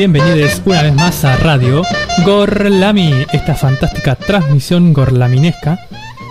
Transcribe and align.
bienvenidos 0.00 0.62
una 0.64 0.82
vez 0.82 0.94
más 0.94 1.24
a 1.26 1.36
Radio 1.36 1.82
Gorlami, 2.24 3.26
esta 3.32 3.54
fantástica 3.54 4.14
transmisión 4.14 4.94
gorlaminesca 4.94 5.78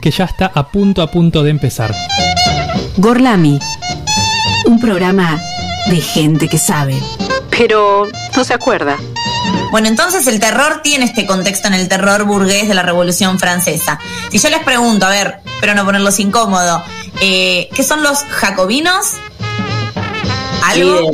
que 0.01 0.09
ya 0.09 0.23
está 0.23 0.51
a 0.55 0.71
punto 0.71 1.03
a 1.03 1.11
punto 1.11 1.43
de 1.43 1.51
empezar. 1.51 1.93
Gorlami, 2.97 3.59
un 4.65 4.79
programa 4.79 5.39
de 5.85 6.01
gente 6.01 6.47
que 6.47 6.57
sabe, 6.57 6.99
pero 7.51 8.07
no 8.35 8.43
se 8.43 8.55
acuerda. 8.55 8.97
Bueno, 9.69 9.87
entonces 9.87 10.25
el 10.25 10.39
terror 10.39 10.81
tiene 10.81 11.05
este 11.05 11.27
contexto 11.27 11.67
en 11.67 11.75
el 11.75 11.87
terror 11.87 12.23
burgués 12.23 12.67
de 12.67 12.73
la 12.73 12.81
Revolución 12.81 13.37
Francesa. 13.37 13.99
Si 14.31 14.39
yo 14.39 14.49
les 14.49 14.63
pregunto, 14.63 15.05
a 15.05 15.09
ver, 15.09 15.41
pero 15.61 15.75
no 15.75 15.85
ponerlos 15.85 16.19
incómodo, 16.19 16.83
eh, 17.21 17.69
¿qué 17.75 17.83
son 17.83 18.01
los 18.01 18.23
jacobinos? 18.23 19.13
¿Algo? 20.63 21.11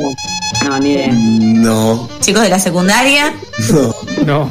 No, 0.66 0.78
ni 0.80 0.92
idea. 0.94 1.12
No, 1.12 2.08
¿Chicos 2.20 2.42
de 2.42 2.48
la 2.48 2.58
secundaria? 2.58 3.32
no. 3.70 3.94
No, 4.26 4.50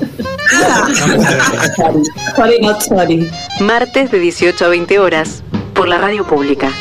Sorry, 2.35 2.59
not 2.61 2.81
sorry. 2.81 3.29
Martes 3.59 4.11
de 4.11 4.19
18 4.19 4.63
a 4.63 4.67
20 4.69 4.99
horas 4.99 5.43
por 5.73 5.87
la 5.89 5.97
radio 5.97 6.25
pública. 6.25 6.71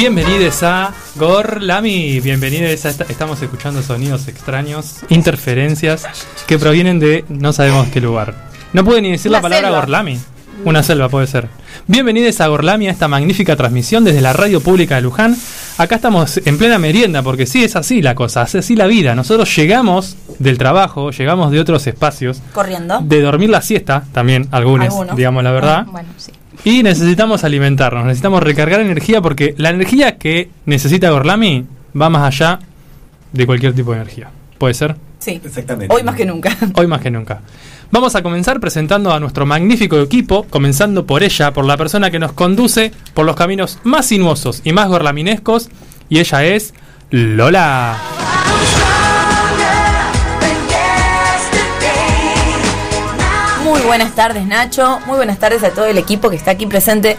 Bienvenidos 0.00 0.62
a 0.62 0.94
Gorlami, 1.16 2.20
bienvenidos 2.20 2.86
a 2.86 2.88
esta, 2.88 3.04
estamos 3.10 3.42
escuchando 3.42 3.82
sonidos 3.82 4.28
extraños, 4.28 5.00
interferencias 5.10 6.06
que 6.46 6.58
provienen 6.58 6.98
de 6.98 7.26
no 7.28 7.52
sabemos 7.52 7.88
qué 7.88 8.00
lugar. 8.00 8.34
No 8.72 8.82
puede 8.82 9.02
ni 9.02 9.10
decir 9.10 9.30
la 9.30 9.42
palabra 9.42 9.66
selva. 9.68 9.80
Gorlami. 9.80 10.18
Una 10.64 10.82
selva 10.82 11.10
puede 11.10 11.26
ser. 11.26 11.48
Bienvenidos 11.86 12.40
a 12.40 12.46
Gorlami, 12.46 12.88
a 12.88 12.92
esta 12.92 13.08
magnífica 13.08 13.56
transmisión 13.56 14.02
desde 14.02 14.22
la 14.22 14.32
radio 14.32 14.62
pública 14.62 14.94
de 14.94 15.02
Luján. 15.02 15.36
Acá 15.76 15.96
estamos 15.96 16.40
en 16.46 16.56
plena 16.56 16.78
merienda, 16.78 17.22
porque 17.22 17.44
sí 17.44 17.62
es 17.62 17.76
así 17.76 18.00
la 18.00 18.14
cosa, 18.14 18.44
es 18.44 18.54
así 18.54 18.76
la 18.76 18.86
vida. 18.86 19.14
Nosotros 19.14 19.54
llegamos 19.54 20.16
del 20.38 20.56
trabajo, 20.56 21.10
llegamos 21.10 21.50
de 21.52 21.60
otros 21.60 21.86
espacios, 21.86 22.40
Corriendo. 22.54 23.00
de 23.02 23.20
dormir 23.20 23.50
la 23.50 23.60
siesta, 23.60 24.04
también 24.12 24.48
algunos, 24.50 25.14
digamos 25.14 25.44
la 25.44 25.50
verdad. 25.50 25.84
Bueno, 25.84 26.08
sí. 26.16 26.32
Y 26.64 26.82
necesitamos 26.82 27.44
alimentarnos, 27.44 28.04
necesitamos 28.04 28.42
recargar 28.42 28.80
energía 28.80 29.20
porque 29.20 29.54
la 29.56 29.70
energía 29.70 30.18
que 30.18 30.50
necesita 30.66 31.10
Gorlami 31.10 31.64
va 32.00 32.10
más 32.10 32.22
allá 32.22 32.58
de 33.32 33.46
cualquier 33.46 33.74
tipo 33.74 33.92
de 33.92 33.98
energía. 33.98 34.30
¿Puede 34.58 34.74
ser? 34.74 34.96
Sí. 35.18 35.40
Exactamente. 35.44 35.94
Hoy 35.94 36.02
más 36.02 36.16
que 36.16 36.26
nunca. 36.26 36.56
Hoy 36.74 36.86
más 36.86 37.00
que 37.00 37.10
nunca. 37.10 37.40
Vamos 37.92 38.14
a 38.14 38.22
comenzar 38.22 38.60
presentando 38.60 39.12
a 39.12 39.18
nuestro 39.18 39.46
magnífico 39.46 39.98
equipo, 40.00 40.44
comenzando 40.48 41.06
por 41.06 41.22
ella, 41.22 41.52
por 41.52 41.64
la 41.64 41.76
persona 41.76 42.10
que 42.10 42.20
nos 42.20 42.32
conduce 42.32 42.92
por 43.14 43.26
los 43.26 43.34
caminos 43.34 43.78
más 43.82 44.06
sinuosos 44.06 44.60
y 44.64 44.72
más 44.72 44.88
gorlaminescos, 44.88 45.70
y 46.08 46.20
ella 46.20 46.44
es 46.44 46.72
Lola. 47.10 47.98
Buenas 53.90 54.14
tardes, 54.14 54.46
Nacho. 54.46 55.00
Muy 55.06 55.16
buenas 55.16 55.38
tardes 55.40 55.64
a 55.64 55.70
todo 55.70 55.86
el 55.86 55.98
equipo 55.98 56.30
que 56.30 56.36
está 56.36 56.52
aquí 56.52 56.64
presente 56.66 57.16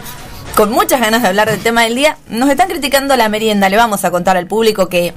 con 0.56 0.70
muchas 0.72 1.00
ganas 1.00 1.20
de 1.20 1.28
hablar 1.28 1.50
del 1.50 1.60
tema 1.60 1.82
del 1.82 1.94
día. 1.94 2.16
Nos 2.30 2.48
están 2.48 2.66
criticando 2.68 3.14
la 3.16 3.28
merienda. 3.28 3.68
Le 3.68 3.76
vamos 3.76 4.06
a 4.06 4.10
contar 4.10 4.38
al 4.38 4.46
público 4.46 4.88
que 4.88 5.12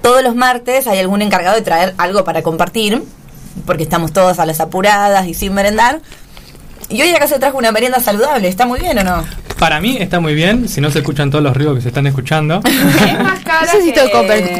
todos 0.00 0.22
los 0.22 0.36
martes 0.36 0.86
hay 0.86 1.00
algún 1.00 1.22
encargado 1.22 1.56
de 1.56 1.62
traer 1.62 1.94
algo 1.98 2.22
para 2.22 2.42
compartir, 2.42 3.02
porque 3.66 3.82
estamos 3.82 4.12
todos 4.12 4.38
a 4.38 4.46
las 4.46 4.60
apuradas 4.60 5.26
y 5.26 5.34
sin 5.34 5.54
merendar. 5.54 6.00
Y 6.88 7.02
hoy 7.02 7.12
acá 7.16 7.26
se 7.26 7.40
trajo 7.40 7.58
una 7.58 7.72
merienda 7.72 7.98
saludable. 7.98 8.46
¿Está 8.46 8.64
muy 8.64 8.78
bien 8.78 8.96
o 8.98 9.02
no? 9.02 9.24
Para 9.58 9.80
mí 9.80 9.96
está 9.98 10.20
muy 10.20 10.34
bien, 10.34 10.68
si 10.68 10.80
no 10.80 10.92
se 10.92 10.98
escuchan 11.00 11.30
todos 11.30 11.42
los 11.42 11.56
ruidos 11.56 11.74
que 11.76 11.80
se 11.82 11.88
están 11.88 12.06
escuchando. 12.06 12.60
Es 12.64 13.18
más 13.18 13.40
cara 13.40 13.66
No 13.74 13.80
si 13.80 13.92
que- 13.92 14.04
estoy 14.04 14.10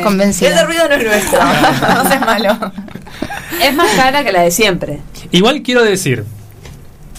conven- 0.02 0.28
Ese 0.30 0.64
ruido 0.64 0.88
no 0.88 0.94
es 0.96 1.04
nuestro. 1.04 1.38
no 1.94 2.08
seas 2.08 2.20
malo. 2.20 2.72
Es 3.62 3.74
más 3.74 3.90
cara 3.96 4.24
que 4.24 4.32
la 4.32 4.42
de 4.42 4.50
siempre. 4.50 5.00
Igual 5.32 5.62
quiero 5.62 5.82
decir, 5.82 6.24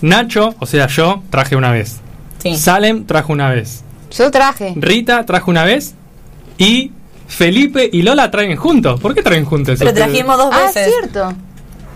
Nacho, 0.01 0.55
o 0.59 0.65
sea 0.65 0.87
yo, 0.87 1.23
traje 1.29 1.55
una 1.55 1.71
vez. 1.71 1.97
Sí. 2.41 2.55
Salem 2.57 3.05
trajo 3.05 3.33
una 3.33 3.49
vez. 3.49 3.83
Yo 4.15 4.29
traje. 4.31 4.73
Rita 4.75 5.25
trajo 5.25 5.49
una 5.51 5.63
vez. 5.63 5.95
Y 6.57 6.91
Felipe 7.27 7.89
y 7.91 8.03
Lola 8.03 8.31
traen 8.31 8.55
juntos. 8.55 8.99
¿Por 8.99 9.13
qué 9.15 9.21
traen 9.21 9.45
juntos? 9.45 9.77
Pero 9.79 9.93
trajimos 9.93 10.37
dos 10.37 10.49
Ah, 10.53 10.65
veces. 10.67 10.87
cierto. 10.99 11.33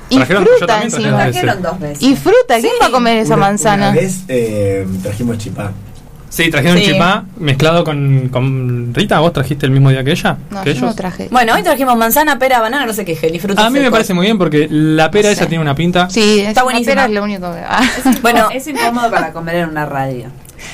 Y 0.09 0.17
Trajeron- 0.17 0.45
fruta 0.57 0.83
encima. 0.83 1.07
una 1.09 1.25
vez. 1.25 1.31
Trajeron 1.31 1.61
dos 1.63 1.79
veces. 1.79 2.01
Y 2.03 2.15
fruta, 2.15 2.55
¿quién 2.59 2.63
Sí. 2.63 2.69
va 2.81 2.87
a 2.87 2.91
comer 2.91 3.17
esa 3.19 3.35
Una- 3.35 3.45
manzana? 3.45 3.89
Una 3.91 4.01
vez 4.01 4.23
eh, 4.27 4.85
trajimos 5.03 5.37
chipá. 5.37 5.71
Sí, 6.31 6.49
trajeron 6.49 6.77
Sí. 6.77 6.85
chipá 6.85 7.25
mezclado 7.37 7.83
con, 7.83 8.29
con 8.29 8.93
Rita. 8.93 9.19
¿Vos 9.19 9.33
trajiste 9.33 9.65
el 9.65 9.71
mismo 9.73 9.89
día 9.89 10.01
que 10.03 10.11
ella? 10.11 10.37
No, 10.49 10.63
¿Que 10.63 10.73
yo 10.73 10.85
no 10.85 10.95
traje. 10.95 11.27
Bueno, 11.29 11.53
hoy 11.53 11.61
trajimos 11.61 11.95
manzana, 11.97 12.39
pera, 12.39 12.61
banana, 12.61 12.85
no 12.85 12.93
sé 12.93 13.03
qué, 13.03 13.15
gel 13.17 13.35
y 13.35 13.41
A 13.57 13.69
mí 13.69 13.79
me 13.81 13.91
parece 13.91 14.13
muy 14.13 14.25
bien 14.25 14.37
porque 14.37 14.67
la 14.71 15.11
pera 15.11 15.27
No 15.27 15.33
esa 15.33 15.43
sé. 15.43 15.47
tiene 15.49 15.61
una 15.61 15.75
pinta. 15.75 16.09
Sí, 16.09 16.39
Está 16.39 16.49
está 16.49 16.63
buenísima. 16.63 16.95
buenísima. 17.05 17.05
es 17.05 17.11
lo 17.11 17.23
único 17.23 17.53
que... 17.53 17.59
Ah. 17.67 18.17
Bueno, 18.21 18.49
Es 18.49 18.65
incómodo 18.65 19.11
para 19.11 19.33
comer 19.33 19.55
en 19.57 19.69
una 19.69 19.85
radio. 19.85 20.29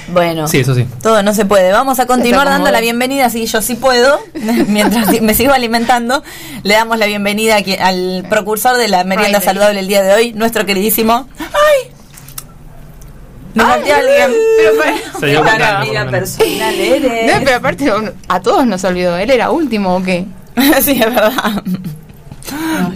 bueno. 0.09 0.47
Sí, 0.47 0.59
eso 0.59 0.75
sí. 0.75 0.85
Todo 1.01 1.23
no 1.23 1.33
se 1.33 1.45
puede. 1.45 1.71
Vamos 1.71 1.99
a 1.99 2.05
continuar 2.05 2.45
dando 2.47 2.69
la 2.69 2.79
bienvenida, 2.79 3.29
si 3.31 3.45
yo 3.47 3.61
sí 3.63 3.73
puedo, 3.75 4.19
mientras 4.67 5.21
me 5.21 5.33
sigo 5.33 5.53
alimentando. 5.53 6.21
Le 6.61 6.75
damos 6.75 6.99
la 6.99 7.07
bienvenida 7.07 7.55
aquí 7.55 7.75
al 7.75 8.25
precursor 8.29 8.77
de 8.77 8.89
la 8.89 9.03
merienda 9.05 9.39
Friday. 9.39 9.45
saludable 9.55 9.79
el 9.79 9.87
día 9.87 10.03
de 10.03 10.13
hoy, 10.13 10.33
nuestro 10.33 10.65
queridísimo. 10.67 11.27
¡Ay! 11.39 11.91
Nos 13.57 13.67
alguien. 13.67 14.33
Se 15.19 15.25
dio 15.27 15.43
Qué 15.43 15.49
cuenta, 15.49 15.77
amiga 15.79 16.03
por 16.03 16.05
lo 16.05 16.11
menos. 16.11 16.29
personal 16.37 16.75
eres. 16.75 17.33
No, 17.35 17.43
pero 17.43 17.57
aparte 17.57 17.91
a 18.27 18.41
todos 18.41 18.65
nos 18.65 18.83
olvidó. 18.83 19.17
¿Él 19.17 19.29
era 19.31 19.49
último 19.51 19.95
o 19.97 20.03
qué? 20.03 20.25
sí, 20.81 20.91
es 20.91 20.99
verdad. 20.99 21.63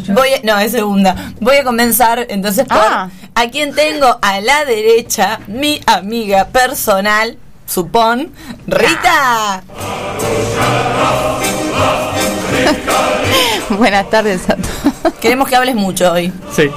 Voy 0.09 0.29
a- 0.33 0.39
no, 0.43 0.57
es 0.59 0.71
segunda. 0.71 1.15
Voy 1.39 1.57
a 1.57 1.63
comenzar 1.63 2.25
entonces 2.29 2.65
por 2.65 2.77
Ah. 2.77 3.09
a 3.35 3.47
quien 3.49 3.73
tengo 3.75 4.17
a 4.21 4.39
la 4.41 4.65
derecha, 4.65 5.39
mi 5.47 5.81
amiga 5.85 6.47
personal, 6.47 7.37
supón, 7.65 8.31
Rita. 8.67 9.63
Buenas 13.69 14.09
tardes 14.09 14.41
a 14.49 14.55
todos. 14.55 15.13
Queremos 15.19 15.47
que 15.47 15.55
hables 15.55 15.75
mucho 15.75 16.11
hoy. 16.11 16.31
Sí. 16.55 16.63
Hoy 16.63 16.71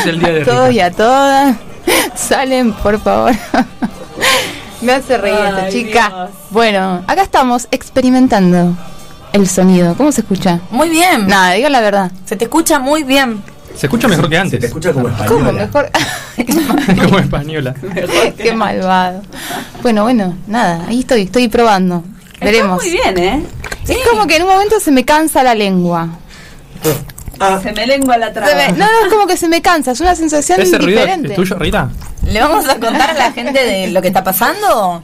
es 0.00 0.06
el 0.06 0.20
día 0.20 0.32
de 0.32 0.42
A 0.42 0.44
todos 0.44 0.72
y 0.72 0.80
a 0.80 0.90
todas. 0.90 1.56
Salen, 2.14 2.72
por 2.72 3.00
favor. 3.00 3.32
Me 4.80 4.92
hace 4.92 5.16
reír 5.16 5.34
esta 5.36 5.64
Ay, 5.64 5.72
chica. 5.72 6.08
Dios. 6.08 6.30
Bueno, 6.50 7.04
acá 7.06 7.22
estamos 7.22 7.68
experimentando 7.70 8.76
el 9.32 9.48
sonido. 9.48 9.94
¿Cómo 9.96 10.10
se 10.10 10.22
escucha? 10.22 10.60
Muy 10.70 10.88
bien. 10.88 11.28
Nada, 11.28 11.52
diga 11.52 11.68
la 11.70 11.80
verdad. 11.80 12.10
Se 12.26 12.36
te 12.36 12.44
escucha 12.44 12.78
muy 12.80 13.04
bien. 13.04 13.42
Se 13.76 13.86
escucha 13.86 14.08
mejor 14.08 14.28
que 14.28 14.34
Se 14.34 14.40
antes. 14.40 14.60
te 14.60 14.66
escucha 14.66 14.92
como 14.92 15.08
española. 15.08 15.28
¿Cómo 15.38 15.52
mejor? 15.52 15.90
Como 17.04 17.18
española. 17.18 17.74
Qué 18.36 18.52
malvado. 18.52 19.22
Bueno, 19.82 20.02
bueno, 20.02 20.34
nada, 20.46 20.84
ahí 20.88 21.00
estoy, 21.00 21.22
estoy 21.22 21.48
probando. 21.48 22.02
Veremos. 22.40 22.84
Está 22.84 23.02
muy 23.06 23.14
bien, 23.14 23.18
¿eh? 23.18 23.46
Es 23.88 23.98
como 24.10 24.26
que 24.26 24.36
en 24.36 24.42
un 24.42 24.48
momento 24.48 24.80
se 24.80 24.90
me 24.90 25.04
cansa 25.04 25.42
la 25.42 25.54
lengua. 25.54 26.08
Ah, 27.42 27.60
Se 27.62 27.72
me 27.72 27.86
lengua 27.86 28.16
la 28.16 28.32
traba. 28.32 28.54
me- 28.54 28.68
no, 28.72 28.86
no, 28.86 29.06
es 29.06 29.12
como 29.12 29.26
que 29.26 29.36
se 29.36 29.48
me 29.48 29.60
cansa, 29.62 29.92
es 29.92 30.00
una 30.00 30.14
sensación 30.14 30.60
¿Ese 30.60 30.78
ruido 30.78 31.00
diferente. 31.00 31.28
es 31.30 31.34
tuyo, 31.34 31.56
Rita? 31.58 31.90
¿Le 32.26 32.40
vamos 32.40 32.68
a 32.68 32.78
contar 32.78 33.10
a 33.10 33.14
la 33.14 33.32
gente 33.32 33.64
de 33.64 33.88
lo 33.90 34.00
que 34.00 34.08
está 34.08 34.22
pasando? 34.24 35.02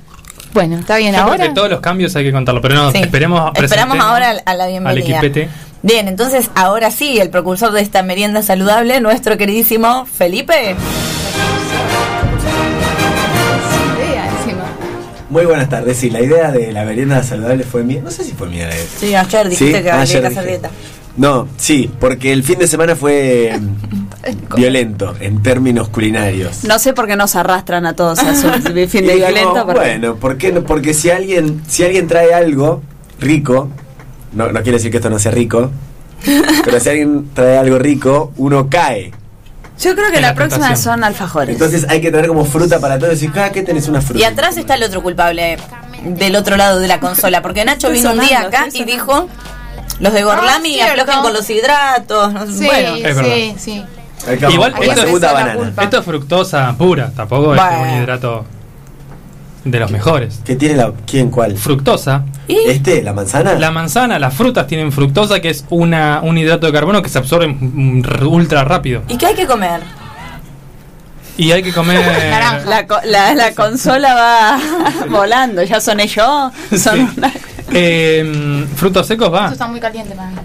Bueno, 0.54 0.78
está 0.78 0.97
bien 0.97 1.12
Yo 1.12 1.19
creo 1.21 1.32
ahora. 1.32 1.44
que 1.48 1.50
todos 1.54 1.69
los 1.71 1.81
cambios 1.81 2.15
hay 2.16 2.25
que 2.25 2.32
contarlo, 2.32 2.60
pero 2.62 2.75
no, 2.75 2.91
Sí. 2.93 2.98
esperemos 2.98 3.53
Esperamos 3.54 3.98
ahora 4.00 4.31
a 4.44 4.54
la 4.54 4.65
al 4.65 4.71
bienvenida. 4.71 5.19
equipete. 5.19 5.48
Bien, 5.82 6.09
entonces 6.09 6.50
ahora 6.54 6.91
sí, 6.91 7.21
el 7.21 7.31
precursor 7.31 7.71
de 7.72 7.82
esta 7.82 8.03
merienda 8.03 8.42
saludable, 8.42 9.01
nuestro 9.01 9.36
queridísimo 9.36 10.07
Felipe. 10.07 10.74
Idea 13.97 14.27
encima. 14.41 14.65
muy 15.30 15.45
buenas 15.45 15.68
tardes. 15.68 15.97
Sí, 15.98 16.10
la 16.10 16.21
idea 16.21 16.51
de 16.51 16.72
la 16.72 16.84
merienda 16.84 17.22
saludable 17.22 17.65
fue 17.65 17.83
mía. 17.84 18.01
No 18.03 18.10
sé 18.10 18.24
si 18.24 18.33
fue 18.33 18.48
mía 18.48 18.66
la 18.68 18.74
idea. 18.74 18.86
Sí, 18.98 19.15
ayer 19.15 19.48
dijiste 19.48 19.78
Sí, 19.78 19.83
que 19.84 19.91
había 19.91 20.21
que 20.21 20.27
hacer 20.27 20.47
dieta. 20.47 20.71
No, 21.18 21.48
sí, 21.56 21.91
porque 22.00 22.32
el 22.32 22.42
fin 22.44 22.59
de 22.60 22.66
semana 22.68 22.94
fue 22.97 23.59
mm, 23.60 24.54
violento 24.56 25.15
en 25.20 25.42
términos 25.42 25.88
culinarios. 25.88 26.65
No 26.65 26.78
sé 26.78 26.92
por 26.92 27.06
qué 27.09 27.16
nos 27.16 27.34
arrastran 27.36 27.84
a 27.86 27.94
todos 27.94 28.20
a 28.20 28.34
su 28.34 28.48
fin 28.62 28.62
de 28.74 28.86
dijimos, 28.86 29.15
violento. 29.16 29.66
porque- 29.66 29.80
Bueno, 29.80 30.15
¿por 30.16 30.38
qué 30.38 30.53
no? 30.53 30.62
Porque 30.62 30.94
si 30.94 31.10
alguien, 31.10 31.62
si 31.68 31.84
alguien 31.84 32.06
trae 32.06 32.32
algo 32.32 32.82
rico, 33.18 33.68
no, 34.32 34.47
no 34.53 34.62
quiere 34.62 34.78
decir 34.78 34.91
que 34.92 34.98
esto 34.98 35.10
no 35.10 35.18
sea 35.18 35.32
rico, 35.32 35.70
pero 36.65 36.78
si 36.80 36.88
alguien 36.88 37.28
trae 37.34 37.59
algo 37.59 37.78
rico, 37.78 38.32
uno 38.36 38.68
cae. 38.71 39.12
Yo 39.80 39.94
creo 39.94 40.10
que 40.10 40.21
la, 40.21 40.28
la 40.28 40.34
próxima 40.34 40.74
son 40.76 41.04
alfajores. 41.04 41.53
Entonces 41.53 41.86
hay 41.88 42.00
que 42.00 42.10
tener 42.10 42.26
como 42.28 42.44
fruta 42.44 42.80
para 42.80 42.98
todo 42.98 43.09
y 43.10 43.14
decir, 43.14 43.30
ah, 43.36 43.50
¿qué 43.50 43.62
tenés 43.62 43.86
una 43.88 44.00
fruta? 44.00 44.21
Y 44.21 44.24
atrás 44.24 44.56
está 44.56 44.74
el 44.74 44.82
otro 44.82 45.03
culpable 45.03 45.56
del 46.04 46.34
otro 46.36 46.56
lado 46.56 46.80
de 46.80 46.88
la 46.88 46.98
consola, 47.00 47.42
porque 47.42 47.64
Nacho 47.64 47.88
Estoy 47.88 47.98
vino 48.12 48.12
un 48.22 48.26
día 48.28 48.41
acá 48.42 48.66
y 48.72 48.84
dijo, 48.84 49.28
los 50.00 50.12
de 50.12 50.22
Gorlami 50.22 50.80
Ah, 50.80 50.92
aflojen 50.92 51.22
con 51.22 51.33
los 51.33 51.48
hidratos. 51.50 52.33
no 52.33 52.47
sé, 52.47 52.53
Sí, 52.53 52.65
bueno, 52.66 52.95
Es 52.97 53.03
verdad. 53.16 53.24
sí, 53.34 53.54
sí. 53.59 53.84
Igual 54.50 54.74
esto 54.83 55.03
es- 55.06 55.21
banana. 55.21 55.72
Esto 55.80 56.03
fructosa 56.03 56.74
pura, 56.77 57.10
tampoco 57.15 57.54
es 57.54 57.60
un 57.60 58.03
hidrato 58.03 58.45
de 59.65 59.78
los 59.80 59.91
mejores. 59.91 60.41
¿Qué 60.45 60.56
tiene 60.56 60.77
la. 60.77 60.92
¿Quién 61.06 61.30
cuál? 61.30 61.56
Fructosa. 61.59 62.24
¿Y? 62.47 62.56
¿Este? 62.68 63.03
¿La 63.03 63.12
manzana? 63.12 63.54
La 63.54 63.71
manzana, 63.71 64.18
las 64.18 64.33
frutas 64.34 64.66
tienen 64.66 64.92
fructosa, 64.92 65.41
que 65.41 65.50
es 65.50 65.65
una, 65.68 66.21
un 66.22 66.39
hidrato 66.39 66.66
de 66.66 66.72
carbono 66.72 67.03
que 67.03 67.09
se 67.10 67.18
absorbe 67.18 67.48
mm, 67.48 68.03
r- 68.04 68.24
ultra 68.27 68.65
rápido. 68.65 69.03
¿Y 69.09 69.16
qué 69.18 69.27
hay 69.27 69.34
que 69.34 69.47
comer? 69.47 69.80
Y 71.38 71.52
hay 71.52 71.62
que 71.62 71.72
comer. 71.72 72.04
La, 72.66 72.86
co- 72.86 73.00
la, 73.04 73.32
la 73.34 73.54
consola 73.54 74.14
va 74.14 74.58
volando, 75.08 75.62
ya 75.62 75.80
soné 75.80 76.06
yo. 76.06 76.52
Son 76.76 76.96
Sí. 76.96 77.08
una- 77.16 77.32
Eh, 77.72 78.66
frutos 78.76 79.06
secos 79.06 79.32
va. 79.32 79.40
Esto 79.44 79.52
está 79.52 79.66
muy 79.68 79.78
caliente 79.80 80.14
para 80.14 80.28
mí. 80.30 80.36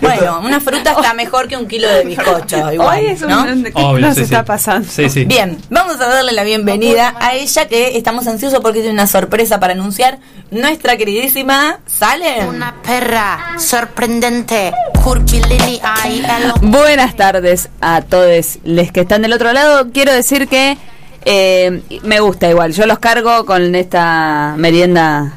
Bueno, 0.00 0.40
una 0.40 0.60
fruta 0.60 0.92
está 0.92 1.14
mejor 1.14 1.48
que 1.48 1.56
un 1.56 1.66
kilo 1.66 1.88
de 1.88 2.04
bizcocho, 2.04 2.72
igual, 2.72 2.98
Hoy 2.98 3.06
es 3.06 3.22
un 3.22 3.28
¿no? 3.28 3.44
¿qué 3.44 3.72
Obvio, 3.74 4.06
nos 4.06 4.14
sí, 4.16 4.22
está 4.22 4.40
sí. 4.40 4.44
pasando? 4.46 4.88
Sí, 4.88 5.08
sí. 5.08 5.24
Bien, 5.24 5.58
vamos 5.70 6.00
a 6.00 6.06
darle 6.06 6.32
la 6.32 6.44
bienvenida 6.44 7.14
a 7.20 7.34
ella 7.34 7.68
que 7.68 7.96
estamos 7.96 8.26
ansiosos 8.26 8.60
porque 8.60 8.80
tiene 8.80 8.94
una 8.94 9.06
sorpresa 9.06 9.60
para 9.60 9.72
anunciar. 9.72 10.18
Nuestra 10.50 10.96
queridísima 10.96 11.80
Sale. 11.86 12.46
Una 12.48 12.74
perra 12.82 13.54
sorprendente, 13.58 14.72
curvilínea 15.02 15.94
y 16.08 16.18
el 16.20 16.52
Buenas 16.70 17.16
tardes 17.16 17.68
a 17.80 18.02
todos 18.02 18.58
los 18.64 18.92
que 18.92 19.00
están 19.00 19.22
del 19.22 19.32
otro 19.32 19.52
lado. 19.52 19.90
Quiero 19.92 20.12
decir 20.12 20.48
que 20.48 20.78
eh, 21.24 21.82
me 22.02 22.20
gusta 22.20 22.48
igual. 22.48 22.72
Yo 22.72 22.86
los 22.86 22.98
cargo 22.98 23.44
con 23.44 23.74
esta 23.74 24.54
merienda 24.56 25.34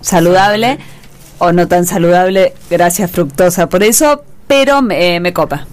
saludable 0.00 0.78
o 1.46 1.52
no 1.52 1.68
tan 1.68 1.86
saludable. 1.86 2.54
Gracias, 2.70 3.10
fructosa, 3.10 3.68
por 3.68 3.82
eso. 3.82 4.24
Pero 4.46 4.82
me, 4.82 5.20
me 5.20 5.32
copa. 5.32 5.66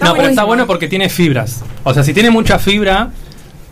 No, 0.00 0.14
pero 0.14 0.28
está 0.28 0.44
bueno 0.44 0.66
porque 0.66 0.88
tiene 0.88 1.08
fibras. 1.08 1.62
O 1.84 1.94
sea, 1.94 2.02
si 2.02 2.12
tiene 2.12 2.30
mucha 2.30 2.58
fibra, 2.58 3.10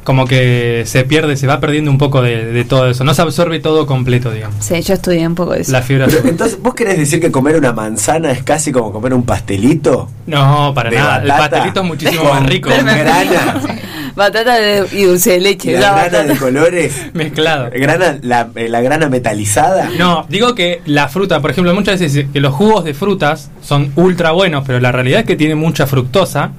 como 0.05 0.26
que 0.26 0.85
se 0.87 1.05
pierde, 1.05 1.37
se 1.37 1.47
va 1.47 1.61
perdiendo 1.61 1.91
un 1.91 1.99
poco 1.99 2.23
de, 2.23 2.47
de 2.52 2.64
todo 2.64 2.88
eso. 2.91 3.05
No 3.05 3.12
se 3.14 3.23
absorbe 3.23 3.61
todo 3.61 3.87
completo, 3.87 4.31
digamos. 4.32 4.64
Sí, 4.64 4.81
yo 4.82 4.94
estudié 4.94 5.26
un 5.26 5.35
poco 5.35 5.52
de 5.52 5.61
eso. 5.61 5.73
La 5.73 5.82
fibra. 5.82 6.06
Pero, 6.06 6.26
entonces, 6.29 6.58
¿vos 6.61 6.75
querés 6.75 6.99
decir 6.99 7.20
que 7.20 7.31
comer 7.31 7.56
una 7.56 7.73
manzana 7.73 8.31
es 8.32 8.43
casi 8.43 8.73
como 8.73 8.93
comer 8.93 9.12
un 9.14 9.25
pastelito? 9.25 10.08
No, 10.26 10.73
para 10.75 10.91
de 10.91 10.97
nada. 10.97 11.23
El 11.23 11.29
pastelito 11.29 11.81
es 11.81 11.87
muchísimo 11.87 12.23
con- 12.29 12.31
más 12.31 12.47
rico. 12.47 12.70
Con 12.70 12.85
grana. 12.87 13.61
Batata 14.17 14.56
de- 14.56 14.87
y 14.93 15.05
dulce 15.05 15.32
de 15.32 15.41
leche. 15.41 15.73
la 15.75 15.81
la 15.81 15.91
grana 15.93 16.02
batata. 16.05 16.25
de 16.32 16.37
colores. 16.38 16.94
Mezclado. 17.14 17.70
Grana, 17.73 18.19
la, 18.23 18.49
eh, 18.56 18.69
la 18.69 18.81
grana 18.81 19.08
metalizada. 19.08 19.91
No, 19.99 20.26
digo 20.29 20.55
que 20.55 20.81
la 20.87 21.08
fruta, 21.08 21.41
por 21.41 21.50
ejemplo, 21.52 21.73
muchas 21.75 22.00
veces 22.00 22.14
dicen 22.14 22.32
que 22.32 22.41
los 22.41 22.55
jugos 22.55 22.85
de 22.85 22.94
frutas 22.94 23.50
son 23.62 23.93
ultra 23.97 24.32
buenos, 24.32 24.64
pero 24.67 24.81
la 24.81 24.91
realidad 24.93 25.20
es 25.20 25.26
que 25.26 25.37
tiene 25.37 25.55
mucha 25.55 25.87
fructosa, 25.87 26.50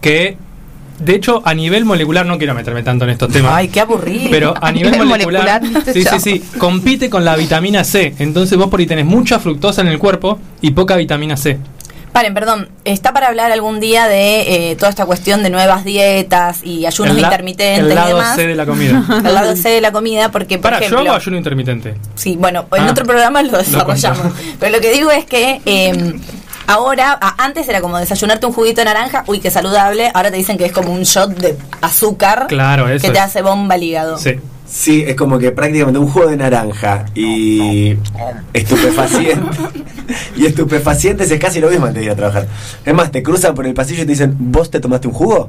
que 0.00 0.38
de 0.98 1.14
hecho 1.14 1.42
a 1.44 1.54
nivel 1.54 1.84
molecular, 1.84 2.26
no 2.26 2.38
quiero 2.38 2.54
meterme 2.54 2.82
tanto 2.82 3.04
en 3.04 3.10
estos 3.10 3.32
temas, 3.32 3.52
Ay, 3.54 3.68
qué 3.68 3.80
aburrido. 3.80 4.28
pero 4.30 4.54
a 4.60 4.70
nivel 4.72 4.92
nivel 4.92 5.08
molecular, 5.08 5.60
molecular, 5.62 5.94
sí, 5.94 6.02
sí, 6.04 6.20
sí, 6.20 6.58
compite 6.58 7.08
con 7.10 7.24
la 7.24 7.36
vitamina 7.36 7.84
C, 7.84 8.14
entonces 8.18 8.56
vos 8.58 8.68
por 8.68 8.80
ahí 8.80 8.86
tenés 8.86 9.06
mucha 9.06 9.38
fructosa 9.38 9.80
en 9.82 9.88
el 9.88 9.98
cuerpo 9.98 10.38
y 10.60 10.70
poca 10.72 10.96
vitamina 10.96 11.36
C. 11.36 11.58
Paren, 12.12 12.32
perdón, 12.32 12.70
¿está 12.86 13.12
para 13.12 13.28
hablar 13.28 13.52
algún 13.52 13.80
día 13.80 14.08
de 14.08 14.70
eh, 14.70 14.76
toda 14.76 14.88
esta 14.88 15.04
cuestión 15.04 15.42
de 15.42 15.50
nuevas 15.50 15.84
dietas 15.84 16.64
y 16.64 16.86
ayunos 16.86 17.14
la- 17.14 17.20
intermitentes 17.20 17.84
el 17.84 17.92
y 17.92 17.94
lado 17.94 18.16
demás? 18.16 18.34
C 18.34 18.46
de 18.46 18.54
la 18.56 18.64
comida. 18.66 19.04
El 19.24 19.34
lado 19.34 19.54
C 19.54 19.68
de 19.68 19.80
la 19.82 19.92
comida, 19.92 20.30
porque, 20.30 20.58
por 20.58 20.72
Para, 20.72 20.88
yo 20.88 20.98
hago 20.98 21.12
ayuno 21.12 21.36
intermitente. 21.36 21.94
Sí, 22.14 22.34
bueno, 22.36 22.66
en 22.74 22.84
Ah, 22.84 22.90
otro 22.90 23.04
programa 23.04 23.42
lo 23.42 23.58
desarrollamos. 23.58 24.32
Pero 24.58 24.72
lo 24.74 24.80
que 24.80 24.90
digo 24.90 25.10
es 25.10 25.26
que 25.26 25.60
eh, 25.66 26.14
ahora, 26.68 27.18
antes 27.38 27.68
era 27.68 27.80
como 27.80 27.98
desayunarte 27.98 28.46
un 28.46 28.52
juguito 28.52 28.80
de 28.80 28.84
naranja, 28.84 29.24
uy, 29.26 29.40
qué 29.40 29.50
saludable. 29.50 30.10
Ahora 30.14 30.30
te 30.30 30.36
dicen 30.36 30.56
que 30.56 30.66
es 30.66 30.72
como 30.72 30.92
un 30.92 31.02
shot 31.02 31.30
de 31.36 31.58
azúcar 31.80 32.46
Claro, 32.48 32.88
eso 32.88 33.04
que 33.06 33.12
te 33.12 33.18
es. 33.18 33.24
hace 33.24 33.42
bomba 33.42 33.74
al 33.74 33.82
hígado. 33.82 34.18
Sí. 34.18 34.38
Sí, 34.70 35.02
es 35.06 35.16
como 35.16 35.38
que 35.38 35.50
prácticamente 35.50 35.98
un 35.98 36.10
jugo 36.10 36.26
de 36.26 36.36
naranja 36.36 37.06
y 37.14 37.96
estupefaciente. 38.52 39.56
y 40.36 40.44
estupefacientes 40.46 41.30
es 41.30 41.40
casi 41.40 41.58
lo 41.60 41.70
mismo 41.70 41.86
antes 41.86 42.00
de 42.00 42.04
ir 42.06 42.10
a 42.10 42.16
trabajar. 42.16 42.46
Es 42.84 42.92
más, 42.94 43.10
te 43.10 43.22
cruzan 43.22 43.54
por 43.54 43.66
el 43.66 43.72
pasillo 43.72 44.02
y 44.02 44.04
te 44.06 44.12
dicen, 44.12 44.36
¿vos 44.38 44.70
te 44.70 44.78
tomaste 44.80 45.08
un 45.08 45.14
jugo? 45.14 45.48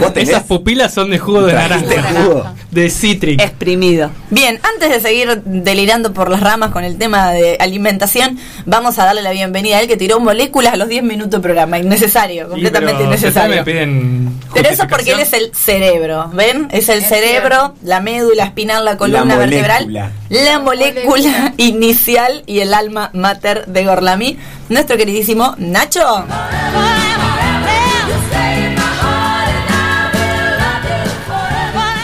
¿Vos 0.00 0.12
tenés? 0.14 0.30
Esas 0.30 0.42
pupilas 0.44 0.92
son 0.92 1.10
de 1.10 1.18
jugo 1.20 1.42
de 1.42 1.52
¿Trajiste 1.52 1.96
naranja. 1.96 2.22
jugo? 2.24 2.44
De 2.70 2.88
citric. 2.88 3.40
Exprimido. 3.40 4.10
Bien, 4.30 4.60
antes 4.62 4.90
de 4.90 5.00
seguir 5.00 5.42
delirando 5.44 6.12
por 6.12 6.30
las 6.30 6.40
ramas 6.40 6.70
con 6.70 6.84
el 6.84 6.98
tema 6.98 7.32
de 7.32 7.56
alimentación, 7.58 8.38
vamos 8.64 8.98
a 8.98 9.04
darle 9.06 9.22
la 9.22 9.32
bienvenida 9.32 9.78
a 9.78 9.80
él 9.80 9.88
que 9.88 9.96
tiró 9.96 10.20
moléculas 10.20 10.74
a 10.74 10.76
los 10.76 10.88
10 10.88 11.02
minutos 11.02 11.30
de 11.32 11.40
programa. 11.40 11.78
Innecesario, 11.78 12.44
Sí, 12.44 12.50
completamente 12.50 12.94
pero 12.98 13.08
innecesario. 13.08 13.56
me 13.56 13.64
piden 13.64 14.40
Pero 14.54 14.68
eso 14.68 14.86
porque 14.88 15.10
él 15.12 15.20
es 15.20 15.32
el 15.32 15.52
cerebro, 15.54 16.30
¿ven? 16.32 16.68
Es 16.70 16.88
el 16.88 17.02
cerebro, 17.02 17.74
la 17.82 18.00
médula 18.00 18.44
espinal, 18.44 18.84
la 18.84 18.96
columna 18.96 19.24
La 19.24 19.36
vertebral, 19.36 19.86
molécula. 19.86 20.10
la 20.28 20.58
molécula 20.60 21.54
inicial 21.56 22.44
y 22.46 22.60
el 22.60 22.72
alma 22.72 23.10
mater 23.14 23.66
de 23.66 23.84
Gorlami. 23.84 24.38
Nuestro 24.68 24.96
queridísimo 24.96 25.56
Nacho. 25.58 26.24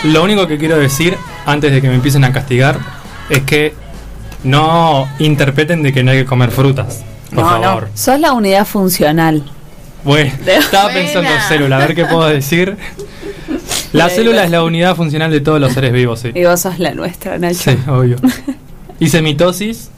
Lo 0.06 0.22
único 0.24 0.46
que 0.46 0.58
quiero 0.58 0.78
decir 0.78 1.16
antes 1.46 1.72
de 1.72 1.80
que 1.80 1.88
me 1.88 1.94
empiecen 1.94 2.24
a 2.24 2.32
castigar 2.32 2.78
es 3.28 3.42
que 3.42 3.74
no 4.44 5.08
interpreten 5.18 5.82
de 5.82 5.92
que 5.92 6.02
no 6.02 6.10
hay 6.12 6.18
que 6.18 6.24
comer 6.26 6.50
frutas. 6.50 7.02
Por 7.34 7.44
No, 7.44 7.58
no. 7.58 7.62
favor. 7.62 7.88
Sos 7.94 8.20
la 8.20 8.32
unidad 8.32 8.66
funcional. 8.66 9.42
Bueno, 10.04 10.32
estaba 10.46 10.90
pensando 10.92 11.28
en 11.30 11.40
célula, 11.48 11.76
a 11.76 11.80
ver 11.80 11.94
qué 11.94 12.04
puedo 12.04 12.26
decir. 12.28 12.76
La 13.92 14.08
célula 14.08 14.44
es 14.44 14.50
la 14.50 14.62
unidad 14.62 14.94
funcional 14.94 15.30
de 15.30 15.40
todos 15.40 15.60
los 15.60 15.72
seres 15.72 15.92
vivos, 15.92 16.20
sí. 16.20 16.30
Y 16.34 16.44
vos 16.44 16.60
sos 16.60 16.78
la 16.78 16.92
nuestra, 16.94 17.38
Nacho. 17.38 17.58
Sí, 17.72 17.78
obvio. 17.88 18.16
Hice 19.00 19.20
mitosis 19.20 19.90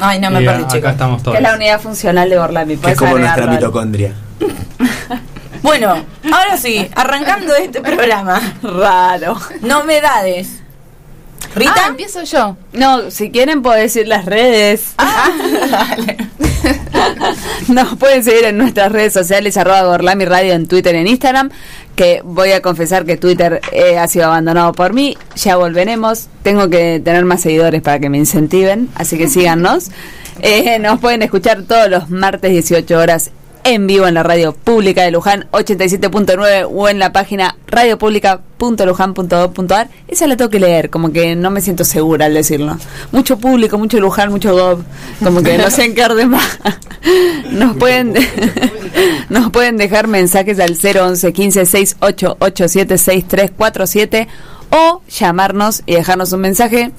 Ay, 0.00 0.18
no 0.18 0.30
me 0.30 0.42
y 0.42 0.46
perdí, 0.46 0.62
acá 0.64 0.72
chicos. 0.72 0.90
estamos 0.90 1.18
Que 1.18 1.24
todos. 1.24 1.36
es 1.36 1.42
la 1.42 1.54
unidad 1.54 1.80
funcional 1.80 2.28
de 2.30 2.38
Borlami. 2.38 2.76
Que 2.76 2.92
es 2.92 2.98
como 2.98 3.18
nuestra 3.18 3.46
mitocondria. 3.46 4.12
Bueno, 5.62 6.04
ahora 6.24 6.56
sí, 6.56 6.88
arrancando 6.94 7.54
este 7.54 7.80
programa. 7.80 8.40
Raro. 8.62 9.38
Novedades. 9.60 10.60
Ah, 11.44 11.48
Rita, 11.54 11.86
empiezo 11.88 12.22
yo. 12.24 12.56
No, 12.72 13.10
si 13.10 13.30
quieren 13.30 13.62
puedo 13.62 13.76
decir 13.76 14.08
las 14.08 14.24
redes. 14.24 14.94
Nos 17.68 17.96
pueden 17.96 18.24
seguir 18.24 18.44
en 18.44 18.58
nuestras 18.58 18.90
redes 18.90 19.12
sociales, 19.12 19.56
arroba 19.56 19.82
Gorlami 19.82 20.24
Radio 20.24 20.54
en 20.54 20.66
Twitter 20.66 20.94
y 20.94 20.98
en 20.98 21.06
Instagram, 21.06 21.50
que 21.96 22.22
voy 22.24 22.52
a 22.52 22.62
confesar 22.62 23.04
que 23.04 23.16
Twitter 23.16 23.60
eh, 23.72 23.98
ha 23.98 24.06
sido 24.08 24.26
abandonado 24.26 24.72
por 24.72 24.92
mí, 24.92 25.16
ya 25.36 25.56
volveremos, 25.56 26.28
tengo 26.42 26.70
que 26.70 27.00
tener 27.04 27.24
más 27.24 27.42
seguidores 27.42 27.82
para 27.82 27.98
que 27.98 28.08
me 28.08 28.18
incentiven, 28.18 28.88
así 28.94 29.18
que 29.18 29.28
síganos. 29.28 29.90
Eh, 30.40 30.78
nos 30.80 30.98
pueden 30.98 31.22
escuchar 31.22 31.62
todos 31.64 31.90
los 31.90 32.10
martes 32.10 32.50
18 32.50 32.98
horas 32.98 33.30
en 33.64 33.86
vivo 33.86 34.06
en 34.06 34.14
la 34.14 34.22
radio 34.22 34.52
pública 34.52 35.02
de 35.02 35.10
Luján 35.10 35.48
87.9 35.52 36.68
o 36.72 36.88
en 36.88 36.98
la 36.98 37.12
página 37.12 37.56
radiopublica.luján.gov.ar. 37.66 39.90
Esa 40.08 40.26
la 40.26 40.36
tengo 40.36 40.50
que 40.50 40.60
leer, 40.60 40.90
como 40.90 41.10
que 41.12 41.36
no 41.36 41.50
me 41.50 41.60
siento 41.60 41.84
segura 41.84 42.24
al 42.26 42.34
decirlo. 42.34 42.76
Mucho 43.12 43.38
público, 43.38 43.78
mucho 43.78 44.00
Luján, 44.00 44.30
mucho 44.30 44.52
gov, 44.54 44.82
como 45.22 45.42
que 45.42 45.58
no 45.58 45.70
sé 45.70 45.84
en 45.84 45.94
qué 45.94 46.04
orden 46.04 46.30
más. 46.30 46.58
Nos 47.50 47.76
pueden 47.76 48.14
nos 49.28 49.50
pueden 49.50 49.76
dejar 49.76 50.06
mensajes 50.06 50.60
al 50.60 50.76
011 50.76 51.32
15 51.32 51.66
68 51.66 52.68
6347 52.68 54.28
o 54.70 55.02
llamarnos 55.08 55.82
y 55.86 55.96
dejarnos 55.96 56.32
un 56.32 56.40
mensaje 56.40 56.92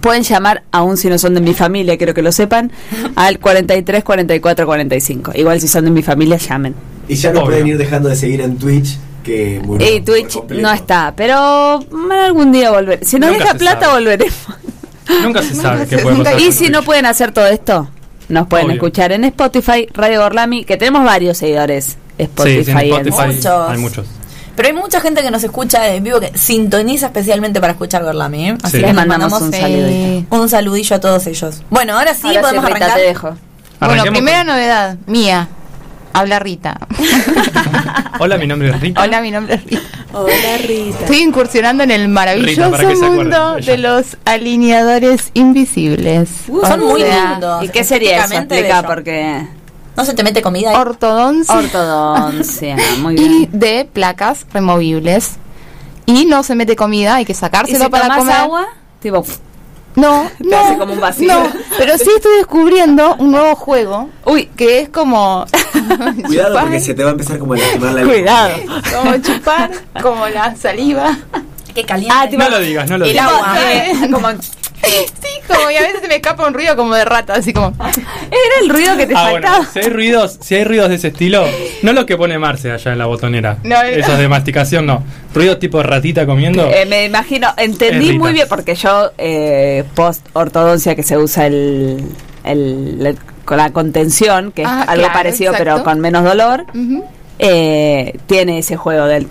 Pueden 0.00 0.22
llamar, 0.24 0.62
aún 0.72 0.96
si 0.96 1.08
no 1.08 1.18
son 1.18 1.34
de 1.34 1.40
mi 1.40 1.54
familia, 1.54 1.96
quiero 1.96 2.12
que 2.12 2.22
lo 2.22 2.30
sepan, 2.32 2.70
al 3.16 3.38
43 3.38 4.04
44 4.04 4.66
45. 4.66 5.32
Igual 5.34 5.60
si 5.60 5.68
son 5.68 5.84
de 5.86 5.90
mi 5.90 6.02
familia, 6.02 6.36
llamen. 6.36 6.74
Y 7.08 7.14
ya 7.14 7.32
no 7.32 7.44
pueden 7.44 7.66
ir 7.66 7.78
dejando 7.78 8.08
de 8.08 8.16
seguir 8.16 8.40
en 8.42 8.56
Twitch, 8.58 8.98
que 9.24 9.60
murió 9.64 9.88
Y 9.94 10.00
Twitch 10.02 10.38
no 10.50 10.70
está, 10.72 11.14
pero 11.16 11.80
algún 12.24 12.52
día 12.52 12.70
volver. 12.70 13.04
Si 13.04 13.18
nos 13.18 13.30
Nunca 13.30 13.44
deja 13.44 13.52
se 13.52 13.58
plata, 13.58 13.80
sabe. 13.86 13.94
volveremos. 13.94 14.36
Nunca 15.22 15.42
se 15.42 15.54
sabe 15.62 15.86
qué 15.86 15.98
puede 15.98 16.16
pasar. 16.18 16.40
Y 16.40 16.44
con 16.44 16.52
si 16.52 16.64
no 16.68 16.78
Twitch. 16.78 16.84
pueden 16.86 17.06
hacer 17.06 17.32
todo 17.32 17.46
esto, 17.46 17.88
nos 18.28 18.48
pueden 18.48 18.66
Obvio. 18.66 18.74
escuchar 18.76 19.12
en 19.12 19.24
Spotify, 19.24 19.86
Radio 19.94 20.20
Gorlami, 20.20 20.64
que 20.64 20.76
tenemos 20.76 21.04
varios 21.04 21.38
seguidores. 21.38 21.96
Spotify, 22.18 22.58
Sí, 22.58 22.64
sí, 22.64 22.70
en 22.72 22.78
en- 22.78 22.86
Spotify 23.08 23.26
Muchos. 23.36 23.70
hay 23.70 23.78
muchos. 23.78 24.06
Pero 24.56 24.68
hay 24.68 24.74
mucha 24.74 25.00
gente 25.00 25.22
que 25.22 25.30
nos 25.30 25.44
escucha 25.44 25.86
en 25.94 26.02
vivo 26.02 26.18
que 26.18 26.32
sintoniza 26.36 27.06
especialmente 27.06 27.60
para 27.60 27.72
escuchar 27.74 28.02
Gorlami. 28.02 28.48
¿eh? 28.50 28.58
Así 28.62 28.78
Sí. 28.78 28.80
que 28.82 28.86
Les 28.86 28.94
mandamos 28.94 29.30
mandamos 29.30 29.42
un 29.42 29.52
Sí. 29.52 29.60
saludito. 29.60 30.36
un 30.36 30.48
saludillo 30.48 30.96
a 30.96 31.00
todos 31.00 31.26
ellos. 31.26 31.62
Bueno, 31.70 31.96
ahora 31.98 32.14
sí 32.14 32.26
Ahora 32.28 32.40
podemos 32.40 32.64
Rita, 32.64 32.76
arrancar. 32.76 32.98
te 32.98 33.06
dejo. 33.06 33.36
Bueno, 33.80 34.02
primera 34.04 34.38
con- 34.38 34.46
novedad, 34.48 34.96
mía. 35.06 35.48
Habla 36.12 36.38
Rita. 36.38 36.78
Hola, 38.18 38.38
mi 38.38 38.46
nombre 38.46 38.70
es 38.70 38.80
Rita. 38.80 39.02
Hola, 39.02 39.20
mi 39.20 39.30
nombre 39.30 39.56
es 39.56 39.64
Rita. 39.64 39.82
Hola, 40.14 40.32
Rita. 40.66 40.98
Estoy 41.00 41.18
incursionando 41.18 41.84
en 41.84 41.90
el 41.90 42.08
maravilloso 42.08 42.74
Rita, 42.74 43.10
mundo 43.10 43.56
de 43.56 43.76
los 43.76 44.16
alineadores 44.24 45.30
invisibles. 45.34 46.30
Uh, 46.48 46.64
son 46.64 46.80
muy 46.80 47.02
lindos. 47.02 47.62
¿Y 47.64 47.68
qué 47.68 47.84
sería 47.84 48.24
eso? 48.24 48.32
Explica, 48.34 48.82
porque 48.82 49.46
¿No 49.96 50.04
se 50.04 50.14
te 50.14 50.22
mete 50.22 50.42
comida 50.42 50.70
ahí? 50.70 50.76
ortodoncia 50.76 51.54
Ortodoncia, 51.56 52.76
muy 53.00 53.14
y 53.14 53.28
bien. 53.28 53.48
de 53.52 53.88
placas 53.90 54.46
removibles. 54.52 55.36
Y 56.06 56.24
no 56.26 56.42
se 56.42 56.54
mete 56.54 56.76
comida, 56.76 57.16
hay 57.16 57.24
que 57.24 57.32
¿Y 57.32 57.34
sacárselo 57.34 57.84
si 57.86 57.90
para 57.90 58.04
tomas 58.04 58.18
comer. 58.18 58.36
agua? 58.36 58.66
Tipo, 59.00 59.24
No, 59.96 60.30
Te 60.38 60.44
no, 60.44 60.58
hace 60.58 60.78
como 60.78 60.92
un 60.92 61.00
vacío. 61.00 61.32
no, 61.32 61.48
pero 61.78 61.96
sí 61.98 62.10
estoy 62.14 62.36
descubriendo 62.36 63.16
un 63.16 63.30
nuevo 63.32 63.56
juego. 63.56 64.10
Uy. 64.24 64.46
que 64.56 64.80
es 64.80 64.88
como 64.90 65.44
Cuidado 66.26 66.48
chupar, 66.50 66.62
porque 66.64 66.80
se 66.80 66.94
te 66.94 67.02
va 67.02 67.08
a 67.10 67.12
empezar 67.12 67.38
como 67.38 67.54
a 67.54 67.56
lastimar 67.56 67.92
la 67.94 68.02
cuidado. 68.04 68.50
como 68.94 69.16
chupar, 69.18 69.70
como 70.02 70.28
la 70.28 70.54
saliva. 70.56 71.16
Qué 71.74 71.84
caliente. 71.84 72.14
Ah, 72.16 72.26
No 72.38 72.48
lo 72.50 72.58
digas, 72.60 72.88
no 72.88 72.98
lo 72.98 73.04
El 73.04 73.12
digas. 73.12 73.30
agua. 73.30 73.56
Eh, 73.72 74.10
como, 74.12 74.28
Sí, 74.86 75.28
como 75.46 75.70
y 75.70 75.76
a 75.76 75.80
veces 75.80 76.00
se 76.00 76.08
me 76.08 76.16
escapa 76.16 76.46
un 76.46 76.54
ruido 76.54 76.76
como 76.76 76.94
de 76.94 77.04
rata, 77.04 77.34
así 77.34 77.52
como 77.52 77.74
era 77.78 78.60
el 78.62 78.68
ruido 78.68 78.96
que 78.96 79.06
te 79.06 79.14
Ah, 79.14 79.28
faltaba. 79.30 79.56
bueno, 79.58 79.70
si 79.72 79.78
hay 79.80 79.88
ruidos, 79.90 80.38
si 80.40 80.54
hay 80.54 80.64
ruidos 80.64 80.88
de 80.88 80.94
ese 80.96 81.08
estilo, 81.08 81.44
no 81.82 81.92
los 81.92 82.04
que 82.04 82.16
pone 82.16 82.38
Marce 82.38 82.70
allá 82.72 82.92
en 82.92 82.98
la 82.98 83.06
botonera. 83.06 83.58
No, 83.62 83.76
no. 83.82 83.88
Esos 83.88 84.18
de 84.18 84.28
masticación 84.28 84.86
no. 84.86 85.02
Ruidos 85.34 85.58
tipo 85.58 85.82
ratita 85.82 86.24
comiendo. 86.26 86.66
Eh, 86.66 86.86
me 86.86 87.04
imagino, 87.04 87.48
entendí 87.56 88.18
muy 88.18 88.32
bien, 88.32 88.46
porque 88.48 88.74
yo, 88.74 89.10
eh, 89.18 89.84
post 89.94 90.26
ortodoncia, 90.32 90.94
que 90.94 91.02
se 91.02 91.16
usa 91.18 91.46
el, 91.46 92.04
el- 92.44 93.06
el- 93.06 93.18
con 93.44 93.58
la 93.58 93.70
contención, 93.72 94.50
que 94.52 94.62
es 94.62 94.68
Ah, 94.68 94.82
algo 94.88 95.04
claro, 95.04 95.12
parecido 95.12 95.52
exacto. 95.52 95.72
pero 95.72 95.84
con 95.84 96.00
menos 96.00 96.24
dolor, 96.24 96.64
eh, 97.38 98.16
tiene 98.26 98.58
ese 98.58 98.76
juego 98.76 99.06
del... 99.06 99.26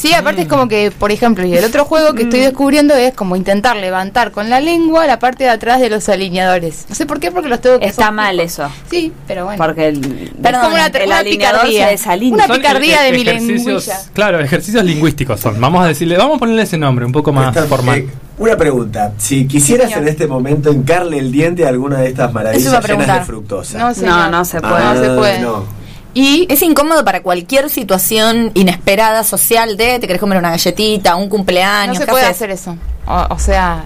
Sí, 0.00 0.14
aparte 0.14 0.42
es 0.42 0.48
como 0.48 0.66
que, 0.66 0.90
por 0.90 1.12
ejemplo, 1.12 1.44
y 1.44 1.54
el 1.54 1.64
otro 1.64 1.84
juego 1.84 2.14
que 2.14 2.22
estoy 2.22 2.40
descubriendo 2.40 2.94
es 2.94 3.12
como 3.12 3.36
intentar 3.36 3.76
levantar 3.76 4.30
con 4.32 4.48
la 4.48 4.58
lengua 4.60 5.06
la 5.06 5.18
parte 5.18 5.44
de 5.44 5.50
atrás 5.50 5.78
de 5.80 5.90
los 5.90 6.08
alineadores. 6.08 6.86
No 6.88 6.94
sé 6.94 7.04
por 7.04 7.20
qué, 7.20 7.30
porque 7.30 7.48
los 7.50 7.60
tengo 7.60 7.78
que 7.78 7.86
Está 7.86 8.10
mal 8.10 8.40
eso, 8.40 8.68
Sí, 8.90 9.12
pero 9.26 9.44
bueno. 9.44 9.62
porque 9.62 9.88
el, 9.88 10.32
es 10.42 10.52
como 10.58 10.74
una, 10.74 10.86
el 10.86 11.06
una 11.06 11.18
alineador 11.18 11.60
picardía. 11.60 11.84
se 11.86 11.90
desalinea. 11.92 12.34
Una 12.34 12.46
Son 12.46 12.56
picardía 12.56 13.06
e- 13.06 13.12
de 13.12 13.18
mi 13.18 13.24
lengüilla. 13.24 13.98
Claro, 14.14 14.40
ejercicios 14.40 14.82
lingüísticos 14.84 15.38
son. 15.38 15.60
Vamos 15.60 15.84
a 15.84 15.88
decirle, 15.88 16.16
vamos 16.16 16.36
a 16.36 16.38
ponerle 16.38 16.62
ese 16.62 16.78
nombre 16.78 17.04
un 17.04 17.12
poco 17.12 17.32
más 17.32 17.54
Está- 17.54 17.68
formal. 17.68 17.98
eh, 17.98 18.08
una 18.38 18.56
pregunta. 18.56 19.12
Si 19.18 19.46
quisieras 19.46 19.92
en 19.92 20.08
este 20.08 20.26
momento 20.26 20.72
hincarle 20.72 21.18
el 21.18 21.30
diente 21.30 21.66
a 21.66 21.68
alguna 21.68 21.98
de 21.98 22.08
estas 22.08 22.32
maravillas 22.32 22.72
llenas 22.88 23.18
de 23.20 23.24
fructosa. 23.26 23.78
No, 23.78 23.88
No, 23.88 23.94
se 24.46 24.60
puede. 24.62 24.74
Ah, 24.76 24.94
no 24.94 25.00
se 25.02 25.10
puede. 25.10 25.40
no. 25.40 25.79
Y 26.14 26.46
Es 26.50 26.62
incómodo 26.62 27.04
para 27.04 27.22
cualquier 27.22 27.70
situación 27.70 28.50
inesperada 28.54 29.22
social 29.24 29.76
de 29.76 29.98
te 30.00 30.06
querés 30.06 30.20
comer 30.20 30.38
una 30.38 30.50
galletita, 30.50 31.14
un 31.16 31.24
no 31.24 31.28
cumpleaños. 31.30 31.98
se 31.98 32.04
¿qué 32.04 32.10
puede 32.10 32.24
haces? 32.24 32.36
hacer 32.36 32.50
eso. 32.50 32.76
O, 33.06 33.26
o 33.30 33.38
sea, 33.38 33.84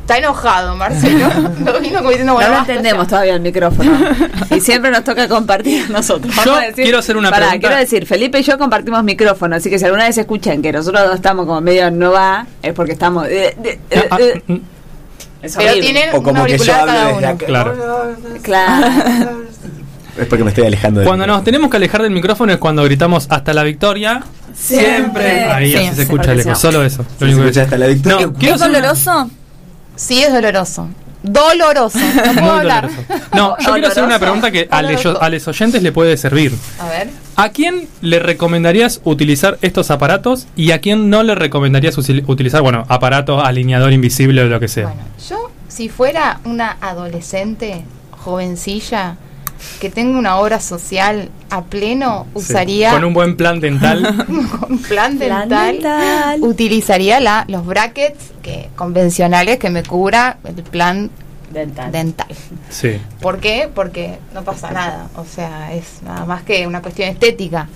está 0.00 0.18
enojado, 0.18 0.74
Marcelo. 0.76 1.28
lo 1.64 1.80
vino 1.80 1.98
como 1.98 2.10
diciendo, 2.10 2.34
No 2.34 2.40
lo 2.40 2.50
basta 2.50 2.72
entendemos 2.72 3.04
ya. 3.06 3.08
todavía 3.10 3.34
el 3.34 3.40
micrófono. 3.40 3.92
y 4.50 4.60
siempre 4.60 4.90
nos 4.90 5.04
toca 5.04 5.28
compartir 5.28 5.84
a 5.84 5.88
nosotros. 5.88 6.34
Yo 6.34 6.42
Vamos 6.52 6.58
a 6.58 6.66
decir- 6.66 6.82
quiero 6.84 6.98
hacer 6.98 7.16
una 7.16 7.30
Pará, 7.30 7.46
pregunta. 7.46 7.68
quiero 7.68 7.80
decir, 7.80 8.06
Felipe 8.06 8.40
y 8.40 8.42
yo 8.42 8.58
compartimos 8.58 9.04
micrófono, 9.04 9.54
así 9.56 9.70
que 9.70 9.78
si 9.78 9.84
alguna 9.84 10.04
vez 10.06 10.18
escuchan 10.18 10.60
que 10.62 10.72
nosotros 10.72 11.04
dos 11.06 11.14
estamos 11.14 11.46
como 11.46 11.60
medio 11.60 11.90
no 11.92 12.10
va, 12.12 12.44
es 12.60 12.72
porque 12.74 12.92
estamos... 12.92 13.26
eh, 13.28 13.56
eh, 13.62 13.78
eh, 13.90 14.08
Ah, 14.10 14.18
eh. 14.20 14.42
mm, 14.48 14.56
Es 15.42 15.56
Pero 15.56 15.74
tienen 15.80 16.10
O 16.14 16.18
un 16.18 16.24
como 16.24 16.44
que 16.44 16.58
yo 16.58 16.72
auricular 16.74 16.80
hablo 16.80 16.92
cada 16.92 17.12
desde 17.12 17.26
acá. 17.26 17.46
Claro. 17.46 17.74
Claro. 18.42 19.42
Es 20.18 20.26
porque 20.26 20.44
me 20.44 20.50
estoy 20.50 20.66
alejando 20.66 21.00
de 21.00 21.06
Cuando 21.06 21.26
nos 21.26 21.42
tenemos 21.42 21.70
que 21.70 21.76
alejar 21.78 22.02
del 22.02 22.10
micrófono 22.10 22.52
es 22.52 22.58
cuando 22.58 22.84
gritamos 22.84 23.26
hasta 23.30 23.52
la 23.54 23.62
victoria. 23.62 24.22
Siempre. 24.54 25.44
Ahí 25.44 25.74
así 25.74 25.88
Sí, 25.88 25.94
se 25.96 26.02
escucha 26.02 26.32
el 26.32 26.40
eco. 26.40 26.50
porque 26.50 26.60
Solo 26.60 26.84
eso. 26.84 27.04
Se 27.18 27.28
escucha 27.30 27.62
hasta 27.62 27.78
la 27.78 27.86
victoria. 27.86 28.30
¿Es 28.40 28.60
doloroso? 28.60 29.30
Sí, 29.96 30.22
es 30.22 30.32
doloroso. 30.32 30.88
Doloroso. 31.22 31.98
No 31.98 32.32
puedo 32.40 32.52
hablar. 32.52 32.88
doloroso. 32.90 33.26
No, 33.34 33.56
yo 33.58 33.72
quiero 33.72 33.88
hacer 33.88 34.04
una 34.04 34.18
pregunta 34.18 34.50
que 34.50 34.68
a, 34.70 34.82
los 34.82 35.48
oyentes 35.48 35.82
le 35.82 35.92
puede 35.92 36.16
servir. 36.16 36.52
A 36.78 36.88
ver. 36.88 37.08
¿A 37.36 37.48
quién 37.50 37.88
le 38.02 38.18
recomendarías 38.18 39.00
utilizar 39.04 39.56
estos 39.62 39.90
aparatos 39.90 40.46
y 40.56 40.72
a 40.72 40.80
quién 40.80 41.08
no 41.08 41.22
le 41.22 41.34
recomendarías 41.34 41.96
utilizar, 41.96 42.60
bueno, 42.60 42.84
aparatos, 42.88 43.42
alineador 43.42 43.92
invisible 43.92 44.42
o 44.42 44.46
lo 44.46 44.60
que 44.60 44.68
sea? 44.68 44.88
Bueno, 44.88 45.02
yo, 45.28 45.50
si 45.68 45.88
fuera 45.88 46.40
una 46.44 46.76
adolescente, 46.80 47.84
jovencilla, 48.10 49.16
que 49.80 49.90
tenga 49.90 50.18
una 50.18 50.36
obra 50.36 50.60
social 50.60 51.28
a 51.50 51.62
pleno, 51.64 52.26
Sí. 52.32 52.38
usaría 52.38 52.92
Con 52.92 53.04
un 53.04 53.14
buen 53.14 53.36
plan 53.36 53.60
dental. 53.60 54.24
con 54.60 54.78
plan 54.78 55.18
Plan 55.18 55.48
dental, 55.48 55.72
dental. 55.72 56.42
utilizaría 56.42 57.20
la, 57.20 57.44
los 57.48 57.64
brackets 57.66 58.32
que, 58.42 58.70
convencionales 58.76 59.58
que 59.58 59.70
me 59.70 59.82
cubra 59.82 60.38
el 60.44 60.54
plan 60.62 61.10
Dental. 61.50 61.92
dental. 61.92 62.28
sí. 62.70 62.98
¿Por 63.20 63.38
qué? 63.38 63.68
Porque 63.74 64.18
no 64.32 64.42
pasa 64.42 64.70
nada. 64.70 65.08
O 65.16 65.24
sea, 65.26 65.72
es 65.74 66.02
nada 66.02 66.24
más 66.24 66.42
que 66.42 66.66
una 66.66 66.80
cuestión 66.80 67.08
estética. 67.10 67.68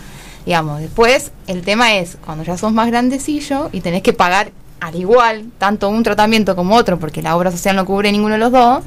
Digamos, 0.46 0.80
después 0.80 1.32
el 1.48 1.62
tema 1.62 1.94
es 1.96 2.16
cuando 2.24 2.44
ya 2.44 2.56
sos 2.56 2.72
más 2.72 2.86
grandecillo 2.86 3.68
y 3.72 3.80
tenés 3.80 4.02
que 4.02 4.12
pagar 4.12 4.50
al 4.80 4.94
igual 4.94 5.46
tanto 5.58 5.88
un 5.88 6.02
tratamiento 6.02 6.54
como 6.54 6.76
otro, 6.76 6.98
porque 6.98 7.20
la 7.20 7.36
obra 7.36 7.50
social 7.50 7.74
no 7.76 7.84
cubre 7.84 8.12
ninguno 8.12 8.34
de 8.34 8.38
los 8.40 8.52
dos. 8.52 8.84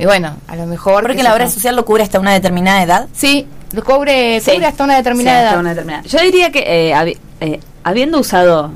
Y 0.00 0.06
bueno, 0.06 0.34
a 0.48 0.56
lo 0.56 0.66
mejor. 0.66 1.02
Porque 1.02 1.22
la 1.22 1.34
obra 1.34 1.48
social 1.50 1.76
lo 1.76 1.84
cubre 1.84 2.02
hasta 2.02 2.18
una 2.18 2.32
determinada 2.32 2.82
edad. 2.82 3.08
Sí, 3.12 3.46
lo 3.72 3.84
cubre, 3.84 4.40
Sí. 4.40 4.52
cubre 4.52 4.66
hasta 4.66 4.84
una 4.84 4.96
determinada 4.96 5.36
Sí, 5.36 5.40
edad. 5.42 5.48
hasta 5.48 5.60
una 5.60 5.68
determinada. 5.70 6.02
Yo 6.04 6.18
diría 6.20 6.50
que 6.50 6.60
eh, 6.66 6.94
habi- 6.94 7.18
eh, 7.40 7.60
habiendo 7.84 8.18
usado 8.18 8.72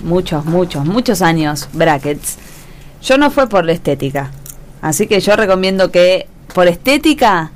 muchos, 0.00 0.44
muchos, 0.44 0.84
muchos 0.84 1.22
años 1.22 1.68
brackets, 1.72 2.36
yo 3.02 3.16
no 3.16 3.30
fue 3.30 3.48
por 3.48 3.64
la 3.64 3.72
estética. 3.72 4.30
Así 4.82 5.06
que 5.06 5.20
yo 5.20 5.36
recomiendo 5.36 5.90
que 5.92 6.26
por 6.52 6.66
estética 6.68 7.50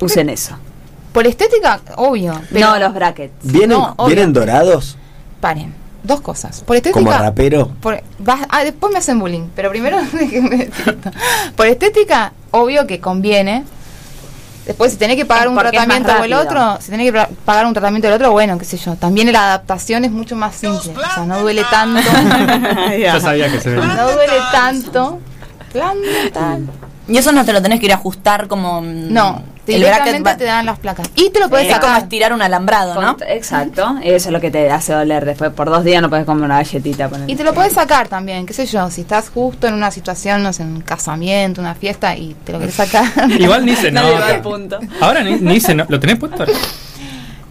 usen 0.00 0.30
eso. 0.30 0.56
Por 1.12 1.26
estética, 1.26 1.80
obvio. 1.96 2.40
Pero 2.52 2.66
no 2.70 2.78
los 2.78 2.94
brackets. 2.94 3.32
¿Vienen, 3.42 3.78
No. 3.78 3.94
¿Vienen 4.06 4.32
dorados? 4.32 4.96
Paren, 5.40 5.74
dos 6.06 6.20
cosas. 6.20 6.62
Por 6.62 6.76
estética. 6.76 6.98
Como 7.04 7.10
rapero. 7.16 7.68
Por, 7.80 8.02
vas- 8.18 8.46
ah, 8.48 8.64
después 8.64 8.92
me 8.92 8.98
hacen 8.98 9.18
bullying, 9.18 9.48
pero 9.54 9.70
primero 9.70 9.98
déjenme. 10.12 10.70
Por 11.56 11.66
estética, 11.66 12.32
obvio 12.50 12.86
que 12.86 13.00
conviene. 13.00 13.64
Después, 14.66 14.90
si 14.92 14.98
tenés 14.98 15.14
que 15.16 15.24
pagar 15.24 15.44
Es 15.44 15.50
un 15.52 15.58
tratamiento 15.58 16.12
o 16.20 16.24
el 16.24 16.32
otro, 16.32 16.78
si 16.80 16.90
tenés 16.90 17.12
que 17.12 17.26
pagar 17.44 17.66
un 17.66 17.72
tratamiento 17.72 18.08
del 18.08 18.16
otro, 18.16 18.32
bueno, 18.32 18.58
qué 18.58 18.64
sé 18.64 18.76
yo. 18.76 18.96
También 18.96 19.30
la 19.32 19.44
adaptación 19.44 20.04
es 20.04 20.10
mucho 20.10 20.34
más 20.34 20.56
simple. 20.56 20.92
O 20.92 21.14
sea, 21.14 21.24
no 21.24 21.38
duele 21.40 21.62
tanto. 21.70 22.00
Ya 22.98 23.20
sabía 23.20 23.48
que 23.50 23.60
se 23.60 23.70
venía. 23.70 23.94
no 23.94 24.10
duele 24.10 24.32
tanto. 24.50 25.20
Plan 25.72 25.96
dental. 26.02 26.66
Y 27.06 27.16
eso 27.16 27.30
no 27.30 27.44
te 27.44 27.52
lo 27.52 27.62
tenés 27.62 27.78
que 27.78 27.86
ir 27.86 27.92
a 27.92 27.96
ajustar 27.96 28.48
como. 28.48 28.80
mm, 28.82 29.12
No, 29.12 29.40
el 29.74 29.80
bracket 29.82 29.96
directamente 30.04 30.30
va- 30.30 30.36
te 30.36 30.44
dan 30.44 30.66
las 30.66 30.78
placas. 30.78 31.08
Y 31.16 31.30
te 31.30 31.40
lo 31.40 31.48
puedes 31.48 31.66
es 31.68 31.74
como 31.74 31.86
sacar. 31.88 32.02
estirar 32.02 32.32
un 32.32 32.42
alambrado, 32.42 33.00
¿no? 33.00 33.16
Exacto. 33.26 33.96
Eso 34.02 34.28
es 34.28 34.32
lo 34.32 34.40
que 34.40 34.50
te 34.50 34.70
hace 34.70 34.92
doler 34.92 35.24
después. 35.24 35.50
Por 35.52 35.68
dos 35.70 35.84
días 35.84 36.00
no 36.02 36.08
puedes 36.08 36.24
comer 36.24 36.44
una 36.44 36.56
galletita. 36.56 37.10
Y 37.26 37.36
te 37.36 37.44
lo 37.44 37.52
puedes 37.54 37.72
sacar 37.72 38.08
también, 38.08 38.46
qué 38.46 38.52
sé 38.52 38.66
yo, 38.66 38.90
si 38.90 39.02
estás 39.02 39.30
justo 39.30 39.66
en 39.66 39.74
una 39.74 39.90
situación, 39.90 40.42
no 40.42 40.52
sé, 40.52 40.62
un 40.62 40.80
casamiento, 40.80 41.60
una 41.60 41.74
fiesta 41.74 42.16
y 42.16 42.34
te 42.44 42.52
lo 42.52 42.58
quieres 42.58 42.74
sacar. 42.76 43.04
Igual 43.30 43.64
ni 43.66 43.74
se 43.76 43.90
nota. 43.92 44.42
punto. 44.42 44.78
Ahora 45.00 45.22
ni, 45.22 45.36
ni 45.36 45.60
se 45.60 45.74
no- 45.74 45.86
¿Lo 45.88 45.98
tenés 46.00 46.16
puesto? 46.18 46.44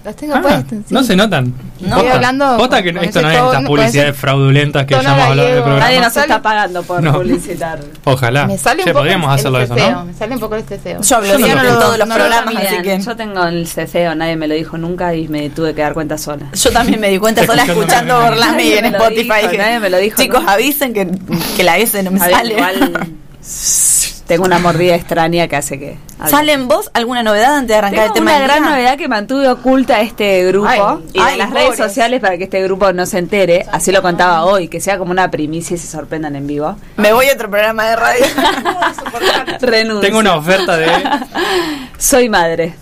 Los 0.05 0.15
tengo 0.15 0.35
Ah, 0.35 0.41
puestos. 0.41 0.77
sí. 0.87 0.93
No 0.93 1.03
se 1.03 1.15
notan. 1.15 1.51
No. 1.79 1.95
Estoy 1.97 2.11
hablando 2.11 2.57
Posta 2.57 2.83
que 2.83 2.89
esto 2.89 3.21
no 3.23 3.29
es 3.31 3.37
estas 3.37 3.63
publicidades 3.65 4.15
fraudulentas 4.15 4.85
que 4.85 4.93
ya 4.93 5.01
hemos 5.01 5.19
hablado 5.19 5.47
del 5.49 5.57
programa. 5.63 5.79
Nadie 5.85 5.99
nos 5.99 6.15
está 6.15 6.41
pagando 6.43 6.83
por 6.83 7.01
No. 7.03 7.13
publicitar. 7.13 7.79
Ojalá. 8.05 8.45
Me 8.45 8.57
sale 8.59 8.81
un 8.83 8.85
Che, 8.85 8.91
poco 8.91 8.99
podríamos 9.01 9.27
el, 9.29 9.33
hacerlo 9.39 9.57
el 9.57 9.63
eso, 9.65 9.75
¿no? 9.75 10.05
Me 10.05 10.13
sale 10.13 10.33
un 10.35 10.39
poco 10.39 10.55
el 10.55 10.63
cefeo. 10.63 11.01
Yo 11.01 11.15
hablo 11.17 11.27
Yo 11.39 11.39
no 11.39 11.61
en 11.63 11.67
todos 11.79 11.97
los 11.97 12.07
programas, 12.07 12.55
así 12.55 12.81
que. 12.83 12.99
Yo 13.01 13.15
tengo 13.15 13.43
el 13.45 13.67
cefeo, 13.67 14.13
nadie 14.15 14.35
me 14.35 14.47
lo 14.47 14.53
dijo 14.53 14.77
nunca 14.77 15.15
y 15.15 15.27
me 15.27 15.49
tuve 15.49 15.73
que 15.73 15.81
dar 15.81 15.93
cuenta 15.95 16.17
sola. 16.19 16.45
Yo 16.53 16.71
también 16.71 16.99
me 17.01 17.09
di 17.09 17.17
cuenta 17.17 17.43
sola 17.47 17.63
Escuchando 17.63 18.21
Borlami 18.21 18.63
me 18.63 18.77
en 18.77 18.85
Spotify. 18.85 19.57
nadie 19.57 19.79
me 19.79 19.89
lo 19.89 19.97
dijo, 19.97 20.21
Chicos, 20.21 20.43
avisen 20.47 20.93
que, 20.93 21.09
que 21.57 21.63
la 21.63 21.77
S 21.79 22.01
no 22.03 22.11
me 22.11 22.19
sale. 22.19 22.53
igual 22.53 23.07
tengo 24.27 24.45
una 24.45 24.57
mordida 24.59 24.95
extraña 24.95 25.47
que 25.47 25.55
hace 25.55 25.77
que... 25.79 25.97
¿Sale 26.27 26.53
en 26.53 26.67
vos 26.67 26.89
alguna 26.93 27.21
novedad 27.23 27.55
antes 27.57 27.67
de 27.69 27.75
arrancar 27.75 27.99
Tengo 28.05 28.13
el 28.13 28.13
tema 28.13 28.31
una 28.31 28.39
del 28.39 28.47
gran 28.47 28.63
día? 28.63 28.71
novedad 28.71 28.97
que 28.97 29.07
mantuve 29.07 29.47
oculta 29.49 30.01
este 30.01 30.45
grupo 30.47 30.67
Ay, 30.67 30.79
y 31.13 31.19
ay, 31.19 31.37
las 31.37 31.51
redes 31.51 31.77
sociales 31.77 32.21
para 32.21 32.37
que 32.37 32.45
este 32.45 32.63
grupo 32.63 32.91
no 32.93 33.05
se 33.05 33.19
entere. 33.19 33.65
Así 33.71 33.91
lo 33.91 34.01
contaba 34.01 34.45
hoy, 34.45 34.67
que 34.67 34.79
sea 34.79 34.97
como 34.97 35.11
una 35.11 35.29
primicia 35.29 35.75
y 35.75 35.77
se 35.77 35.87
sorprendan 35.87 36.35
en 36.35 36.47
vivo. 36.47 36.75
Me 36.97 37.13
voy 37.13 37.27
a 37.27 37.33
otro 37.33 37.49
programa 37.49 37.85
de 37.89 37.95
radio. 37.97 38.25
Renuncio. 39.61 40.01
Tengo 40.01 40.19
una 40.19 40.35
oferta 40.35 40.75
de. 40.77 40.87
Soy 41.97 42.29
madre. 42.29 42.73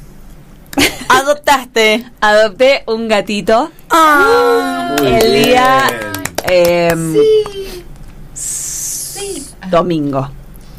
Adoptaste. 1.10 2.06
Adopté 2.22 2.84
un 2.88 3.08
gatito 3.08 3.70
Ah. 3.90 4.96
Muy 5.00 5.08
el 5.08 5.32
bien. 5.32 5.44
día 5.44 5.84
em, 6.46 7.16
domingo, 9.70 10.30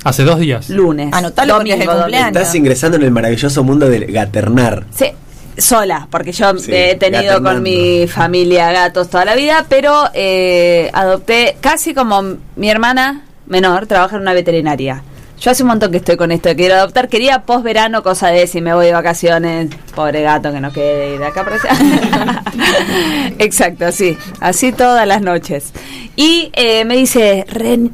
Hace 0.05 0.25
dos 0.25 0.39
días. 0.39 0.69
lunes. 0.71 1.09
Anotalo 1.13 1.57
porque 1.57 1.71
es 1.71 1.75
el 1.75 1.87
domingo, 1.87 2.03
cumpleaños. 2.03 2.37
Estás 2.37 2.55
ingresando 2.55 2.97
en 2.99 3.03
el 3.05 3.11
maravilloso 3.11 3.65
mundo 3.65 3.89
del 3.89 4.07
gaternar. 4.13 4.85
Sí, 4.95 5.07
sola, 5.59 6.07
porque 6.11 6.33
yo 6.33 6.57
Sí, 6.59 6.71
he 6.73 6.95
tenido 6.97 7.23
gaternando. 7.23 7.51
con 7.55 7.63
mi 7.63 8.07
familia 8.07 8.71
gatos 8.73 9.09
toda 9.09 9.25
la 9.25 9.35
vida, 9.35 9.65
pero 9.69 10.05
eh, 10.15 10.91
adopté 10.93 11.57
casi 11.61 11.95
como 11.95 12.23
mi 12.57 12.69
hermana 12.71 13.23
menor, 13.47 13.87
trabaja 13.87 14.17
en 14.17 14.23
una 14.23 14.35
veterinaria. 14.35 15.03
Yo 15.41 15.51
hace 15.51 15.63
un 15.65 15.69
montón 15.71 15.91
que 15.91 15.97
estoy 15.99 16.17
con 16.17 16.31
esto 16.33 16.49
de 16.49 16.57
quiero 16.57 16.75
adoptar. 16.77 17.09
Quería 17.09 17.43
post 17.43 17.65
verano, 17.65 18.03
cosa 18.03 18.29
de 18.29 18.47
si 18.47 18.61
me 18.61 18.73
voy 18.73 18.87
de 18.87 18.93
vacaciones. 18.93 19.69
Pobre 19.95 20.23
gato 20.23 20.53
que 20.53 20.61
no 20.61 20.73
quede 20.73 21.19
de 21.19 21.27
acá 21.27 21.45
para 21.45 21.57
allá. 21.57 22.43
Exacto, 23.39 23.87
así. 23.87 24.17
Así 24.41 24.73
todas 24.73 25.07
las 25.07 25.21
noches. 25.23 25.73
Y 26.17 26.51
eh, 26.55 26.85
me 26.85 26.97
dice, 26.97 27.45
Ren, 27.49 27.91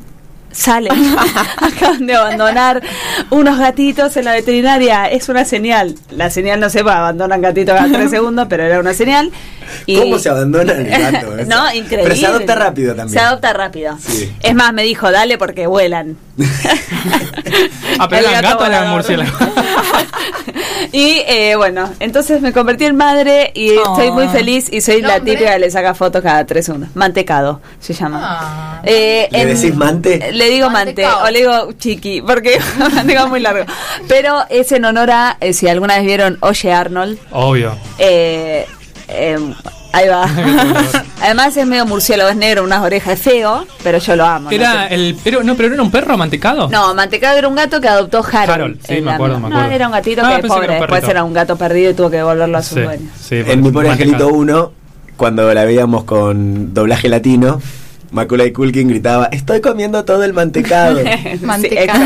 sale. 0.52 0.88
Acaban 1.58 2.06
de 2.06 2.14
abandonar 2.14 2.82
unos 3.30 3.58
gatitos 3.58 4.16
en 4.16 4.24
la 4.24 4.32
veterinaria. 4.32 5.06
Es 5.06 5.28
una 5.28 5.44
señal. 5.44 5.94
La 6.10 6.30
señal 6.30 6.60
no 6.60 6.70
se 6.70 6.82
va, 6.82 6.98
abandonan 6.98 7.40
gatitos 7.40 7.74
cada 7.76 7.90
tres 7.92 8.10
segundos, 8.10 8.46
pero 8.48 8.64
era 8.64 8.80
una 8.80 8.94
señal. 8.94 9.30
Y- 9.86 9.98
¿Cómo 9.98 10.18
se 10.18 10.28
abandona 10.28 10.72
el 10.72 10.86
gato? 10.88 11.36
Eso. 11.38 11.48
no, 11.48 11.72
increíble. 11.74 12.02
Pero 12.02 12.16
se 12.16 12.26
adopta 12.26 12.54
rápido 12.56 12.94
también. 12.94 13.18
Se 13.18 13.24
adopta 13.24 13.52
rápido. 13.52 13.96
Sí. 14.04 14.32
Es 14.42 14.54
más, 14.54 14.72
me 14.72 14.82
dijo, 14.82 15.10
dale 15.10 15.38
porque 15.38 15.66
vuelan. 15.66 16.16
Ah, 17.98 18.08
pero 18.08 18.28
El 18.28 18.32
gato 18.32 18.48
gato 18.48 18.64
o 18.64 18.66
eran 18.66 18.80
volador. 18.92 18.96
murciélagos. 18.96 19.40
y 20.92 21.22
eh, 21.26 21.54
bueno, 21.56 21.90
entonces 22.00 22.40
me 22.40 22.52
convertí 22.52 22.84
en 22.84 22.96
madre 22.96 23.52
y 23.54 23.70
Oh. 23.72 23.92
estoy 23.92 24.10
muy 24.10 24.28
feliz 24.28 24.68
y 24.72 24.80
soy 24.80 25.02
la 25.02 25.20
típica 25.20 25.52
que 25.52 25.58
le 25.58 25.70
saca 25.70 25.92
fotos 25.94 26.22
cada 26.22 26.44
tres 26.46 26.66
segundos. 26.66 26.90
Mantecado 26.94 27.60
se 27.80 27.92
llama. 27.92 28.20
Ah. 28.22 28.80
Eh, 28.84 29.28
¿Le 29.30 29.42
en- 29.42 29.48
decís 29.54 29.74
mante? 29.74 30.30
Le 30.40 30.50
digo 30.50 30.70
mante 30.70 31.06
o 31.06 31.30
le 31.30 31.38
digo 31.40 31.72
chiqui, 31.78 32.22
porque 32.22 32.58
mantecado 32.78 33.26
es 33.26 33.30
muy 33.30 33.40
largo. 33.40 33.64
Pero 34.08 34.44
es 34.48 34.72
en 34.72 34.84
honor 34.84 35.10
a, 35.10 35.36
eh, 35.40 35.52
si 35.52 35.68
alguna 35.68 35.96
vez 35.96 36.04
vieron 36.06 36.38
Oye 36.40 36.72
Arnold, 36.72 37.18
Obvio. 37.30 37.76
eh, 37.98 38.66
eh, 39.08 39.38
ahí 39.92 40.08
va. 40.08 40.24
Además 41.22 41.56
es 41.56 41.66
medio 41.66 41.84
murciélago, 41.84 42.30
es 42.30 42.36
negro, 42.36 42.62
unas 42.64 42.82
orejas, 42.82 43.14
es 43.14 43.20
feo, 43.20 43.66
pero 43.82 43.98
yo 43.98 44.16
lo 44.16 44.24
amo. 44.24 44.50
¿no? 44.50 44.56
Era 44.56 44.86
el. 44.86 45.16
Pero, 45.22 45.42
no, 45.42 45.54
pero 45.56 45.68
no 45.68 45.74
era 45.74 45.82
un 45.82 45.90
perro 45.90 46.16
mantecado. 46.16 46.68
No, 46.68 46.94
Mantecado 46.94 47.36
era 47.38 47.48
un 47.48 47.54
gato 47.54 47.80
que 47.80 47.88
adoptó 47.88 48.18
Harold. 48.18 48.50
Harold, 48.50 48.80
sí, 48.86 49.00
me 49.00 49.12
acuerdo, 49.12 49.38
me 49.40 49.48
No, 49.50 49.56
acuerdo. 49.56 49.74
era 49.74 49.86
un 49.86 49.92
gatito 49.92 50.22
Ah, 50.24 50.36
que 50.40 50.48
pobre, 50.48 50.64
era 50.66 50.74
después 50.80 51.04
era 51.04 51.24
un 51.24 51.32
gato 51.34 51.56
perdido 51.56 51.90
y 51.90 51.94
tuvo 51.94 52.08
que 52.10 52.16
devolverlo 52.16 52.56
a 52.58 52.62
sus 52.62 52.74
Sí, 52.78 52.80
dueños. 52.82 53.12
sí, 53.20 53.42
En 53.46 53.62
mi 53.62 53.70
pobre 53.70 53.90
angelito 53.90 54.28
1, 54.28 54.72
cuando 55.16 55.52
la 55.52 55.64
veíamos 55.64 56.04
con 56.04 56.72
doblaje 56.72 57.08
latino, 57.08 57.60
Macaulay 58.10 58.52
Culkin 58.52 58.88
gritaba, 58.88 59.26
estoy 59.32 59.60
comiendo 59.60 60.04
todo 60.04 60.24
el 60.24 60.32
mantecado. 60.32 61.00
Mantecado. 61.42 62.00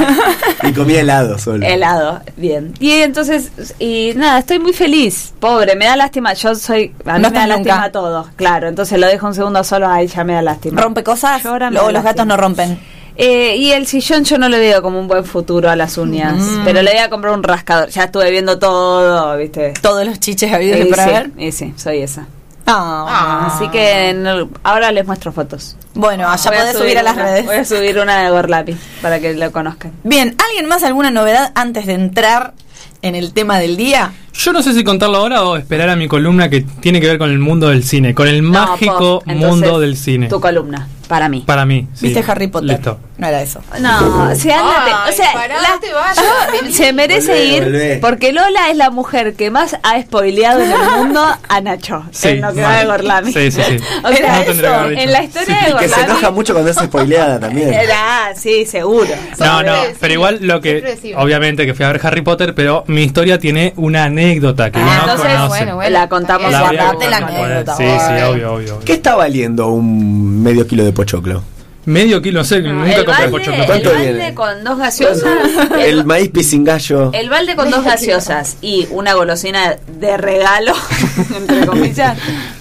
y 0.63 0.73
comía 0.73 1.01
helado 1.01 1.39
solo. 1.39 1.65
Helado, 1.67 2.21
bien. 2.37 2.75
Y 2.79 2.93
entonces, 2.93 3.51
y 3.79 4.13
nada, 4.17 4.39
estoy 4.41 4.59
muy 4.59 4.73
feliz. 4.73 5.33
Pobre, 5.41 5.77
me 5.77 5.87
da 5.87 5.97
lástima. 5.97 6.35
Yo 6.35 6.55
soy. 6.55 6.93
A 7.07 7.15
mí 7.17 7.23
No 7.23 7.31
me 7.31 7.39
da 7.39 7.47
lástima 7.47 7.75
nunca. 7.77 7.83
a 7.85 7.93
todos, 7.93 8.27
claro. 8.37 8.69
Entonces 8.69 8.99
lo 9.01 9.07
dejo 9.07 9.27
un 9.27 9.35
segundo 9.35 9.65
solo, 9.65 9.89
ahí 9.89 10.07
ya 10.07 10.25
me 10.25 10.35
da 10.35 10.43
lástima. 10.43 10.81
¿Rompe 10.83 11.03
cosas? 11.03 11.43
Llora, 11.43 11.71
Luego 11.71 11.91
los 11.91 12.03
gatos 12.03 12.27
no 12.27 12.37
rompen. 12.37 12.79
Eh, 13.17 13.57
y 13.59 13.71
el 13.71 13.87
sillón 13.87 14.25
yo 14.25 14.39
no 14.39 14.49
le 14.49 14.59
veo 14.59 14.83
como 14.83 14.99
un 14.99 15.07
buen 15.07 15.25
futuro 15.25 15.71
a 15.71 15.77
las 15.77 15.97
uñas. 15.99 16.35
Mm. 16.37 16.65
Pero 16.65 16.83
le 16.83 16.91
voy 16.91 17.01
a 17.01 17.09
comprar 17.11 17.33
un 17.33 17.45
rascador. 17.45 17.89
Ya 17.89 18.05
estuve 18.05 18.31
viendo 18.31 18.59
todo, 18.59 19.37
¿viste? 19.37 19.73
Todos 19.81 20.05
los 20.05 20.19
chiches 20.19 20.53
habidos 20.53 20.79
Y 20.81 20.83
y 20.83 20.85
por 20.87 20.97
sí, 20.97 21.01
haber. 21.03 21.31
y 21.39 21.53
sí, 21.53 21.73
soy 21.77 21.99
esa. 22.03 22.27
Ah. 22.67 23.51
Así 23.55 23.69
que 23.69 24.47
ahora 24.63 24.91
les 24.93 25.07
muestro 25.07 25.33
fotos. 25.33 25.77
Bueno, 25.95 26.29
allá 26.29 26.51
Voy 26.51 26.59
a 26.59 26.61
podés 26.63 26.77
subir 26.79 26.99
a 26.99 27.03
las 27.03 27.15
una- 27.15 27.25
redes. 27.25 27.47
Voy 27.47 27.57
a 27.57 27.65
subir 27.65 27.99
una 27.99 28.23
de 28.23 28.31
Gorlapi 28.31 28.77
para 29.03 29.21
que 29.21 29.35
lo 29.35 29.53
conozcan. 29.53 29.93
Bien, 30.03 30.35
¿alguien 30.45 30.67
más 30.67 30.83
alguna 30.83 31.11
novedad 31.11 31.53
antes 31.55 31.87
de 31.87 31.95
entrar 31.95 32.55
en 33.03 33.15
el 33.15 33.33
tema 33.33 33.59
del 33.59 33.77
día? 33.77 34.13
Yo 34.33 34.53
no 34.53 34.63
sé 34.63 34.73
si 34.75 34.83
contarlo 34.83 35.19
ahora 35.19 35.45
o 35.45 35.57
esperar 35.57 35.89
a 35.91 35.97
mi 35.97 36.09
columna 36.09 36.49
que 36.49 36.63
tiene 36.63 37.01
que 37.01 37.07
ver 37.07 37.19
con 37.19 37.31
el 37.31 37.39
mundo 37.39 37.69
del 37.69 37.85
cine, 37.85 38.15
con 38.15 38.27
el 38.27 38.43
mágico 38.43 39.23
entonces, 39.27 39.49
mundo 39.49 39.79
del 39.79 39.97
cine. 39.97 40.29
Tu 40.29 40.41
columna, 40.41 40.89
para 41.07 41.29
mí. 41.29 41.45
Para 41.47 41.65
mí. 41.65 41.87
sí. 41.95 42.07
¿Viste 42.09 42.25
Harry 42.31 42.49
Potter? 42.49 42.71
Listo. 42.71 42.99
No 43.17 43.29
era 43.29 43.43
eso. 43.43 43.61
No, 43.81 43.89
andate, 43.91 44.91
Ay, 44.93 45.13
o 45.13 45.17
sea, 45.17 45.33
pará, 45.35 45.63
la- 45.63 45.79
te 45.81 45.93
vayas, 45.93 46.17
yo- 46.17 46.53
vení. 46.61 46.73
se 46.75 46.93
merece 46.93 47.45
ir 47.45 47.99
porque 48.01 48.33
Lola 48.33 48.71
es 48.71 48.77
la 48.77 48.91
mujer 48.91 49.35
que 49.35 49.53
más 49.53 49.77
ha 49.85 50.03
spoileado 50.03 50.61
en 50.61 50.73
el 50.73 50.91
mundo 50.99 51.25
a 51.49 51.61
Nacho 51.61 52.05
Sí, 52.11 52.29
en 52.31 52.41
lo 52.41 52.53
que 52.53 52.61
mal. 52.63 52.73
va 52.73 52.79
de 52.81 52.87
Gorlami. 52.87 53.33
Sí, 53.33 53.53
sí, 53.53 53.63
sí. 53.63 53.77
O 54.05 54.09
sea, 54.13 54.37
No 54.45 54.51
eso, 54.51 54.91
en 54.91 55.13
la 55.13 55.23
historia 55.23 55.47
Sí. 55.61 55.65
de 55.65 55.71
Y 55.71 55.75
que 55.75 55.85
se 55.89 55.91
Gorlami 55.95 56.11
enoja 56.11 56.31
mucho 56.33 56.53
cuando 56.55 56.71
es 56.73 56.77
spoileada 56.77 57.39
también. 57.39 57.73
era, 57.73 58.35
sí, 58.35 58.67
seguro. 58.67 59.11
No, 59.39 59.63
no, 59.63 59.75
pero 60.01 60.13
igual 60.15 60.39
lo 60.41 60.61
que. 60.61 61.15
Obviamente 61.17 61.67
que 61.67 61.75
fui 61.75 61.85
a 61.85 61.93
ver 61.93 62.01
Harry 62.05 62.23
Potter, 62.23 62.53
pero 62.57 62.83
mi 62.89 63.05
historia 63.05 63.39
tiene 63.39 63.75
una 63.77 64.05
anécdota 64.07 64.73
que 64.73 64.81
Ah, 64.81 64.85
no 65.07 65.13
entonces, 65.13 65.33
conoce. 65.35 65.49
bueno, 65.49 65.75
bueno. 65.77 65.91
La 65.91 66.09
contamos 66.09 66.51
La 66.51 66.63
voy 66.65 66.77
a 66.77 66.83
Guardate 66.83 67.11
la 67.11 67.17
anécdota, 67.19 67.77
Sí, 67.77 67.85
sí, 67.85 68.23
obvio. 68.25 68.55
obvio. 68.55 68.81
¿Qué 68.85 68.95
está 68.95 69.15
valiendo 69.15 69.69
un 69.69 70.43
medio 70.43 70.67
kilo 70.67 70.85
de 70.85 70.93
pochoclo? 70.93 71.45
Medio 71.87 72.23
kilo, 72.23 72.41
no 72.41 72.45
sé, 72.45 72.63
No, 72.63 72.73
nunca 72.73 72.97
el 72.97 73.05
compré 73.05 73.29
pochoclo. 73.29 73.55
el 73.63 73.67
¿Cuánto 73.67 73.91
balde 73.93 74.13
viene? 74.15 74.35
con 74.35 74.65
dos 74.65 74.79
gaseosas. 74.79 75.33
El 75.79 76.05
maíz 76.07 76.31
pisingallo. 76.31 77.13
El 77.13 77.29
balde 77.29 77.55
con 77.57 77.71
dos 77.71 77.85
gaseosas 77.85 78.57
y 78.63 78.87
una 78.91 79.13
golosina 79.15 79.77
de 80.01 80.17
regalo, 80.17 80.73
entre 81.37 81.67
comillas. 81.67 82.17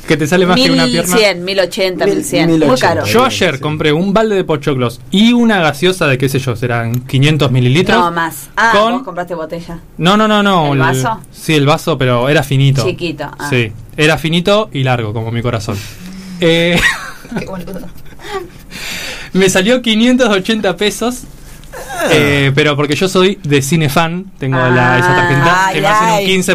Que 0.07 0.17
te 0.17 0.27
sale 0.27 0.45
más 0.45 0.57
que 0.59 0.69
una 0.69 0.85
pierna. 0.85 1.15
1100, 1.15 1.45
1080, 1.45 2.05
Mil- 2.05 2.15
1100. 2.17 2.49
Muy 2.49 2.59
1080. 2.59 2.87
caro. 2.87 3.05
Yo 3.05 3.23
ayer 3.23 3.59
compré 3.61 3.93
un 3.93 4.13
balde 4.13 4.35
de 4.35 4.43
pochoclos 4.43 4.99
y 5.11 5.31
una 5.31 5.61
gaseosa 5.61 6.07
de 6.07 6.17
qué 6.17 6.27
sé 6.27 6.39
yo, 6.39 6.57
serán 6.57 7.01
500 7.07 7.49
mililitros. 7.51 7.97
No, 7.97 8.11
más. 8.11 8.49
Ah, 8.57 8.71
con- 8.75 8.93
vos 8.93 9.03
compraste 9.03 9.35
botella. 9.35 9.79
No, 9.97 10.17
no, 10.17 10.27
no, 10.27 10.43
no. 10.43 10.73
¿El 10.73 10.79
vaso? 10.79 11.21
Sí, 11.31 11.53
el 11.55 11.65
vaso, 11.65 11.97
pero 11.97 12.27
era 12.27 12.43
finito. 12.43 12.83
Chiquito, 12.85 13.23
ah. 13.39 13.47
Sí, 13.49 13.71
era 13.95 14.17
finito 14.17 14.69
y 14.73 14.83
largo, 14.83 15.13
como 15.13 15.31
mi 15.31 15.41
corazón. 15.41 15.77
Eh, 16.41 16.77
Qué 17.39 17.45
boludo. 17.45 17.87
Me 19.33 19.49
salió 19.49 19.81
580 19.81 20.75
pesos. 20.77 21.23
eh, 22.11 22.51
pero 22.53 22.75
porque 22.75 22.95
yo 22.95 23.07
soy 23.07 23.39
de 23.43 23.63
cine 23.63 23.89
fan, 23.89 24.25
tengo 24.37 24.57
la, 24.57 24.99
esa 24.99 25.15
tarjeta 25.15 25.65
Ay, 25.67 25.73
que 25.75 25.81
me 25.81 25.87
hacen 25.87 26.09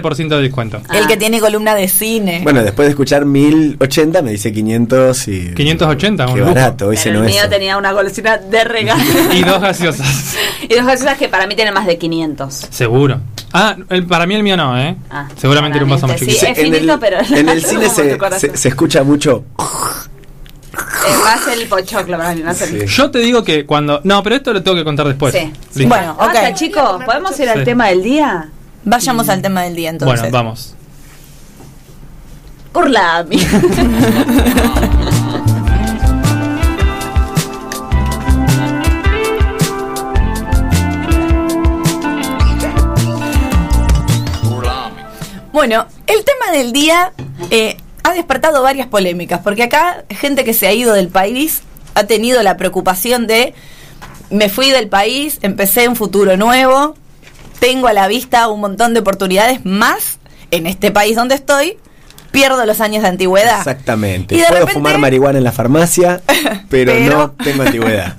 un 0.04 0.24
15% 0.24 0.28
de 0.36 0.42
descuento. 0.42 0.80
El 0.92 1.04
Ah. 1.04 1.06
que 1.08 1.16
tiene 1.16 1.40
columna 1.40 1.74
de 1.74 1.88
cine. 1.88 2.40
Bueno, 2.44 2.62
después 2.62 2.86
de 2.86 2.90
escuchar 2.90 3.24
1080 3.24 4.22
me 4.22 4.30
dice 4.30 4.52
500 4.52 5.26
y... 5.26 5.54
580, 5.54 6.24
un 6.28 6.34
Qué 6.34 6.38
lujo. 6.40 6.54
barato, 6.54 6.92
ese 6.92 7.08
Pero 7.08 7.18
no 7.20 7.24
el 7.26 7.32
mío 7.32 7.42
tenía 7.50 7.76
una 7.78 7.90
golosina 7.90 8.38
de 8.38 8.62
regalo. 8.62 9.02
Y 9.34 9.42
dos 9.42 9.60
gaseosas. 9.60 10.36
y 10.62 10.72
dos 10.74 10.86
gaseosas 10.86 11.18
que 11.18 11.28
para 11.28 11.48
mí 11.48 11.56
tienen 11.56 11.74
más 11.74 11.86
de 11.88 11.98
500. 11.98 12.54
Seguro. 12.70 13.20
Ah, 13.52 13.74
el- 13.88 14.06
para 14.06 14.24
mí 14.24 14.36
el 14.36 14.44
mío 14.44 14.56
no, 14.56 14.78
¿eh? 14.80 14.94
Ah, 15.10 15.26
Seguramente 15.36 15.78
era 15.78 15.84
un 15.84 15.90
vaso 15.90 16.06
más 16.06 16.16
claramente, 16.20 16.40
chiquito. 16.46 16.54
sí. 16.54 16.60
es 16.70 16.76
finito, 16.78 17.00
pero 17.00 17.18
en 17.36 17.48
el 17.48 17.64
cine 17.64 17.88
se, 17.90 18.04
tu 18.12 18.18
corazón. 18.18 18.50
se, 18.52 18.56
se 18.56 18.68
escucha 18.68 19.02
mucho. 19.02 19.44
Es 21.08 21.18
más 21.24 21.46
el 21.48 21.66
pochoclo 21.68 22.16
para 22.18 22.34
mí, 22.34 22.42
el-. 22.42 22.86
Yo 22.86 23.10
te 23.10 23.18
digo 23.20 23.42
que 23.44 23.66
cuando. 23.66 24.00
No, 24.04 24.22
pero 24.22 24.36
esto 24.36 24.52
lo 24.52 24.62
tengo 24.62 24.76
que 24.76 24.84
contar 24.84 25.06
después. 25.06 25.34
Sí. 25.34 25.52
Listo. 25.74 25.88
Bueno, 25.88 26.12
ok. 26.12 26.18
Basta, 26.18 26.54
chicos, 26.54 27.04
¿podemos 27.04 27.38
ir 27.40 27.48
al 27.50 27.58
Sí. 27.60 27.64
tema 27.64 27.88
del 27.88 28.02
día? 28.02 28.48
Vayamos 28.84 29.28
al 29.28 29.42
tema 29.42 29.62
del 29.62 29.74
día 29.74 29.90
entonces. 29.90 30.20
Bueno, 30.20 30.32
vamos. 30.36 30.74
Urlami. 32.74 33.38
Bueno, 45.52 45.86
el 46.06 46.24
tema 46.24 46.52
del 46.56 46.72
día 46.72 47.12
eh, 47.50 47.76
ha 48.08 48.14
despertado 48.14 48.62
varias 48.62 48.86
polémicas, 48.88 49.40
porque 49.42 49.62
acá 49.64 50.04
gente 50.10 50.44
que 50.44 50.54
se 50.54 50.66
ha 50.66 50.72
ido 50.72 50.92
del 50.94 51.08
país 51.08 51.62
ha 51.94 52.04
tenido 52.04 52.42
la 52.42 52.56
preocupación 52.56 53.26
de 53.26 53.54
me 54.30 54.48
fui 54.48 54.70
del 54.70 54.88
país, 54.88 55.38
empecé 55.42 55.88
un 55.88 55.96
futuro 55.96 56.36
nuevo, 56.36 56.94
tengo 57.60 57.88
a 57.88 57.92
la 57.92 58.06
vista 58.08 58.48
un 58.48 58.60
montón 58.60 58.94
de 58.94 59.00
oportunidades 59.00 59.64
más 59.64 60.18
en 60.50 60.66
este 60.66 60.90
país 60.90 61.16
donde 61.16 61.34
estoy, 61.34 61.78
pierdo 62.30 62.64
los 62.66 62.80
años 62.80 63.02
de 63.02 63.08
antigüedad. 63.08 63.58
Exactamente. 63.58 64.34
Y 64.34 64.38
de 64.38 64.44
Puedo 64.44 64.60
repente- 64.60 64.74
fumar 64.74 64.98
marihuana 64.98 65.38
en 65.38 65.44
la 65.44 65.52
farmacia, 65.52 66.20
pero, 66.68 66.92
Pero- 66.92 67.16
no 67.16 67.30
tengo 67.32 67.62
antigüedad. 67.62 68.16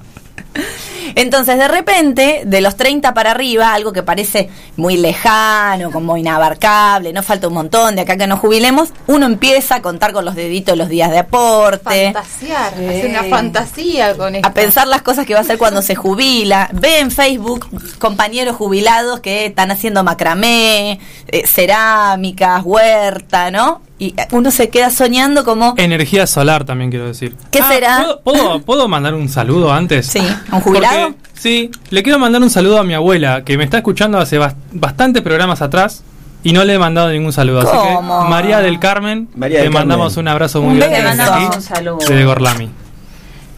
Entonces, 1.15 1.57
de 1.57 1.67
repente, 1.67 2.43
de 2.45 2.61
los 2.61 2.75
30 2.75 3.13
para 3.13 3.31
arriba, 3.31 3.73
algo 3.73 3.93
que 3.93 4.03
parece 4.03 4.49
muy 4.77 4.97
lejano, 4.97 5.91
como 5.91 6.17
inabarcable, 6.17 7.13
no 7.13 7.23
falta 7.23 7.47
un 7.47 7.53
montón 7.53 7.95
de 7.95 8.01
acá 8.01 8.17
que 8.17 8.27
nos 8.27 8.39
jubilemos, 8.39 8.89
uno 9.07 9.25
empieza 9.25 9.75
a 9.75 9.81
contar 9.81 10.13
con 10.13 10.25
los 10.25 10.35
deditos 10.35 10.77
los 10.77 10.89
días 10.89 11.11
de 11.11 11.19
aporte. 11.19 12.11
Fantasear, 12.13 12.73
Eh. 12.79 12.89
hacer 12.99 13.09
una 13.09 13.23
fantasía 13.23 14.15
con 14.15 14.35
esto. 14.35 14.47
a 14.47 14.53
pensar 14.53 14.87
las 14.87 15.01
cosas 15.01 15.25
que 15.25 15.33
va 15.33 15.39
a 15.39 15.43
hacer 15.43 15.57
cuando 15.57 15.81
se 15.81 15.95
jubila. 15.95 16.69
Ve 16.73 16.99
en 16.99 17.11
Facebook 17.11 17.67
compañeros 17.99 18.55
jubilados 18.55 19.19
que 19.19 19.45
están 19.45 19.71
haciendo 19.71 20.03
macramé, 20.03 20.99
eh, 21.27 21.45
cerámicas, 21.47 22.61
huerta, 22.63 23.51
¿no? 23.51 23.81
Y 24.01 24.15
uno 24.31 24.49
se 24.49 24.69
queda 24.69 24.89
soñando 24.91 25.43
como, 25.43 25.73
Energía 25.77 26.25
solar 26.25 26.63
también 26.63 26.89
quiero 26.89 27.07
decir. 27.07 27.35
¿Qué 27.51 27.61
será? 27.61 27.97
¿puedo, 27.97 28.21
puedo, 28.21 28.61
puedo 28.65 28.87
mandar 28.87 29.13
un 29.13 29.27
saludo 29.27 29.73
antes? 29.73 30.07
Sí, 30.07 30.19
¿a 30.49 30.55
un 30.55 30.61
jubilado? 30.61 31.07
Porque, 31.11 31.29
sí, 31.37 31.69
le 31.89 32.01
quiero 32.01 32.17
mandar 32.17 32.41
un 32.41 32.49
saludo 32.49 32.79
a 32.79 32.83
mi 32.85 32.93
abuela, 32.93 33.43
que 33.43 33.57
me 33.57 33.65
está 33.65 33.77
escuchando 33.77 34.17
hace 34.17 34.39
bas- 34.39 34.55
bastantes 34.71 35.21
programas 35.21 35.61
atrás 35.61 36.03
y 36.43 36.53
no 36.53 36.63
le 36.63 36.75
he 36.75 36.79
mandado 36.79 37.09
ningún 37.09 37.33
saludo. 37.33 37.59
Así 37.59 37.71
que, 37.71 38.01
María 38.29 38.59
del 38.61 38.79
Carmen, 38.79 39.27
María 39.35 39.57
le 39.57 39.63
del 39.65 39.73
mandamos 39.73 40.13
Carmen. 40.13 40.23
un 40.23 40.27
abrazo 40.29 40.61
muy 40.61 40.73
Un 40.75 40.79
grande 40.79 40.97
Le 40.99 41.03
mandamos 41.03 41.33
aquí, 41.35 41.55
un 41.57 41.61
saludo. 41.61 41.97
desde 41.99 42.23
Gorlami. 42.23 42.69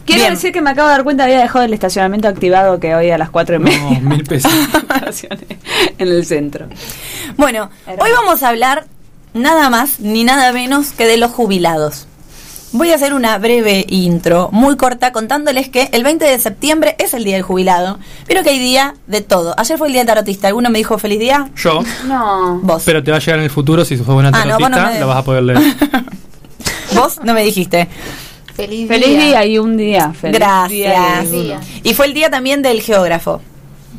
Quiero 0.04 0.22
Bien. 0.22 0.34
decir 0.34 0.50
que 0.52 0.60
me 0.60 0.70
acabo 0.70 0.88
de 0.88 0.94
dar 0.94 1.04
cuenta, 1.04 1.22
había 1.22 1.38
dejado 1.38 1.64
el 1.64 1.72
estacionamiento 1.72 2.26
activado 2.26 2.80
que 2.80 2.96
hoy 2.96 3.10
a 3.12 3.18
las 3.18 3.30
cuatro 3.30 3.54
y 3.54 3.58
No, 3.60 3.64
media. 3.66 4.00
mil 4.00 4.24
pesos. 4.24 4.50
En 5.98 6.08
el 6.08 6.26
centro. 6.26 6.66
Bueno, 7.36 7.70
hoy 7.86 8.10
vamos 8.12 8.42
a 8.42 8.48
hablar 8.48 8.86
nada 9.34 9.70
más 9.70 10.00
ni 10.00 10.24
nada 10.24 10.52
menos 10.52 10.92
que 10.92 11.06
de 11.06 11.16
los 11.16 11.30
jubilados. 11.32 12.06
Voy 12.74 12.90
a 12.90 12.94
hacer 12.94 13.12
una 13.12 13.36
breve 13.36 13.84
intro, 13.90 14.48
muy 14.50 14.78
corta, 14.78 15.12
contándoles 15.12 15.68
que 15.68 15.90
el 15.92 16.02
20 16.04 16.24
de 16.24 16.40
septiembre 16.40 16.96
es 16.98 17.12
el 17.12 17.22
día 17.22 17.34
del 17.34 17.42
jubilado, 17.42 17.98
pero 18.26 18.42
que 18.42 18.48
hay 18.48 18.58
día 18.58 18.94
de 19.06 19.20
todo. 19.20 19.54
Ayer 19.58 19.76
fue 19.76 19.88
el 19.88 19.92
día 19.92 20.00
del 20.00 20.06
tarotista. 20.06 20.48
¿Alguno 20.48 20.70
me 20.70 20.78
dijo 20.78 20.96
feliz 20.98 21.18
día? 21.20 21.50
Yo. 21.54 21.82
No. 22.06 22.60
Vos. 22.62 22.82
Pero 22.86 23.02
te 23.04 23.10
va 23.10 23.18
a 23.18 23.20
llegar 23.20 23.38
en 23.40 23.44
el 23.44 23.50
futuro, 23.50 23.84
si 23.84 23.98
sos 23.98 24.06
buena 24.06 24.30
Ah, 24.32 24.44
no, 24.46 24.56
tarotista, 24.56 24.86
no 24.86 24.92
me- 24.94 25.00
lo 25.00 25.06
vas 25.06 25.18
a 25.18 25.22
poder 25.22 25.42
leer. 25.42 25.60
Vos 26.94 27.20
no 27.22 27.34
me 27.34 27.42
dijiste. 27.44 27.88
Feliz, 28.54 28.86
Feliz 28.88 29.18
día 29.18 29.44
y 29.46 29.58
un 29.58 29.76
día. 29.76 30.12
Feliz 30.18 30.38
Gracias. 30.38 31.24
y 31.26 31.42
día. 31.42 31.60
Y 31.82 31.94
fue 31.94 32.06
el 32.06 32.14
día 32.14 32.30
también 32.30 32.62
del 32.62 32.80
geógrafo. 32.82 33.40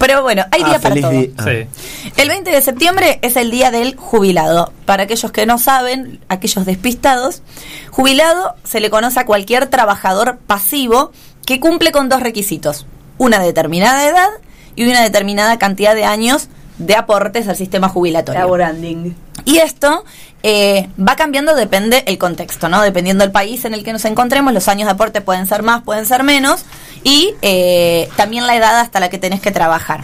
Pero 0.05 0.21
bueno, 0.21 0.43
hay 0.51 0.61
Ah, 0.63 0.69
día 0.69 0.79
para 0.79 0.95
todo. 0.99 1.11
día. 1.11 1.27
Ah. 1.37 1.43
Sí. 1.45 2.11
El 2.17 2.27
20 2.27 2.51
de 2.51 2.61
septiembre 2.61 3.19
es 3.21 3.37
el 3.37 3.51
día 3.51 3.71
del 3.71 3.95
jubilado. 3.95 4.73
Para 4.85 5.03
aquellos 5.03 5.31
que 5.31 5.45
no 5.45 5.57
saben, 5.57 6.19
aquellos 6.27 6.65
despistados, 6.65 7.41
jubilado 7.89 8.55
se 8.65 8.81
le 8.81 8.89
conoce 8.89 9.21
a 9.21 9.25
cualquier 9.25 9.67
trabajador 9.67 10.39
pasivo 10.45 11.11
que 11.45 11.61
cumple 11.61 11.91
con 11.93 12.09
dos 12.09 12.21
requisitos. 12.21 12.85
Una 13.17 13.39
determinada 13.39 14.05
edad 14.05 14.29
y 14.75 14.85
una 14.89 15.01
determinada 15.01 15.57
cantidad 15.57 15.95
de 15.95 16.03
años 16.03 16.49
de 16.79 16.95
aportes 16.95 17.47
al 17.47 17.55
sistema 17.55 17.87
jubilatorio. 17.87 18.41
Laboranding. 18.41 19.15
Y 19.45 19.57
esto 19.57 20.03
eh, 20.43 20.89
va 20.99 21.15
cambiando, 21.15 21.55
depende 21.55 22.03
el 22.07 22.17
contexto, 22.17 22.69
¿no? 22.69 22.81
Dependiendo 22.81 23.23
del 23.23 23.31
país 23.31 23.65
en 23.65 23.73
el 23.73 23.83
que 23.83 23.93
nos 23.93 24.05
encontremos, 24.05 24.53
los 24.53 24.67
años 24.67 24.87
de 24.87 24.91
aporte 24.91 25.21
pueden 25.21 25.47
ser 25.47 25.63
más, 25.63 25.83
pueden 25.83 26.05
ser 26.05 26.23
menos, 26.23 26.65
y 27.03 27.33
eh, 27.41 28.09
también 28.15 28.47
la 28.47 28.55
edad 28.55 28.79
hasta 28.79 28.99
la 28.99 29.09
que 29.09 29.17
tenés 29.17 29.41
que 29.41 29.51
trabajar. 29.51 30.03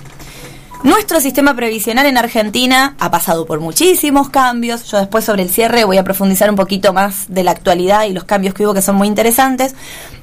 Nuestro 0.82 1.20
sistema 1.20 1.58
previsional 1.58 2.06
en 2.06 2.18
Argentina 2.18 2.96
ha 3.00 3.12
pasado 3.12 3.46
por 3.46 3.60
muchísimos 3.60 4.30
cambios. 4.30 4.86
Yo 4.86 4.98
después 4.98 5.26
sobre 5.26 5.44
el 5.44 5.50
cierre 5.50 5.84
voy 5.84 5.98
a 5.98 6.06
profundizar 6.06 6.50
un 6.50 6.56
poquito 6.56 6.94
más 6.94 7.26
de 7.28 7.44
la 7.44 7.52
actualidad 7.52 8.06
y 8.06 8.14
los 8.14 8.24
cambios 8.24 8.54
que 8.54 8.66
hubo 8.66 8.74
que 8.74 8.82
son 8.82 8.96
muy 8.96 9.10
interesantes. 9.10 9.76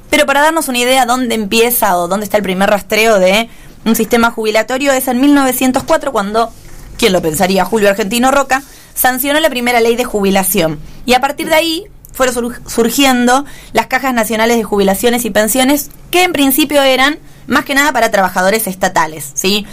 Pero 0.08 0.24
para 0.24 0.40
darnos 0.40 0.68
una 0.68 0.78
idea 0.78 1.04
dónde 1.04 1.34
empieza 1.34 1.98
o 1.98 2.08
dónde 2.08 2.24
está 2.24 2.38
el 2.38 2.42
primer 2.42 2.70
rastreo 2.70 3.18
de 3.18 3.50
un 3.84 3.96
sistema 3.96 4.30
jubilatorio 4.30 4.92
es 4.92 5.08
en 5.08 5.20
1904 5.20 6.10
cuando, 6.10 6.50
¿quién 6.96 7.12
lo 7.12 7.20
pensaría? 7.20 7.66
Julio 7.66 7.90
Argentino 7.90 8.30
Roca 8.30 8.62
sancionó 8.96 9.38
la 9.38 9.48
primera 9.50 9.78
ley 9.78 9.94
de 9.94 10.02
jubilación. 10.04 10.80
Y 11.04 11.14
a 11.14 11.20
partir 11.20 11.48
de 11.48 11.54
ahí 11.54 11.84
fueron 12.12 12.34
sur- 12.34 12.60
surgiendo 12.66 13.44
las 13.72 13.86
cajas 13.86 14.12
nacionales 14.14 14.56
de 14.56 14.64
jubilaciones 14.64 15.24
y 15.24 15.30
pensiones 15.30 15.90
que 16.10 16.24
en 16.24 16.32
principio 16.32 16.82
eran 16.82 17.18
más 17.46 17.64
que 17.64 17.74
nada 17.76 17.92
para 17.92 18.10
trabajadores 18.10 18.66
estatales, 18.66 19.30
¿sí? 19.34 19.64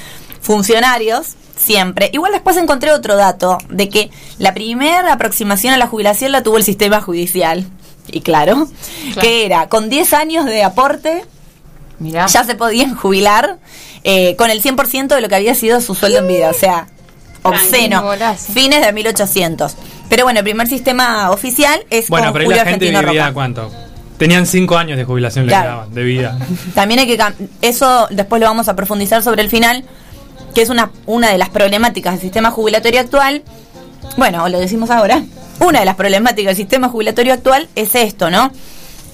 Funcionarios, 0.42 1.36
siempre. 1.56 2.10
Igual 2.14 2.34
después 2.34 2.58
encontré 2.58 2.92
otro 2.92 3.16
dato 3.16 3.58
de 3.70 3.88
que 3.90 4.12
la 4.40 4.54
primera 4.54 5.14
aproximación 5.14 5.74
a 5.74 5.78
la 5.78 5.88
jubilación 5.88 6.32
la 6.34 6.44
tuvo 6.44 6.58
el 6.58 6.64
sistema 6.64 7.00
judicial. 7.02 7.66
Y 8.08 8.20
claro, 8.22 8.68
que 9.22 9.46
era 9.46 9.70
con 9.70 9.90
10 9.90 10.14
años 10.14 10.46
de 10.46 10.62
aporte 10.64 11.24
Mirá. 12.00 12.26
ya 12.28 12.44
se 12.44 12.56
podían 12.56 12.94
jubilar 12.96 13.58
eh, 14.04 14.36
con 14.36 14.50
el 14.52 14.62
100% 14.62 15.08
de 15.08 15.22
lo 15.22 15.30
que 15.30 15.36
había 15.36 15.56
sido 15.56 15.80
su 15.80 15.96
sueldo 15.96 16.20
en 16.20 16.28
vida. 16.28 16.50
O 16.50 16.54
sea, 16.54 16.88
obsceno. 17.44 18.04
Fines 18.54 18.86
de 18.86 18.92
1800. 18.94 19.76
Pero 20.10 20.24
bueno, 20.26 20.40
el 20.40 20.44
primer 20.44 20.68
sistema 20.68 21.32
oficial 21.32 21.84
es 21.90 22.10
Bueno, 22.10 22.28
con 22.28 22.34
pero 22.34 22.42
ahí 22.44 22.46
Julio 22.48 22.64
la 22.64 22.70
gente 22.70 22.86
Argentino 22.88 23.10
vivía 23.12 23.24
Roca. 23.28 23.34
cuánto? 23.34 23.72
Tenían 24.18 24.46
cinco 24.46 24.78
años 24.78 24.98
de 24.98 25.06
jubilación, 25.06 25.48
le 25.48 25.54
quedaban, 25.54 25.94
de 25.94 26.04
vida. 26.04 26.38
También 26.76 27.00
hay 27.00 27.08
que 27.08 27.18
eso 27.62 28.08
después 28.12 28.40
lo 28.40 28.46
vamos 28.48 28.68
a 28.68 28.76
profundizar 28.76 29.24
sobre 29.24 29.42
el 29.42 29.50
final, 29.50 29.84
que 30.54 30.62
es 30.62 30.70
una 30.70 30.92
una 31.06 31.30
de 31.30 31.38
las 31.38 31.50
problemáticas 31.50 32.14
del 32.14 32.22
sistema 32.22 32.52
jubilatorio 32.52 33.00
actual. 33.02 33.44
Bueno, 34.18 34.48
lo 34.50 34.60
decimos 34.60 34.90
ahora. 34.92 35.24
Una 35.60 35.80
de 35.80 35.86
las 35.86 35.96
problemáticas 35.96 36.52
del 36.52 36.56
sistema 36.58 36.90
jubilatorio 36.90 37.34
actual 37.34 37.68
es 37.76 37.96
esto, 37.96 38.30
¿no? 38.30 38.52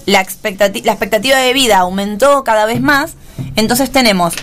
La, 0.06 0.22
expectati- 0.24 0.84
la 0.84 0.92
expectativa 0.92 1.38
de 1.38 1.52
vida 1.54 1.78
aumentó 1.78 2.44
cada 2.44 2.66
vez 2.66 2.80
más, 2.80 3.14
entonces 3.56 3.90
tenemos 3.90 4.34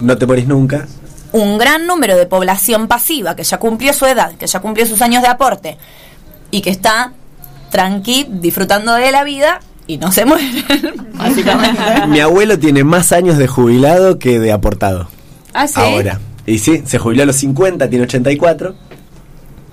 No 0.00 0.16
te 0.18 0.26
morís 0.26 0.46
nunca. 0.46 0.86
Un 1.32 1.58
gran 1.58 1.86
número 1.86 2.16
de 2.16 2.26
población 2.26 2.88
pasiva 2.88 3.34
que 3.36 3.44
ya 3.44 3.58
cumplió 3.58 3.92
su 3.92 4.06
edad, 4.06 4.32
que 4.34 4.46
ya 4.46 4.60
cumplió 4.60 4.86
sus 4.86 5.00
años 5.02 5.22
de 5.22 5.28
aporte 5.28 5.78
y 6.50 6.60
que 6.60 6.70
está 6.70 7.12
tranqui 7.70 8.26
disfrutando 8.28 8.92
de 8.94 9.10
la 9.12 9.24
vida 9.24 9.60
y 9.86 9.96
no 9.98 10.12
se 10.12 10.24
muere, 10.24 10.64
básicamente. 11.14 11.80
Mi 12.08 12.20
abuelo 12.20 12.58
tiene 12.58 12.84
más 12.84 13.12
años 13.12 13.38
de 13.38 13.46
jubilado 13.48 14.18
que 14.18 14.38
de 14.38 14.52
aportado. 14.52 15.08
Ah, 15.54 15.66
sí. 15.66 15.74
Ahora. 15.80 16.20
Y 16.46 16.58
sí, 16.58 16.82
se 16.86 16.98
jubiló 16.98 17.22
a 17.22 17.26
los 17.26 17.36
50, 17.36 17.88
tiene 17.88 18.04
84. 18.04 18.74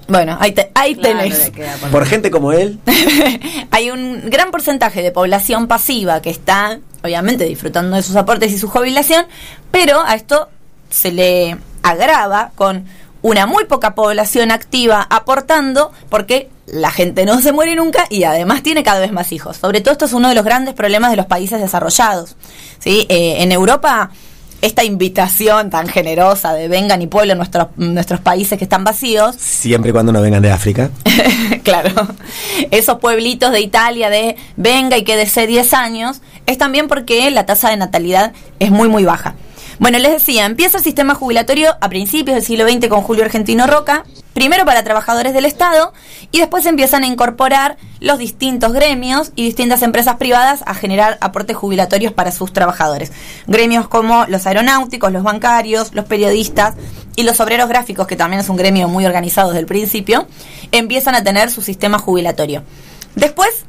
Bueno, 0.07 0.37
ahí, 0.39 0.51
te- 0.53 0.71
ahí 0.73 0.95
Claro, 0.95 1.19
tenés. 1.19 1.45
le 1.45 1.51
queda 1.51 1.75
por- 1.77 1.89
Por 1.91 2.05
gente 2.05 2.31
como 2.31 2.51
él, 2.51 2.79
Hay 3.71 3.91
un 3.91 4.29
gran 4.29 4.49
porcentaje 4.51 5.01
de 5.03 5.11
población 5.11 5.67
pasiva 5.67 6.21
que 6.21 6.29
está, 6.31 6.79
obviamente, 7.03 7.45
disfrutando 7.45 7.95
de 7.95 8.01
sus 8.03 8.15
aportes 8.15 8.51
y 8.51 8.57
su 8.57 8.67
jubilación, 8.67 9.25
pero 9.71 10.01
a 10.03 10.15
esto 10.15 10.49
se 10.89 11.11
le 11.11 11.57
agrava 11.83 12.51
con 12.55 12.85
una 13.21 13.45
muy 13.45 13.65
poca 13.65 13.95
población 13.95 14.51
activa 14.51 15.05
aportando 15.09 15.91
porque 16.09 16.49
la 16.65 16.91
gente 16.91 17.25
no 17.25 17.41
se 17.41 17.51
muere 17.51 17.75
nunca 17.75 18.05
y 18.09 18.23
además 18.23 18.63
tiene 18.63 18.83
cada 18.83 18.99
vez 18.99 19.11
más 19.11 19.31
hijos. 19.31 19.57
Sobre 19.57 19.81
todo 19.81 19.91
esto 19.91 20.05
es 20.05 20.13
uno 20.13 20.29
de 20.29 20.35
los 20.35 20.45
grandes 20.45 20.73
problemas 20.73 21.11
de 21.11 21.17
los 21.17 21.25
países 21.25 21.59
desarrollados. 21.59 22.35
¿sí? 22.79 23.05
Eh, 23.09 23.37
en 23.39 23.51
Europa 23.51 24.11
esta 24.61 24.83
invitación 24.83 25.69
tan 25.69 25.87
generosa 25.87 26.53
de 26.53 26.67
vengan 26.67 27.01
y 27.01 27.07
pueblen 27.07 27.37
nuestros, 27.37 27.67
nuestros 27.77 28.19
países 28.19 28.57
que 28.57 28.65
están 28.65 28.83
vacíos, 28.83 29.35
siempre 29.37 29.89
y 29.89 29.93
cuando 29.93 30.11
no 30.11 30.21
vengan 30.21 30.41
de 30.41 30.51
África. 30.51 30.89
claro, 31.63 31.91
esos 32.71 32.99
pueblitos 32.99 33.51
de 33.51 33.61
Italia 33.61 34.09
de 34.09 34.35
venga 34.57 34.97
y 34.97 35.03
quédese 35.03 35.47
10 35.47 35.73
años, 35.73 36.21
es 36.45 36.57
también 36.57 36.87
porque 36.87 37.29
la 37.31 37.45
tasa 37.45 37.69
de 37.69 37.77
natalidad 37.77 38.33
es 38.59 38.71
muy, 38.71 38.89
muy 38.89 39.05
baja. 39.05 39.35
Bueno, 39.79 39.97
les 39.97 40.11
decía, 40.11 40.45
empieza 40.45 40.77
el 40.77 40.83
sistema 40.83 41.15
jubilatorio 41.15 41.77
a 41.79 41.87
principios 41.87 42.35
del 42.35 42.43
siglo 42.43 42.67
XX 42.67 42.89
con 42.89 43.01
Julio 43.01 43.23
Argentino 43.23 43.65
Roca, 43.65 44.03
primero 44.33 44.65
para 44.65 44.83
trabajadores 44.83 45.33
del 45.33 45.45
Estado 45.45 45.93
y 46.33 46.39
después 46.39 46.65
empiezan 46.65 47.03
a 47.03 47.07
incorporar 47.07 47.77
los 48.01 48.19
distintos 48.19 48.73
gremios 48.73 49.31
y 49.35 49.45
distintas 49.45 49.81
empresas 49.81 50.17
privadas 50.17 50.63
a 50.65 50.73
generar 50.73 51.17
aportes 51.21 51.55
jubilatorios 51.55 52.11
para 52.11 52.33
sus 52.33 52.51
trabajadores. 52.51 53.13
Gremios 53.47 53.87
como 53.87 54.25
los 54.25 54.45
aeronáuticos, 54.47 55.13
los 55.13 55.23
bancarios, 55.23 55.93
los 55.93 56.03
periodistas 56.03 56.75
y 57.15 57.23
los 57.23 57.39
obreros 57.39 57.69
gráficos, 57.69 58.05
que 58.05 58.17
también 58.17 58.41
es 58.41 58.49
un 58.49 58.57
gremio 58.57 58.89
muy 58.89 59.05
organizado 59.05 59.51
desde 59.51 59.61
el 59.61 59.65
principio, 59.65 60.27
empiezan 60.73 61.15
a 61.15 61.23
tener 61.23 61.51
su 61.51 61.61
sistema 61.61 61.99
jubilatorio. 61.99 62.63
Después 63.15 63.63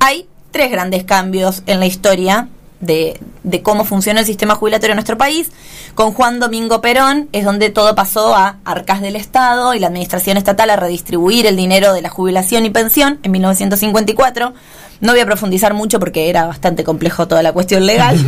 hay 0.00 0.26
tres 0.50 0.70
grandes 0.70 1.04
cambios 1.04 1.62
en 1.66 1.78
la 1.78 1.84
historia 1.84 2.48
de, 2.82 3.18
de 3.44 3.62
cómo 3.62 3.84
funciona 3.84 4.20
el 4.20 4.26
sistema 4.26 4.56
jubilatorio 4.56 4.92
en 4.92 4.96
nuestro 4.96 5.16
país. 5.16 5.50
Con 5.94 6.12
Juan 6.12 6.40
Domingo 6.40 6.82
Perón 6.82 7.28
es 7.32 7.44
donde 7.44 7.70
todo 7.70 7.94
pasó 7.94 8.34
a 8.34 8.58
arcas 8.64 9.00
del 9.00 9.16
Estado 9.16 9.72
y 9.72 9.78
la 9.78 9.86
administración 9.86 10.36
estatal 10.36 10.68
a 10.68 10.76
redistribuir 10.76 11.46
el 11.46 11.56
dinero 11.56 11.94
de 11.94 12.02
la 12.02 12.10
jubilación 12.10 12.66
y 12.66 12.70
pensión 12.70 13.18
en 13.22 13.30
1954. 13.30 14.52
No 15.00 15.12
voy 15.12 15.20
a 15.20 15.26
profundizar 15.26 15.72
mucho 15.72 15.98
porque 15.98 16.28
era 16.28 16.46
bastante 16.46 16.84
complejo 16.84 17.26
toda 17.26 17.42
la 17.42 17.52
cuestión 17.52 17.86
legal. 17.86 18.18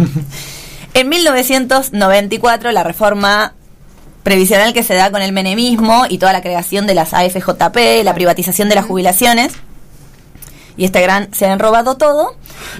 en 0.95 1.09
1994 1.09 2.73
la 2.73 2.83
reforma 2.83 3.55
previsional 4.23 4.73
que 4.73 4.83
se 4.83 4.95
da 4.95 5.11
con 5.11 5.21
el 5.21 5.33
menemismo 5.33 6.05
y 6.09 6.19
toda 6.19 6.33
la 6.33 6.41
creación 6.41 6.87
de 6.87 6.95
las 6.95 7.13
AFJP, 7.13 8.03
la 8.03 8.15
privatización 8.15 8.71
de 8.71 8.75
las 8.75 8.87
jubilaciones 8.87 9.53
y 10.77 10.85
este 10.85 11.01
gran 11.01 11.33
se 11.33 11.47
han 11.47 11.59
robado 11.59 11.97
todo. 11.97 12.35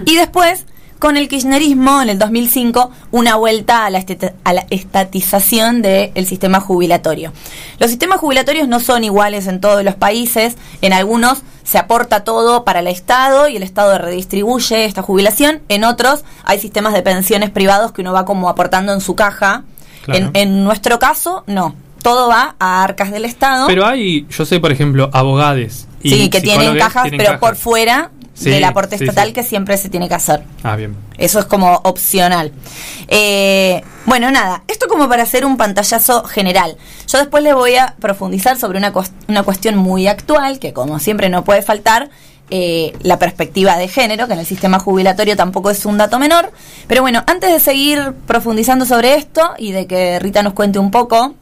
Y 0.05 0.17
después, 0.17 0.67
con 1.05 1.19
el 1.19 1.29
kirchnerismo, 1.29 2.01
en 2.01 2.09
el 2.09 2.19
2005, 2.19 2.91
una 3.11 3.37
vuelta 3.37 3.85
a 3.85 3.91
la, 3.91 4.03
a 4.45 4.53
la 4.55 4.65
estatización 4.71 5.83
del 5.83 6.27
sistema 6.27 6.61
jubilatorio. 6.61 7.31
Los 7.79 7.91
sistemas 7.91 8.21
jubilatorios 8.21 8.69
no 8.69 8.81
son 8.81 9.05
iguales 9.05 9.47
en 9.47 9.61
todos 9.61 9.85
los 9.85 9.97
países. 9.97 10.57
En 10.81 10.95
algunos 10.95 11.43
se 11.63 11.77
aporta 11.77 12.25
todo 12.25 12.65
para 12.65 12.81
el 12.81 12.87
Estado 12.87 13.49
y 13.49 13.57
el 13.57 13.63
Estado 13.63 13.99
redistribuye 13.99 14.87
esta 14.87 15.03
jubilación. 15.03 15.61
En 15.69 15.85
otros 15.85 16.25
hay 16.43 16.59
sistemas 16.59 16.95
de 16.95 17.03
pensiones 17.03 17.51
privados 17.51 17.93
que 17.93 18.01
uno 18.01 18.15
va 18.15 18.25
como 18.25 18.49
aportando 18.49 18.95
en 18.95 19.03
su 19.03 19.15
caja. 19.15 19.65
Claro. 20.07 20.19
En, 20.19 20.31
en 20.33 20.65
nuestro 20.65 20.99
caso, 20.99 21.45
no. 21.47 21.75
Todo 22.03 22.29
va 22.29 22.57
a 22.59 22.83
arcas 22.83 23.11
del 23.11 23.27
Estado. 23.27 23.67
Pero 23.67 23.85
hay, 23.85 24.27
yo 24.31 24.47
sé, 24.47 24.59
por 24.59 24.73
ejemplo, 24.73 25.11
abogades. 25.13 25.87
y 26.03 26.09
Sí, 26.09 26.31
que 26.31 26.41
tienen 26.41 26.79
cajas, 26.79 27.03
tienen 27.03 27.19
pero 27.19 27.33
cajas. 27.33 27.41
por 27.41 27.57
fuera 27.57 28.11
Sí, 28.35 28.51
del 28.51 28.65
aporte 28.65 28.99
sí, 28.99 29.05
estatal 29.05 29.29
sí. 29.29 29.33
que 29.33 29.43
siempre 29.45 29.77
se 29.77 29.89
tiene 29.89 30.09
que 30.09 30.15
hacer. 30.15 30.43
Ah, 30.63 30.77
bien. 30.77 30.97
Eso 31.19 31.39
es 31.39 31.45
como 31.47 31.77
opcional. 31.85 32.53
Eh, 33.09 33.83
bueno, 34.07 34.31
nada, 34.31 34.65
esto 34.67 34.89
como 34.89 35.09
para 35.09 35.23
hacer 35.23 35.47
un 35.47 35.57
pantallazo 35.57 36.25
general. 36.25 36.77
Yo 37.07 37.19
después 37.19 37.43
les 37.45 37.55
voy 37.55 37.77
a 37.77 37.95
profundizar 38.01 38.59
sobre 38.59 38.79
una, 38.79 38.93
una 39.29 39.43
cuestión 39.45 39.77
muy 39.77 40.09
actual, 40.09 40.59
que 40.59 40.73
como 40.73 40.99
siempre 40.99 41.29
no 41.29 41.45
puede 41.45 41.63
faltar, 41.63 42.11
eh, 42.51 42.93
la 43.01 43.19
perspectiva 43.19 43.79
de 43.79 43.89
género, 43.89 44.27
que 44.27 44.35
en 44.35 44.41
el 44.41 44.47
sistema 44.47 44.79
jubilatorio 44.79 45.35
tampoco 45.35 45.71
es 45.71 45.87
un 45.87 45.97
dato 45.97 46.19
menor. 46.19 46.53
Pero 46.87 47.01
bueno, 47.01 47.25
antes 47.27 47.51
de 47.51 47.59
seguir 47.59 48.13
profundizando 48.27 48.85
sobre 48.85 49.15
esto 49.15 49.55
y 49.59 49.73
de 49.73 49.87
que 49.87 50.19
Rita 50.19 50.43
nos 50.43 50.53
cuente 50.53 50.79
un 50.79 50.91
poco 50.91 51.35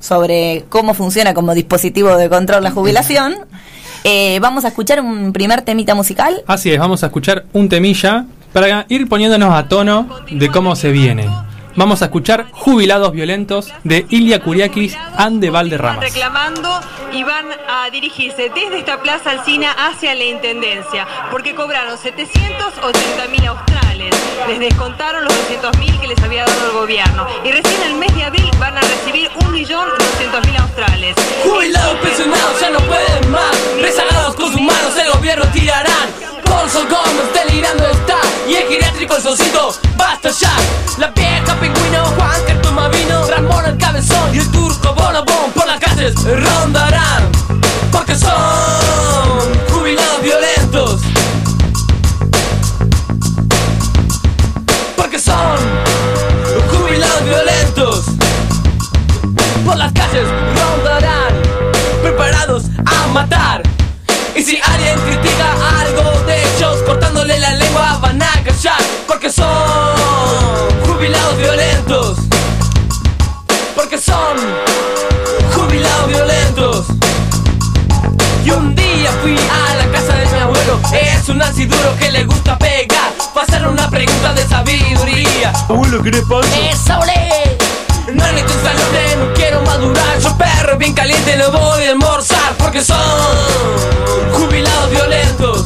sobre 0.00 0.64
cómo 0.68 0.94
funciona 0.94 1.34
como 1.34 1.54
dispositivo 1.54 2.16
de 2.16 2.28
control 2.28 2.64
la 2.64 2.70
jubilación, 2.72 3.36
eh, 4.04 4.38
vamos 4.40 4.64
a 4.64 4.68
escuchar 4.68 5.00
un 5.00 5.32
primer 5.32 5.62
temita 5.62 5.94
musical. 5.94 6.42
Así 6.46 6.72
es, 6.72 6.78
vamos 6.78 7.02
a 7.02 7.06
escuchar 7.06 7.44
un 7.52 7.68
temilla 7.68 8.26
para 8.52 8.86
ir 8.88 9.08
poniéndonos 9.08 9.54
a 9.54 9.68
tono 9.68 10.08
de 10.30 10.48
cómo 10.48 10.74
se 10.76 10.90
viene. 10.90 11.28
Vamos 11.76 12.02
a 12.02 12.06
escuchar 12.06 12.46
Jubilados 12.50 13.12
Violentos 13.12 13.72
de 13.84 14.04
Ilia 14.10 14.42
Kuriakis 14.42 14.96
and 15.16 15.40
de 15.40 15.50
Valderramas. 15.50 16.00
reclamando 16.00 16.68
y 17.12 17.22
van 17.22 17.46
a 17.68 17.88
dirigirse 17.90 18.50
desde 18.54 18.78
esta 18.78 19.00
plaza 19.02 19.30
Alcina 19.30 19.70
hacia 19.72 20.14
la 20.14 20.24
Intendencia, 20.24 21.06
porque 21.30 21.54
cobraron 21.54 21.96
780 21.96 23.28
mil 23.28 23.48
les 24.48 24.60
descontaron 24.60 25.24
los 25.24 25.36
200 25.36 25.78
mil 25.78 26.00
que 26.00 26.08
les 26.08 26.22
había 26.22 26.44
dado 26.44 26.66
el 26.66 26.72
gobierno, 26.72 27.26
y 27.44 27.52
recién 27.52 27.82
el 27.82 27.94
mes 27.94 28.14
de 28.14 28.24
abril 28.24 28.50
van 28.58 28.76
a 28.76 28.80
recibir 28.80 29.30
1.200.000 29.30 30.60
australes. 30.60 31.16
Jubilados 31.42 31.98
pensionados 31.98 32.60
ya 32.60 32.70
no 32.70 32.78
pueden 32.80 33.30
más. 33.30 33.56
Rezagados 33.80 34.34
con 34.36 34.52
sus 34.52 34.60
manos 34.60 34.96
el 34.96 35.10
gobierno 35.12 35.44
tirarán. 35.52 36.08
Corso 36.44 36.80
Gómez 36.80 37.32
delirando 37.32 37.86
está. 37.86 38.18
Y 38.48 38.54
el 38.54 38.68
geriátrico 38.68 39.16
el 39.16 39.22
socito 39.22 39.74
basta 39.96 40.30
ya. 40.30 40.52
La 40.98 41.08
vieja 41.08 41.54
pingüino 41.60 42.04
Juan 42.16 42.44
Cartón 42.46 42.74
Mavino 42.74 43.26
Ramón 43.26 43.64
el 43.66 43.78
cabezón 43.78 44.34
y 44.34 44.38
el 44.38 44.50
turco 44.50 44.92
Bonobón 44.94 45.52
Por 45.54 45.66
las 45.66 45.78
calles 45.80 46.14
rondarán. 46.24 47.30
Porque 47.92 48.14
son 48.14 48.79
rondarán, 60.12 61.34
preparados 62.02 62.64
a 62.84 63.06
matar. 63.08 63.62
Y 64.34 64.42
si 64.42 64.58
alguien 64.60 64.98
critica 65.00 65.54
algo 65.80 66.20
de 66.26 66.42
ellos, 66.42 66.82
cortándole 66.84 67.38
la 67.38 67.52
lengua 67.54 67.98
van 68.00 68.20
a 68.20 68.32
callar, 68.44 68.80
porque 69.06 69.30
son 69.30 69.46
jubilados 70.84 71.36
violentos. 71.38 72.18
Porque 73.76 73.98
son 73.98 74.36
jubilados 75.54 76.08
violentos. 76.08 76.86
Y 78.44 78.50
un 78.50 78.74
día 78.74 79.12
fui 79.22 79.36
a 79.36 79.76
la 79.76 79.92
casa 79.92 80.14
de 80.14 80.26
mi 80.26 80.38
abuelo, 80.40 80.80
es 80.92 81.28
un 81.28 81.40
así 81.40 81.66
duro 81.66 81.96
que 82.00 82.10
le 82.10 82.24
gusta 82.24 82.58
pegar. 82.58 83.12
Pasar 83.32 83.68
una 83.68 83.88
pregunta 83.88 84.32
de 84.34 84.44
sabiduría. 84.48 85.52
Abuelo, 85.68 86.02
¿querés 86.02 86.22
pan? 86.22 86.42
¡Esa 86.68 86.98
olé! 86.98 87.29
No 87.29 87.29
caliente 90.94 91.36
no 91.36 91.50
voy 91.50 91.84
a 91.84 91.90
almorzar 91.90 92.54
Porque 92.58 92.82
son 92.82 92.98
jubilados 94.32 94.90
violentos. 94.90 95.64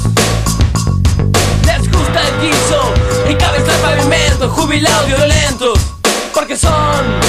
Les 1.66 1.90
gusta 1.90 2.20
el 2.28 2.40
guiso 2.40 2.94
y 3.28 3.34
cabeza 3.34 3.72
al 3.74 3.80
pavimento 3.80 4.48
Jubilados 4.50 5.06
violentos 5.06 5.78
Porque 6.32 6.56
son 6.56 7.23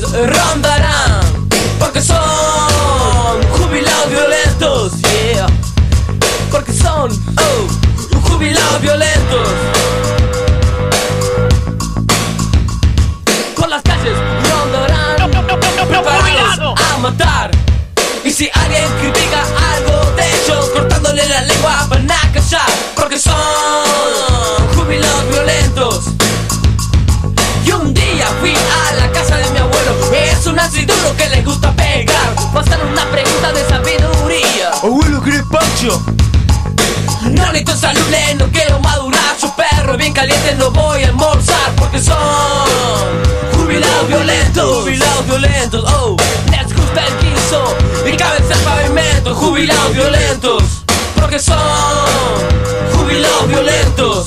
Por 0.00 0.28
las 0.28 0.54
calles 0.62 1.13
pregunta 33.14 33.52
de 33.52 33.68
sabiduría. 33.68 34.70
Abuelo, 34.82 35.22
¿querés 35.22 35.42
pancho? 35.44 36.02
No 37.22 37.46
necesito 37.52 37.76
saludar, 37.76 38.34
no 38.38 38.46
quiero 38.50 38.80
madurar. 38.80 39.36
Yo 39.40 39.54
perro 39.54 39.96
bien 39.96 40.12
caliente, 40.12 40.54
no 40.58 40.70
voy 40.72 41.04
a 41.04 41.06
almorzar 41.08 41.72
porque 41.76 42.00
son 42.00 42.16
jubilados 43.56 44.08
violentos. 44.08 44.82
Jubilados 44.82 45.26
violentos, 45.26 45.84
oh. 45.92 46.16
Les 46.50 46.74
gusta 46.76 47.06
el 47.06 47.14
guiso 47.20 47.76
y 48.04 48.16
cabeza 48.16 48.54
al 48.54 48.60
pavimento. 48.60 49.34
Jubilados 49.34 49.94
violentos, 49.94 50.62
porque 51.14 51.38
son 51.38 51.58
jubilados 52.94 53.48
violentos. 53.48 54.26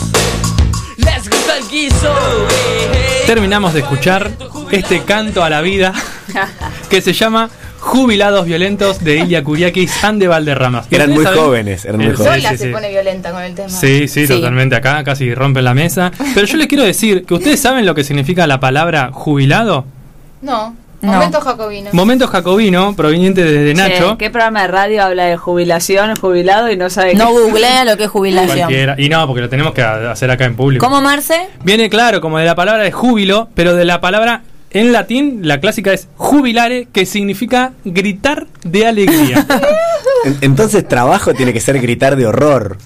Les 0.95 1.29
gusta 1.29 1.57
el 1.57 1.67
guiso. 1.67 2.13
eh, 2.49 2.89
eh. 2.93 3.23
Terminamos 3.27 3.73
de 3.73 3.81
escuchar 3.81 4.31
este 4.71 5.03
canto 5.03 5.43
a 5.43 5.49
la 5.49 5.59
vida 5.61 5.93
que 6.89 7.01
se 7.01 7.11
llama 7.13 7.49
Jubilados 7.87 8.45
Violentos 8.45 9.01
de 9.01 9.15
Ilia 9.19 9.43
Kuriakis 9.45 10.03
and 10.03 10.19
de 10.21 10.27
Valderramas. 10.27 10.87
Eran 10.91 11.09
¿Ustedes 11.09 11.15
muy 11.15 11.23
saben? 11.23 11.39
jóvenes, 11.39 11.85
eran 11.85 11.97
muy 12.01 12.13
jóvenes. 12.13 12.43
Sola 12.43 12.49
sí, 12.51 12.57
se 12.57 12.65
sí. 12.65 12.71
pone 12.73 12.89
violenta 12.89 13.31
con 13.31 13.41
el 13.41 13.55
tema. 13.55 13.69
Sí, 13.69 14.07
sí, 14.09 14.27
totalmente 14.27 14.75
acá, 14.75 15.03
casi 15.05 15.33
rompen 15.33 15.63
la 15.63 15.73
mesa. 15.73 16.11
Pero 16.35 16.45
yo 16.45 16.57
les 16.57 16.67
quiero 16.67 16.83
decir 16.83 17.25
que 17.25 17.33
ustedes 17.33 17.59
saben 17.61 17.85
lo 17.85 17.95
que 17.95 18.03
significa 18.03 18.45
la 18.45 18.59
palabra 18.59 19.11
jubilado. 19.13 19.85
No, 20.41 20.75
No. 21.01 21.13
momento 21.13 21.39
jacobino. 21.39 21.89
Momento 21.93 22.27
jacobino, 22.27 22.93
proveniente 22.95 23.41
desde 23.43 23.73
Nacho. 23.73 24.11
Che, 24.11 24.17
¿Qué 24.17 24.29
programa 24.31 24.63
de 24.63 24.67
radio 24.67 25.03
habla 25.03 25.23
de 25.25 25.37
jubilación, 25.37 26.13
jubilado 26.17 26.69
y 26.69 26.75
no 26.75 26.89
sabe 26.89 27.15
No 27.15 27.27
qué? 27.27 27.31
googlea 27.39 27.85
lo 27.85 27.95
que 27.95 28.03
es 28.03 28.09
jubilación. 28.09 28.57
Cualquiera. 28.57 28.95
Y 28.97 29.07
no, 29.07 29.25
porque 29.27 29.41
lo 29.41 29.49
tenemos 29.49 29.73
que 29.73 29.81
hacer 29.81 30.29
acá 30.29 30.43
en 30.43 30.55
público. 30.57 30.85
¿Cómo, 30.85 31.01
Marce? 31.01 31.47
Viene 31.63 31.89
claro 31.89 32.19
como 32.19 32.37
de 32.37 32.45
la 32.45 32.53
palabra 32.55 32.83
de 32.83 32.91
júbilo, 32.91 33.47
pero 33.55 33.75
de 33.75 33.85
la 33.85 34.01
palabra 34.01 34.41
en 34.71 34.91
latín, 34.91 35.41
la 35.43 35.59
clásica 35.59 35.93
es 35.93 36.07
jubilare, 36.17 36.87
que 36.91 37.05
significa 37.05 37.73
gritar 37.85 38.47
de 38.63 38.87
alegría. 38.87 39.45
En- 40.25 40.37
Entonces 40.41 40.87
trabajo 40.87 41.33
tiene 41.35 41.53
que 41.53 41.59
ser 41.61 41.79
gritar 41.79 42.15
de 42.15 42.25
horror. 42.25 42.77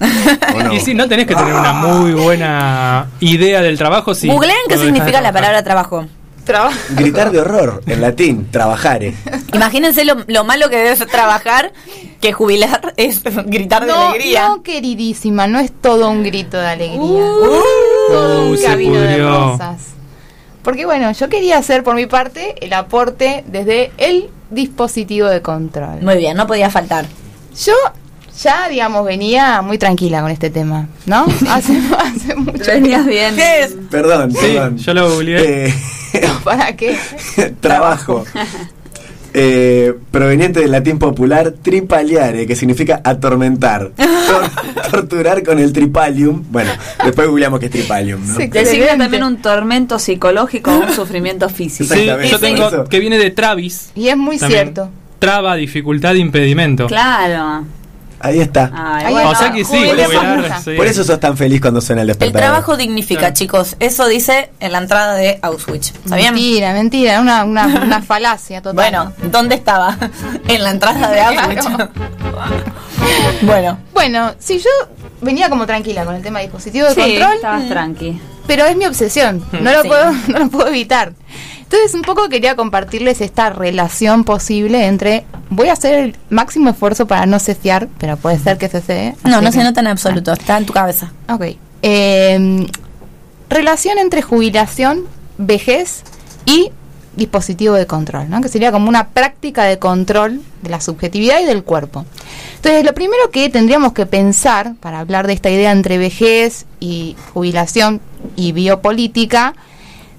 Y 0.74 0.80
si 0.82 0.94
no 0.94 1.08
tenés 1.08 1.26
que 1.28 1.34
tener 1.36 1.54
una 1.54 1.72
muy 1.72 2.12
buena 2.12 3.08
idea 3.22 3.62
del 3.62 3.78
trabajo, 3.78 4.14
sí. 4.14 4.28
Googleen 4.28 4.58
qué 4.68 4.78
significa 4.78 5.18
de 5.18 5.24
la 5.24 5.32
palabra 5.32 5.64
trabajo. 5.64 6.06
Trabajo. 6.44 6.76
Gritar 6.90 7.32
de 7.32 7.40
horror, 7.40 7.84
en 7.86 8.02
latín, 8.02 8.48
trabajare. 8.52 9.14
Imagínense 9.54 10.04
lo, 10.04 10.18
lo 10.28 10.44
malo 10.44 10.70
que 10.70 10.76
debe 10.78 10.96
ser 10.96 11.08
trabajar, 11.08 11.72
que 12.20 12.34
jubilar 12.34 12.94
es 12.98 13.22
gritar 13.46 13.86
de 13.86 13.94
alegría. 13.94 14.50
no, 14.50 14.62
queridísima, 14.62 15.48
no 15.48 15.60
es 15.60 15.72
todo 15.72 16.10
un 16.10 16.24
grito 16.24 16.58
de 16.58 16.68
alegría. 16.68 17.00
Uh. 17.00 17.62
todo 18.10 18.50
un 18.50 18.58
se 18.58 18.66
camino 18.66 19.00
de 19.00 19.18
rosas. 19.20 19.78
Porque 20.64 20.86
bueno, 20.86 21.12
yo 21.12 21.30
quería 21.30 21.58
hacer 21.58 21.84
por 21.84 21.96
mi 21.96 22.06
parte 22.06 22.56
el 22.64 22.74
aporte 22.74 23.44
desde 23.48 23.92
el 23.98 24.30
dispositivo 24.50 25.28
de 25.28 25.42
control. 25.42 26.02
Muy 26.02 26.18
bien, 26.18 26.38
no 26.38 26.46
podía 26.48 26.70
faltar. 26.70 27.06
Yo 27.66 27.74
ya, 28.42 28.70
digamos, 28.70 29.06
venía 29.06 29.62
muy 29.62 29.78
tranquila 29.78 30.22
con 30.22 30.32
este 30.32 30.50
tema, 30.50 30.88
¿no? 31.06 31.26
Hace, 31.50 31.80
hace 31.98 32.36
mucho 32.36 32.66
Venías 32.66 33.06
bien. 33.06 33.36
¿Qué 33.36 33.62
es? 33.64 33.76
Perdón, 33.90 34.32
Sí, 34.32 34.38
perdón. 34.42 34.78
yo 34.78 34.94
lo 34.94 35.10
googleé. 35.10 35.68
Eh, 35.68 35.74
¿Para 36.44 36.76
qué? 36.76 36.98
trabajo. 37.60 38.26
Eh, 39.34 39.94
proveniente 40.12 40.60
del 40.60 40.72
latín 40.72 41.00
popular 41.00 41.54
tripaliare, 41.62 42.46
que 42.48 42.56
significa 42.56 43.02
atormentar, 43.04 43.92
tor- 43.98 44.92
torturar 44.92 45.44
con 45.44 45.60
el 45.60 45.72
tripalium. 45.74 46.44
Bueno, 46.50 46.72
después 47.04 47.28
googleamos 47.28 47.60
qué 47.60 47.68
es 47.68 47.72
tripalium, 47.72 48.22
¿no? 48.28 48.38
Designa 48.38 48.98
también 48.98 49.24
un 49.24 49.38
tormento 49.42 50.00
psicológico 50.00 50.72
o 50.72 50.80
un 50.88 50.92
sufrimiento 50.96 51.48
físico. 51.50 51.94
Sí, 51.94 52.06
yo 52.30 52.40
tengo 52.40 52.86
que 52.86 53.00
viene 53.00 53.18
de 53.18 53.32
Travis. 53.32 53.92
Y 53.96 54.08
es 54.10 54.18
muy 54.18 54.38
También. 54.38 54.64
cierto. 54.64 54.90
Traba, 55.20 55.56
dificultad, 55.56 56.16
impedimento. 56.16 56.88
Claro. 56.88 57.66
Ahí 58.24 58.40
está. 58.40 58.72
Ay, 58.74 59.14
O 59.14 59.36
sea 59.36 59.52
que 59.52 59.64
sí, 59.66 59.78
jubilar. 59.78 60.62
Por 60.78 60.86
eso 60.88 61.04
sos 61.04 61.20
tan 61.20 61.36
feliz 61.38 61.62
cuando 61.62 61.82
suena 61.82 62.02
el 62.04 62.10
El 62.10 62.18
despertador. 62.18 62.48
trabajo 62.50 62.78
dignifica, 62.78 63.34
chicos. 63.34 63.76
Eso 63.80 64.08
dice 64.08 64.52
en 64.60 64.72
la 64.72 64.78
entrada 64.80 65.16
de 65.16 65.40
Auschwitz. 65.42 65.94
¿Está 66.04 66.16
bien? 66.16 66.34
Mentira, 66.34 66.74
mentira, 66.74 67.22
una, 67.22 67.44
una, 67.44 67.66
una 67.68 68.02
falacia 68.04 68.62
total. 68.62 68.76
Bueno, 68.76 69.14
¿dónde 69.32 69.56
estaba? 69.56 69.98
en 70.48 70.64
la 70.64 70.72
entrada 70.72 71.10
de 71.12 71.22
Auschwitz. 71.22 71.66
bueno. 73.42 73.78
Bueno, 73.94 74.34
si 74.40 74.60
yo 74.60 74.70
venía 75.22 75.50
como 75.50 75.66
tranquila 75.66 76.06
con 76.06 76.16
el 76.16 76.22
tema 76.22 76.40
de 76.40 76.46
dispositivo 76.46 76.88
de 76.88 76.94
Sí, 76.96 77.02
control, 77.02 77.36
estabas 77.36 77.68
tranqui. 77.70 78.22
pero 78.48 78.66
es 78.66 78.76
mi 78.76 78.86
obsesión, 78.86 79.44
no 79.52 79.72
lo 79.72 79.82
Sí. 79.84 79.88
puedo, 79.88 80.12
no 80.28 80.40
lo 80.40 80.50
puedo 80.50 80.68
evitar. 80.68 81.14
Entonces 81.72 81.94
un 81.94 82.02
poco 82.02 82.28
quería 82.28 82.58
compartirles 82.58 83.22
esta 83.22 83.50
relación 83.50 84.26
posible 84.26 84.88
entre 84.88 85.24
voy 85.50 85.70
a 85.70 85.74
hacer 85.74 85.94
el 86.00 86.18
máximo 86.30 86.70
esfuerzo 86.70 87.08
para 87.08 87.26
no 87.26 87.40
cefiar, 87.40 87.88
pero 87.98 88.18
puede 88.18 88.38
ser 88.40 88.58
que. 88.58 88.68
No, 89.24 89.38
así 89.38 89.46
no 89.46 89.52
que- 89.52 89.58
se 89.58 89.64
nota 89.64 89.80
en 89.80 89.88
absoluto. 89.88 90.34
Está 90.34 90.58
en 90.58 90.66
tu 90.66 90.74
cabeza. 90.74 91.14
Ok. 91.30 91.46
Eh, 91.82 92.68
relación 93.50 94.00
entre 94.00 94.22
jubilación, 94.22 95.06
vejez 95.38 96.04
y 96.46 96.72
dispositivo 97.16 97.76
de 97.76 97.88
control, 97.88 98.30
¿no? 98.30 98.42
que 98.42 98.50
sería 98.50 98.74
como 98.74 98.90
una 98.90 99.08
práctica 99.08 99.64
de 99.64 99.80
control 99.80 100.42
de 100.64 100.70
la 100.70 100.82
subjetividad 100.82 101.40
y 101.40 101.46
del 101.46 101.64
cuerpo. 101.64 102.06
Entonces, 102.58 102.84
lo 102.84 102.94
primero 102.94 103.32
que 103.32 103.50
tendríamos 103.50 103.94
que 103.94 104.06
pensar 104.06 104.76
para 104.82 105.00
hablar 105.00 105.26
de 105.26 105.34
esta 105.34 105.50
idea 105.50 105.72
entre 105.72 105.98
vejez 105.98 106.66
y 106.82 107.16
jubilación 107.34 108.02
y 108.36 108.52
biopolítica 108.52 109.54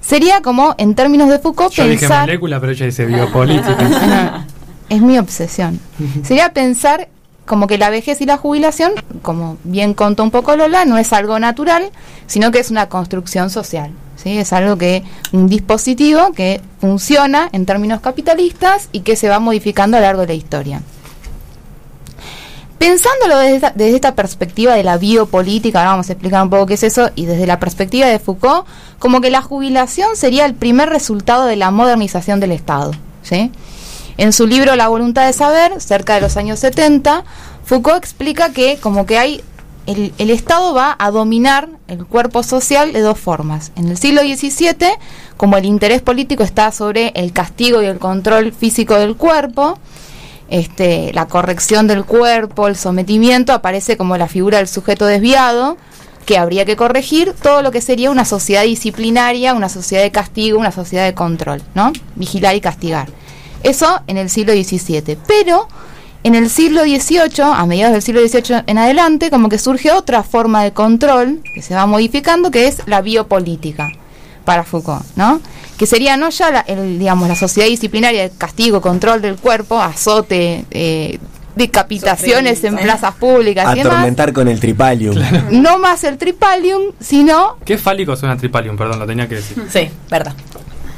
sería 0.02 0.42
como, 0.42 0.74
en 0.76 0.94
términos 0.94 1.30
de 1.30 1.38
Foucault, 1.38 1.72
Yo 1.72 1.86
dije 1.86 2.06
molécula, 2.06 2.60
pero 2.60 2.72
ella 2.72 2.86
dice 2.86 3.06
biopolítica. 3.06 4.46
Es 4.88 5.00
mi 5.00 5.18
obsesión. 5.18 5.80
Sería 6.22 6.52
pensar 6.52 7.08
como 7.46 7.66
que 7.66 7.78
la 7.78 7.88
vejez 7.88 8.20
y 8.20 8.26
la 8.26 8.36
jubilación, 8.36 8.92
como 9.22 9.56
bien 9.64 9.94
contó 9.94 10.22
un 10.22 10.30
poco 10.30 10.54
Lola, 10.54 10.84
no 10.84 10.98
es 10.98 11.14
algo 11.14 11.38
natural, 11.38 11.90
sino 12.26 12.50
que 12.50 12.58
es 12.58 12.70
una 12.70 12.90
construcción 12.90 13.48
social. 13.48 13.90
¿sí? 14.16 14.36
Es 14.36 14.52
algo 14.52 14.76
que, 14.76 15.02
un 15.32 15.48
dispositivo 15.48 16.32
que 16.32 16.60
funciona 16.78 17.48
en 17.52 17.64
términos 17.64 18.00
capitalistas 18.00 18.90
y 18.92 19.00
que 19.00 19.16
se 19.16 19.30
va 19.30 19.38
modificando 19.38 19.96
a 19.96 20.00
lo 20.00 20.06
largo 20.06 20.20
de 20.22 20.28
la 20.28 20.34
historia. 20.34 20.82
Pensándolo 22.82 23.38
desde 23.38 23.94
esta, 23.94 24.16
perspectiva 24.16 24.74
de 24.74 24.82
la 24.82 24.98
biopolítica, 24.98 25.78
ahora 25.78 25.92
vamos 25.92 26.08
a 26.08 26.14
explicar 26.14 26.42
un 26.42 26.50
poco 26.50 26.66
qué 26.66 26.74
es 26.74 26.82
eso, 26.82 27.12
y 27.14 27.26
desde 27.26 27.46
la 27.46 27.60
perspectiva 27.60 28.08
de 28.08 28.18
Foucault, 28.18 28.66
como 28.98 29.20
que 29.20 29.30
la 29.30 29.40
jubilación 29.40 30.16
sería 30.16 30.46
el 30.46 30.54
primer 30.54 30.88
resultado 30.88 31.44
de 31.44 31.54
la 31.54 31.70
modernización 31.70 32.40
del 32.40 32.50
Estado. 32.50 32.90
¿sí? 33.22 33.52
En 34.16 34.32
su 34.32 34.48
libro 34.48 34.74
La 34.74 34.88
voluntad 34.88 35.28
de 35.28 35.32
saber, 35.32 35.80
cerca 35.80 36.16
de 36.16 36.22
los 36.22 36.36
años 36.36 36.58
70, 36.58 37.22
Foucault 37.64 37.98
explica 37.98 38.52
que 38.52 38.78
como 38.78 39.06
que 39.06 39.16
hay 39.16 39.44
el, 39.86 40.12
el 40.18 40.30
Estado 40.30 40.74
va 40.74 40.96
a 40.98 41.12
dominar 41.12 41.68
el 41.86 42.04
cuerpo 42.04 42.42
social 42.42 42.92
de 42.92 42.98
dos 42.98 43.16
formas. 43.16 43.70
En 43.76 43.90
el 43.90 43.96
siglo 43.96 44.22
XVII, 44.22 44.74
como 45.36 45.56
el 45.56 45.66
interés 45.66 46.02
político 46.02 46.42
está 46.42 46.72
sobre 46.72 47.12
el 47.14 47.32
castigo 47.32 47.80
y 47.80 47.86
el 47.86 48.00
control 48.00 48.50
físico 48.50 48.94
del 48.94 49.14
cuerpo, 49.14 49.78
este, 50.52 51.12
la 51.14 51.28
corrección 51.28 51.86
del 51.86 52.04
cuerpo, 52.04 52.68
el 52.68 52.76
sometimiento, 52.76 53.54
aparece 53.54 53.96
como 53.96 54.18
la 54.18 54.28
figura 54.28 54.58
del 54.58 54.68
sujeto 54.68 55.06
desviado, 55.06 55.78
que 56.26 56.36
habría 56.36 56.66
que 56.66 56.76
corregir 56.76 57.32
todo 57.42 57.62
lo 57.62 57.70
que 57.70 57.80
sería 57.80 58.10
una 58.10 58.26
sociedad 58.26 58.62
disciplinaria, 58.62 59.54
una 59.54 59.70
sociedad 59.70 60.02
de 60.02 60.10
castigo, 60.10 60.58
una 60.58 60.70
sociedad 60.70 61.06
de 61.06 61.14
control, 61.14 61.62
¿no? 61.74 61.90
Vigilar 62.16 62.54
y 62.54 62.60
castigar. 62.60 63.08
Eso 63.62 64.02
en 64.06 64.18
el 64.18 64.28
siglo 64.28 64.52
XVII. 64.52 65.16
Pero 65.26 65.68
en 66.22 66.34
el 66.34 66.50
siglo 66.50 66.82
XVIII, 66.82 67.44
a 67.54 67.64
mediados 67.64 67.94
del 67.94 68.02
siglo 68.02 68.20
XVIII 68.20 68.64
en 68.66 68.76
adelante, 68.76 69.30
como 69.30 69.48
que 69.48 69.58
surge 69.58 69.90
otra 69.90 70.22
forma 70.22 70.62
de 70.62 70.72
control 70.72 71.40
que 71.54 71.62
se 71.62 71.74
va 71.74 71.86
modificando, 71.86 72.50
que 72.50 72.66
es 72.66 72.82
la 72.86 73.00
biopolítica 73.00 73.88
para 74.44 74.64
Foucault, 74.64 75.04
¿no? 75.16 75.40
Que 75.76 75.86
sería 75.86 76.16
no 76.16 76.30
ya 76.30 76.50
la, 76.50 76.60
el, 76.60 76.98
digamos, 76.98 77.28
la 77.28 77.36
sociedad 77.36 77.68
disciplinaria 77.68 78.22
de 78.22 78.30
castigo, 78.30 78.80
control 78.80 79.22
del 79.22 79.36
cuerpo, 79.36 79.80
azote, 79.80 80.64
eh, 80.70 81.18
decapitaciones 81.56 82.64
en 82.64 82.76
plazas 82.76 83.14
públicas 83.14 83.74
y 83.74 83.78
demás. 83.78 83.92
Atormentar 83.94 84.32
con 84.32 84.48
el 84.48 84.58
tripalium. 84.58 85.16
No 85.50 85.78
más 85.78 86.04
el 86.04 86.18
tripalium, 86.18 86.92
sino 87.00 87.56
Qué 87.64 87.78
fálico 87.78 88.16
suena 88.16 88.36
tripalium, 88.36 88.76
perdón, 88.76 88.98
lo 88.98 89.06
tenía 89.06 89.28
que 89.28 89.36
decir. 89.36 89.62
Sí, 89.68 89.90
verdad. 90.10 90.34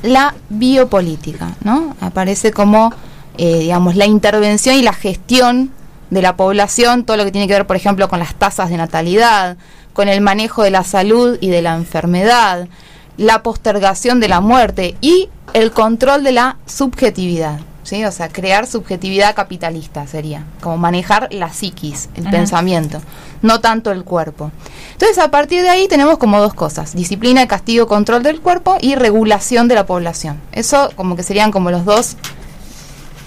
la 0.02 0.34
biopolítica, 0.48 1.52
¿no? 1.64 1.96
Aparece 2.00 2.52
como, 2.52 2.92
eh, 3.38 3.60
digamos, 3.60 3.96
la 3.96 4.06
intervención 4.06 4.76
y 4.76 4.82
la 4.82 4.92
gestión 4.92 5.70
de 6.10 6.22
la 6.22 6.36
población, 6.36 7.04
todo 7.04 7.16
lo 7.16 7.24
que 7.24 7.32
tiene 7.32 7.48
que 7.48 7.54
ver, 7.54 7.66
por 7.66 7.76
ejemplo, 7.76 8.08
con 8.08 8.18
las 8.18 8.34
tasas 8.34 8.70
de 8.70 8.76
natalidad, 8.76 9.56
con 9.92 10.08
el 10.08 10.20
manejo 10.20 10.62
de 10.62 10.70
la 10.70 10.84
salud 10.84 11.38
y 11.40 11.48
de 11.48 11.62
la 11.62 11.74
enfermedad, 11.74 12.68
la 13.16 13.42
postergación 13.42 14.20
de 14.20 14.28
la 14.28 14.40
muerte 14.40 14.96
y 15.00 15.28
el 15.52 15.70
control 15.70 16.24
de 16.24 16.32
la 16.32 16.56
subjetividad. 16.66 17.60
¿Sí? 17.84 18.02
O 18.06 18.10
sea, 18.10 18.30
crear 18.30 18.66
subjetividad 18.66 19.34
capitalista 19.34 20.06
sería, 20.06 20.46
como 20.62 20.78
manejar 20.78 21.28
la 21.30 21.52
psiquis, 21.52 22.08
el 22.14 22.22
Ajá. 22.22 22.30
pensamiento, 22.30 23.02
no 23.42 23.60
tanto 23.60 23.90
el 23.92 24.04
cuerpo. 24.04 24.50
Entonces, 24.92 25.18
a 25.18 25.30
partir 25.30 25.60
de 25.60 25.68
ahí 25.68 25.86
tenemos 25.86 26.16
como 26.16 26.40
dos 26.40 26.54
cosas, 26.54 26.94
disciplina, 26.94 27.46
castigo, 27.46 27.86
control 27.86 28.22
del 28.22 28.40
cuerpo 28.40 28.78
y 28.80 28.94
regulación 28.94 29.68
de 29.68 29.74
la 29.74 29.84
población. 29.84 30.40
Eso 30.52 30.92
como 30.96 31.14
que 31.14 31.22
serían 31.22 31.52
como 31.52 31.70
los 31.70 31.84
dos 31.84 32.16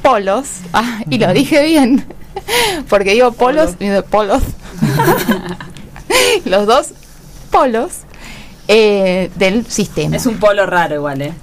polos, 0.01 0.47
ah, 0.73 1.01
y 1.07 1.19
lo 1.19 1.31
dije 1.33 1.63
bien, 1.63 2.07
porque 2.89 3.11
digo 3.13 3.33
polos 3.33 3.75
y 3.79 3.85
de 3.85 4.01
polos, 4.01 4.41
los 6.45 6.65
dos 6.65 6.87
polos 7.51 8.06
eh, 8.67 9.31
del 9.35 9.65
sistema. 9.65 10.15
Es 10.15 10.25
un 10.25 10.37
polo 10.37 10.65
raro 10.65 10.95
igual, 10.95 11.21
¿eh? 11.21 11.33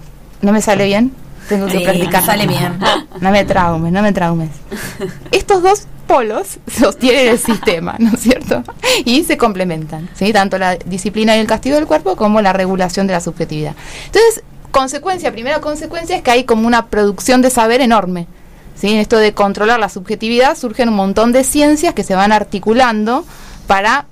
¿No 0.42 0.52
me 0.52 0.60
sale 0.60 0.86
bien? 0.86 1.12
Tengo 1.48 1.66
que 1.66 1.80
practicar. 1.80 2.24
sale 2.24 2.46
bien. 2.46 2.78
No 3.20 3.30
me 3.30 3.44
traumes, 3.44 3.92
no 3.92 4.02
me 4.02 4.12
traumes. 4.12 4.50
Estos 5.30 5.62
dos 5.62 5.86
polos 6.06 6.58
sostienen 6.66 7.28
el 7.28 7.38
sistema, 7.38 7.96
¿no 7.98 8.10
es 8.14 8.20
cierto? 8.20 8.62
Y 9.04 9.24
se 9.24 9.36
complementan, 9.36 10.08
¿sí? 10.14 10.32
Tanto 10.32 10.58
la 10.58 10.76
disciplina 10.76 11.36
y 11.36 11.40
el 11.40 11.46
castigo 11.46 11.76
del 11.76 11.86
cuerpo 11.86 12.16
como 12.16 12.42
la 12.42 12.52
regulación 12.52 13.06
de 13.06 13.14
la 13.14 13.20
subjetividad. 13.20 13.74
Entonces, 14.06 14.42
consecuencia, 14.70 15.32
primera 15.32 15.60
consecuencia 15.60 16.16
es 16.16 16.22
que 16.22 16.30
hay 16.30 16.44
como 16.44 16.66
una 16.66 16.86
producción 16.86 17.40
de 17.40 17.50
saber 17.50 17.80
enorme. 17.80 18.26
¿sí? 18.74 18.92
En 18.92 18.98
esto 18.98 19.16
de 19.18 19.32
controlar 19.32 19.78
la 19.80 19.88
subjetividad 19.88 20.56
surgen 20.56 20.88
un 20.88 20.96
montón 20.96 21.32
de 21.32 21.44
ciencias 21.44 21.94
que 21.94 22.02
se 22.02 22.14
van 22.14 22.32
articulando 22.32 23.24
para 23.66 24.06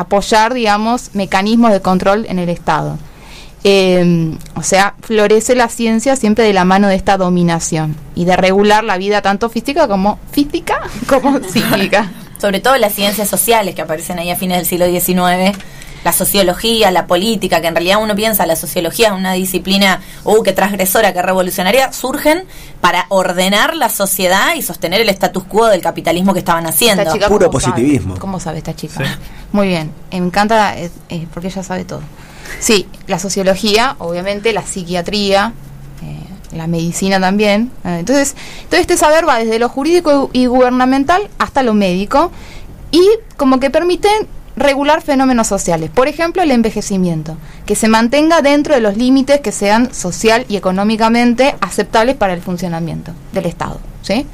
apoyar, 0.00 0.54
digamos, 0.54 1.14
mecanismos 1.14 1.72
de 1.72 1.80
control 1.80 2.26
en 2.28 2.38
el 2.38 2.48
Estado. 2.48 2.98
Eh, 3.64 4.36
o 4.54 4.62
sea, 4.62 4.94
florece 5.02 5.54
la 5.56 5.68
ciencia 5.68 6.14
siempre 6.14 6.44
de 6.44 6.52
la 6.52 6.64
mano 6.64 6.88
de 6.88 6.94
esta 6.94 7.16
dominación 7.16 7.96
y 8.14 8.24
de 8.24 8.36
regular 8.36 8.84
la 8.84 8.98
vida 8.98 9.20
tanto 9.20 9.48
física 9.50 9.88
como 9.88 10.18
física 10.30 10.80
como 11.08 11.40
psíquica. 11.40 12.10
Sobre 12.40 12.60
todo 12.60 12.76
las 12.76 12.94
ciencias 12.94 13.28
sociales 13.28 13.74
que 13.74 13.82
aparecen 13.82 14.18
ahí 14.20 14.30
a 14.30 14.36
fines 14.36 14.58
del 14.58 14.66
siglo 14.66 14.86
XIX, 14.86 15.58
la 16.08 16.12
sociología, 16.14 16.90
la 16.90 17.06
política, 17.06 17.60
que 17.60 17.66
en 17.66 17.74
realidad 17.74 18.02
uno 18.02 18.16
piensa 18.16 18.46
la 18.46 18.56
sociología 18.56 19.08
es 19.08 19.12
una 19.12 19.34
disciplina, 19.34 20.00
uh, 20.24 20.42
qué 20.42 20.54
transgresora, 20.54 21.12
qué 21.12 21.20
revolucionaria, 21.20 21.92
surgen 21.92 22.44
para 22.80 23.04
ordenar 23.10 23.76
la 23.76 23.90
sociedad 23.90 24.54
y 24.56 24.62
sostener 24.62 25.02
el 25.02 25.10
status 25.10 25.44
quo 25.44 25.66
del 25.66 25.82
capitalismo 25.82 26.32
que 26.32 26.38
estaban 26.38 26.66
haciendo. 26.66 27.02
Esta 27.02 27.12
chica, 27.12 27.28
Puro 27.28 27.48
¿cómo 27.48 27.60
sabe? 27.60 27.72
positivismo. 27.72 28.18
¿Cómo 28.18 28.40
sabe 28.40 28.56
esta 28.56 28.74
chica? 28.74 29.18
Muy 29.52 29.68
bien, 29.68 29.90
me 30.10 30.16
encanta 30.16 30.78
eh, 30.78 30.90
eh, 31.10 31.26
porque 31.34 31.48
ella 31.48 31.62
sabe 31.62 31.84
todo. 31.84 32.00
Sí, 32.58 32.88
la 33.06 33.18
sociología, 33.18 33.94
obviamente, 33.98 34.54
la 34.54 34.62
psiquiatría, 34.62 35.52
eh, 36.02 36.56
la 36.56 36.66
medicina 36.68 37.20
también. 37.20 37.70
Eh, 37.84 37.98
entonces, 37.98 38.34
todo 38.70 38.80
este 38.80 38.96
saber 38.96 39.28
va 39.28 39.36
desde 39.36 39.58
lo 39.58 39.68
jurídico 39.68 40.30
y 40.32 40.46
gubernamental 40.46 41.28
hasta 41.38 41.62
lo 41.62 41.74
médico 41.74 42.32
y 42.92 43.06
como 43.36 43.60
que 43.60 43.68
permiten 43.68 44.26
regular 44.58 45.02
fenómenos 45.02 45.46
sociales. 45.46 45.90
Por 45.90 46.08
ejemplo, 46.08 46.42
el 46.42 46.50
envejecimiento, 46.50 47.36
que 47.66 47.74
se 47.74 47.88
mantenga 47.88 48.42
dentro 48.42 48.74
de 48.74 48.80
los 48.80 48.96
límites 48.96 49.40
que 49.40 49.52
sean 49.52 49.92
social 49.94 50.44
y 50.48 50.56
económicamente 50.56 51.54
aceptables 51.60 52.16
para 52.16 52.34
el 52.34 52.42
funcionamiento 52.42 53.12
del 53.32 53.46
Estado. 53.46 53.80
¿sí? 54.02 54.26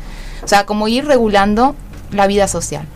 O 0.43 0.49
sea, 0.49 0.67
como 0.67 0.89
ir 0.89 1.07
regulando 1.07 1.75
la 2.11 2.27
vida 2.27 2.49
social. 2.49 2.87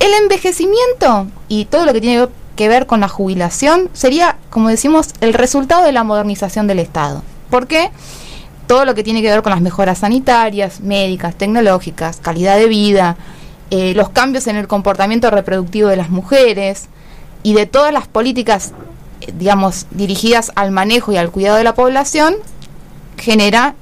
El 0.00 0.12
envejecimiento 0.14 1.26
y 1.48 1.66
todo 1.66 1.86
lo 1.86 1.92
que 1.92 2.00
tiene 2.00 2.28
que 2.56 2.68
ver 2.68 2.86
con 2.86 3.00
la 3.00 3.08
jubilación 3.08 3.90
sería, 3.92 4.36
como 4.50 4.68
decimos, 4.68 5.08
el 5.20 5.34
resultado 5.34 5.84
de 5.84 5.92
la 5.92 6.04
modernización 6.04 6.66
del 6.66 6.78
Estado. 6.78 7.22
¿Por 7.50 7.66
qué? 7.66 7.90
todo 8.66 8.84
lo 8.84 8.94
que 8.94 9.04
tiene 9.04 9.22
que 9.22 9.30
ver 9.30 9.42
con 9.42 9.50
las 9.50 9.60
mejoras 9.60 9.98
sanitarias, 9.98 10.80
médicas, 10.80 11.34
tecnológicas, 11.34 12.18
calidad 12.22 12.56
de 12.56 12.66
vida, 12.66 13.16
eh, 13.70 13.94
los 13.94 14.10
cambios 14.10 14.46
en 14.46 14.56
el 14.56 14.68
comportamiento 14.68 15.30
reproductivo 15.30 15.88
de 15.88 15.96
las 15.96 16.10
mujeres 16.10 16.86
y 17.42 17.54
de 17.54 17.66
todas 17.66 17.92
las 17.92 18.08
políticas, 18.08 18.72
eh, 19.20 19.32
digamos, 19.36 19.86
dirigidas 19.90 20.52
al 20.54 20.70
manejo 20.70 21.12
y 21.12 21.16
al 21.16 21.30
cuidado 21.30 21.56
de 21.56 21.64
la 21.64 21.74
población, 21.74 22.34
genera 23.16 23.74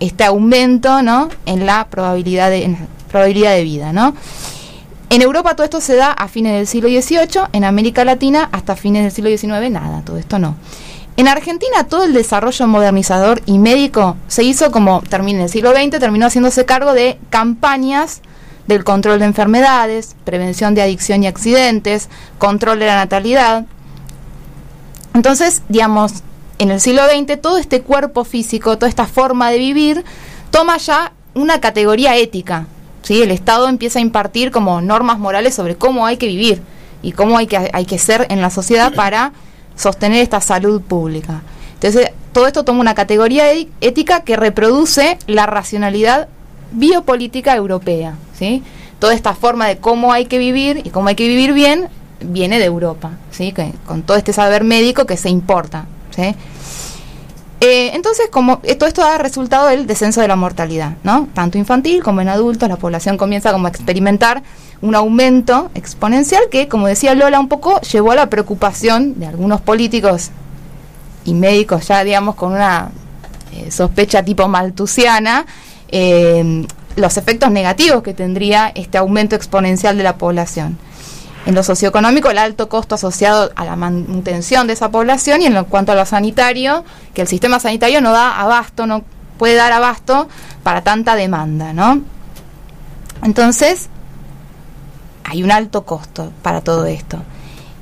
este 0.00 0.24
aumento 0.24 1.02
¿no? 1.02 1.28
en 1.46 1.66
la 1.66 1.86
probabilidad 1.88 2.50
de, 2.50 2.64
en 2.64 2.88
probabilidad 3.10 3.52
de 3.54 3.64
vida. 3.64 3.92
¿no? 3.92 4.14
En 5.08 5.22
Europa 5.22 5.54
todo 5.54 5.64
esto 5.64 5.80
se 5.80 5.96
da 5.96 6.10
a 6.12 6.28
fines 6.28 6.52
del 6.52 6.66
siglo 6.66 6.88
XVIII, 6.88 7.48
en 7.52 7.64
América 7.64 8.04
Latina 8.04 8.48
hasta 8.52 8.76
fines 8.76 9.02
del 9.02 9.12
siglo 9.12 9.30
XIX 9.30 9.70
nada, 9.70 10.02
todo 10.04 10.18
esto 10.18 10.38
no. 10.38 10.56
En 11.16 11.28
Argentina 11.28 11.84
todo 11.88 12.04
el 12.04 12.12
desarrollo 12.12 12.66
modernizador 12.66 13.40
y 13.46 13.58
médico 13.58 14.16
se 14.26 14.42
hizo 14.42 14.70
como 14.70 15.00
termina 15.02 15.44
el 15.44 15.48
siglo 15.48 15.72
XX, 15.72 15.98
terminó 15.98 16.26
haciéndose 16.26 16.66
cargo 16.66 16.92
de 16.92 17.18
campañas 17.30 18.20
del 18.66 18.84
control 18.84 19.18
de 19.18 19.26
enfermedades, 19.26 20.16
prevención 20.24 20.74
de 20.74 20.82
adicción 20.82 21.22
y 21.22 21.26
accidentes, 21.26 22.08
control 22.38 22.78
de 22.78 22.86
la 22.86 22.96
natalidad. 22.96 23.64
Entonces, 25.14 25.62
digamos, 25.68 26.22
en 26.58 26.70
el 26.70 26.80
siglo 26.80 27.02
XX 27.06 27.40
todo 27.40 27.58
este 27.58 27.82
cuerpo 27.82 28.24
físico, 28.24 28.76
toda 28.76 28.88
esta 28.88 29.06
forma 29.06 29.50
de 29.50 29.58
vivir, 29.58 30.04
toma 30.50 30.78
ya 30.78 31.12
una 31.34 31.60
categoría 31.60 32.16
ética. 32.16 32.66
¿sí? 33.02 33.22
El 33.22 33.30
Estado 33.30 33.68
empieza 33.68 33.98
a 33.98 34.02
impartir 34.02 34.50
como 34.50 34.80
normas 34.80 35.18
morales 35.18 35.54
sobre 35.54 35.76
cómo 35.76 36.06
hay 36.06 36.16
que 36.16 36.26
vivir 36.26 36.62
y 37.02 37.12
cómo 37.12 37.38
hay 37.38 37.46
que, 37.46 37.70
hay 37.72 37.84
que 37.84 37.98
ser 37.98 38.26
en 38.30 38.40
la 38.40 38.50
sociedad 38.50 38.92
para 38.96 39.32
sostener 39.76 40.22
esta 40.22 40.40
salud 40.40 40.80
pública. 40.80 41.42
Entonces, 41.74 42.10
todo 42.32 42.46
esto 42.46 42.64
toma 42.64 42.80
una 42.80 42.94
categoría 42.94 43.52
é- 43.52 43.68
ética 43.80 44.20
que 44.20 44.36
reproduce 44.36 45.18
la 45.26 45.46
racionalidad 45.46 46.28
biopolítica 46.72 47.54
europea. 47.56 48.14
¿sí? 48.38 48.62
Toda 48.98 49.14
esta 49.14 49.34
forma 49.34 49.66
de 49.66 49.78
cómo 49.78 50.12
hay 50.12 50.26
que 50.26 50.38
vivir 50.38 50.82
y 50.84 50.90
cómo 50.90 51.08
hay 51.08 51.14
que 51.14 51.28
vivir 51.28 51.52
bien 51.52 51.88
viene 52.20 52.58
de 52.58 52.64
Europa, 52.64 53.10
¿sí? 53.30 53.52
Que- 53.52 53.74
con 53.86 54.02
todo 54.02 54.16
este 54.16 54.32
saber 54.32 54.64
médico 54.64 55.04
que 55.04 55.16
se 55.18 55.28
importa. 55.28 55.84
¿sí? 56.14 56.34
Eh, 57.60 57.90
entonces, 57.94 58.28
como 58.30 58.58
todo 58.58 58.86
esto 58.86 59.00
da 59.02 59.16
resultado 59.18 59.68
del 59.68 59.86
descenso 59.86 60.20
de 60.20 60.28
la 60.28 60.36
mortalidad, 60.36 60.96
¿no? 61.04 61.28
Tanto 61.34 61.56
infantil 61.56 62.02
como 62.02 62.20
en 62.20 62.28
adultos, 62.28 62.68
la 62.68 62.76
población 62.76 63.16
comienza 63.16 63.50
como 63.52 63.66
a 63.66 63.70
experimentar 63.70 64.42
un 64.82 64.94
aumento 64.94 65.70
exponencial 65.74 66.44
que, 66.50 66.68
como 66.68 66.86
decía 66.86 67.14
Lola 67.14 67.40
un 67.40 67.48
poco, 67.48 67.80
llevó 67.80 68.12
a 68.12 68.14
la 68.14 68.28
preocupación 68.28 69.18
de 69.18 69.26
algunos 69.26 69.62
políticos 69.62 70.30
y 71.24 71.32
médicos 71.32 71.88
ya, 71.88 72.04
digamos, 72.04 72.34
con 72.34 72.52
una 72.52 72.90
eh, 73.54 73.70
sospecha 73.70 74.22
tipo 74.22 74.46
maltusiana, 74.48 75.46
eh, 75.88 76.66
los 76.96 77.16
efectos 77.16 77.50
negativos 77.50 78.02
que 78.02 78.14
tendría 78.14 78.72
este 78.74 78.98
aumento 78.98 79.36
exponencial 79.36 79.96
de 79.96 80.02
la 80.02 80.16
población. 80.16 80.78
En 81.44 81.54
lo 81.54 81.62
socioeconómico, 81.62 82.28
el 82.28 82.38
alto 82.38 82.68
costo 82.68 82.96
asociado 82.96 83.52
a 83.54 83.64
la 83.64 83.76
manutención 83.76 84.66
de 84.66 84.72
esa 84.72 84.90
población 84.90 85.42
y 85.42 85.46
en 85.46 85.54
lo 85.54 85.66
cuanto 85.66 85.92
a 85.92 85.94
lo 85.94 86.04
sanitario, 86.04 86.84
que 87.14 87.22
el 87.22 87.28
sistema 87.28 87.60
sanitario 87.60 88.00
no 88.00 88.10
da 88.10 88.40
abasto, 88.40 88.86
no 88.86 89.04
puede 89.38 89.54
dar 89.54 89.72
abasto 89.72 90.28
para 90.64 90.82
tanta 90.82 91.14
demanda, 91.14 91.72
¿no? 91.72 92.02
Entonces, 93.22 93.88
hay 95.22 95.44
un 95.44 95.52
alto 95.52 95.84
costo 95.84 96.32
para 96.42 96.62
todo 96.62 96.86
esto. 96.86 97.18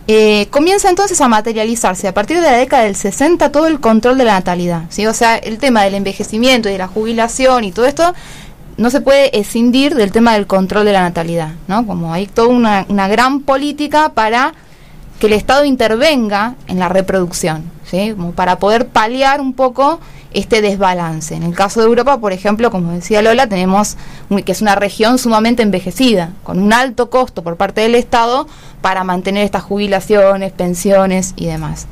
Eh, 0.06 0.48
comienza 0.50 0.90
entonces 0.90 1.18
a 1.22 1.28
materializarse 1.28 2.06
a 2.06 2.12
partir 2.12 2.36
de 2.36 2.42
la 2.42 2.58
década 2.58 2.82
del 2.82 2.94
60 2.94 3.50
todo 3.50 3.66
el 3.66 3.80
control 3.80 4.18
de 4.18 4.24
la 4.24 4.34
natalidad, 4.34 4.82
¿sí? 4.90 5.06
O 5.06 5.14
sea, 5.14 5.36
el 5.36 5.56
tema 5.58 5.82
del 5.82 5.94
envejecimiento 5.94 6.68
y 6.68 6.72
de 6.72 6.78
la 6.78 6.88
jubilación 6.88 7.64
y 7.64 7.72
todo 7.72 7.86
esto 7.86 8.14
no 8.76 8.90
se 8.90 9.00
puede 9.00 9.38
escindir 9.38 9.94
del 9.94 10.12
tema 10.12 10.34
del 10.34 10.46
control 10.46 10.84
de 10.84 10.92
la 10.92 11.00
natalidad, 11.00 11.52
¿no? 11.68 11.86
Como 11.86 12.12
hay 12.12 12.26
toda 12.26 12.48
una, 12.48 12.84
una 12.88 13.08
gran 13.08 13.40
política 13.40 14.10
para 14.10 14.52
que 15.18 15.28
el 15.28 15.32
Estado 15.32 15.64
intervenga 15.64 16.56
en 16.66 16.78
la 16.78 16.90
reproducción, 16.90 17.70
¿sí? 17.84 18.12
Como 18.14 18.32
para 18.32 18.58
poder 18.58 18.88
paliar 18.88 19.40
un 19.40 19.54
poco 19.54 20.00
este 20.34 20.60
desbalance. 20.60 21.34
En 21.34 21.42
el 21.42 21.54
caso 21.54 21.80
de 21.80 21.86
Europa, 21.86 22.18
por 22.18 22.32
ejemplo, 22.32 22.70
como 22.70 22.92
decía 22.92 23.22
Lola, 23.22 23.48
tenemos 23.48 23.96
que 24.44 24.52
es 24.52 24.60
una 24.60 24.74
región 24.74 25.18
sumamente 25.18 25.62
envejecida, 25.62 26.32
con 26.42 26.58
un 26.58 26.72
alto 26.72 27.08
costo 27.08 27.42
por 27.42 27.56
parte 27.56 27.80
del 27.80 27.94
Estado 27.94 28.46
para 28.80 29.04
mantener 29.04 29.44
estas 29.44 29.62
jubilaciones, 29.62 30.52
pensiones 30.52 31.32
y 31.36 31.46
demás. 31.46 31.86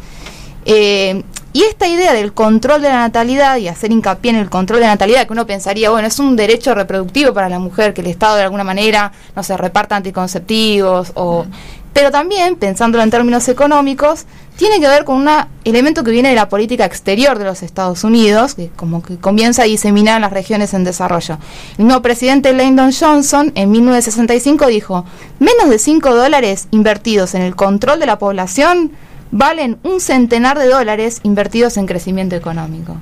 Eh, 0.64 1.22
y 1.54 1.64
esta 1.64 1.86
idea 1.86 2.14
del 2.14 2.32
control 2.32 2.80
de 2.80 2.88
la 2.88 3.00
natalidad 3.00 3.58
y 3.58 3.68
hacer 3.68 3.92
hincapié 3.92 4.30
en 4.30 4.38
el 4.38 4.48
control 4.48 4.80
de 4.80 4.86
la 4.86 4.92
natalidad, 4.92 5.26
que 5.26 5.34
uno 5.34 5.46
pensaría, 5.46 5.90
bueno, 5.90 6.08
es 6.08 6.18
un 6.18 6.34
derecho 6.34 6.74
reproductivo 6.74 7.34
para 7.34 7.50
la 7.50 7.58
mujer, 7.58 7.92
que 7.92 8.00
el 8.00 8.06
Estado 8.06 8.36
de 8.36 8.44
alguna 8.44 8.64
manera, 8.64 9.12
no 9.36 9.42
se 9.42 9.56
reparta 9.58 9.96
anticonceptivos, 9.96 11.12
o, 11.14 11.44
pero 11.92 12.10
también, 12.10 12.56
pensándolo 12.56 13.02
en 13.04 13.10
términos 13.10 13.48
económicos, 13.48 14.26
tiene 14.56 14.80
que 14.80 14.88
ver 14.88 15.04
con 15.04 15.16
un 15.16 15.28
elemento 15.64 16.04
que 16.04 16.10
viene 16.10 16.30
de 16.30 16.34
la 16.34 16.48
política 16.48 16.84
exterior 16.84 17.38
de 17.38 17.44
los 17.44 17.62
Estados 17.62 18.04
Unidos, 18.04 18.54
que 18.54 18.68
como 18.68 19.02
que 19.02 19.16
comienza 19.16 19.62
a 19.62 19.66
diseminar 19.66 20.16
en 20.16 20.22
las 20.22 20.32
regiones 20.32 20.74
en 20.74 20.84
desarrollo. 20.84 21.38
El 21.78 21.86
nuevo 21.86 22.02
presidente 22.02 22.52
Lyndon 22.52 22.92
Johnson 22.92 23.52
en 23.54 23.70
1965 23.70 24.66
dijo, 24.66 25.04
menos 25.38 25.68
de 25.68 25.78
5 25.78 26.14
dólares 26.14 26.68
invertidos 26.70 27.34
en 27.34 27.42
el 27.42 27.56
control 27.56 28.00
de 28.00 28.06
la 28.06 28.18
población 28.18 28.92
valen 29.30 29.78
un 29.82 30.00
centenar 30.00 30.58
de 30.58 30.66
dólares 30.66 31.20
invertidos 31.22 31.76
en 31.76 31.86
crecimiento 31.86 32.36
económico. 32.36 32.96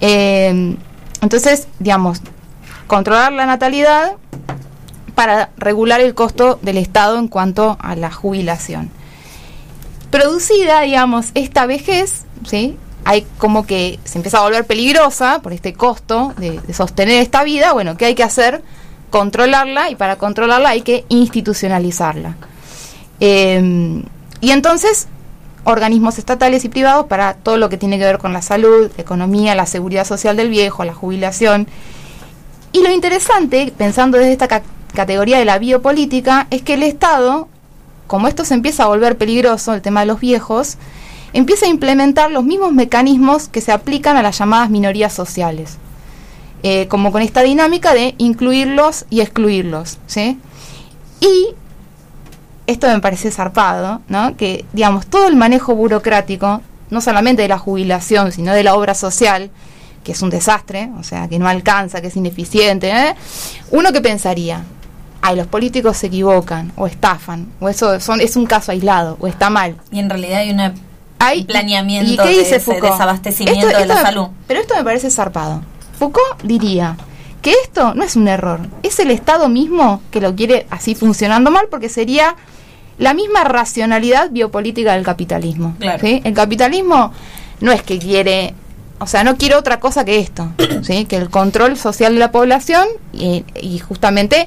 Eh, 0.00 0.76
entonces, 1.22 1.66
digamos, 1.78 2.20
controlar 2.86 3.32
la 3.32 3.46
natalidad 3.46 4.12
para 5.16 5.48
regular 5.56 6.00
el 6.00 6.14
costo 6.14 6.60
del 6.62 6.76
Estado 6.76 7.18
en 7.18 7.26
cuanto 7.26 7.78
a 7.80 7.96
la 7.96 8.12
jubilación. 8.12 8.90
Producida, 10.10 10.82
digamos, 10.82 11.30
esta 11.34 11.66
vejez, 11.66 12.26
¿sí? 12.46 12.76
Hay 13.04 13.26
como 13.38 13.66
que 13.66 13.98
se 14.04 14.18
empieza 14.18 14.38
a 14.38 14.42
volver 14.42 14.66
peligrosa 14.66 15.40
por 15.42 15.54
este 15.54 15.72
costo 15.72 16.34
de, 16.36 16.60
sostener 16.72 17.22
esta 17.22 17.44
vida. 17.44 17.72
Bueno, 17.72 17.96
¿qué 17.96 18.04
hay 18.04 18.14
que 18.14 18.22
hacer? 18.22 18.62
Controlarla 19.10 19.90
y 19.90 19.94
para 19.96 20.16
controlarla 20.16 20.68
hay 20.68 20.82
que 20.82 21.06
institucionalizarla. 21.08 22.36
Eh, 23.20 24.02
y 24.42 24.50
entonces, 24.50 25.08
organismos 25.64 26.18
estatales 26.18 26.64
y 26.66 26.68
privados 26.68 27.06
para 27.06 27.34
todo 27.34 27.56
lo 27.56 27.70
que 27.70 27.78
tiene 27.78 27.98
que 27.98 28.04
ver 28.04 28.18
con 28.18 28.34
la 28.34 28.42
salud, 28.42 28.90
economía, 28.98 29.54
la 29.54 29.66
seguridad 29.66 30.06
social 30.06 30.36
del 30.36 30.50
viejo, 30.50 30.84
la 30.84 30.92
jubilación. 30.94 31.68
Y 32.72 32.82
lo 32.82 32.90
interesante, 32.90 33.72
pensando 33.76 34.18
desde 34.18 34.32
esta 34.32 34.62
categoría 34.96 35.38
de 35.38 35.44
la 35.44 35.58
biopolítica, 35.58 36.48
es 36.50 36.62
que 36.62 36.74
el 36.74 36.82
Estado, 36.82 37.46
como 38.08 38.26
esto 38.26 38.44
se 38.44 38.54
empieza 38.54 38.82
a 38.82 38.88
volver 38.88 39.16
peligroso, 39.16 39.72
el 39.74 39.82
tema 39.82 40.00
de 40.00 40.06
los 40.06 40.18
viejos, 40.18 40.76
empieza 41.32 41.66
a 41.66 41.68
implementar 41.68 42.32
los 42.32 42.42
mismos 42.42 42.72
mecanismos 42.72 43.48
que 43.48 43.60
se 43.60 43.70
aplican 43.70 44.16
a 44.16 44.22
las 44.22 44.38
llamadas 44.38 44.70
minorías 44.70 45.12
sociales. 45.12 45.78
Eh, 46.62 46.88
como 46.88 47.12
con 47.12 47.22
esta 47.22 47.42
dinámica 47.42 47.94
de 47.94 48.14
incluirlos 48.18 49.04
y 49.08 49.20
excluirlos. 49.20 49.98
¿sí? 50.06 50.38
Y 51.20 51.50
esto 52.66 52.88
me 52.88 52.98
parece 53.00 53.30
zarpado, 53.30 54.00
¿no? 54.08 54.36
Que, 54.36 54.64
digamos, 54.72 55.06
todo 55.06 55.28
el 55.28 55.36
manejo 55.36 55.74
burocrático, 55.76 56.62
no 56.90 57.00
solamente 57.00 57.42
de 57.42 57.48
la 57.48 57.58
jubilación, 57.58 58.32
sino 58.32 58.52
de 58.52 58.64
la 58.64 58.74
obra 58.74 58.94
social, 58.94 59.50
que 60.02 60.12
es 60.12 60.22
un 60.22 60.30
desastre, 60.30 60.90
o 60.98 61.02
sea, 61.02 61.28
que 61.28 61.38
no 61.38 61.46
alcanza, 61.48 62.00
que 62.00 62.08
es 62.08 62.16
ineficiente, 62.16 62.90
¿eh? 62.90 63.14
uno 63.70 63.92
que 63.92 64.00
pensaría, 64.00 64.64
ay, 65.22 65.36
los 65.36 65.46
políticos 65.46 65.96
se 65.96 66.06
equivocan, 66.08 66.72
o 66.76 66.86
estafan, 66.86 67.48
o 67.60 67.68
eso 67.68 67.98
son, 68.00 68.20
es 68.20 68.36
un 68.36 68.46
caso 68.46 68.72
aislado, 68.72 69.16
o 69.20 69.26
está 69.26 69.50
mal. 69.50 69.76
Y 69.90 69.98
en 69.98 70.08
realidad 70.10 70.38
hay 70.40 70.50
una 70.50 70.74
Hay 71.18 71.40
un 71.40 71.46
planeamiento 71.46 72.12
¿Y 72.12 72.16
qué 72.16 72.34
de 72.36 72.42
ese 72.42 72.60
Foucault? 72.60 72.92
desabastecimiento 72.92 73.66
Esto- 73.66 73.78
de 73.80 73.86
la 73.86 73.94
me- 73.94 74.02
salud. 74.02 74.26
Pero 74.46 74.60
esto 74.60 74.74
me 74.76 74.84
parece 74.84 75.10
zarpado. 75.10 75.62
Foucault 75.98 76.42
diría 76.42 76.96
que 77.42 77.52
esto 77.64 77.94
no 77.94 78.04
es 78.04 78.16
un 78.16 78.28
error, 78.28 78.60
es 78.82 78.98
el 79.00 79.10
Estado 79.10 79.48
mismo 79.48 80.02
que 80.10 80.20
lo 80.20 80.34
quiere 80.34 80.66
así 80.70 80.94
funcionando 80.94 81.50
mal 81.50 81.66
porque 81.70 81.88
sería 81.88 82.34
la 82.98 83.14
misma 83.14 83.44
racionalidad 83.44 84.30
biopolítica 84.30 84.94
del 84.94 85.04
capitalismo. 85.04 85.76
¿sí? 86.00 86.20
El 86.24 86.34
capitalismo 86.34 87.12
no 87.60 87.72
es 87.72 87.82
que 87.82 87.98
quiere, 87.98 88.54
o 88.98 89.06
sea, 89.06 89.22
no 89.24 89.36
quiere 89.36 89.54
otra 89.54 89.80
cosa 89.80 90.04
que 90.04 90.18
esto, 90.18 90.48
¿sí? 90.82 91.04
que 91.04 91.16
el 91.16 91.30
control 91.30 91.76
social 91.76 92.14
de 92.14 92.20
la 92.20 92.30
población 92.32 92.86
y, 93.12 93.44
y 93.60 93.78
justamente 93.78 94.46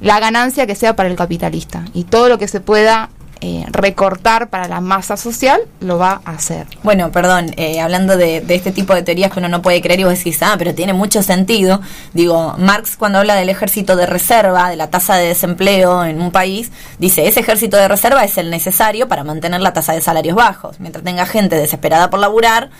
la 0.00 0.20
ganancia 0.20 0.66
que 0.66 0.74
sea 0.74 0.96
para 0.96 1.08
el 1.08 1.16
capitalista 1.16 1.84
y 1.94 2.04
todo 2.04 2.28
lo 2.28 2.38
que 2.38 2.48
se 2.48 2.60
pueda 2.60 3.10
eh, 3.42 3.66
recortar 3.68 4.48
para 4.48 4.66
la 4.66 4.80
masa 4.80 5.18
social 5.18 5.60
lo 5.80 5.98
va 5.98 6.22
a 6.24 6.32
hacer. 6.32 6.66
Bueno, 6.82 7.12
perdón, 7.12 7.52
eh, 7.58 7.80
hablando 7.80 8.16
de, 8.16 8.40
de 8.40 8.54
este 8.54 8.72
tipo 8.72 8.94
de 8.94 9.02
teorías 9.02 9.30
que 9.30 9.40
uno 9.40 9.48
no 9.50 9.60
puede 9.60 9.82
creer 9.82 10.00
y 10.00 10.04
vos 10.04 10.16
decís, 10.16 10.42
ah, 10.42 10.54
pero 10.56 10.74
tiene 10.74 10.94
mucho 10.94 11.22
sentido. 11.22 11.82
Digo, 12.14 12.54
Marx 12.56 12.96
cuando 12.96 13.18
habla 13.18 13.34
del 13.34 13.50
ejército 13.50 13.94
de 13.94 14.06
reserva, 14.06 14.70
de 14.70 14.76
la 14.76 14.88
tasa 14.88 15.16
de 15.16 15.28
desempleo 15.28 16.04
en 16.04 16.22
un 16.22 16.30
país, 16.30 16.72
dice, 16.98 17.28
ese 17.28 17.40
ejército 17.40 17.76
de 17.76 17.88
reserva 17.88 18.24
es 18.24 18.38
el 18.38 18.48
necesario 18.48 19.06
para 19.06 19.22
mantener 19.22 19.60
la 19.60 19.74
tasa 19.74 19.92
de 19.92 20.00
salarios 20.00 20.34
bajos. 20.34 20.80
Mientras 20.80 21.04
tenga 21.04 21.26
gente 21.26 21.56
desesperada 21.56 22.08
por 22.08 22.20
laburar, 22.20 22.70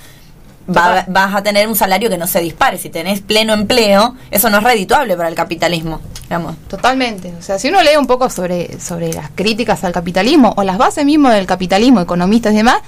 va- 0.68 1.04
vas 1.08 1.34
a 1.34 1.42
tener 1.42 1.68
un 1.68 1.76
salario 1.76 2.08
que 2.10 2.18
no 2.18 2.26
se 2.26 2.40
dispare. 2.40 2.78
Si 2.78 2.88
tenés 2.90 3.20
pleno 3.20 3.52
empleo, 3.54 4.14
eso 4.30 4.50
no 4.50 4.58
es 4.58 4.64
redituable 4.64 5.16
para 5.16 5.28
el 5.28 5.34
capitalismo. 5.34 6.00
Digamos. 6.22 6.56
Totalmente. 6.68 7.32
O 7.38 7.42
sea, 7.42 7.58
si 7.58 7.68
uno 7.68 7.82
lee 7.82 7.96
un 7.98 8.06
poco 8.06 8.28
sobre, 8.30 8.80
sobre 8.80 9.12
las 9.12 9.30
críticas 9.34 9.84
al 9.84 9.92
capitalismo 9.92 10.54
o 10.56 10.62
las 10.64 10.76
bases 10.78 11.04
mismo 11.04 11.28
del 11.30 11.46
capitalismo, 11.46 12.00
economistas 12.00 12.52
y 12.52 12.56
demás, 12.56 12.78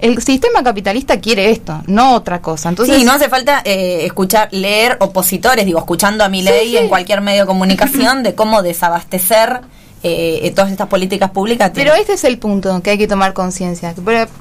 el 0.00 0.20
sistema 0.22 0.62
capitalista 0.62 1.18
quiere 1.20 1.50
esto, 1.50 1.82
no 1.86 2.14
otra 2.14 2.40
cosa. 2.40 2.68
Entonces, 2.68 2.96
sí, 2.96 3.04
no 3.04 3.12
hace 3.12 3.28
falta 3.28 3.62
eh, 3.64 4.02
escuchar, 4.04 4.48
leer 4.52 4.96
opositores, 5.00 5.64
digo, 5.66 5.78
escuchando 5.80 6.22
a 6.24 6.28
mi 6.28 6.42
ley 6.42 6.76
en 6.76 6.88
cualquier 6.88 7.20
medio 7.20 7.42
de 7.42 7.46
comunicación 7.46 8.22
de 8.22 8.34
cómo 8.36 8.62
desabastecer 8.62 9.60
eh, 10.04 10.40
eh, 10.44 10.50
todas 10.52 10.70
estas 10.70 10.86
políticas 10.86 11.30
públicas. 11.32 11.72
Pero 11.74 11.94
este 11.94 12.12
es 12.12 12.22
el 12.24 12.38
punto 12.38 12.80
que 12.82 12.90
hay 12.90 12.98
que 12.98 13.08
tomar 13.08 13.32
conciencia. 13.32 13.92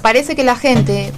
Parece 0.04 0.36
que 0.36 0.44
la 0.44 0.56
gente, 0.56 1.12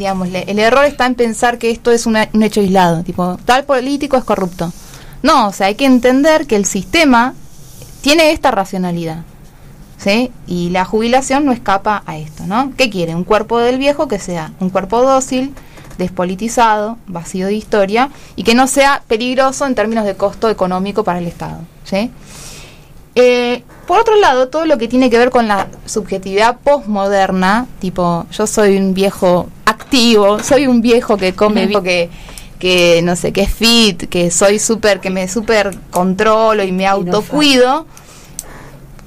digamos, 0.00 0.28
el 0.28 0.58
error 0.58 0.86
está 0.86 1.04
en 1.04 1.14
pensar 1.14 1.58
que 1.58 1.70
esto 1.70 1.90
es 1.90 2.06
un 2.06 2.16
hecho 2.16 2.60
aislado, 2.60 3.02
tipo, 3.04 3.38
tal 3.44 3.64
político 3.64 4.16
es 4.16 4.24
corrupto. 4.24 4.72
No, 5.22 5.48
o 5.48 5.52
sea, 5.52 5.66
hay 5.66 5.74
que 5.74 5.84
entender 5.84 6.46
que 6.46 6.56
el 6.56 6.64
sistema 6.64 7.34
tiene 8.00 8.32
esta 8.32 8.50
racionalidad. 8.50 9.24
¿Sí? 9.98 10.32
Y 10.46 10.70
la 10.70 10.86
jubilación 10.86 11.44
no 11.44 11.52
escapa 11.52 12.02
a 12.06 12.16
esto, 12.16 12.46
¿no? 12.46 12.72
¿Qué 12.78 12.88
quiere? 12.88 13.14
Un 13.14 13.24
cuerpo 13.24 13.58
del 13.58 13.76
viejo 13.76 14.08
que 14.08 14.18
sea 14.18 14.52
un 14.58 14.70
cuerpo 14.70 15.02
dócil, 15.02 15.52
despolitizado, 15.98 16.96
vacío 17.06 17.48
de 17.48 17.52
historia 17.52 18.08
y 18.34 18.44
que 18.44 18.54
no 18.54 18.66
sea 18.66 19.02
peligroso 19.06 19.66
en 19.66 19.74
términos 19.74 20.06
de 20.06 20.16
costo 20.16 20.48
económico 20.48 21.04
para 21.04 21.18
el 21.18 21.26
Estado, 21.26 21.58
¿sí? 21.84 22.10
Eh, 23.14 23.62
por 23.86 23.98
otro 24.00 24.16
lado, 24.16 24.48
todo 24.48 24.64
lo 24.64 24.78
que 24.78 24.88
tiene 24.88 25.10
que 25.10 25.18
ver 25.18 25.30
con 25.30 25.48
la 25.48 25.66
subjetividad 25.84 26.58
postmoderna, 26.60 27.66
tipo, 27.80 28.24
yo 28.30 28.46
soy 28.46 28.76
un 28.76 28.94
viejo 28.94 29.48
activo, 29.90 30.38
soy 30.40 30.68
un 30.68 30.80
viejo 30.80 31.16
que 31.16 31.32
come 31.32 31.66
bien, 31.66 31.82
que, 31.82 32.08
que 32.60 33.00
no 33.02 33.16
sé, 33.16 33.32
que 33.32 33.42
es 33.42 33.50
fit, 33.50 34.08
que 34.08 34.30
soy 34.30 34.60
súper, 34.60 35.00
que 35.00 35.10
me 35.10 35.26
súper 35.26 35.76
controlo 35.90 36.62
y 36.62 36.70
me 36.70 36.86
autocuido, 36.86 37.86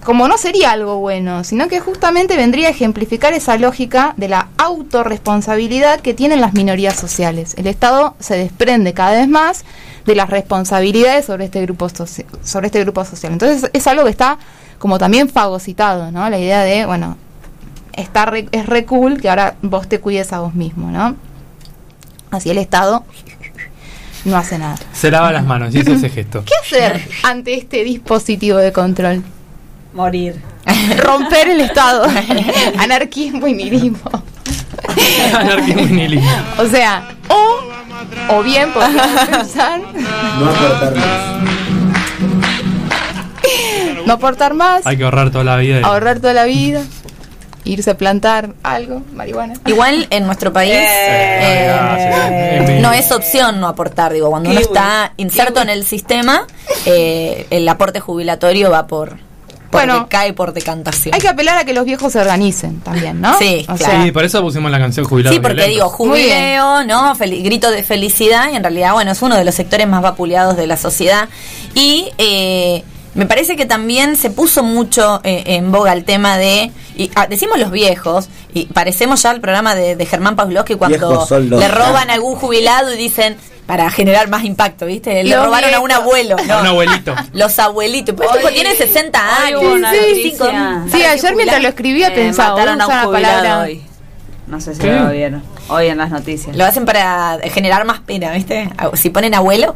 como 0.03 0.27
no 0.27 0.37
sería 0.37 0.71
algo 0.71 0.97
bueno, 0.97 1.45
sino 1.45 1.69
que 1.69 1.79
justamente 1.79 2.35
vendría 2.35 2.67
a 2.67 2.71
ejemplificar 2.71 3.31
esa 3.31 3.57
lógica 3.57 4.13
de 4.17 4.27
la 4.27 4.49
autorresponsabilidad 4.57 6.01
que 6.01 6.13
tienen 6.13 6.41
las 6.41 6.53
minorías 6.53 6.97
sociales. 6.97 7.53
El 7.57 7.67
Estado 7.67 8.15
se 8.19 8.35
desprende 8.35 8.93
cada 8.93 9.11
vez 9.11 9.29
más 9.29 9.63
de 10.05 10.15
las 10.15 10.29
responsabilidades 10.29 11.23
sobre 11.23 11.45
este 11.45 11.61
grupo 11.61 11.87
sobre 11.87 12.65
este 12.65 12.81
grupo 12.81 13.05
social. 13.05 13.31
Entonces 13.31 13.69
es 13.71 13.87
algo 13.87 14.03
que 14.03 14.09
está 14.09 14.37
como 14.79 14.97
también 14.97 15.29
fagocitado, 15.29 16.11
¿no? 16.11 16.29
La 16.29 16.37
idea 16.37 16.61
de, 16.63 16.85
bueno, 16.85 17.15
está 17.93 18.25
re- 18.25 18.47
es 18.51 18.65
re 18.65 18.85
cool 18.85 19.19
que 19.21 19.29
ahora 19.29 19.55
vos 19.61 19.87
te 19.87 19.99
cuides 19.99 20.33
a 20.33 20.39
vos 20.39 20.53
mismo, 20.55 20.91
¿no? 20.91 21.15
Así 22.31 22.49
el 22.49 22.57
Estado 22.57 23.03
no 24.25 24.37
hace 24.37 24.57
nada. 24.57 24.77
Se 24.93 25.11
lava 25.11 25.31
las 25.31 25.45
manos 25.45 25.73
y 25.75 25.79
hizo 25.79 25.93
ese 25.93 26.09
gesto. 26.09 26.43
¿Qué 26.45 26.53
hacer 26.61 27.07
ante 27.23 27.53
este 27.55 27.83
dispositivo 27.83 28.57
de 28.57 28.71
control? 28.71 29.23
Morir. 29.93 30.41
Romper 30.97 31.49
el 31.49 31.61
Estado. 31.61 32.05
Anarquismo 32.79 33.45
y 33.47 33.53
nihilismo. 33.53 33.99
Anarquismo 35.37 35.81
y 35.81 35.91
nihilismo. 35.91 36.29
O 36.57 36.65
sea, 36.65 37.07
o, 37.29 38.35
o 38.37 38.43
bien 38.43 38.71
podríamos 38.73 39.19
pensar 39.29 39.81
No 40.39 40.49
aportar 40.49 40.95
más. 40.95 41.33
no 44.07 44.13
aportar 44.13 44.53
más, 44.53 44.85
Hay 44.87 44.97
que 44.97 45.03
ahorrar 45.03 45.29
toda 45.31 45.43
la 45.43 45.57
vida. 45.57 45.81
ahorrar 45.83 46.19
toda 46.19 46.33
la 46.33 46.45
vida, 46.45 46.81
irse 47.65 47.91
a 47.91 47.97
plantar 47.97 48.49
algo, 48.63 49.01
marihuana. 49.13 49.53
Igual 49.65 50.07
en 50.09 50.25
nuestro 50.25 50.51
país 50.53 50.73
eh, 50.75 51.73
gracias. 51.73 52.81
no 52.81 52.91
es 52.93 53.11
opción 53.11 53.59
no 53.59 53.67
aportar. 53.67 54.13
Digo, 54.13 54.29
cuando 54.29 54.49
uno 54.49 54.59
está 54.59 55.13
inserto 55.17 55.61
en 55.61 55.69
el 55.69 55.85
sistema, 55.85 56.45
eh, 56.85 57.47
el 57.49 57.67
aporte 57.69 57.99
jubilatorio 57.99 58.69
va 58.69 58.87
por, 58.87 59.17
Bueno, 59.71 60.07
cae 60.09 60.33
por 60.33 60.53
decantación. 60.53 61.15
Hay 61.15 61.21
que 61.21 61.27
apelar 61.29 61.57
a 61.57 61.65
que 61.65 61.73
los 61.73 61.85
viejos 61.85 62.11
se 62.13 62.19
organicen 62.19 62.79
también, 62.81 63.19
¿no? 63.21 63.37
Sí, 63.39 63.65
O 63.69 63.75
claro. 63.75 64.03
Sí, 64.03 64.11
por 64.11 64.23
eso 64.25 64.41
pusimos 64.41 64.69
la 64.69 64.79
canción 64.79 65.05
jubilado. 65.05 65.33
Sí, 65.33 65.39
porque 65.41 65.65
digo, 65.67 65.89
jubileo, 65.89 66.83
¿no? 66.83 67.15
Fel- 67.15 67.41
grito 67.43 67.71
de 67.71 67.81
felicidad 67.83 68.51
y 68.51 68.55
en 68.55 68.63
realidad, 68.63 68.93
bueno, 68.93 69.11
es 69.11 69.21
uno 69.21 69.35
de 69.37 69.43
los 69.45 69.55
sectores 69.55 69.87
más 69.87 70.01
vapuleados 70.01 70.57
de 70.57 70.67
la 70.67 70.77
sociedad. 70.77 71.27
Y 71.75 72.11
eh, 72.19 72.83
me 73.15 73.25
parece 73.25 73.55
que 73.55 73.65
también 73.65 74.15
se 74.17 74.29
puso 74.29 74.63
mucho 74.63 75.21
eh, 75.23 75.43
en 75.47 75.71
boga 75.71 75.93
el 75.93 76.03
tema 76.03 76.37
de, 76.37 76.71
y, 76.95 77.11
ah, 77.15 77.27
decimos 77.27 77.59
los 77.59 77.71
viejos, 77.71 78.27
y 78.53 78.65
parecemos 78.67 79.21
ya 79.23 79.31
el 79.31 79.41
programa 79.41 79.75
de, 79.75 79.95
de 79.95 80.05
Germán 80.05 80.35
Pavlovsky 80.35 80.75
cuando 80.75 80.97
los- 81.29 81.31
le 81.31 81.67
roban 81.67 82.09
a 82.09 82.13
algún 82.13 82.35
jubilado 82.35 82.93
y 82.93 82.97
dicen, 82.97 83.37
para 83.65 83.89
generar 83.89 84.27
más 84.27 84.43
impacto, 84.43 84.85
¿viste? 84.85 85.23
Le 85.23 85.29
Los 85.35 85.45
robaron 85.45 85.73
a 85.73 85.79
un 85.79 85.91
abuelo. 85.91 86.35
A 86.37 86.59
un 86.61 86.67
abuelito. 86.67 87.15
Los 87.33 87.57
abuelitos. 87.59 88.13
Pues 88.13 88.29
tipo, 88.31 88.47
Hoy- 88.47 88.53
tiene 88.53 88.75
60 88.75 89.19
hoy 89.19 89.47
años. 89.47 89.61
hubo 89.63 89.73
una 89.73 89.91
65. 89.91 90.43
noticia. 90.51 90.83
sí, 90.91 91.03
ayer 91.05 91.35
mientras 91.35 91.61
lo 91.61 91.69
escribía 91.69 92.07
Eh, 92.09 92.11
pensaba, 92.11 92.65
la 92.65 92.85
palabra. 93.09 93.59
hoy. 93.61 93.81
No 94.47 94.59
sé 94.59 94.75
si 94.75 94.81
¿Qué? 94.81 94.91
lo 94.91 95.09
vieron. 95.09 95.41
Hoy 95.69 95.87
en 95.87 95.97
las 95.97 96.11
noticias. 96.11 96.55
Lo 96.55 96.65
hacen 96.65 96.85
para 96.85 97.39
generar 97.45 97.85
más 97.85 97.99
pena, 98.01 98.31
¿viste? 98.31 98.69
Si 98.93 99.09
ponen 99.09 99.33
abuelo, 99.33 99.75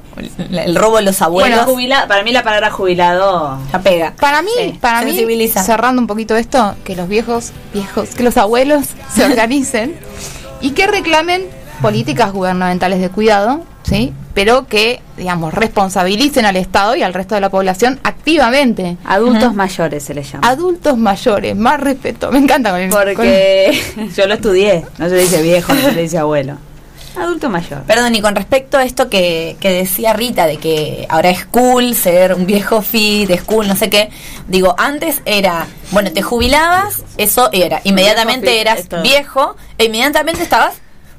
el, 0.51 0.75
robo 0.75 0.97
de 0.97 1.03
los 1.03 1.21
abuelos, 1.21 1.65
Bueno, 1.65 1.71
jubila- 1.71 2.07
para 2.07 2.23
mí 2.23 2.31
la 2.31 2.43
palabra 2.43 2.69
jubilado 2.69 3.57
ya 3.71 3.79
pega. 3.79 4.13
Para 4.19 4.41
mí, 4.41 4.51
Sí, 4.57 4.77
para 4.81 5.01
mí, 5.03 5.47
cerrando 5.47 6.01
un 6.01 6.07
poquito 6.07 6.35
esto, 6.35 6.75
que 6.83 6.95
los 6.95 7.07
viejos, 7.07 7.51
viejos, 7.73 8.09
que 8.09 8.23
los 8.23 8.35
abuelos 8.37 8.87
se 9.13 9.25
organicen 9.31 9.95
y 10.59 10.71
que 10.71 10.87
reclamen 10.87 11.45
políticas 11.81 12.31
gubernamentales 12.33 12.99
de 12.99 13.09
cuidado, 13.09 13.61
¿sí? 13.87 14.13
Pero 14.33 14.67
que, 14.67 15.01
digamos, 15.17 15.53
responsabilicen 15.53 16.45
al 16.45 16.55
Estado 16.55 16.95
y 16.95 17.03
al 17.03 17.13
resto 17.13 17.35
de 17.35 17.41
la 17.41 17.49
población 17.49 17.99
activamente. 18.03 18.97
adultos 19.05 19.53
mayores 19.55 20.03
se 20.03 20.13
les 20.13 20.31
llama. 20.31 20.47
Adultos 20.47 20.97
mayores, 20.97 21.55
más 21.55 21.79
respeto. 21.79 22.31
Me 22.31 22.39
encanta 22.39 22.71
con 22.71 22.81
el 22.81 22.89
Porque 22.89 23.81
yo 24.15 24.27
lo 24.27 24.35
estudié, 24.35 24.85
no 24.97 25.09
se 25.09 25.15
le 25.15 25.21
dice 25.21 25.41
viejo, 25.41 25.73
no 25.73 25.81
se 25.81 25.91
le 25.93 26.01
dice 26.01 26.17
abuelo. 26.17 26.57
Adulto 27.19 27.49
mayor. 27.49 27.81
Perdón, 27.83 28.13
y 28.13 28.21
con 28.21 28.35
respecto 28.35 28.77
a 28.77 28.83
esto 28.83 29.09
que, 29.09 29.57
que 29.59 29.71
decía 29.71 30.13
Rita, 30.13 30.45
de 30.45 30.57
que 30.57 31.07
ahora 31.09 31.31
es 31.31 31.45
cool 31.45 31.95
ser 31.95 32.35
un 32.35 32.45
viejo 32.45 32.83
fit, 32.83 33.27
es 33.31 33.41
cool, 33.41 33.67
no 33.67 33.75
sé 33.75 33.89
qué. 33.89 34.11
Digo, 34.47 34.75
antes 34.77 35.23
era, 35.25 35.65
bueno, 35.89 36.11
te 36.11 36.21
jubilabas, 36.21 37.03
eso 37.17 37.49
era. 37.53 37.81
Inmediatamente 37.85 38.61
eras 38.61 38.87
viejo 39.01 39.55
e 39.79 39.85
inmediatamente 39.85 40.43
estabas 40.43 40.75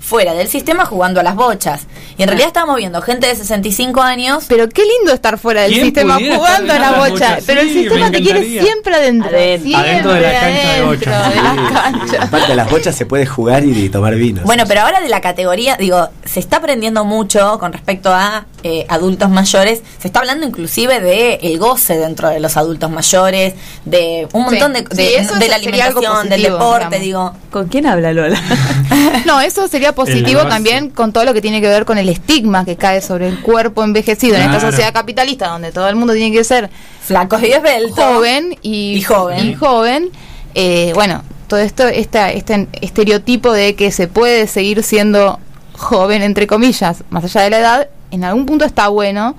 fuera 0.08 0.32
del 0.34 0.48
sistema 0.48 0.86
jugando 0.86 1.20
a 1.20 1.22
las 1.22 1.34
bochas. 1.34 1.82
Y 2.16 2.22
en 2.22 2.28
realidad 2.28 2.48
estábamos 2.48 2.76
viendo 2.76 3.02
gente 3.02 3.26
de 3.26 3.36
65 3.36 4.00
años 4.00 4.44
Pero 4.48 4.68
qué 4.68 4.82
lindo 4.84 5.12
estar 5.12 5.38
fuera 5.38 5.62
del 5.62 5.72
¿Quién 5.72 5.84
sistema 5.84 6.14
jugando 6.14 6.72
a 6.72 6.78
las 6.78 6.96
bocha. 6.96 7.10
bochas? 7.10 7.44
Pero 7.46 7.60
el 7.60 7.70
sistema 7.72 8.10
te 8.10 8.22
quiere 8.22 8.42
siempre 8.60 8.94
adentro. 8.94 9.28
Adentro. 9.28 9.68
siempre 9.68 9.90
Adentro 9.90 10.12
de 10.14 10.20
la 10.22 10.32
cancha 10.40 10.72
de 10.72 10.82
bocha. 10.82 11.26
adentro 11.26 11.42
de 11.42 11.42
la 11.42 11.82
cancha. 11.82 12.16
Aparte 12.22 12.46
de 12.48 12.56
las 12.56 12.70
bochas 12.70 12.94
se 12.96 13.06
puede 13.06 13.26
jugar 13.26 13.64
y 13.64 13.88
tomar 13.90 14.14
vino. 14.14 14.42
Bueno, 14.44 14.64
pero 14.66 14.80
ahora 14.80 15.00
de 15.00 15.08
la 15.08 15.20
categoría, 15.20 15.76
digo, 15.76 16.08
se 16.24 16.40
está 16.40 16.56
aprendiendo 16.56 17.04
mucho 17.04 17.58
con 17.58 17.72
respecto 17.72 18.12
a 18.12 18.46
eh, 18.62 18.86
adultos 18.88 19.28
mayores. 19.30 19.82
Se 20.00 20.08
está 20.08 20.20
hablando 20.20 20.46
inclusive 20.46 21.00
de 21.00 21.34
el 21.42 21.58
goce 21.58 21.96
dentro 21.98 22.28
de 22.30 22.40
los 22.40 22.56
adultos 22.56 22.90
mayores, 22.90 23.54
de 23.84 24.26
un 24.32 24.42
montón 24.44 24.74
Sí, 24.74 24.82
de, 24.82 24.88
sí, 24.90 24.96
de, 24.96 25.16
eso 25.18 25.34
de 25.36 25.48
la 25.48 25.56
alimentación, 25.56 26.28
del 26.28 26.42
deporte, 26.42 26.98
digamos. 26.98 27.32
digo. 27.34 27.48
¿Con 27.50 27.68
quién 27.68 27.86
habla 27.86 28.12
Lola? 28.12 28.40
No, 29.26 29.40
eso 29.40 29.68
sería 29.68 29.94
positivo 29.98 30.46
también 30.46 30.90
con 30.90 31.12
todo 31.12 31.24
lo 31.24 31.34
que 31.34 31.40
tiene 31.40 31.60
que 31.60 31.66
ver 31.66 31.84
con 31.84 31.98
el 31.98 32.08
estigma 32.08 32.64
que 32.64 32.76
cae 32.76 33.02
sobre 33.02 33.28
el 33.28 33.40
cuerpo 33.40 33.82
envejecido 33.82 34.36
en 34.36 34.42
esta 34.42 34.60
sociedad 34.60 34.92
capitalista 34.92 35.48
donde 35.48 35.72
todo 35.72 35.88
el 35.88 35.96
mundo 35.96 36.14
tiene 36.14 36.34
que 36.34 36.44
ser 36.44 36.70
Flacos 37.02 37.42
y 37.42 37.46
esbeltos. 37.46 37.98
joven 37.98 38.56
y, 38.62 38.94
Y 38.94 39.02
joven. 39.02 39.48
y 39.48 39.54
joven, 39.54 40.10
eh, 40.54 40.92
bueno, 40.94 41.22
todo 41.48 41.58
esto, 41.58 41.88
esta, 41.88 42.30
este 42.30 42.68
estereotipo 42.80 43.52
de 43.52 43.74
que 43.74 43.90
se 43.90 44.06
puede 44.06 44.46
seguir 44.46 44.84
siendo 44.84 45.40
joven, 45.72 46.22
entre 46.22 46.46
comillas, 46.46 47.02
más 47.10 47.24
allá 47.24 47.40
de 47.42 47.50
la 47.50 47.58
edad, 47.58 47.88
en 48.10 48.22
algún 48.24 48.46
punto 48.46 48.64
está 48.64 48.88
bueno, 48.88 49.34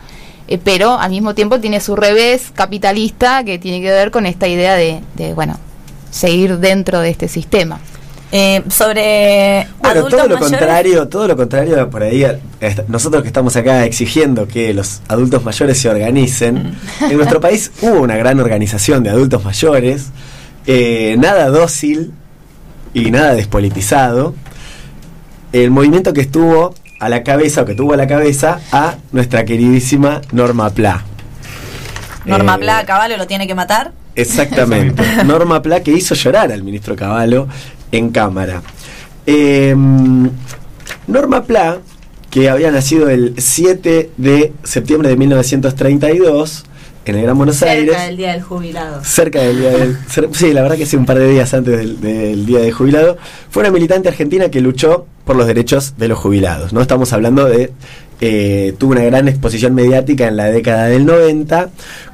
eh, 0.47 0.57
pero 0.62 0.99
al 0.99 1.12
mismo 1.12 1.36
tiempo 1.36 1.60
tiene 1.60 1.80
su 1.80 1.95
revés 1.95 2.51
capitalista 2.53 3.45
que 3.45 3.60
tiene 3.60 3.82
que 3.82 3.91
ver 3.91 4.12
con 4.12 4.26
esta 4.26 4.47
idea 4.47 4.76
de, 4.76 4.99
de 5.16 5.34
bueno, 5.34 5.57
seguir 6.12 6.57
dentro 6.57 6.99
de 6.99 7.12
este 7.12 7.28
sistema. 7.28 7.80
Eh, 8.32 8.63
sobre 8.69 9.67
Bueno, 9.80 10.01
adultos 10.01 10.19
todo 10.19 10.30
lo 10.30 10.36
mayores. 10.36 10.49
contrario, 10.59 11.07
todo 11.07 11.27
lo 11.27 11.36
contrario 11.36 11.89
por 11.89 12.03
ahí, 12.03 12.23
nosotros 12.88 13.23
que 13.23 13.27
estamos 13.27 13.55
acá 13.55 13.86
exigiendo 13.86 14.47
que 14.47 14.71
los 14.73 15.01
adultos 15.07 15.43
mayores 15.43 15.80
se 15.80 15.89
organicen, 15.89 16.75
en 17.01 17.17
nuestro 17.17 17.41
país 17.41 17.71
hubo 17.82 18.01
una 18.01 18.17
gran 18.17 18.39
organización 18.39 19.01
de 19.01 19.09
adultos 19.09 19.43
mayores, 19.43 20.09
eh, 20.67 21.15
nada 21.17 21.49
dócil 21.49 22.13
y 22.93 23.09
nada 23.09 23.34
despolitizado. 23.34 24.36
El 25.51 25.71
movimiento 25.71 26.13
que 26.13 26.21
estuvo 26.21 26.75
a 26.99 27.09
la 27.09 27.23
cabeza, 27.23 27.63
o 27.63 27.65
que 27.65 27.73
tuvo 27.73 27.93
a 27.93 27.97
la 27.97 28.05
cabeza, 28.05 28.59
a 28.71 28.97
nuestra 29.11 29.45
queridísima 29.45 30.21
Norma 30.32 30.69
Pla. 30.69 31.03
Norma 32.25 32.55
Eh, 32.55 32.59
Pla, 32.59 32.86
Caballo 32.86 33.17
lo 33.17 33.25
tiene 33.25 33.47
que 33.47 33.55
matar. 33.55 33.91
Exactamente. 34.15 35.01
Norma 35.25 35.61
Pla 35.63 35.82
que 35.82 35.91
hizo 35.91 36.13
llorar 36.13 36.51
al 36.51 36.61
ministro 36.61 36.95
Cavallo 36.95 37.47
en 37.91 38.09
cámara. 38.09 38.61
Eh, 39.25 39.75
Norma 41.07 41.43
Pla, 41.43 41.79
que 42.29 42.49
había 42.49 42.71
nacido 42.71 43.09
el 43.09 43.35
7 43.37 44.11
de 44.17 44.53
septiembre 44.63 45.09
de 45.09 45.17
1932 45.17 46.65
en 47.05 47.15
el 47.15 47.23
Gran 47.23 47.37
Buenos 47.37 47.61
Aires. 47.63 47.89
Cerca 47.89 48.03
del 48.03 48.17
día 48.17 48.31
del 48.33 48.41
jubilado. 48.41 49.03
Cerca 49.03 49.41
del 49.41 49.59
día 49.59 49.69
del. 49.71 49.97
Sí, 50.31 50.53
la 50.53 50.61
verdad 50.61 50.77
que 50.77 50.85
sí, 50.85 50.95
un 50.95 51.05
par 51.05 51.17
de 51.17 51.29
días 51.29 51.53
antes 51.53 51.77
del, 51.77 51.99
del 51.99 52.45
día 52.45 52.59
de 52.59 52.71
jubilado. 52.71 53.17
Fue 53.49 53.61
una 53.61 53.71
militante 53.71 54.09
argentina 54.09 54.49
que 54.49 54.61
luchó 54.61 55.05
por 55.25 55.35
los 55.35 55.47
derechos 55.47 55.95
de 55.97 56.07
los 56.07 56.17
jubilados. 56.17 56.73
No 56.73 56.81
estamos 56.81 57.13
hablando 57.13 57.45
de. 57.45 57.71
Eh, 58.22 58.76
tuvo 58.78 58.91
una 58.91 59.03
gran 59.03 59.28
exposición 59.28 59.74
mediática 59.74 60.28
en 60.28 60.38
la 60.38 60.45
década 60.45 60.86
del 60.86 61.05
90, 61.05 61.70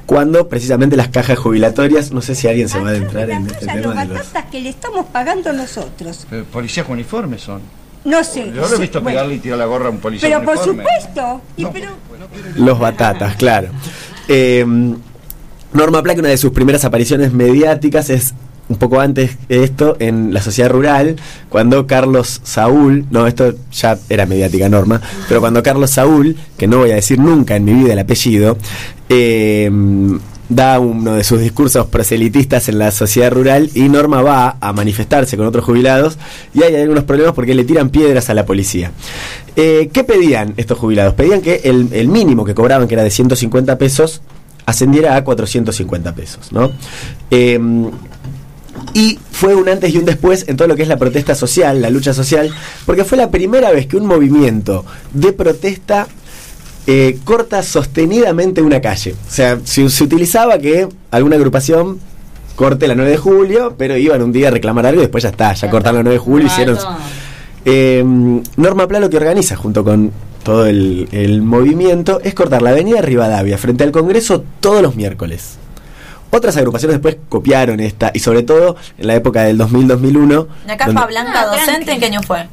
cuando 0.06 0.48
precisamente 0.48 0.96
las 0.96 1.08
cajas 1.08 1.38
jubilatorias. 1.38 2.12
No 2.12 2.22
sé 2.22 2.34
si 2.34 2.48
alguien 2.48 2.68
se 2.68 2.78
va 2.78 2.88
a 2.88 2.90
adentrar 2.90 3.30
en 3.30 3.46
este 3.46 3.66
los 3.66 3.74
tema 3.74 4.02
de 4.02 4.08
los. 4.08 4.18
batatas 4.18 4.44
que 4.50 4.60
le 4.60 4.68
estamos 4.68 5.06
pagando 5.06 5.52
nosotros. 5.52 6.26
Eh, 6.30 6.44
Policías 6.50 6.86
con 6.86 6.94
uniformes 6.94 7.42
son. 7.42 7.60
No 8.04 8.22
sé. 8.22 8.52
Yo 8.54 8.68
lo 8.68 8.76
he 8.76 8.78
visto 8.78 9.00
Bueno, 9.00 9.16
pegarle 9.16 9.34
y 9.34 9.38
tirar 9.40 9.58
la 9.58 9.66
gorra 9.66 9.88
a 9.88 9.90
un 9.90 9.98
policía 9.98 10.28
pero 10.28 10.44
con 10.44 10.54
por 10.54 10.64
supuesto. 10.64 11.40
Y 11.56 11.66
pero, 11.66 11.90
Los 12.54 12.78
batatas, 12.78 13.34
claro. 13.34 13.68
Eh, 14.28 14.64
Norma 15.72 16.02
Plaque, 16.02 16.20
una 16.20 16.28
de 16.28 16.38
sus 16.38 16.52
primeras 16.52 16.84
apariciones 16.84 17.32
mediáticas 17.32 18.08
es 18.10 18.32
un 18.68 18.76
poco 18.76 19.00
antes 19.00 19.36
de 19.48 19.64
esto 19.64 19.96
en 20.00 20.34
la 20.34 20.42
sociedad 20.42 20.70
rural, 20.70 21.16
cuando 21.48 21.86
Carlos 21.86 22.40
Saúl, 22.42 23.06
no, 23.10 23.26
esto 23.26 23.54
ya 23.72 23.98
era 24.08 24.26
mediática 24.26 24.68
Norma, 24.68 25.00
pero 25.28 25.40
cuando 25.40 25.62
Carlos 25.62 25.90
Saúl, 25.90 26.36
que 26.56 26.66
no 26.66 26.78
voy 26.78 26.90
a 26.90 26.96
decir 26.96 27.18
nunca 27.18 27.56
en 27.56 27.64
mi 27.64 27.74
vida 27.74 27.92
el 27.92 27.98
apellido, 27.98 28.58
eh, 29.08 29.70
da 30.48 30.78
uno 30.78 31.14
de 31.14 31.24
sus 31.24 31.40
discursos 31.40 31.86
proselitistas 31.86 32.68
en 32.68 32.78
la 32.78 32.90
sociedad 32.90 33.32
rural 33.32 33.70
y 33.74 33.88
Norma 33.88 34.22
va 34.22 34.56
a 34.60 34.72
manifestarse 34.72 35.36
con 35.36 35.46
otros 35.46 35.64
jubilados 35.64 36.18
y 36.54 36.62
hay 36.62 36.74
algunos 36.76 37.04
problemas 37.04 37.34
porque 37.34 37.54
le 37.54 37.64
tiran 37.64 37.90
piedras 37.90 38.30
a 38.30 38.34
la 38.34 38.46
policía. 38.46 38.92
Eh, 39.56 39.90
¿Qué 39.92 40.04
pedían 40.04 40.54
estos 40.56 40.78
jubilados? 40.78 41.14
Pedían 41.14 41.40
que 41.40 41.62
el, 41.64 42.08
mínimo 42.08 42.44
que 42.44 42.54
cobraban, 42.54 42.86
que 42.86 42.94
era 42.94 43.02
de 43.02 43.10
150 43.10 43.76
pesos, 43.78 44.22
ascendiera 44.66 45.16
a 45.16 45.24
450 45.24 46.14
pesos, 46.14 46.52
¿no? 46.52 46.72
Eh, 47.30 47.58
y 48.94 49.18
fue 49.30 49.54
un 49.54 49.68
antes 49.68 49.94
y 49.94 49.98
un 49.98 50.04
después 50.04 50.46
en 50.48 50.56
todo 50.56 50.68
lo 50.68 50.76
que 50.76 50.82
es 50.82 50.88
la 50.88 50.96
protesta 50.96 51.34
social, 51.34 51.82
la 51.82 51.90
lucha 51.90 52.14
social, 52.14 52.50
porque 52.84 53.04
fue 53.04 53.18
la 53.18 53.30
primera 53.30 53.70
vez 53.70 53.86
que 53.86 53.96
un 53.96 54.06
movimiento 54.06 54.84
de 55.12 55.32
protesta 55.32 56.06
eh, 56.86 57.18
corta 57.24 57.62
sostenidamente 57.62 58.62
una 58.62 58.80
calle. 58.80 59.12
O 59.12 59.30
sea, 59.30 59.58
se, 59.64 59.88
se 59.90 60.04
utilizaba 60.04 60.58
que 60.58 60.88
alguna 61.10 61.36
agrupación 61.36 61.98
corte 62.54 62.88
la 62.88 62.94
9 62.94 63.10
de 63.10 63.16
julio, 63.16 63.74
pero 63.76 63.96
iban 63.96 64.22
un 64.22 64.32
día 64.32 64.48
a 64.48 64.50
reclamar 64.50 64.86
algo 64.86 65.00
y 65.00 65.04
después 65.04 65.22
ya 65.22 65.30
está, 65.30 65.52
ya 65.52 65.70
cortaron 65.70 65.98
la 65.98 66.02
9 66.04 66.14
de 66.14 66.18
julio, 66.18 66.46
hicieron... 66.46 66.78
Eh, 67.68 68.04
Norma 68.56 68.86
Pla 68.86 69.00
lo 69.00 69.10
que 69.10 69.16
organiza 69.16 69.56
junto 69.56 69.82
con 69.82 70.12
todo 70.44 70.66
el, 70.66 71.08
el 71.10 71.42
movimiento 71.42 72.20
es 72.22 72.32
cortar 72.32 72.62
la 72.62 72.70
avenida 72.70 73.02
Rivadavia 73.02 73.58
frente 73.58 73.82
al 73.82 73.90
Congreso 73.90 74.44
todos 74.60 74.80
los 74.82 74.94
miércoles. 74.94 75.58
Otras 76.30 76.56
agrupaciones 76.56 76.96
después 76.96 77.16
copiaron 77.28 77.80
esta 77.80 78.10
y 78.12 78.18
sobre 78.18 78.42
todo 78.42 78.76
en 78.98 79.06
la 79.06 79.14
época 79.14 79.42
del 79.44 79.58
2000-2001 79.58 80.46
¿La 80.66 80.76
capa 80.76 80.92
donde- 80.92 81.06
blanca 81.06 81.46
docente 81.46 81.92
en 81.92 82.00
qué 82.00 82.06
año 82.06 82.22
fue? 82.22 82.46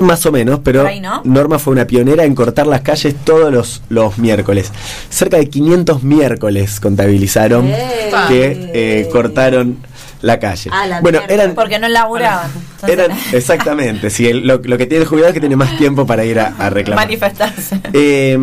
más 0.00 0.24
o 0.26 0.30
menos, 0.30 0.60
pero 0.62 0.82
Por 0.82 0.90
ahí, 0.90 1.00
¿no? 1.00 1.22
Norma 1.24 1.58
fue 1.58 1.72
una 1.72 1.84
pionera 1.84 2.22
en 2.22 2.32
cortar 2.36 2.68
las 2.68 2.82
calles 2.82 3.16
todos 3.24 3.52
los, 3.52 3.82
los 3.88 4.16
miércoles. 4.16 4.70
Cerca 5.10 5.38
de 5.38 5.48
500 5.48 6.04
miércoles 6.04 6.78
contabilizaron 6.78 7.66
¡Eh! 7.66 8.12
que 8.28 8.70
eh, 8.74 9.08
cortaron 9.10 9.78
la 10.22 10.38
calle. 10.38 10.70
A 10.72 10.86
la 10.86 11.00
bueno, 11.00 11.18
mierda. 11.18 11.34
eran 11.34 11.54
Porque 11.56 11.80
no 11.80 11.88
laburaban. 11.88 12.48
Entonces, 12.74 12.96
eran 12.98 13.18
exactamente, 13.32 14.10
sí, 14.10 14.28
el- 14.28 14.46
lo, 14.46 14.58
lo 14.62 14.78
que 14.78 14.86
tiene 14.86 15.02
el 15.02 15.08
jubilado 15.08 15.30
es 15.30 15.34
que 15.34 15.40
tiene 15.40 15.56
más 15.56 15.76
tiempo 15.76 16.06
para 16.06 16.24
ir 16.24 16.38
a, 16.38 16.54
a 16.60 16.70
reclamar. 16.70 17.04
manifestarse. 17.04 17.80
Eh, 17.92 18.38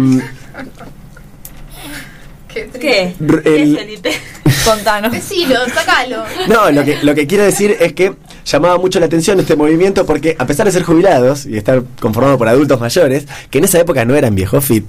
¿Qué? 2.80 3.14
R- 3.20 3.42
el- 3.46 4.00
Contanos. 4.66 5.12
Decilo, 5.12 5.58
sacalo. 5.74 6.24
no, 6.48 6.72
lo 6.72 6.84
que, 6.84 6.98
lo 7.04 7.14
que 7.14 7.28
quiero 7.28 7.44
decir 7.44 7.78
es 7.80 7.94
que 7.94 8.14
llamaba 8.46 8.78
mucho 8.80 9.00
la 9.00 9.06
atención 9.06 9.40
este 9.40 9.56
movimiento 9.56 10.06
porque 10.08 10.36
a 10.40 10.48
pesar 10.48 10.66
de 10.66 10.72
ser 10.72 10.82
jubilados 10.84 11.46
y 11.46 11.56
estar 11.58 11.84
conformado 12.00 12.38
por 12.40 12.48
adultos 12.48 12.80
mayores, 12.80 13.28
que 13.52 13.60
en 13.60 13.66
esa 13.66 13.80
época 13.80 14.06
no 14.06 14.16
eran 14.16 14.34
viejos 14.34 14.66
fit, 14.66 14.86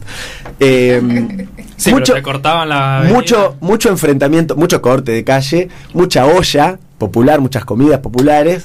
eh, 0.60 1.02
Sí, 1.76 1.90
mucho, 1.90 2.14
pero 2.14 2.16
te 2.16 2.22
cortaban 2.22 2.70
la. 2.70 3.04
mucho, 3.12 3.56
mucho 3.60 3.90
enfrentamiento, 3.90 4.56
mucho 4.56 4.80
corte 4.80 5.12
de 5.12 5.24
calle, 5.24 5.68
mucha 5.92 6.24
olla 6.24 6.78
popular, 6.96 7.40
muchas 7.40 7.66
comidas 7.66 8.00
populares, 8.00 8.64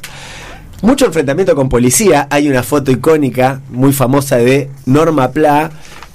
mucho 0.82 1.08
enfrentamiento 1.08 1.54
con 1.56 1.68
policía. 1.68 2.28
Hay 2.30 2.47
una 2.49 2.64
foto 2.64 2.89
icónica 2.89 3.60
muy 3.70 3.91
famosa 3.91 4.38
de 4.38 4.70
Norma 4.86 5.32
Pla 5.32 5.72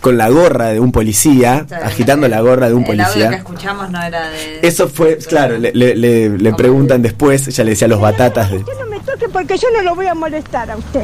con 0.06 0.16
la 0.16 0.28
gorra 0.28 0.66
de 0.68 0.78
un 0.78 0.92
policía, 0.92 1.66
agitando 1.82 2.28
la 2.28 2.40
gorra 2.40 2.68
de 2.68 2.74
un 2.74 2.84
El 2.84 3.00
audio 3.00 3.12
que 3.12 3.12
policía. 3.24 3.38
escuchamos 3.38 3.90
no 3.90 4.00
era 4.00 4.28
de. 4.30 4.60
Eso 4.62 4.88
fue, 4.88 5.18
claro, 5.18 5.58
le, 5.58 5.72
le- 5.74 5.96
le- 5.96 6.28
le 6.38 6.54
preguntan 6.54 7.02
después, 7.02 7.48
ella 7.48 7.64
le 7.64 7.70
decía 7.70 7.88
los 7.88 8.00
batatas 8.00 8.52
de... 8.52 8.58
usted 8.58 8.72
no 8.78 8.86
me 8.86 9.00
toque 9.00 9.28
porque 9.28 9.58
yo 9.58 9.66
no 9.74 9.82
lo 9.82 9.96
voy 9.96 10.06
a 10.06 10.14
molestar 10.14 10.70
a 10.70 10.76
usted. 10.76 11.00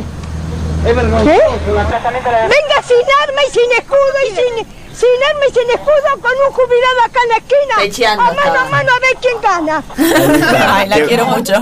Es. 0.86 0.94
Venga 0.94 2.78
sin 2.86 3.04
arma 3.24 3.40
y 3.48 3.50
sin 3.50 3.72
escudo 3.76 4.18
y 4.24 4.28
sin, 4.36 4.66
sin 4.96 5.22
arma 5.30 5.44
y 5.48 5.52
sin 5.52 5.70
escudo 5.70 6.20
con 6.20 6.30
un 6.46 6.52
jubilado 6.52 7.00
acá 7.04 7.18
en 7.24 7.28
la 7.28 7.36
esquina. 7.38 7.74
Pecheando 7.78 8.22
a 8.22 8.32
mano 8.34 8.60
a 8.60 8.68
mano 8.70 8.90
a 8.92 9.00
ver 9.00 9.16
quién 9.20 9.40
gana. 9.42 9.82
Ay, 10.76 10.88
la 10.88 10.96
Qué- 10.96 11.06
quiero 11.06 11.26
mucho. 11.26 11.54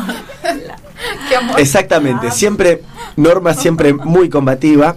Qué 1.31 1.37
amor. 1.37 1.59
Exactamente, 1.59 2.31
siempre, 2.33 2.83
Norma 3.17 3.55
siempre 3.55 3.95
muy 3.95 4.29
combativa. 4.29 4.95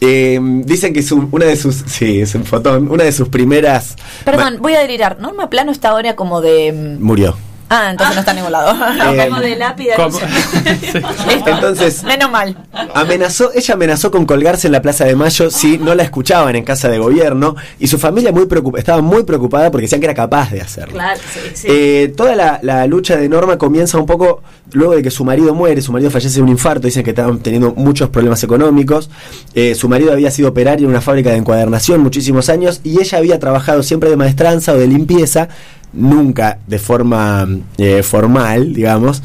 Eh, 0.00 0.38
dicen 0.64 0.92
que 0.92 1.02
su, 1.02 1.28
una 1.30 1.46
de 1.46 1.56
sus, 1.56 1.76
sí, 1.86 2.20
es 2.20 2.34
un 2.34 2.44
fotón, 2.44 2.90
una 2.90 3.04
de 3.04 3.12
sus 3.12 3.28
primeras 3.28 3.96
Perdón, 4.24 4.58
voy 4.60 4.74
a 4.74 4.80
delirar. 4.80 5.20
Norma 5.20 5.50
Plano 5.50 5.72
está 5.72 5.90
ahora 5.90 6.16
como 6.16 6.40
de. 6.40 6.72
mm, 6.72 7.02
murió. 7.02 7.36
Ah, 7.76 7.90
entonces 7.90 8.14
no 8.14 8.20
está 8.20 8.30
en 8.32 8.36
ningún 8.36 8.52
lado. 8.52 8.74
Eh, 9.14 9.28
como 9.28 9.40
de 9.40 9.56
lápida. 9.56 9.94
¿Cómo? 9.96 10.18
Entonces, 11.46 12.02
Menos 12.04 12.30
mal. 12.30 12.56
amenazó, 12.94 13.50
ella 13.54 13.74
amenazó 13.74 14.10
con 14.10 14.26
colgarse 14.26 14.66
en 14.68 14.72
la 14.72 14.82
Plaza 14.82 15.04
de 15.04 15.14
Mayo 15.16 15.50
si 15.50 15.78
no 15.78 15.94
la 15.94 16.02
escuchaban 16.02 16.56
en 16.56 16.64
casa 16.64 16.88
de 16.88 16.98
gobierno 16.98 17.56
y 17.78 17.86
su 17.86 17.98
familia 17.98 18.32
muy 18.32 18.44
preocup- 18.44 18.78
estaba 18.78 19.02
muy 19.02 19.24
preocupada 19.24 19.70
porque 19.70 19.82
decían 19.82 20.00
que 20.00 20.06
era 20.06 20.14
capaz 20.14 20.50
de 20.50 20.60
hacerlo. 20.60 20.94
Claro, 20.94 21.20
sí, 21.32 21.40
sí. 21.54 21.66
Eh, 21.70 22.12
toda 22.16 22.34
la, 22.36 22.58
la 22.62 22.86
lucha 22.86 23.16
de 23.16 23.28
Norma 23.28 23.58
comienza 23.58 23.98
un 23.98 24.06
poco 24.06 24.42
luego 24.72 24.94
de 24.94 25.02
que 25.02 25.10
su 25.10 25.24
marido 25.24 25.54
muere, 25.54 25.80
su 25.82 25.92
marido 25.92 26.10
fallece 26.10 26.36
de 26.36 26.42
un 26.42 26.48
infarto, 26.48 26.86
dicen 26.86 27.02
que 27.04 27.10
estaban 27.10 27.38
teniendo 27.40 27.72
muchos 27.74 28.08
problemas 28.10 28.42
económicos, 28.42 29.10
Eh, 29.54 29.74
su 29.74 29.88
marido 29.88 30.12
había 30.12 30.30
sido 30.30 30.48
operario 30.48 30.86
en 30.86 30.90
una 30.90 31.00
fábrica 31.00 31.30
de 31.30 31.36
encuadernación 31.36 32.00
muchísimos 32.00 32.48
años 32.48 32.80
y 32.84 33.00
ella 33.00 33.18
había 33.18 33.38
trabajado 33.38 33.82
siempre 33.82 34.10
de 34.10 34.16
maestranza 34.16 34.72
o 34.72 34.76
de 34.76 34.86
limpieza, 34.88 35.48
nunca 35.94 36.58
de 36.66 36.78
forma 36.78 37.48
eh, 37.78 38.02
formal, 38.02 38.72
digamos. 38.74 39.22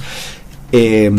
eh, 0.71 1.11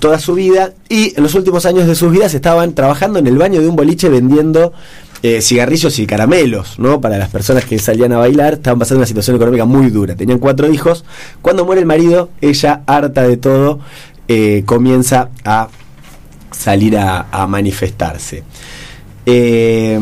toda 0.00 0.18
su 0.18 0.34
vida 0.34 0.72
y 0.88 1.14
en 1.16 1.22
los 1.22 1.34
últimos 1.34 1.64
años 1.64 1.86
de 1.86 1.94
sus 1.94 2.10
vidas 2.10 2.34
estaban 2.34 2.74
trabajando 2.74 3.20
en 3.20 3.26
el 3.28 3.38
baño 3.38 3.60
de 3.60 3.68
un 3.68 3.76
boliche 3.76 4.08
vendiendo 4.08 4.72
eh, 5.22 5.40
cigarrillos 5.40 5.98
y 5.98 6.06
caramelos, 6.06 6.78
¿no? 6.78 7.00
Para 7.00 7.18
las 7.18 7.30
personas 7.30 7.64
que 7.64 7.78
salían 7.78 8.12
a 8.12 8.18
bailar, 8.18 8.54
estaban 8.54 8.78
pasando 8.78 8.98
una 8.98 9.06
situación 9.06 9.36
económica 9.36 9.64
muy 9.64 9.90
dura. 9.90 10.14
Tenían 10.14 10.38
cuatro 10.38 10.70
hijos. 10.70 11.04
Cuando 11.42 11.64
muere 11.64 11.80
el 11.80 11.86
marido, 11.86 12.30
ella, 12.40 12.82
harta 12.86 13.22
de 13.22 13.36
todo, 13.36 13.80
eh, 14.28 14.62
comienza 14.66 15.30
a 15.44 15.68
salir 16.50 16.98
a, 16.98 17.46
manifestarse. 17.48 18.42
Eh, 19.24 19.98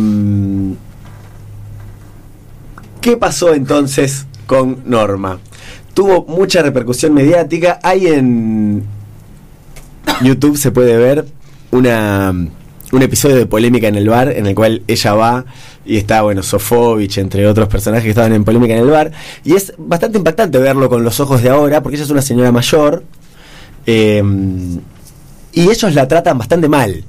¿Qué 3.00 3.16
pasó 3.16 3.54
entonces 3.54 4.26
con 4.46 4.82
Norma? 4.86 5.38
Tuvo 5.94 6.24
mucha 6.26 6.62
repercusión 6.62 7.14
mediática. 7.14 7.78
Hay 7.82 8.06
en 8.06 8.84
YouTube, 10.22 10.56
se 10.56 10.70
puede 10.70 10.96
ver, 10.96 11.26
una, 11.70 12.30
un 12.92 13.02
episodio 13.02 13.36
de 13.36 13.46
polémica 13.46 13.88
en 13.88 13.94
el 13.94 14.08
bar 14.08 14.28
en 14.28 14.46
el 14.46 14.54
cual 14.54 14.82
ella 14.86 15.14
va 15.14 15.44
y 15.86 15.96
está, 15.96 16.22
bueno, 16.22 16.42
Sofovich, 16.42 17.18
entre 17.18 17.46
otros 17.46 17.68
personajes 17.68 18.04
que 18.04 18.10
estaban 18.10 18.32
en 18.32 18.44
polémica 18.44 18.74
en 18.74 18.80
el 18.80 18.90
bar. 18.90 19.12
Y 19.44 19.54
es 19.54 19.74
bastante 19.76 20.18
impactante 20.18 20.58
verlo 20.58 20.88
con 20.88 21.04
los 21.04 21.20
ojos 21.20 21.42
de 21.42 21.50
ahora, 21.50 21.82
porque 21.82 21.96
ella 21.96 22.04
es 22.04 22.10
una 22.10 22.22
señora 22.22 22.52
mayor. 22.52 23.04
eh, 23.86 24.22
y 25.54 25.70
ellos 25.70 25.94
la 25.94 26.08
tratan 26.08 26.36
bastante 26.36 26.68
mal. 26.68 27.04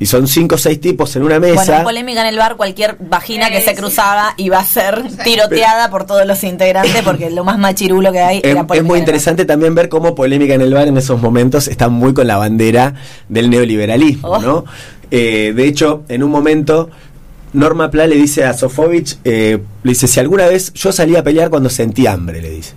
Y 0.00 0.06
son 0.06 0.28
cinco 0.28 0.54
o 0.54 0.58
seis 0.58 0.80
tipos 0.80 1.14
en 1.16 1.24
una 1.24 1.40
mesa. 1.40 1.64
Bueno, 1.64 1.84
polémica 1.84 2.20
en 2.20 2.28
el 2.28 2.38
bar, 2.38 2.56
cualquier 2.56 2.96
vagina 3.00 3.50
que 3.50 3.60
se 3.60 3.74
cruzaba 3.74 4.34
iba 4.36 4.58
a 4.58 4.64
ser 4.64 5.02
tiroteada 5.24 5.90
por 5.90 6.06
todos 6.06 6.24
los 6.24 6.44
integrantes 6.44 7.02
porque 7.02 7.30
lo 7.30 7.42
más 7.42 7.58
machirulo 7.58 8.12
que 8.12 8.20
hay 8.20 8.38
Es, 8.38 8.44
era 8.44 8.64
es 8.74 8.84
muy 8.84 8.98
interesante 9.00 9.44
también 9.44 9.74
ver 9.74 9.88
cómo 9.88 10.14
polémica 10.14 10.54
en 10.54 10.60
el 10.60 10.72
bar 10.72 10.86
en 10.86 10.96
esos 10.98 11.20
momentos 11.20 11.66
está 11.66 11.88
muy 11.88 12.14
con 12.14 12.26
la 12.28 12.36
bandera 12.36 12.94
del 13.28 13.50
neoliberalismo, 13.50 14.28
Oh. 14.28 14.40
¿no? 14.40 14.64
Eh, 15.10 15.52
de 15.56 15.64
hecho, 15.66 16.04
en 16.08 16.22
un 16.22 16.30
momento, 16.30 16.90
Norma 17.54 17.90
Pla 17.90 18.06
le 18.06 18.14
dice 18.16 18.44
a 18.44 18.52
Sofovich, 18.52 19.18
eh, 19.24 19.58
le 19.82 19.90
dice, 19.90 20.06
si 20.06 20.20
alguna 20.20 20.46
vez 20.46 20.72
yo 20.74 20.92
salí 20.92 21.16
a 21.16 21.24
pelear 21.24 21.50
cuando 21.50 21.70
sentí 21.70 22.06
hambre, 22.06 22.42
le 22.42 22.50
dice. 22.50 22.74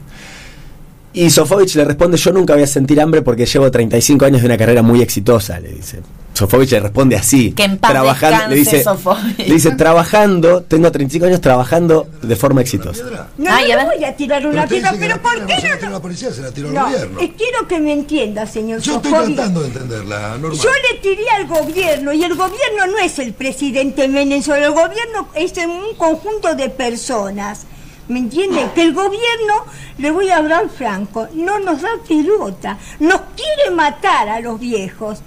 Y 1.13 1.29
Sofovich 1.29 1.75
le 1.75 1.83
responde, 1.83 2.17
yo 2.17 2.31
nunca 2.31 2.53
voy 2.53 2.63
a 2.63 2.67
sentir 2.67 3.01
hambre 3.01 3.21
porque 3.21 3.45
llevo 3.45 3.69
35 3.69 4.25
años 4.25 4.41
de 4.41 4.47
una 4.47 4.57
carrera 4.57 4.81
muy 4.81 5.01
exitosa, 5.01 5.59
le 5.59 5.69
dice. 5.69 5.99
Sofovich 6.33 6.71
le 6.71 6.79
responde 6.79 7.15
así. 7.15 7.51
Que 7.51 7.63
en 7.65 7.77
paz 7.77 7.91
trabajando, 7.91 8.47
le 8.47 8.55
dice, 8.55 8.83
Sofovich. 8.83 9.37
le 9.37 9.53
dice, 9.53 9.71
trabajando, 9.75 10.61
tengo 10.63 10.91
35 10.91 11.25
años 11.27 11.41
trabajando 11.41 12.07
de 12.21 12.35
forma 12.35 12.61
exitosa. 12.61 13.27
No, 13.37 13.51
Ay, 13.53 13.71
no 13.77 13.85
voy 13.85 14.03
a 14.03 14.15
tirar 14.15 14.45
una 14.47 14.65
piedra, 14.65 14.93
pero 14.99 15.21
¿por 15.21 15.45
qué 15.45 15.53
no 15.55 15.59
se 15.59 15.67
la 15.67 15.73
no? 15.73 15.77
tiró 15.77 15.87
a 15.87 15.91
la 15.91 16.01
policía, 16.01 16.31
se 16.31 16.41
la 16.41 16.51
tiró 16.51 16.69
al 16.69 16.73
No, 16.73 16.85
gobierno. 16.85 17.19
eh, 17.19 17.33
quiero 17.37 17.67
que 17.67 17.79
me 17.79 17.93
entienda, 17.93 18.45
señor 18.47 18.79
Yo 18.81 18.95
estoy 18.95 19.11
tratando 19.11 19.61
de 19.61 19.67
entenderla, 19.67 20.37
normal. 20.37 20.57
Yo 20.59 20.69
le 20.91 20.99
tiré 20.99 21.29
al 21.29 21.47
gobierno 21.47 22.13
y 22.13 22.23
el 22.23 22.35
gobierno 22.35 22.87
no 22.87 22.97
es 22.99 23.19
el 23.19 23.33
presidente 23.33 24.07
Menem 24.07 24.41
solo, 24.41 24.65
el 24.65 24.71
gobierno 24.71 25.27
es 25.35 25.53
un 25.57 25.95
conjunto 25.97 26.55
de 26.55 26.69
personas. 26.69 27.65
¿Me 28.07 28.19
entiende? 28.19 28.67
Que 28.75 28.81
el 28.81 28.93
gobierno, 28.93 29.65
le 29.97 30.11
voy 30.11 30.29
a 30.29 30.37
hablar 30.37 30.67
franco, 30.69 31.27
no 31.33 31.59
nos 31.59 31.81
da 31.81 31.89
pelota, 32.05 32.77
nos 32.99 33.21
quiere 33.37 33.71
matar 33.73 34.27
a 34.27 34.39
los 34.41 34.59
viejos. 34.59 35.19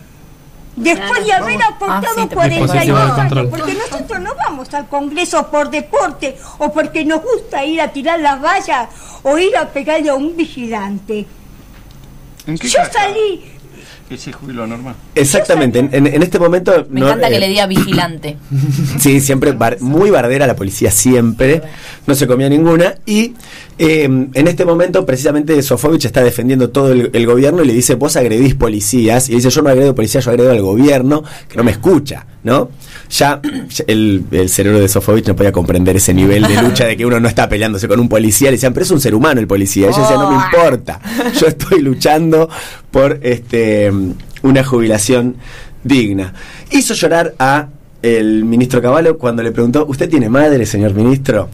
Después 0.76 1.24
de 1.24 1.32
haber 1.32 1.62
aportado 1.62 2.06
Ah, 2.18 2.22
sí, 2.22 2.34
42 2.34 2.72
dispositivo 2.72 2.98
de 2.98 3.12
control. 3.12 3.38
años, 3.38 3.50
porque 3.58 3.74
nosotros 3.74 4.20
no 4.20 4.34
vamos 4.34 4.74
al 4.74 4.88
Congreso 4.88 5.46
por 5.50 5.70
deporte 5.70 6.36
o 6.58 6.72
porque 6.72 7.04
nos 7.04 7.22
gusta 7.22 7.64
ir 7.64 7.80
a 7.80 7.88
tirar 7.92 8.18
las 8.20 8.42
vallas 8.42 8.88
o 9.22 9.38
ir 9.38 9.56
a 9.56 9.68
pegarle 9.68 10.10
a 10.10 10.14
un 10.14 10.36
vigilante. 10.36 11.26
¿En 12.46 12.58
qué 12.58 12.68
Yo 12.68 12.78
casa? 12.80 12.92
salí 12.92 13.52
que 14.08 14.18
se 14.18 14.32
jubiló 14.32 14.66
normal. 14.66 14.94
Exactamente, 15.14 15.78
en, 15.78 15.88
en- 15.92 16.06
en 16.06 16.22
este 16.22 16.38
momento... 16.38 16.86
Me 16.90 17.00
no, 17.00 17.06
encanta 17.06 17.28
que 17.30 17.36
eh, 17.36 17.40
le 17.40 17.48
diga 17.48 17.66
vigilante. 17.66 18.36
Sí, 18.98 19.20
siempre 19.20 19.52
bar- 19.52 19.80
muy 19.80 20.10
bardera 20.10 20.46
la 20.46 20.54
policía, 20.56 20.90
siempre. 20.90 21.62
No 22.06 22.14
se 22.14 22.26
comía 22.26 22.48
ninguna. 22.48 22.96
Y 23.06 23.34
eh, 23.78 24.04
en 24.04 24.48
este 24.48 24.64
momento, 24.64 25.04
precisamente, 25.06 25.60
Sofovich 25.62 26.04
está 26.04 26.22
defendiendo 26.22 26.70
todo 26.70 26.92
el, 26.92 27.10
el 27.12 27.26
gobierno 27.26 27.62
y 27.62 27.66
le 27.66 27.72
dice: 27.72 27.94
Vos 27.96 28.16
agredís 28.16 28.54
policías. 28.54 29.28
Y 29.28 29.34
dice: 29.36 29.50
Yo 29.50 29.62
no 29.62 29.70
agredo 29.70 29.94
policías, 29.94 30.24
yo 30.24 30.30
agredo 30.30 30.50
al 30.52 30.62
gobierno, 30.62 31.24
que 31.48 31.56
no 31.56 31.64
me 31.64 31.72
escucha, 31.72 32.26
¿no? 32.44 32.70
Ya, 33.10 33.40
ya 33.68 33.84
el, 33.86 34.24
el 34.30 34.48
cerebro 34.48 34.80
de 34.80 34.88
Sofovich 34.88 35.26
no 35.26 35.36
podía 35.36 35.52
comprender 35.52 35.96
ese 35.96 36.12
nivel 36.14 36.42
de 36.42 36.60
lucha 36.62 36.86
de 36.86 36.96
que 36.96 37.06
uno 37.06 37.20
no 37.20 37.28
está 37.28 37.48
peleándose 37.48 37.86
con 37.86 38.00
un 38.00 38.08
policía. 38.08 38.48
Le 38.48 38.56
decían: 38.56 38.72
Pero 38.72 38.84
es 38.84 38.90
un 38.90 39.00
ser 39.00 39.14
humano 39.14 39.40
el 39.40 39.46
policía. 39.46 39.88
Ella 39.88 40.00
decía: 40.00 40.16
No 40.16 40.30
me 40.30 40.36
importa. 40.36 41.00
Yo 41.38 41.46
estoy 41.46 41.80
luchando 41.80 42.48
por 42.90 43.20
este 43.22 43.92
una 44.42 44.64
jubilación 44.64 45.36
digna. 45.82 46.34
Hizo 46.70 46.94
llorar 46.94 47.34
a 47.38 47.68
el 48.02 48.44
ministro 48.44 48.82
Caballo 48.82 49.16
cuando 49.16 49.42
le 49.42 49.50
preguntó, 49.50 49.86
¿usted 49.86 50.10
tiene 50.10 50.28
madre, 50.28 50.66
señor 50.66 50.92
ministro? 50.92 51.48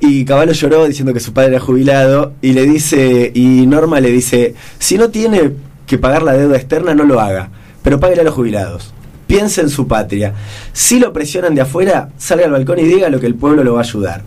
Y 0.00 0.24
Caballo 0.24 0.52
lloró 0.52 0.86
diciendo 0.86 1.14
que 1.14 1.20
su 1.20 1.32
padre 1.32 1.50
era 1.50 1.60
jubilado 1.60 2.34
y 2.42 2.52
le 2.52 2.64
dice, 2.64 3.30
y 3.32 3.64
Norma 3.66 4.00
le 4.00 4.10
dice, 4.10 4.54
si 4.78 4.98
no 4.98 5.10
tiene 5.10 5.52
que 5.86 5.98
pagar 5.98 6.22
la 6.22 6.32
deuda 6.32 6.56
externa, 6.56 6.94
no 6.94 7.04
lo 7.04 7.20
haga, 7.20 7.50
pero 7.82 8.00
páguele 8.00 8.22
a 8.22 8.24
los 8.24 8.34
jubilados. 8.34 8.92
Piense 9.26 9.60
en 9.62 9.70
su 9.70 9.86
patria. 9.88 10.34
Si 10.72 10.98
lo 10.98 11.12
presionan 11.12 11.54
de 11.54 11.62
afuera, 11.62 12.10
salga 12.18 12.44
al 12.46 12.52
balcón 12.52 12.78
y 12.78 12.82
diga 12.84 13.08
lo 13.08 13.20
que 13.20 13.26
el 13.26 13.34
pueblo 13.34 13.64
lo 13.64 13.74
va 13.74 13.80
a 13.80 13.84
ayudar. 13.84 14.22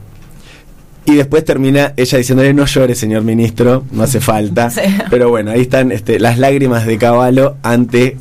Y 1.05 1.15
después 1.15 1.45
termina 1.45 1.93
ella 1.95 2.17
diciéndole, 2.17 2.53
no 2.53 2.65
llore, 2.65 2.93
señor 2.95 3.21
ministro, 3.23 3.85
no 3.91 4.03
hace 4.03 4.19
falta. 4.19 4.69
Sí. 4.71 4.81
Pero 5.09 5.29
bueno, 5.29 5.51
ahí 5.51 5.61
están 5.61 5.91
este, 5.91 6.19
las 6.19 6.37
lágrimas 6.37 6.85
de 6.85 6.97
Caballo 6.97 7.55
ante 7.63 8.17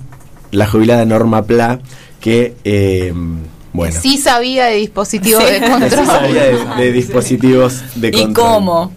la 0.52 0.66
jubilada 0.66 1.04
Norma 1.04 1.42
Pla, 1.44 1.80
que, 2.20 2.54
eh, 2.64 3.12
bueno, 3.72 3.98
Sí 4.00 4.18
sabía 4.18 4.66
de 4.66 4.76
dispositivos 4.76 5.42
Sí. 5.44 5.52
de 5.54 5.60
control. 5.70 5.90
sí 5.90 6.06
sabía 6.06 6.42
de, 6.44 6.82
de 6.84 6.92
dispositivos 6.92 7.82
de 7.96 8.08
¿Y 8.08 8.12
control. 8.12 8.34
cómo? 8.46 8.92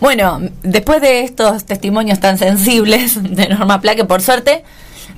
Bueno, 0.00 0.40
después 0.62 1.00
de 1.02 1.22
estos 1.24 1.64
testimonios 1.64 2.20
tan 2.20 2.38
sensibles 2.38 3.20
de 3.22 3.48
Norma 3.48 3.80
Pla, 3.80 3.94
que 3.96 4.04
por 4.04 4.22
suerte 4.22 4.62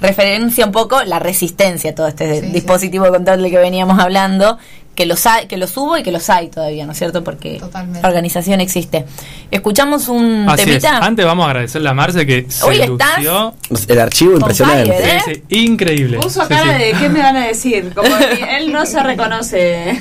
referencia 0.01 0.65
un 0.67 0.73
poco 0.73 1.03
la 1.05 1.19
resistencia 1.19 1.91
a 1.91 1.95
todo 1.95 2.09
este 2.09 2.41
dispositivo 2.43 3.05
de 3.05 3.11
control 3.11 3.43
del 3.43 3.51
que 3.51 3.59
veníamos 3.59 3.99
hablando, 3.99 4.59
que 4.95 5.07
los 5.07 5.25
hay, 5.27 5.47
que 5.47 5.57
los 5.57 5.75
hubo 5.77 5.97
y 5.97 6.03
que 6.03 6.11
los 6.13 6.29
hay 6.29 6.49
todavía, 6.49 6.85
¿no 6.85 6.93
es 6.93 6.99
cierto? 6.99 7.23
Porque 7.25 7.61
la 8.03 8.09
organización 8.09 8.61
existe. 8.61 9.07
Escuchamos 9.51 10.09
un 10.09 10.47
Así 10.49 10.63
es. 10.63 10.67
temita. 10.67 10.99
Antes 10.99 11.25
vamos 11.25 11.47
a 11.47 11.51
agradecerle 11.51 11.89
a 11.89 11.95
Marce 11.95 12.27
que 12.27 12.47
se 12.49 12.65
Hoy 12.65 12.79
lució. 12.87 13.55
El 13.89 14.01
archivo 14.01 14.33
impresionante. 14.35 14.93
fire, 14.93 15.21
Sí, 15.25 15.33
sí, 15.49 15.61
increíble. 15.61 16.19
Puso 16.19 16.43
Sí, 16.43 16.49
cara 16.49 16.77
sí. 16.77 16.83
de 16.85 16.93
qué 16.99 17.09
me 17.09 17.21
van 17.21 17.37
a 17.37 17.47
decir, 17.47 17.93
como 17.95 18.09
que 18.19 18.45
él 18.59 18.73
no 18.73 18.85
se 18.85 19.03
reconoce. 19.03 19.99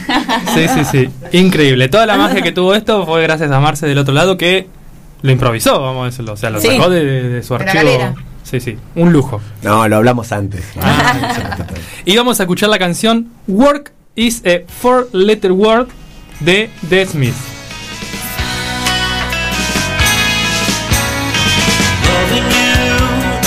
Sí, 0.53 0.67
sí, 0.67 0.85
sí. 1.31 1.37
Increíble. 1.37 1.87
Toda 1.87 2.05
la 2.05 2.17
magia 2.17 2.41
que 2.41 2.51
tuvo 2.51 2.73
esto 2.75 3.05
fue 3.05 3.21
gracias 3.23 3.51
a 3.51 3.59
Marce 3.59 3.85
del 3.87 3.97
otro 3.99 4.13
lado 4.13 4.37
que 4.37 4.67
lo 5.21 5.31
improvisó, 5.31 5.79
vamos 5.81 6.03
a 6.03 6.05
decirlo. 6.07 6.33
O 6.33 6.37
sea, 6.37 6.49
lo 6.49 6.59
Sí. 6.59 6.67
sacó 6.67 6.89
de, 6.89 7.03
de 7.05 7.43
su 7.43 7.53
De 7.57 7.63
la 7.65 7.71
archivo. 7.71 8.15
Sí, 8.49 8.59
sí. 8.59 8.77
Un 8.95 9.13
lujo. 9.13 9.39
No, 9.61 9.87
lo 9.87 9.97
hablamos 9.97 10.31
antes. 10.31 10.65
Y 12.05 12.17
vamos 12.17 12.39
a 12.39 12.43
escuchar 12.43 12.69
la 12.69 12.79
canción 12.79 13.27
Work 13.47 13.91
is 14.15 14.41
a 14.45 14.61
Four 14.67 15.09
Letter 15.13 15.51
Word 15.51 15.87
de 16.39 16.69
The 16.89 17.05
Smith. 17.05 17.35
Loving 22.09 22.49
you 22.49 22.97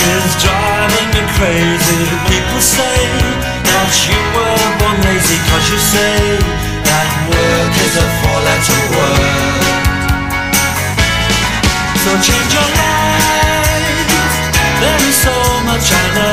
is 0.07 0.25
driving 0.41 1.09
me 1.11 1.21
crazy. 1.35 2.03
People 2.31 2.61
say 2.61 2.99
that 3.67 3.91
you 4.07 4.19
were 4.35 4.67
born 4.79 4.97
lazy 5.03 5.37
cause 5.51 5.67
you 5.69 5.79
say 5.79 6.39
that 6.87 7.07
work 7.27 7.73
is 7.85 7.93
a 7.97 8.07
four 8.23 8.39
letter 8.47 8.81
word. 8.95 9.63
So 12.03 12.11
change 12.21 12.52
know 15.79 16.32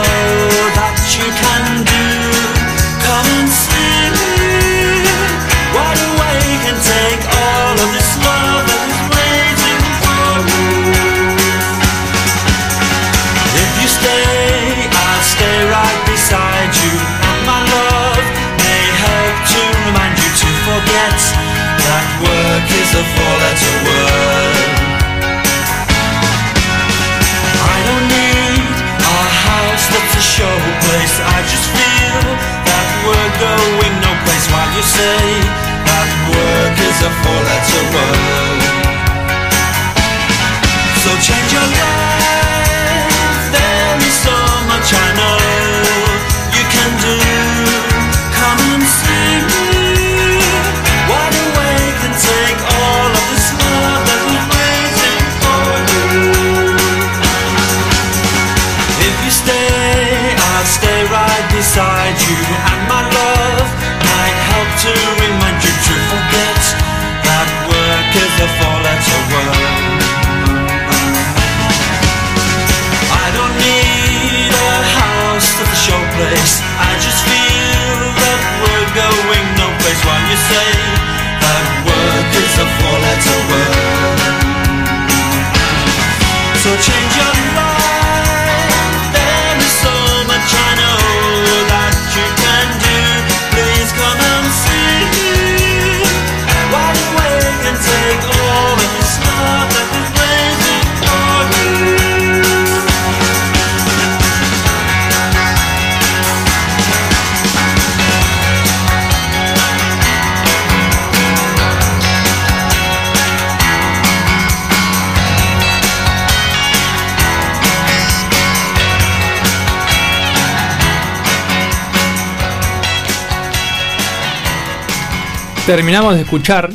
terminamos 125.70 126.14
de 126.16 126.22
escuchar, 126.22 126.70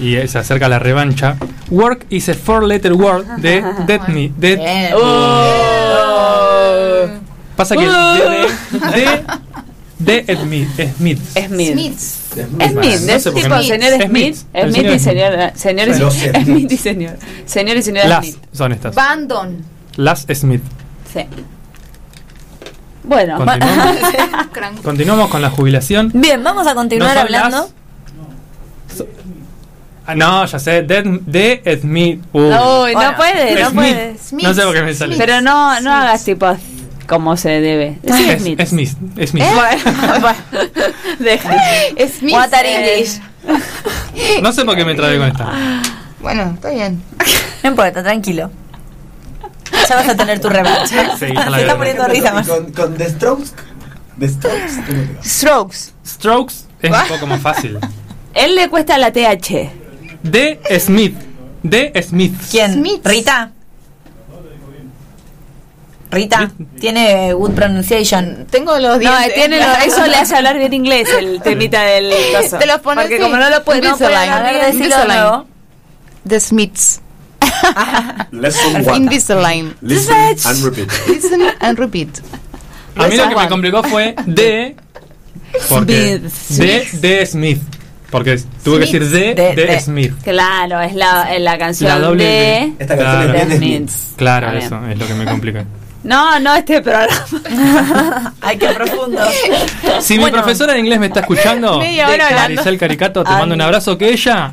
y 0.00 0.16
se 0.26 0.38
acerca 0.38 0.68
la 0.70 0.78
revancha, 0.78 1.36
Work 1.70 2.06
is 2.08 2.28
a 2.30 2.34
four 2.34 2.64
letter 2.64 2.94
word 2.94 3.26
de 3.38 3.62
Dead 3.86 4.08
Me. 4.08 4.32
Dead- 4.38 4.58
Bien. 4.58 4.94
Pasa 7.56 7.74
que 7.76 7.86
de, 7.86 7.90
de, 7.90 9.22
de, 9.98 10.22
de 10.22 10.36
Smith. 10.36 10.68
Smith. 10.96 11.18
Smith. 11.34 11.98
Smith, 11.98 13.00
No 13.00 13.18
sé 13.18 13.30
tipo 13.32 13.62
señor 13.62 13.90
Smith. 14.06 14.36
Smith, 14.36 14.86
y 14.94 14.98
señor 14.98 15.52
señor, 15.56 15.94
Smith 16.44 16.70
y 16.72 16.76
señor, 16.88 17.16
señor 17.44 17.76
y 17.76 17.82
señora 17.82 18.08
Las 18.08 18.24
Smith. 18.26 18.38
son 18.52 18.72
estas. 18.72 18.94
Bandon. 18.94 19.56
Las 19.96 20.24
Smith. 20.32 20.62
Sí. 21.12 21.20
Bueno, 23.02 23.36
Continuamos, 23.38 23.96
continuamos 24.84 25.30
con 25.30 25.42
la 25.42 25.50
jubilación. 25.50 26.12
Bien, 26.14 26.42
vamos 26.44 26.66
a 26.66 26.74
continuar 26.74 27.18
hablando. 27.18 27.68
Ah, 30.10 30.14
no, 30.14 30.46
ya 30.46 30.58
sé. 30.58 30.82
De, 30.84 31.02
de 31.26 31.78
Smith. 31.82 32.22
Uh. 32.32 32.38
Uy, 32.40 32.50
no 32.50 32.92
Bueno, 32.94 33.16
puede, 33.16 33.60
no 33.62 33.70
Smith. 33.70 33.74
puede. 33.74 34.16
No 34.42 34.54
sé 34.54 34.62
por 34.62 34.74
qué 34.74 34.82
me 34.82 34.94
sale. 34.94 35.16
Pero 35.18 35.42
no, 35.42 35.78
no 35.82 35.92
hagas 35.92 36.24
tipo 36.24 36.56
como 37.06 37.36
se 37.36 37.60
debe. 37.60 37.98
Decí 38.02 38.30
Es- 38.30 38.40
Smith. 38.40 38.58
es 38.60 38.68
Smith. 38.70 38.90
Es 39.18 39.30
Smith. 39.30 39.44
Bueno, 39.54 40.20
bueno, 40.22 40.38
deja. 41.18 41.50
Smith. 42.18 42.32
Water 42.34 42.64
eh, 42.64 42.94
English. 42.98 43.20
No 44.42 44.50
sé 44.52 44.64
por 44.64 44.76
qué 44.76 44.84
me 44.86 44.94
trae 44.94 45.18
con 45.18 45.28
esta. 45.28 45.52
Bueno, 46.20 46.52
está 46.54 46.70
bien. 46.70 47.02
No 47.62 47.70
importa, 47.70 48.02
tranquilo. 48.02 48.50
Ya 49.88 49.96
vas 49.96 50.08
a 50.08 50.16
tener 50.16 50.40
tu 50.40 50.48
revancha. 50.48 51.16
Sí, 51.18 51.26
la 51.34 51.50
Se 51.50 51.60
está 51.62 51.76
poniendo 51.76 52.06
risa 52.06 52.32
más. 52.32 52.48
Con, 52.48 52.72
con 52.72 52.94
The 52.96 53.10
Strokes. 53.10 53.50
The 54.18 54.28
Strokes. 54.28 54.72
Strokes. 55.22 55.92
Strokes 56.06 56.54
es 56.80 56.90
un 56.90 57.08
poco 57.08 57.26
más 57.26 57.42
fácil. 57.42 57.78
Él 58.32 58.54
le 58.54 58.68
cuesta 58.70 58.96
la 58.96 59.12
TH. 59.12 59.70
De 60.22 60.58
Smith. 60.80 61.16
De 61.62 61.92
Smith. 62.02 62.34
¿Quién? 62.50 62.74
Smiths. 62.74 63.04
Rita. 63.04 63.52
Rita, 66.10 66.50
tiene 66.80 67.34
good 67.34 67.50
pronunciation. 67.52 68.46
Tengo 68.50 68.78
los 68.78 68.94
No, 68.94 68.98
dientes. 68.98 69.34
tiene 69.34 69.58
lo- 69.58 69.72
eso 69.84 70.06
le 70.06 70.16
hace 70.16 70.36
hablar 70.36 70.56
bien 70.58 70.72
inglés 70.72 71.06
el 71.18 71.42
temita 71.44 71.82
del 71.82 72.10
coso. 72.34 72.56
Te 72.56 72.64
los 72.66 72.80
pones 72.80 73.04
Porque 73.04 73.18
como 73.20 73.36
no 73.36 73.50
lo 73.50 73.62
puede, 73.62 73.82
no 73.82 73.94
puede 73.98 74.10
Invisalign. 74.14 74.32
hablar 74.32 74.40
A 74.40 74.42
ver, 74.52 74.54
bien. 74.54 74.66
decilo 74.66 74.96
de 74.96 75.02
Invisalign. 75.02 75.22
nuevo. 75.30 75.46
The 76.26 76.40
Smiths. 76.40 77.00
Lesson 78.30 78.88
one. 78.88 78.96
Invisalign. 78.96 79.76
Listen 79.82 80.16
and 80.44 80.64
repeat. 80.64 80.88
Listen 81.08 81.42
and 81.60 81.78
repeat. 81.78 82.08
A 82.96 83.06
mí 83.06 83.16
lo 83.16 83.28
que 83.28 83.36
me 83.36 83.48
complicó 83.50 83.82
fue 83.82 84.14
de. 84.26 84.76
Porque. 85.68 86.22
Smith. 86.30 86.90
De, 86.92 87.08
de 87.18 87.26
Smith. 87.26 87.60
Porque 88.10 88.40
tuve 88.64 88.76
que 88.78 88.84
decir 88.86 89.06
de, 89.08 89.34
De- 89.34 89.54
de, 89.54 89.66
de. 89.66 89.80
Smith. 89.80 90.14
Claro, 90.24 90.80
es 90.80 90.94
la, 90.94 91.34
es 91.34 91.42
la 91.42 91.58
canción 91.58 91.90
La 91.90 91.98
doble 91.98 92.24
de... 92.24 92.30
de- 92.30 92.72
Esta 92.78 92.96
canción 92.96 93.22
Claro. 93.24 93.38
es 93.38 93.48
de. 93.48 93.56
Smiths. 93.56 94.06
Claro, 94.16 94.52
eso 94.52 94.80
es 94.88 94.98
lo 94.98 95.06
que 95.06 95.14
me 95.14 95.24
complica. 95.24 95.64
No, 96.04 96.38
no 96.38 96.54
este 96.54 96.80
programa. 96.80 97.12
Ay, 98.40 98.56
qué 98.56 98.68
profundo. 98.68 99.18
Si 100.00 100.14
mi 100.14 100.20
Bueno. 100.20 100.38
profesora 100.38 100.72
de 100.72 100.78
inglés 100.78 101.00
me 101.00 101.06
está 101.06 101.20
escuchando. 101.20 101.80
Maricel 102.36 102.78
Caricato, 102.78 103.24
te 103.24 103.30
Ay. 103.30 103.38
mando 103.40 103.54
un 103.56 103.60
abrazo. 103.60 103.98
Que 103.98 104.10
ella 104.12 104.52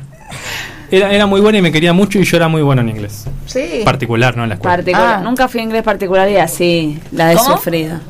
era, 0.90 1.12
era 1.12 1.24
muy 1.26 1.40
buena 1.40 1.58
y 1.58 1.62
me 1.62 1.70
quería 1.70 1.92
mucho 1.92 2.18
y 2.18 2.24
yo 2.24 2.36
era 2.36 2.48
muy 2.48 2.62
bueno 2.62 2.82
en 2.82 2.88
inglés. 2.90 3.26
Sí. 3.46 3.82
Particular, 3.84 4.36
¿no? 4.36 4.42
En 4.42 4.48
la 4.50 4.54
escuela. 4.56 4.76
Particular. 4.76 5.14
Ah. 5.18 5.20
Nunca 5.22 5.46
fui 5.48 5.60
a 5.60 5.62
inglés 5.62 5.82
particular 5.84 6.28
y 6.28 6.36
así 6.36 6.98
la 7.12 7.32
he 7.32 7.36
¿Cómo? 7.36 7.56
sufrido. 7.56 8.00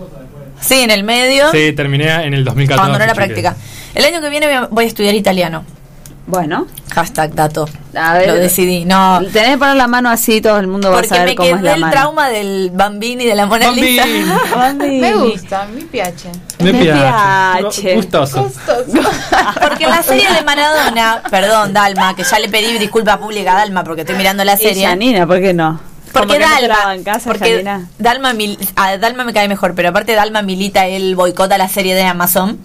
Sí, 0.59 0.81
en 0.81 0.91
el 0.91 1.05
medio. 1.05 1.51
Sí, 1.53 1.73
terminé 1.73 2.11
en 2.25 2.33
el 2.33 2.43
2014. 2.43 2.81
Abandoné 2.81 3.07
la 3.07 3.13
chiques. 3.13 3.27
práctica. 3.43 3.57
El 3.97 4.05
año 4.05 4.21
que 4.21 4.29
viene 4.31 4.47
voy 4.47 4.55
a- 4.55 4.69
voy 4.71 4.85
a 4.85 4.87
estudiar 4.89 5.15
italiano. 5.15 5.65
Bueno, 6.29 6.67
Hashtag 6.93 7.35
dato. 7.37 7.69
a 7.95 8.15
ver. 8.15 8.27
Lo 8.27 8.35
decidí. 8.35 8.85
No. 8.85 9.21
Tenés 9.33 9.51
que 9.51 9.59
poner 9.59 9.77
la 9.77 9.87
mano 9.87 10.11
así, 10.11 10.41
todo 10.41 10.59
el 10.59 10.67
mundo 10.67 10.91
va 10.91 10.99
a 10.99 11.05
saber 11.05 11.37
cómo 11.37 11.49
es 11.49 11.55
quedé 11.55 11.63
la 11.63 11.75
el 11.75 11.81
mano. 11.83 11.93
trauma 11.93 12.29
del 12.29 12.71
Bambini 12.75 13.25
de 13.25 13.35
la 13.37 13.47
Mona 13.47 13.71
Lisa. 13.71 14.05
Bambini. 14.57 14.99
Me 15.01 15.15
gusta, 15.15 15.67
mi 15.73 15.83
piace. 15.83 16.29
Me 16.59 16.73
Me 16.73 16.81
piace. 16.83 17.61
piace. 17.61 17.95
Gustoso. 17.95 18.51
Porque 19.63 19.85
en 19.85 19.91
la 19.91 20.03
serie 20.03 20.27
de 20.33 20.43
Maradona, 20.43 21.23
perdón, 21.31 21.73
Dalma, 21.73 22.17
que 22.17 22.25
ya 22.25 22.39
le 22.41 22.49
pedí 22.49 22.77
disculpa 22.77 23.19
pública 23.19 23.53
a 23.53 23.59
Dalma 23.61 23.85
porque 23.85 24.01
estoy 24.01 24.17
mirando 24.17 24.43
la 24.43 24.55
Y 24.55 24.59
serie. 24.59 24.85
Janina, 24.87 25.27
¿por 25.29 25.41
qué 25.41 25.55
no? 25.55 25.79
Porque 26.17 26.35
Como 26.35 26.39
que 26.39 26.53
no 26.53 26.57
te 26.61 26.69
la 26.69 26.77
Dalma, 26.87 27.19
porque. 27.25 27.65
Dalma, 27.99 28.33
mil- 28.33 28.59
a 28.77 28.97
Dalma 28.99 29.25
me 29.25 29.33
cae 29.33 29.49
mejor, 29.49 29.75
pero 29.75 29.91
aparte 29.91 30.15
Dalma 30.15 30.43
milita, 30.43 30.87
él 30.87 31.15
boicota 31.17 31.59
la 31.59 31.69
serie 31.69 31.95
de 31.95 32.03
Amazon 32.05 32.59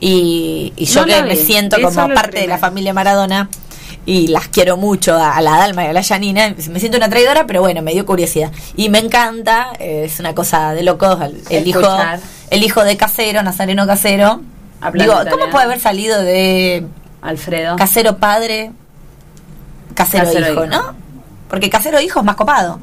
y, 0.00 0.72
y 0.76 0.84
yo 0.86 1.00
No 1.00 1.06
que 1.06 1.22
me 1.22 1.30
vi, 1.34 1.36
siento 1.36 1.76
como 1.80 2.06
el 2.06 2.14
parte 2.14 2.40
de 2.40 2.46
la 2.46 2.58
familia 2.58 2.92
Maradona 2.92 3.48
y 4.06 4.26
las 4.28 4.48
quiero 4.48 4.76
mucho 4.76 5.14
a, 5.14 5.36
a 5.36 5.40
la 5.40 5.52
Dalma 5.58 5.84
y 5.84 5.86
a 5.88 5.92
la 5.92 6.02
Janina, 6.02 6.54
me 6.70 6.78
siento 6.80 6.98
una 6.98 7.08
traidora, 7.08 7.46
pero 7.46 7.60
bueno, 7.62 7.80
me 7.82 7.92
dio 7.92 8.04
curiosidad 8.04 8.50
y 8.76 8.88
me 8.90 8.98
encanta, 8.98 9.68
es 9.78 10.20
una 10.20 10.34
cosa 10.34 10.74
de 10.74 10.82
locos, 10.82 11.18
el, 11.22 11.42
el 11.48 11.66
hijo, 11.66 11.80
el 12.50 12.62
hijo 12.62 12.84
de 12.84 12.96
Casero, 12.96 13.42
Nazareno 13.42 13.86
Casero. 13.86 14.40
Digo, 14.92 15.12
¿cómo 15.12 15.22
italiano. 15.22 15.50
puede 15.50 15.64
haber 15.64 15.80
salido 15.80 16.20
de 16.20 16.86
Alfredo. 17.22 17.76
Casero 17.76 18.18
padre, 18.18 18.72
Casero, 19.94 20.24
Casero 20.24 20.52
hijo, 20.52 20.64
hijo. 20.64 20.66
¿no? 20.66 20.94
Porque 21.48 21.70
Casero 21.70 22.00
hijo 22.00 22.18
es 22.20 22.24
más 22.26 22.36
copado. 22.36 22.80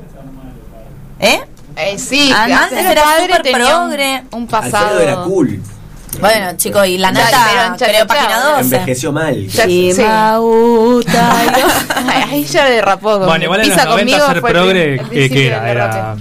¿Eh? 1.22 1.40
Eh, 1.78 1.98
sí, 1.98 2.32
Antes 2.32 2.86
era 2.86 3.04
súper 3.18 3.42
un- 3.54 3.54
progre. 3.62 4.24
un, 4.32 4.48
pasado. 4.48 4.88
Alfredo 4.88 5.02
era 5.02 5.16
cool. 5.24 5.62
Bueno, 6.20 6.58
chicos, 6.58 6.86
y 6.88 6.98
la 6.98 7.14
Ya, 7.14 7.24
pero 7.24 7.38
nata, 7.38 7.66
en 7.68 7.74
creo, 7.76 8.06
Chachachá, 8.06 8.08
página 8.08 8.40
12. 8.44 8.62
Envejeció 8.62 9.12
mal. 9.14 9.48
Ya- 9.48 9.64
sí. 9.66 9.92
Ahí 12.32 12.44
ya 12.44 12.66
derrapó. 12.66 13.18
con- 13.20 13.28
Bueno, 13.28 13.44
igual 13.46 13.62
en 13.62 13.70
los 13.70 13.78
Pisa 13.78 13.90
90 13.90 14.12
conmigo 14.20 14.28
ser 14.34 14.42
progre, 14.42 14.98
del 14.98 15.38
era? 15.48 15.72
Era, 15.72 16.16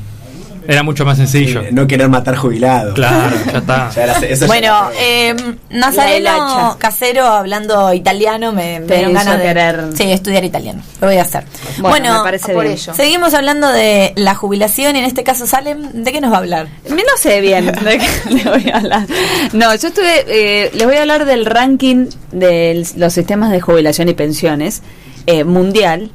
era 0.72 0.82
mucho 0.82 1.04
más 1.04 1.16
sencillo. 1.18 1.62
No 1.72 1.86
querer 1.86 2.08
matar 2.08 2.36
jubilados. 2.36 2.94
Claro, 2.94 3.36
ya 3.52 3.58
está. 3.58 3.90
Ya 3.94 4.02
era- 4.04 4.18
eso 4.18 4.46
Bueno, 4.46 4.90
eh, 4.98 5.34
Nazareno. 5.70 6.76
Casero 6.78 7.26
hablando 7.26 7.92
italiano 7.92 8.52
me, 8.52 8.80
me 8.80 8.86
dieron 8.96 9.12
ganas 9.14 9.38
de 9.38 9.42
querer. 9.44 9.84
sí, 9.94 10.04
estudiar 10.12 10.44
italiano. 10.44 10.82
Lo 11.00 11.08
voy 11.08 11.16
a 11.16 11.22
hacer. 11.22 11.44
Bueno, 11.78 11.88
Bueno, 11.88 12.18
me 12.18 12.24
parece 12.24 12.52
por 12.52 12.64
bien. 12.64 12.74
ello. 12.76 12.94
seguimos 12.94 13.34
hablando 13.34 13.68
de 13.68 14.12
la 14.16 14.34
jubilación 14.34 14.96
y 14.96 15.00
en 15.00 15.04
este 15.04 15.24
caso 15.24 15.46
Salem, 15.46 15.82
¿de 15.92 16.12
qué 16.12 16.20
nos 16.20 16.30
va 16.32 16.36
a 16.36 16.40
hablar? 16.40 16.68
No 16.88 16.96
sé 17.18 17.40
bien 17.40 17.66
de 17.84 17.98
qué 17.98 18.08
le 18.30 18.44
voy 18.44 18.70
a 18.70 18.76
hablar. 18.78 19.06
No, 19.52 19.74
yo 19.74 19.88
estuve, 19.88 20.24
eh, 20.28 20.70
les 20.74 20.86
voy 20.86 20.96
a 20.96 21.00
hablar 21.02 21.24
del 21.24 21.46
ranking 21.46 22.06
de 22.32 22.86
los 22.96 23.12
sistemas 23.12 23.50
de 23.50 23.60
jubilación 23.60 24.08
y 24.08 24.14
pensiones 24.14 24.82
eh, 25.26 25.44
mundial. 25.44 26.12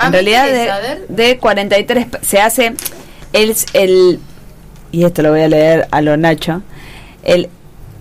A 0.00 0.06
En 0.06 0.12
realidad 0.12 0.46
de, 0.46 1.02
de 1.08 1.38
43 1.38 2.06
pa- 2.06 2.18
se 2.22 2.40
hace 2.40 2.74
el, 3.32 3.54
el 3.72 4.20
y 4.92 5.04
esto 5.04 5.22
lo 5.22 5.30
voy 5.30 5.42
a 5.42 5.48
leer 5.48 5.88
a 5.90 6.00
lo 6.00 6.16
Nacho, 6.16 6.62
el 7.22 7.48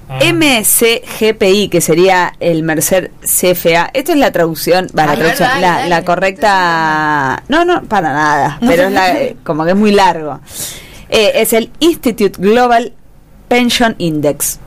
Ah. 0.09 0.19
MCGPI, 0.23 1.67
que 1.67 1.81
sería 1.81 2.33
el 2.39 2.63
Mercer 2.63 3.11
CFA. 3.21 3.89
Esto 3.93 4.13
es 4.13 4.17
la 4.17 4.31
traducción, 4.31 4.87
va, 4.97 5.05
la, 5.05 5.11
A 5.11 5.15
ver, 5.15 5.19
traducción, 5.19 5.49
dale, 5.49 5.61
la, 5.61 5.71
dale, 5.73 5.89
la 5.89 5.99
te 5.99 6.05
correcta. 6.05 7.43
No, 7.49 7.65
no, 7.65 7.83
para 7.83 8.13
nada, 8.13 8.57
pero 8.61 8.83
es 8.83 8.91
la, 8.93 9.13
como 9.43 9.65
que 9.65 9.71
es 9.71 9.75
muy 9.75 9.91
largo. 9.91 10.39
Eh, 11.09 11.31
es 11.35 11.51
el 11.51 11.71
Institute 11.79 12.39
Global 12.39 12.93
Pension 13.49 13.95
Index. 13.97 14.59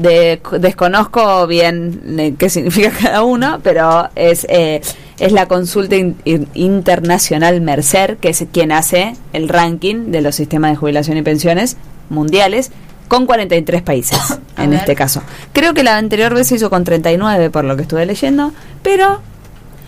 De, 0.00 0.40
desconozco 0.58 1.46
bien 1.46 2.00
eh, 2.18 2.34
qué 2.38 2.48
significa 2.48 2.90
cada 3.02 3.22
uno, 3.22 3.60
pero 3.62 4.08
es, 4.14 4.46
eh, 4.48 4.80
es 5.18 5.32
la 5.32 5.46
consulta 5.46 5.96
in- 5.96 6.16
in- 6.24 6.48
internacional 6.54 7.60
Mercer, 7.60 8.16
que 8.16 8.30
es 8.30 8.44
quien 8.52 8.72
hace 8.72 9.14
el 9.32 9.48
ranking 9.48 10.10
de 10.10 10.22
los 10.22 10.34
sistemas 10.36 10.70
de 10.70 10.76
jubilación 10.76 11.16
y 11.18 11.22
pensiones 11.22 11.76
mundiales 12.08 12.70
con 13.08 13.26
43 13.26 13.82
países 13.82 14.18
A 14.56 14.64
en 14.64 14.70
ver. 14.70 14.78
este 14.80 14.94
caso. 14.94 15.22
Creo 15.52 15.74
que 15.74 15.82
la 15.82 15.96
anterior 15.98 16.32
vez 16.34 16.46
se 16.48 16.54
hizo 16.56 16.70
con 16.70 16.84
39 16.84 17.50
por 17.50 17.64
lo 17.64 17.76
que 17.76 17.82
estuve 17.82 18.06
leyendo, 18.06 18.52
pero 18.82 19.20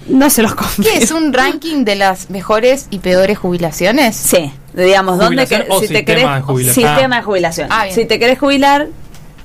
no 0.08 0.28
se 0.28 0.42
los 0.42 0.54
confío. 0.54 0.84
¿Qué 0.84 0.98
es 0.98 1.10
un 1.10 1.32
ranking 1.32 1.84
de 1.84 1.94
las 1.94 2.28
mejores 2.28 2.86
y 2.90 2.98
peores 2.98 3.38
jubilaciones? 3.38 4.16
Sí, 4.16 4.52
digamos, 4.74 5.18
¿dónde 5.18 5.46
que- 5.46 5.64
o 5.70 5.80
si 5.80 5.88
te 5.88 5.94
sistema 5.98 6.04
querés 6.04 6.34
de 6.34 6.40
jubilación. 6.42 6.86
sistema 6.88 7.16
de 7.16 7.22
jubilación. 7.22 7.68
Ah, 7.70 7.86
si 7.90 8.04
te 8.04 8.18
querés 8.18 8.38
jubilar, 8.38 8.88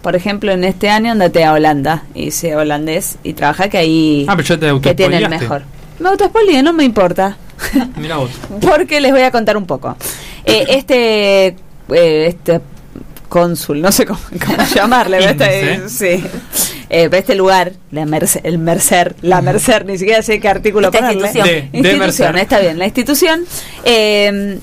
por 0.01 0.15
ejemplo, 0.15 0.51
en 0.51 0.63
este 0.63 0.89
año 0.89 1.11
andate 1.11 1.43
a 1.43 1.53
Holanda 1.53 2.03
y 2.13 2.31
sé 2.31 2.55
holandés 2.55 3.17
y 3.23 3.33
trabaja 3.33 3.69
que 3.69 3.77
ahí 3.77 4.25
Ah, 4.27 4.35
pero 4.37 4.57
te 4.59 4.81
que 4.81 4.95
tiene 4.95 5.17
el 5.17 5.29
mejor. 5.29 5.63
Me 5.99 6.09
autoespolié, 6.09 6.61
no 6.63 6.73
me 6.73 6.83
importa. 6.83 7.37
Mira 7.97 8.17
vos. 8.17 8.29
Porque 8.61 9.01
les 9.01 9.11
voy 9.11 9.21
a 9.21 9.31
contar 9.31 9.57
un 9.57 9.65
poco. 9.65 9.95
Eh, 10.45 10.65
este 10.69 11.47
eh, 11.47 11.55
este 12.27 12.61
cónsul, 13.29 13.81
no 13.81 13.91
sé 13.91 14.05
cómo, 14.05 14.19
cómo 14.45 14.57
llamarle, 14.73 15.17
este, 15.25 15.89
sí. 15.89 16.23
Eh, 16.89 17.09
este 17.11 17.35
lugar, 17.35 17.73
la 17.91 18.05
Merce- 18.05 18.39
el 18.43 18.57
Mercer, 18.57 19.15
la 19.21 19.41
Mercer, 19.41 19.85
ni 19.85 19.97
siquiera 19.97 20.21
sé 20.21 20.39
qué 20.39 20.47
artículo 20.47 20.87
Esta 20.87 20.99
ponerle. 20.99 21.21
institución. 21.27 21.47
De- 21.47 21.61
de 21.61 21.77
institución, 21.77 21.99
Mercer. 22.31 22.35
está 22.37 22.59
bien, 22.59 22.79
la 22.79 22.85
institución 22.85 23.41
eh, 23.83 24.59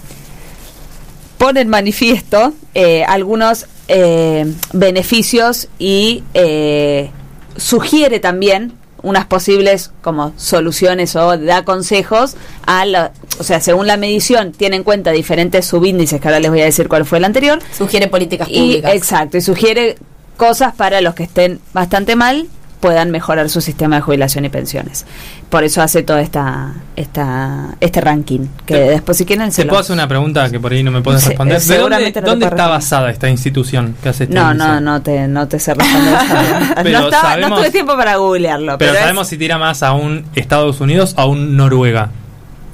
pone 1.36 1.60
en 1.60 1.68
manifiesto 1.68 2.54
eh, 2.74 3.04
algunos 3.04 3.66
eh, 3.88 4.52
beneficios 4.72 5.68
y 5.78 6.22
eh, 6.34 7.10
sugiere 7.56 8.20
también 8.20 8.72
unas 9.02 9.26
posibles 9.26 9.90
como 10.00 10.32
soluciones 10.36 11.14
o 11.16 11.36
da 11.36 11.62
consejos 11.64 12.36
a 12.64 12.86
la, 12.86 13.12
o 13.38 13.44
sea, 13.44 13.60
según 13.60 13.86
la 13.86 13.98
medición 13.98 14.52
tiene 14.52 14.76
en 14.76 14.82
cuenta 14.82 15.10
diferentes 15.10 15.66
subíndices, 15.66 16.20
que 16.20 16.28
ahora 16.28 16.40
les 16.40 16.50
voy 16.50 16.62
a 16.62 16.64
decir 16.64 16.88
cuál 16.88 17.04
fue 17.04 17.18
el 17.18 17.24
anterior. 17.24 17.58
Sugiere 17.76 18.08
políticas 18.08 18.48
Y, 18.50 18.58
públicas. 18.60 18.94
exacto, 18.94 19.36
y 19.36 19.40
sugiere 19.42 19.96
cosas 20.38 20.74
para 20.74 21.02
los 21.02 21.14
que 21.14 21.24
estén 21.24 21.60
bastante 21.74 22.16
mal 22.16 22.46
puedan 22.84 23.10
mejorar 23.10 23.48
su 23.48 23.62
sistema 23.62 23.96
de 23.96 24.02
jubilación 24.02 24.44
y 24.44 24.50
pensiones. 24.50 25.06
Por 25.48 25.64
eso 25.64 25.80
hace 25.80 26.02
todo 26.02 26.18
esta, 26.18 26.74
esta 26.96 27.76
este 27.80 28.02
ranking, 28.02 28.40
que 28.66 28.74
Te- 28.74 28.80
después 28.90 29.16
si 29.16 29.24
quieren 29.24 29.50
se 29.52 29.62
¿Te 29.62 29.64
lo- 29.64 29.70
puedo 29.70 29.80
hacer 29.80 29.94
una 29.94 30.06
pregunta 30.06 30.50
que 30.50 30.60
por 30.60 30.70
ahí 30.70 30.82
no 30.82 30.90
me 30.90 31.00
puedes 31.00 31.22
Sí, 31.22 31.28
responder? 31.30 31.62
¿De 31.62 31.78
dónde, 31.78 31.98
no 31.98 32.06
está 32.08 32.20
responder. 32.20 32.54
basada 32.68 33.10
esta 33.10 33.30
institución 33.30 33.96
que 34.02 34.10
hace 34.10 34.24
este 34.24 34.34
No, 34.36 34.52
no, 34.52 34.82
no 34.82 35.00
te, 35.00 35.26
no 35.28 35.48
te 35.48 35.58
sé 35.58 35.72
responder. 35.72 36.14
Pero 36.82 36.98
no, 37.00 37.04
estaba- 37.06 37.22
no 37.22 37.28
sabemos- 37.40 37.58
tuve 37.60 37.70
tiempo 37.70 37.96
para 37.96 38.16
googlearlo. 38.16 38.76
Pero 38.76 38.78
Pero, 38.78 38.92
es- 38.92 38.98
sabemos 39.00 39.28
si 39.28 39.38
tira 39.38 39.56
más 39.56 39.82
a 39.82 39.92
un 39.94 40.26
Estados 40.34 40.78
Unidos 40.82 41.14
o 41.16 41.22
a 41.22 41.24
un 41.24 41.56
Noruega. 41.56 42.10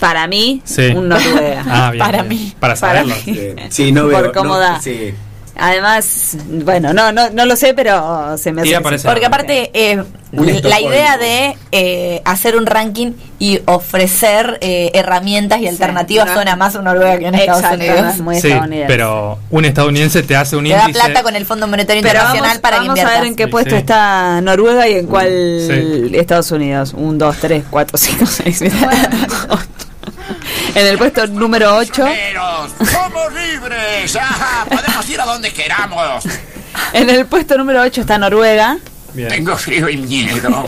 para 0.01 0.27
mí, 0.27 0.61
Sí. 0.65 0.89
un 0.89 1.09
Noruega. 1.09 1.63
Ah, 1.69 1.91
bien, 1.93 2.05
para 2.05 2.23
bien. 2.25 2.29
mí. 2.29 2.53
Para 2.59 2.75
saberlo. 2.75 3.15
mí. 3.27 3.39
Sí, 3.69 3.93
Por 3.93 4.33
cómo 4.33 4.55
no, 4.55 4.59
da. 4.59 4.81
sí. 4.81 5.15
Además, 5.57 6.37
bueno, 6.49 6.93
no, 6.93 7.13
no, 7.13 7.29
no 7.31 7.45
lo 7.45 7.55
sé, 7.57 7.75
pero 7.75 8.37
se 8.39 8.53
me 8.53 8.63
hace. 8.63 8.99
Sí. 8.99 9.07
Porque 9.07 9.27
aparte, 9.27 9.71
eh, 9.75 10.03
la 10.33 10.81
idea 10.81 11.19
de 11.19 11.57
eh, 11.73 12.23
hacer 12.25 12.57
un 12.57 12.65
ranking 12.67 13.13
y 13.39 13.61
ofrecer 13.67 14.59
eh, 14.63 14.91
herramientas 14.95 15.61
y 15.61 15.67
alternativas 15.69 16.29
no. 16.29 16.35
suena 16.35 16.57
más 16.57 16.77
a 16.77 16.83
Noruega 16.83 17.19
que 17.19 17.27
en 17.27 17.35
Estados 17.35 17.63
Exacto, 17.63 17.85
Unidos. 17.85 18.15
es 18.15 18.21
muy 18.21 18.41
Sí, 18.41 18.49
estadounidense. 18.49 18.87
pero 18.89 19.39
un 19.51 19.65
estadounidense 19.65 20.23
te 20.23 20.37
hace 20.37 20.57
un 20.57 20.65
Te 20.65 20.71
da 20.71 20.83
índice. 20.83 21.01
plata 21.01 21.23
con 21.23 21.37
el 21.37 21.45
Fondo 21.45 21.67
Monetario 21.67 22.01
Internacional 22.01 22.43
vamos, 22.43 22.59
para 22.59 22.81
que 22.81 22.89
vamos 22.89 23.05
a 23.05 23.09
ver 23.19 23.25
en 23.27 23.37
qué 23.37 23.45
Sí, 23.45 23.51
puesto 23.51 23.71
sí. 23.71 23.77
está 23.77 24.41
Noruega 24.41 24.89
y 24.89 24.95
en 24.95 25.07
cuál 25.07 25.29
Sí. 25.67 26.11
Estados 26.17 26.51
Unidos. 26.53 26.95
Un, 26.97 27.19
dos, 27.19 27.37
tres, 27.39 27.65
cuatro, 27.69 27.99
cinco, 27.99 28.25
seis, 28.27 28.57
siete, 28.59 28.77
ocho. 29.49 29.59
En 30.75 30.87
el 30.87 30.99
puesto 30.99 31.27
número 31.27 31.77
8, 31.77 31.93
¡Somos 31.93 33.33
libres! 33.33 34.19
¡Podemos 34.69 35.09
ir 35.11 35.21
a 35.21 35.25
donde 35.27 35.53
queramos! 35.53 36.25
en 36.93 37.11
el 37.11 37.27
puesto 37.27 37.57
número 37.59 37.81
8 37.83 38.01
está 38.03 38.19
Noruega 38.19 38.79
Bien. 39.13 39.29
Tengo 39.29 39.57
frío 39.57 39.89
y 39.89 39.97
miedo. 39.97 40.65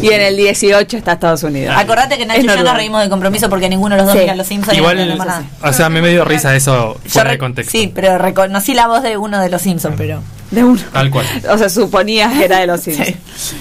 y 0.00 0.08
en 0.08 0.20
el 0.22 0.36
18 0.38 0.96
está 0.96 1.12
Estados 1.12 1.42
Unidos. 1.42 1.76
Acordate 1.76 2.16
que 2.16 2.24
Nacho 2.24 2.40
y 2.40 2.46
yo 2.46 2.62
nos 2.62 2.74
reímos 2.74 3.02
de 3.02 3.10
compromiso 3.10 3.50
porque 3.50 3.68
ninguno 3.68 3.94
de 3.94 3.98
los 4.00 4.06
dos 4.06 4.14
Sí. 4.16 4.22
mira 4.22 4.34
los 4.34 4.46
Simpsons 4.46 4.72
y 4.74 4.78
Igual, 4.78 4.96
no 4.96 5.02
el- 5.02 5.18
nada. 5.18 5.44
o 5.62 5.72
sea, 5.74 5.90
me 5.90 6.00
dio 6.08 6.24
risa 6.24 6.56
eso 6.56 6.98
fuera 7.06 7.32
de 7.32 7.38
contexto. 7.38 7.72
Sí, 7.72 7.92
pero 7.94 8.16
reconocí 8.16 8.72
la 8.72 8.86
voz 8.86 9.02
de 9.02 9.18
uno 9.18 9.38
de 9.38 9.50
los 9.50 9.60
Simpsons, 9.60 9.96
pero... 9.98 10.22
De 10.50 10.64
uno. 10.64 10.80
Tal 10.94 11.10
cual. 11.10 11.26
O 11.50 11.58
sea, 11.58 11.68
suponías 11.68 12.32
que 12.32 12.46
era 12.46 12.60
de 12.60 12.66
los 12.66 12.80
Simpsons. 12.84 13.16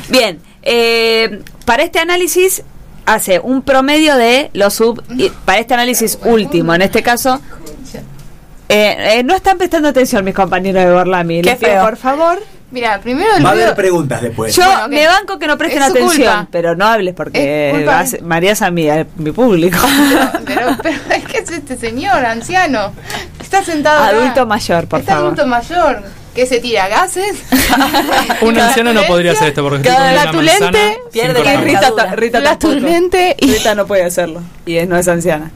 Bien, 0.08 0.40
eh, 0.64 1.42
para 1.66 1.84
este 1.84 2.00
análisis 2.00 2.64
hace 3.14 3.40
un 3.40 3.62
promedio 3.62 4.16
de 4.16 4.50
los 4.54 4.74
sub... 4.74 5.04
y 5.18 5.30
para 5.46 5.60
este 5.60 5.74
análisis 5.74 6.18
último, 6.24 6.74
en 6.76 6.82
este 6.84 7.02
caso... 7.04 7.40
eh, 8.70 9.18
eh, 9.20 9.24
no 9.24 9.36
están 9.36 9.58
prestando 9.58 9.90
atención 9.90 10.24
mis 10.24 10.36
compañeros 10.36 10.84
de 10.84 10.92
Borlami. 10.94 11.42
Qué 11.42 11.50
Les 11.50 11.58
pido, 11.58 11.72
feo. 11.72 11.84
por 11.86 11.98
favor. 11.98 12.40
Mira, 12.72 13.00
primero 13.02 13.36
el 13.36 13.44
Va 13.44 13.50
a 13.50 13.54
haber 13.54 13.74
preguntas 13.74 14.22
después. 14.22 14.56
Yo 14.56 14.64
Bueno, 14.64 14.88
me 14.90 15.08
banco 15.08 15.40
que 15.40 15.48
no 15.48 15.58
presten 15.58 15.82
atención, 15.82 16.08
culpa. 16.12 16.48
pero 16.52 16.76
no 16.76 16.86
hables 16.86 17.16
porque 17.16 17.84
María 18.22 18.52
es 18.52 18.62
a 18.62 18.70
mi, 18.70 18.88
público. 19.34 19.80
Pero, 20.46 20.78
pero 20.82 20.98
es 21.16 21.26
que 21.26 21.38
es 21.40 21.50
este 21.52 21.78
señor 21.78 22.24
anciano. 22.26 22.92
Está 23.40 23.64
sentado 23.64 24.04
acá. 24.04 24.16
Adulto 24.18 24.46
mayor, 24.46 24.88
por 24.88 25.00
Está 25.00 25.14
favor. 25.14 25.28
adulto 25.28 25.48
mayor. 25.48 26.04
Que 26.40 26.46
se 26.48 26.60
tira 26.60 26.88
gases? 26.88 27.38
Un 28.42 28.58
anciano 28.60 28.94
no 28.94 29.04
podría 29.04 29.34
hacer 29.34 29.50
esto 29.50 29.64
porque 29.64 29.88
Cada 29.90 30.12
latulente 30.14 31.00
pierde 31.12 31.44
la 31.44 31.60
Rita, 31.62 31.96
ta- 31.96 32.16
Rita. 32.16 32.40
Latulente 32.40 33.36
y- 33.40 33.52
Rita 33.54 33.76
no 33.76 33.86
puede 33.86 34.04
hacerlo. 34.06 34.42
Y 34.66 34.78
es- 34.78 34.88
no 34.88 34.98
es 34.98 35.08
anciana. 35.08 35.52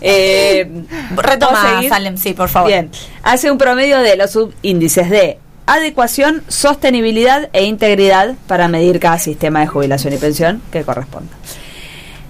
Eh, 0.00 0.70
Retoma. 1.16 1.82
Salem, 1.88 2.16
sí, 2.16 2.32
por 2.34 2.48
favor. 2.48 2.68
Bien. 2.70 2.90
Hace 3.22 3.50
un 3.50 3.58
promedio 3.58 3.98
de 4.00 4.16
los 4.16 4.30
subíndices 4.30 5.10
de 5.10 5.38
adecuación, 5.66 6.44
sostenibilidad 6.48 7.48
e 7.52 7.64
integridad 7.64 8.34
para 8.46 8.68
medir 8.68 9.00
cada 9.00 9.18
sistema 9.18 9.60
de 9.60 9.66
jubilación 9.66 10.12
y 10.14 10.18
pensión 10.18 10.62
que 10.70 10.82
corresponda. 10.82 11.32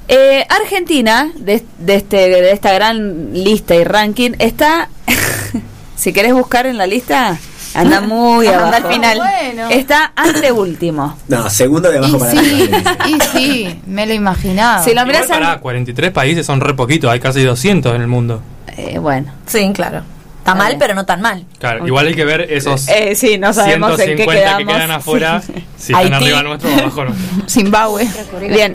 Eh, 0.09 0.47
Argentina, 0.49 1.31
de, 1.37 1.63
de 1.79 1.95
este, 1.97 2.17
de 2.31 2.53
esta 2.53 2.73
gran 2.73 3.33
lista 3.35 3.75
y 3.75 3.85
ranking, 3.85 4.31
está, 4.39 4.89
si 5.97 6.13
querés 6.15 6.33
buscar 6.33 6.67
en 6.67 6.79
la 6.79 6.87
lista, 6.87 7.37
anda 7.75 8.01
muy 8.03 8.47
Anda 8.47 8.69
abajo. 8.69 8.87
al 8.87 8.93
final. 8.93 9.19
Bueno. 9.19 9.69
Está 9.71 10.13
anteúltimo. 10.17 11.17
No, 11.29 11.49
segundo 11.51 11.91
de 11.91 11.99
abajo 11.99 12.17
Y 12.17 12.19
para 12.21 12.31
sí, 12.33 12.39
arriba. 12.39 12.97
y 13.07 13.21
sí, 13.39 13.81
me 13.87 14.07
lo 14.07 14.15
imaginaba. 14.15 14.83
Si 14.83 14.91
lo 14.91 15.01
Igual 15.03 15.07
mirás 15.07 15.31
al- 15.31 15.41
pará, 15.41 15.59
43 15.61 16.11
países 16.13 16.47
son 16.47 16.61
re 16.61 16.75
poquitos, 16.75 17.11
hay 17.11 17.21
casi 17.21 17.43
200 17.43 17.95
en 17.95 18.01
el 18.03 18.09
mundo. 18.09 18.43
eh, 18.77 18.99
bueno. 18.99 19.33
Sí, 19.47 19.71
claro. 19.75 20.03
Está 20.39 20.55
mal, 20.55 20.77
pero 20.79 20.95
no 20.95 21.05
tan 21.05 21.21
mal. 21.21 21.45
Claro, 21.59 21.87
igual 21.87 22.07
hay 22.07 22.15
que 22.15 22.25
ver 22.25 22.41
esos 22.51 22.89
Eh, 22.89 23.15
sí, 23.15 23.37
no 23.37 23.53
sabemos 23.53 23.91
en 24.01 24.17
qué 24.17 24.25
150 24.25 24.33
quedamos. 24.43 24.59
que 24.67 24.73
quedan 24.79 24.91
afuera, 24.93 25.43
Sí. 25.43 25.53
si 25.77 25.93
están 25.93 26.15
Haití. 26.15 26.25
arriba 26.25 26.43
nuestro 26.43 26.71
o 26.71 26.79
abajo 26.79 27.05
nuestro. 27.05 27.27
Zimbabue. 27.49 28.09
Bien. 28.49 28.75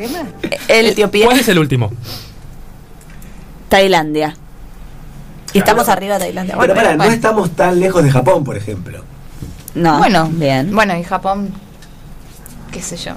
El, 0.68 0.86
Etiopía. 0.90 1.26
¿Cuál 1.26 1.40
es 1.40 1.48
el 1.48 1.58
último? 1.58 1.92
Tailandia. 3.70 4.36
Y 5.54 5.60
estamos 5.60 5.88
arriba 5.90 6.16
de 6.16 6.20
Tailandia. 6.26 6.56
Pero 6.60 6.74
Bueno, 6.74 6.74
pará, 6.76 6.92
no 6.92 6.98
bueno. 6.98 7.14
estamos 7.14 7.52
tan 7.52 7.80
lejos 7.80 8.04
de 8.04 8.12
Japón, 8.12 8.44
por 8.44 8.58
ejemplo. 8.58 9.04
No. 9.76 9.98
Bueno, 10.00 10.30
bien. 10.32 10.74
Bueno, 10.74 10.96
y 10.98 11.04
Japón, 11.04 11.52
qué 12.72 12.82
sé 12.82 12.98
yo. 12.98 13.14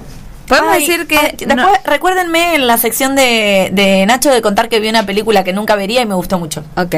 Podemos 0.47 0.71
Ay, 0.73 0.79
decir 0.87 1.07
que 1.07 1.35
después 1.45 1.67
recuérdenme 1.83 2.55
en 2.55 2.67
la 2.67 2.77
sección 2.77 3.15
de, 3.15 3.69
de 3.73 4.05
Nacho 4.05 4.31
de 4.31 4.41
contar 4.41 4.69
que 4.69 4.79
vi 4.79 4.87
una 4.87 5.05
película 5.05 5.43
que 5.43 5.51
nunca 5.51 5.75
vería 5.75 6.01
y 6.01 6.05
me 6.05 6.15
gustó 6.15 6.39
mucho. 6.39 6.63
Ok. 6.77 6.95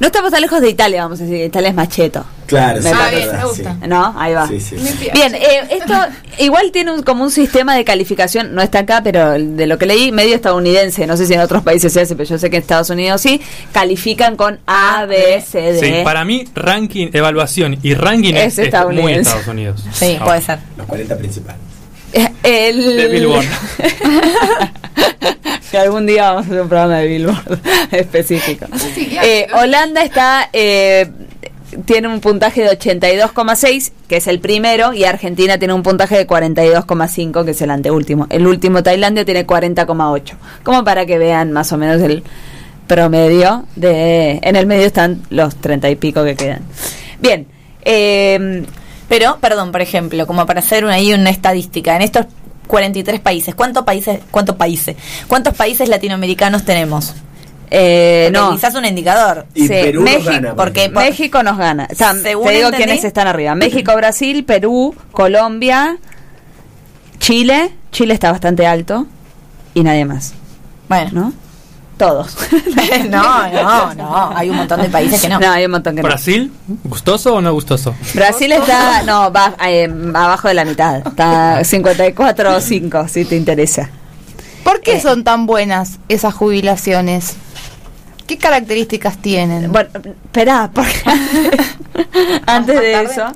No 0.00 0.06
estamos 0.08 0.32
tan 0.32 0.40
lejos 0.40 0.60
de 0.60 0.70
Italia, 0.70 1.02
vamos 1.04 1.20
a 1.20 1.24
decir. 1.24 1.44
Italia 1.44 1.68
es 1.68 1.74
macheto. 1.74 2.24
Claro, 2.46 2.82
Me 2.82 2.90
sí, 2.90 2.96
Ah, 3.00 3.10
bien, 3.14 3.28
me 3.32 3.44
gusta. 3.44 3.76
sí. 3.80 3.86
¿No? 3.88 4.14
Ahí 4.18 4.34
va. 4.34 4.48
Sí, 4.48 4.60
sí. 4.60 4.74
Bien, 5.14 5.34
eh, 5.36 5.68
esto 5.70 5.94
igual 6.38 6.72
tiene 6.72 6.90
un- 6.92 7.02
como 7.04 7.22
un 7.22 7.30
sistema 7.30 7.76
de 7.76 7.84
calificación, 7.84 8.56
no 8.56 8.60
está 8.62 8.80
acá, 8.80 9.02
pero 9.04 9.34
de 9.38 9.66
lo 9.68 9.78
que 9.78 9.86
leí, 9.86 10.10
medio 10.10 10.34
estadounidense, 10.34 11.06
no 11.06 11.16
sé 11.16 11.26
si 11.26 11.34
en 11.34 11.40
otros 11.40 11.62
países 11.62 11.92
se 11.92 12.00
hace, 12.00 12.16
pero 12.16 12.28
yo 12.28 12.38
sé 12.38 12.50
que 12.50 12.56
en 12.56 12.62
Estados 12.62 12.90
Unidos 12.90 13.20
sí, 13.20 13.40
califican 13.70 14.34
con 14.34 14.58
A, 14.66 15.06
B, 15.06 15.40
C, 15.46 15.60
D. 15.74 15.78
Sí, 15.78 15.92
para 16.02 16.24
mí 16.24 16.44
ranking, 16.56 17.10
evaluación 17.12 17.78
y 17.84 17.94
ranking 17.94 18.34
Es 18.34 18.58
es, 18.58 18.72
muy. 18.90 19.12
Estados 19.14 19.46
Unidos. 19.46 19.84
Sí, 19.92 20.16
Ah, 20.20 20.24
puede 20.24 20.40
ser. 20.42 20.58
Los 20.76 20.86
40 20.88 21.16
principales. 21.16 21.60
El... 22.42 22.96
De 22.96 23.08
Billboard. 23.08 23.44
que 25.70 25.78
algún 25.78 26.06
día 26.06 26.30
vamos 26.30 26.44
a 26.44 26.46
hacer 26.46 26.62
un 26.62 26.68
programa 26.68 26.98
de 26.98 27.06
Billboard 27.06 27.60
específico. 27.92 28.66
Sí. 28.94 29.16
Eh, 29.22 29.46
Holanda 29.54 30.02
está 30.02 30.48
eh, 30.52 31.08
tiene 31.84 32.08
un 32.08 32.20
puntaje 32.20 32.62
de 32.62 32.70
82,6, 32.70 33.92
que 34.08 34.16
es 34.16 34.26
el 34.26 34.40
primero, 34.40 34.92
y 34.92 35.04
Argentina 35.04 35.58
tiene 35.58 35.74
un 35.74 35.82
puntaje 35.82 36.16
de 36.16 36.26
42,5, 36.26 37.44
que 37.44 37.52
es 37.52 37.62
el 37.62 37.70
anteúltimo. 37.70 38.26
El 38.30 38.46
último, 38.46 38.82
Tailandia, 38.82 39.24
tiene 39.24 39.46
40,8. 39.46 40.34
Como 40.62 40.84
para 40.84 41.06
que 41.06 41.18
vean 41.18 41.52
más 41.52 41.72
o 41.72 41.78
menos 41.78 42.00
el 42.02 42.22
promedio. 42.86 43.64
de 43.76 44.40
En 44.42 44.56
el 44.56 44.66
medio 44.66 44.86
están 44.86 45.22
los 45.30 45.56
30 45.56 45.90
y 45.90 45.96
pico 45.96 46.24
que 46.24 46.34
quedan. 46.34 46.62
Bien. 47.20 47.46
Eh, 47.82 48.64
Pero, 49.10 49.36
perdón, 49.40 49.72
por 49.72 49.82
ejemplo, 49.82 50.26
como 50.26 50.46
para 50.46 50.60
hacer 50.60 50.84
una, 50.86 50.94
ahí 50.94 51.12
una 51.12 51.28
estadística, 51.28 51.94
en 51.96 52.00
estos 52.02 52.24
43 52.68 53.20
países, 53.20 53.54
¿cuántos 53.54 53.84
países, 53.84 54.20
cuántos 54.30 54.56
países, 54.56 54.96
cuántos 55.28 55.54
países 55.54 55.88
latinoamericanos 55.90 56.64
tenemos? 56.64 57.14
eh, 57.72 58.30
no. 58.32 58.50
Quizás 58.52 58.74
un 58.74 58.84
indicador. 58.84 59.46
Y 59.54 59.62
Sí, 59.62 59.68
Perú 59.68 60.02
México- 60.02 60.24
nos 60.24 60.34
gana. 60.34 60.48
por 60.48 60.56
porque-. 60.72 60.88
México 60.88 61.42
nos 61.44 61.56
gana. 61.58 61.86
O 61.90 61.94
sea, 61.94 62.14
Según 62.14 62.46
te 62.48 62.54
digo 62.54 62.68
entendí- 62.68 62.76
quiénes 62.78 63.04
están 63.04 63.28
arriba. 63.28 63.54
México, 63.54 63.94
Brasil, 63.94 64.44
Perú, 64.44 64.94
Colombia, 65.12 65.96
Chile. 67.18 67.72
Chile 67.92 68.14
está 68.14 68.32
bastante 68.32 68.66
alto. 68.66 69.06
Y 69.74 69.82
nadie 69.84 70.04
más, 70.04 70.34
Bueno, 70.88 71.10
¿no? 71.12 71.32
Todos. 72.00 72.34
no, 73.10 73.50
no, 73.50 73.94
no, 73.94 74.32
hay 74.34 74.48
un 74.48 74.56
montón 74.56 74.80
de 74.80 74.88
países 74.88 75.20
que 75.20 75.28
no. 75.28 75.38
No, 75.38 75.50
hay 75.50 75.66
un 75.66 75.72
montón 75.72 75.94
que 75.94 76.00
no. 76.00 76.08
¿Brasil? 76.08 76.50
¿Gustoso 76.84 77.34
o 77.34 77.42
no 77.42 77.52
gustoso? 77.52 77.94
Brasil 78.14 78.50
está, 78.52 79.02
no, 79.02 79.30
va 79.30 79.54
eh, 79.66 79.86
abajo 80.14 80.48
de 80.48 80.54
la 80.54 80.64
mitad. 80.64 81.06
Está 81.06 81.62
54 81.62 82.56
o 82.56 82.60
5, 82.62 83.06
si 83.06 83.26
te 83.26 83.36
interesa. 83.36 83.90
¿Por 84.64 84.80
qué 84.80 84.98
son 84.98 85.24
tan 85.24 85.44
buenas 85.44 85.98
esas 86.08 86.32
jubilaciones? 86.32 87.34
¿Qué 88.26 88.38
características 88.38 89.18
tienen? 89.18 89.70
Bueno, 89.70 89.90
espera, 90.24 90.70
porque 90.72 91.02
antes 92.46 92.80
de 92.80 93.02
eso, 93.02 93.26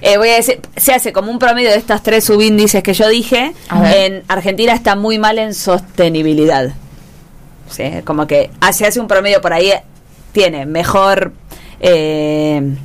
eh, 0.00 0.16
voy 0.16 0.30
a 0.30 0.36
decir, 0.36 0.62
se 0.74 0.94
hace 0.94 1.12
como 1.12 1.30
un 1.30 1.38
promedio 1.38 1.68
de 1.68 1.76
estos 1.76 2.02
tres 2.02 2.24
subíndices 2.24 2.82
que 2.82 2.94
yo 2.94 3.10
dije. 3.10 3.52
En 3.94 4.22
Argentina 4.26 4.72
está 4.72 4.96
muy 4.96 5.18
mal 5.18 5.38
en 5.38 5.52
sostenibilidad. 5.52 6.72
Sí, 7.70 7.84
como 8.04 8.26
que 8.26 8.50
se 8.72 8.86
hace 8.86 9.00
un 9.00 9.08
promedio 9.08 9.40
por 9.40 9.52
ahí, 9.52 9.72
tiene 10.32 10.66
mejor, 10.66 11.32
eh, 11.80 12.76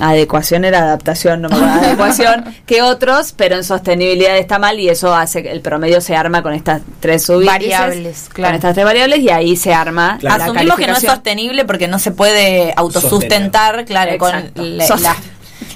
adecuación 0.00 0.64
era 0.64 0.80
adaptación, 0.80 1.42
no 1.42 1.48
me 1.48 1.56
acuerdo, 1.56 1.74
adecuación 1.86 2.44
que 2.66 2.82
otros, 2.82 3.32
pero 3.36 3.56
en 3.56 3.64
sostenibilidad 3.64 4.36
está 4.38 4.58
mal 4.58 4.78
y 4.80 4.88
eso 4.88 5.14
hace 5.14 5.42
que 5.42 5.50
el 5.52 5.60
promedio 5.60 6.00
se 6.00 6.16
arma 6.16 6.42
con 6.42 6.52
estas 6.52 6.82
tres 7.00 7.24
subíndices, 7.24 7.78
Variables, 7.78 8.28
claro. 8.32 8.50
con 8.50 8.54
estas 8.56 8.74
tres 8.74 8.84
variables 8.86 9.18
y 9.20 9.30
ahí 9.30 9.56
se 9.56 9.72
arma 9.72 10.18
la 10.20 10.34
Asumimos 10.34 10.76
que 10.76 10.86
no 10.86 10.94
es 10.94 11.02
sostenible 11.02 11.64
porque 11.64 11.86
no 11.88 11.98
se 11.98 12.10
puede 12.10 12.72
autosustentar, 12.76 13.84
claro, 13.84 14.18
con 14.18 14.34
Exacto. 14.34 14.96
la- 15.02 15.16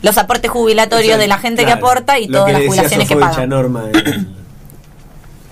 los 0.02 0.16
aportes 0.18 0.50
jubilatorios 0.50 1.18
de 1.18 1.26
la 1.26 1.38
gente 1.38 1.64
que 1.64 1.72
aporta 1.72 2.18
y 2.18 2.28
todas 2.28 2.52
las 2.52 2.62
jubilaciones 2.66 3.08
que 3.08 3.14
Sofovich 3.14 3.26
a 3.28 3.30
pagan. 3.36 3.48
Norma, 3.50 3.84
eh, 3.92 4.24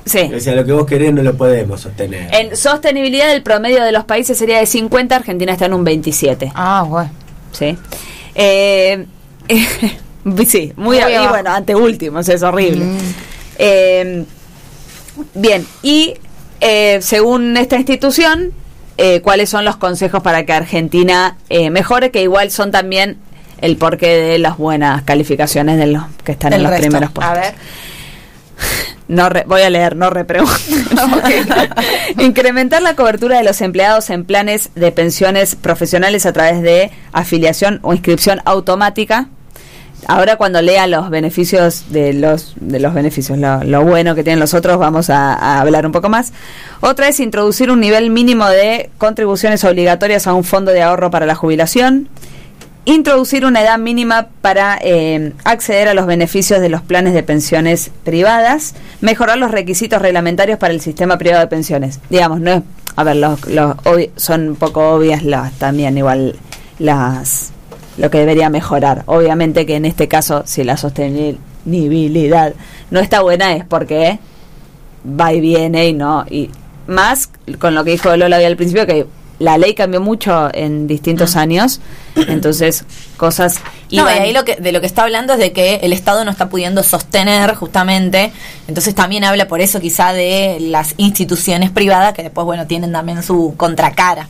Sí. 0.06 0.28
decía, 0.28 0.54
lo 0.54 0.64
que 0.64 0.72
vos 0.72 0.86
querés 0.86 1.12
no 1.12 1.22
lo 1.22 1.36
podemos 1.36 1.80
sostener. 1.80 2.32
En 2.32 2.56
sostenibilidad 2.56 3.30
el 3.34 3.42
promedio 3.42 3.82
de 3.82 3.90
los 3.92 4.04
países 4.04 4.38
sería 4.38 4.58
de 4.58 4.66
50, 4.66 5.16
Argentina 5.16 5.52
está 5.52 5.66
en 5.66 5.74
un 5.74 5.82
27. 5.84 6.52
Ah, 6.54 6.84
bueno. 6.88 7.10
Sí. 7.52 7.76
Eh, 8.34 9.04
sí, 10.46 10.72
muy, 10.76 11.00
Muy 11.00 11.12
y 11.12 11.26
bueno, 11.28 11.50
ante 11.50 11.74
últimos, 11.74 12.28
es 12.28 12.42
horrible. 12.42 12.84
Mm. 12.84 12.98
Eh, 13.58 14.24
bien, 15.34 15.66
y 15.82 16.14
eh, 16.60 16.98
según 17.02 17.56
esta 17.56 17.76
institución, 17.76 18.52
eh, 18.98 19.20
¿cuáles 19.22 19.50
son 19.50 19.64
los 19.64 19.76
consejos 19.76 20.22
para 20.22 20.46
que 20.46 20.52
Argentina 20.52 21.36
eh, 21.48 21.70
mejore? 21.70 22.10
Que 22.10 22.22
igual 22.22 22.50
son 22.50 22.70
también 22.70 23.18
el 23.60 23.76
porqué 23.76 24.08
de 24.08 24.38
las 24.38 24.56
buenas 24.56 25.02
calificaciones 25.02 25.78
de 25.78 25.86
los 25.88 26.04
que 26.24 26.32
están 26.32 26.52
en 26.52 26.62
los 26.62 26.70
resto. 26.70 26.86
primeros 26.86 27.10
puestos. 27.10 27.36
A 27.36 27.40
ver. 27.40 27.54
No 29.08 29.28
re- 29.28 29.44
voy 29.46 29.62
a 29.62 29.70
leer, 29.70 29.94
no 29.96 30.10
repregunten. 30.10 30.56
Incrementar 32.18 32.82
la 32.82 32.96
cobertura 32.96 33.38
de 33.38 33.44
los 33.44 33.60
empleados 33.60 34.10
en 34.10 34.24
planes 34.24 34.70
de 34.74 34.92
pensiones 34.92 35.54
profesionales 35.54 36.26
a 36.26 36.32
través 36.32 36.62
de 36.62 36.90
afiliación 37.12 37.78
o 37.82 37.92
inscripción 37.92 38.40
automática. 38.44 39.28
Ahora 40.08 40.36
cuando 40.36 40.60
lea 40.62 40.86
los 40.86 41.08
beneficios 41.10 41.86
de 41.90 42.12
los 42.12 42.52
de 42.56 42.78
los 42.78 42.94
beneficios, 42.94 43.38
lo, 43.38 43.64
lo 43.64 43.82
bueno 43.84 44.14
que 44.14 44.22
tienen 44.22 44.38
los 44.38 44.54
otros, 44.54 44.78
vamos 44.78 45.10
a, 45.10 45.32
a 45.34 45.60
hablar 45.60 45.86
un 45.86 45.92
poco 45.92 46.08
más. 46.08 46.32
Otra 46.80 47.08
es 47.08 47.18
introducir 47.18 47.70
un 47.70 47.80
nivel 47.80 48.10
mínimo 48.10 48.46
de 48.48 48.90
contribuciones 48.98 49.64
obligatorias 49.64 50.26
a 50.26 50.34
un 50.34 50.44
fondo 50.44 50.70
de 50.70 50.82
ahorro 50.82 51.10
para 51.10 51.26
la 51.26 51.34
jubilación 51.34 52.08
introducir 52.86 53.44
una 53.44 53.60
edad 53.60 53.78
mínima 53.78 54.28
para 54.40 54.78
eh, 54.80 55.32
acceder 55.44 55.88
a 55.88 55.94
los 55.94 56.06
beneficios 56.06 56.60
de 56.60 56.68
los 56.68 56.80
planes 56.82 57.12
de 57.12 57.22
pensiones 57.22 57.90
privadas, 58.04 58.74
mejorar 59.00 59.36
los 59.38 59.50
requisitos 59.50 60.00
reglamentarios 60.00 60.58
para 60.58 60.72
el 60.72 60.80
sistema 60.80 61.18
privado 61.18 61.42
de 61.42 61.48
pensiones. 61.48 62.00
Digamos, 62.08 62.40
no 62.40 62.52
es, 62.52 62.62
a 62.94 63.04
ver, 63.04 63.16
los, 63.16 63.46
los 63.48 63.76
son 64.16 64.50
un 64.50 64.56
poco 64.56 64.94
obvias 64.94 65.22
las 65.24 65.52
también 65.54 65.98
igual 65.98 66.36
las 66.78 67.52
lo 67.98 68.10
que 68.10 68.18
debería 68.18 68.50
mejorar. 68.50 69.02
Obviamente 69.06 69.66
que 69.66 69.74
en 69.74 69.84
este 69.84 70.06
caso, 70.06 70.42
si 70.46 70.62
la 70.62 70.76
sostenibilidad 70.76 72.54
no 72.90 73.00
está 73.00 73.20
buena 73.20 73.54
es 73.54 73.64
porque 73.64 74.18
va 75.08 75.32
y 75.32 75.40
viene 75.40 75.88
y 75.88 75.92
no 75.92 76.24
y 76.28 76.50
más 76.86 77.30
con 77.58 77.74
lo 77.74 77.84
que 77.84 77.92
dijo 77.92 78.16
Lola 78.16 78.36
al 78.36 78.56
principio 78.56 78.86
que 78.86 79.06
la 79.38 79.58
ley 79.58 79.74
cambió 79.74 80.00
mucho 80.00 80.48
en 80.54 80.86
distintos 80.86 81.36
años 81.36 81.80
entonces 82.14 82.84
cosas 83.18 83.56
No, 83.90 84.02
iban- 84.02 84.16
y 84.16 84.20
ahí 84.20 84.32
lo 84.32 84.44
que, 84.44 84.56
de 84.56 84.72
lo 84.72 84.80
que 84.80 84.86
está 84.86 85.02
hablando 85.02 85.34
es 85.34 85.38
de 85.38 85.52
que 85.52 85.76
el 85.82 85.92
Estado 85.92 86.24
no 86.24 86.30
está 86.30 86.48
pudiendo 86.48 86.82
sostener 86.82 87.54
justamente, 87.54 88.32
entonces 88.68 88.94
también 88.94 89.24
habla 89.24 89.46
por 89.48 89.60
eso 89.60 89.78
quizá 89.80 90.12
de 90.14 90.58
las 90.60 90.94
instituciones 90.96 91.70
privadas 91.70 92.14
que 92.14 92.22
después, 92.22 92.44
bueno, 92.46 92.66
tienen 92.66 92.92
también 92.92 93.22
su 93.22 93.54
contracara. 93.56 94.28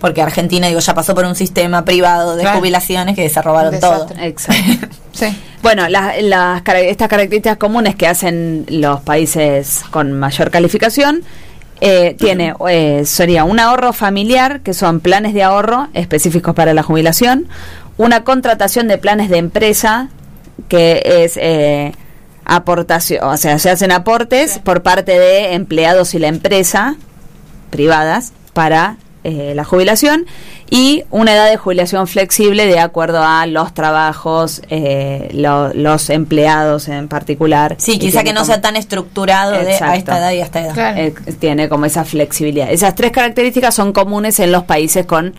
Porque 0.00 0.20
Argentina, 0.20 0.66
digo, 0.68 0.80
ya 0.80 0.92
pasó 0.92 1.14
por 1.14 1.24
un 1.24 1.34
sistema 1.34 1.82
privado 1.86 2.36
de 2.36 2.42
Claro. 2.42 2.58
jubilaciones 2.58 3.16
que 3.16 3.26
se 3.30 3.40
robaron 3.40 3.80
todo. 3.80 4.06
Exacto. 4.20 4.88
Bueno, 5.62 5.88
las, 5.88 6.20
las 6.22 6.60
cara- 6.62 6.80
estas 6.80 7.08
características 7.08 7.56
comunes 7.56 7.94
que 7.96 8.06
hacen 8.06 8.66
los 8.68 9.00
países 9.00 9.80
con 9.90 10.12
mayor 10.12 10.50
calificación 10.50 11.22
eh, 11.80 12.14
tiene 12.18 12.54
eh, 12.68 13.02
sería 13.04 13.44
un 13.44 13.58
ahorro 13.58 13.92
familiar, 13.92 14.60
que 14.60 14.74
son 14.74 15.00
planes 15.00 15.34
de 15.34 15.42
ahorro 15.42 15.88
específicos 15.94 16.54
para 16.54 16.74
la 16.74 16.82
jubilación, 16.82 17.48
una 17.96 18.24
contratación 18.24 18.88
de 18.88 18.98
planes 18.98 19.28
de 19.28 19.38
empresa, 19.38 20.08
que 20.68 21.02
es 21.04 21.36
eh, 21.36 21.92
aportación, 22.44 23.24
o 23.24 23.36
sea, 23.36 23.58
se 23.58 23.70
hacen 23.70 23.92
aportes 23.92 24.58
por 24.58 24.82
parte 24.82 25.18
de 25.18 25.54
empleados 25.54 26.14
y 26.14 26.18
la 26.18 26.28
empresa 26.28 26.96
privadas 27.70 28.32
para 28.52 28.98
eh, 29.24 29.52
la 29.54 29.64
jubilación 29.64 30.26
y 30.76 31.04
una 31.12 31.32
edad 31.34 31.48
de 31.48 31.56
jubilación 31.56 32.08
flexible 32.08 32.66
de 32.66 32.80
acuerdo 32.80 33.22
a 33.22 33.46
los 33.46 33.72
trabajos, 33.74 34.60
eh, 34.70 35.28
lo- 35.32 35.72
los 35.72 36.10
empleados 36.10 36.88
en 36.88 37.06
particular. 37.06 37.76
Sí, 37.78 37.96
quizá 38.00 38.24
que 38.24 38.32
no 38.32 38.40
como- 38.40 38.46
sea 38.52 38.60
tan 38.60 38.74
estructurado 38.74 39.52
de 39.52 39.58
a 39.76 39.94
esta 39.94 40.18
edad 40.18 40.32
y 40.32 40.40
a 40.40 40.44
esta 40.44 40.60
edad. 40.60 40.98
Eh, 40.98 41.14
tiene 41.38 41.68
como 41.68 41.84
esa 41.86 42.04
flexibilidad. 42.04 42.72
Esas 42.72 42.96
tres 42.96 43.12
características 43.12 43.72
son 43.72 43.92
comunes 43.92 44.40
en 44.40 44.50
los 44.50 44.64
países 44.64 45.06
con 45.06 45.34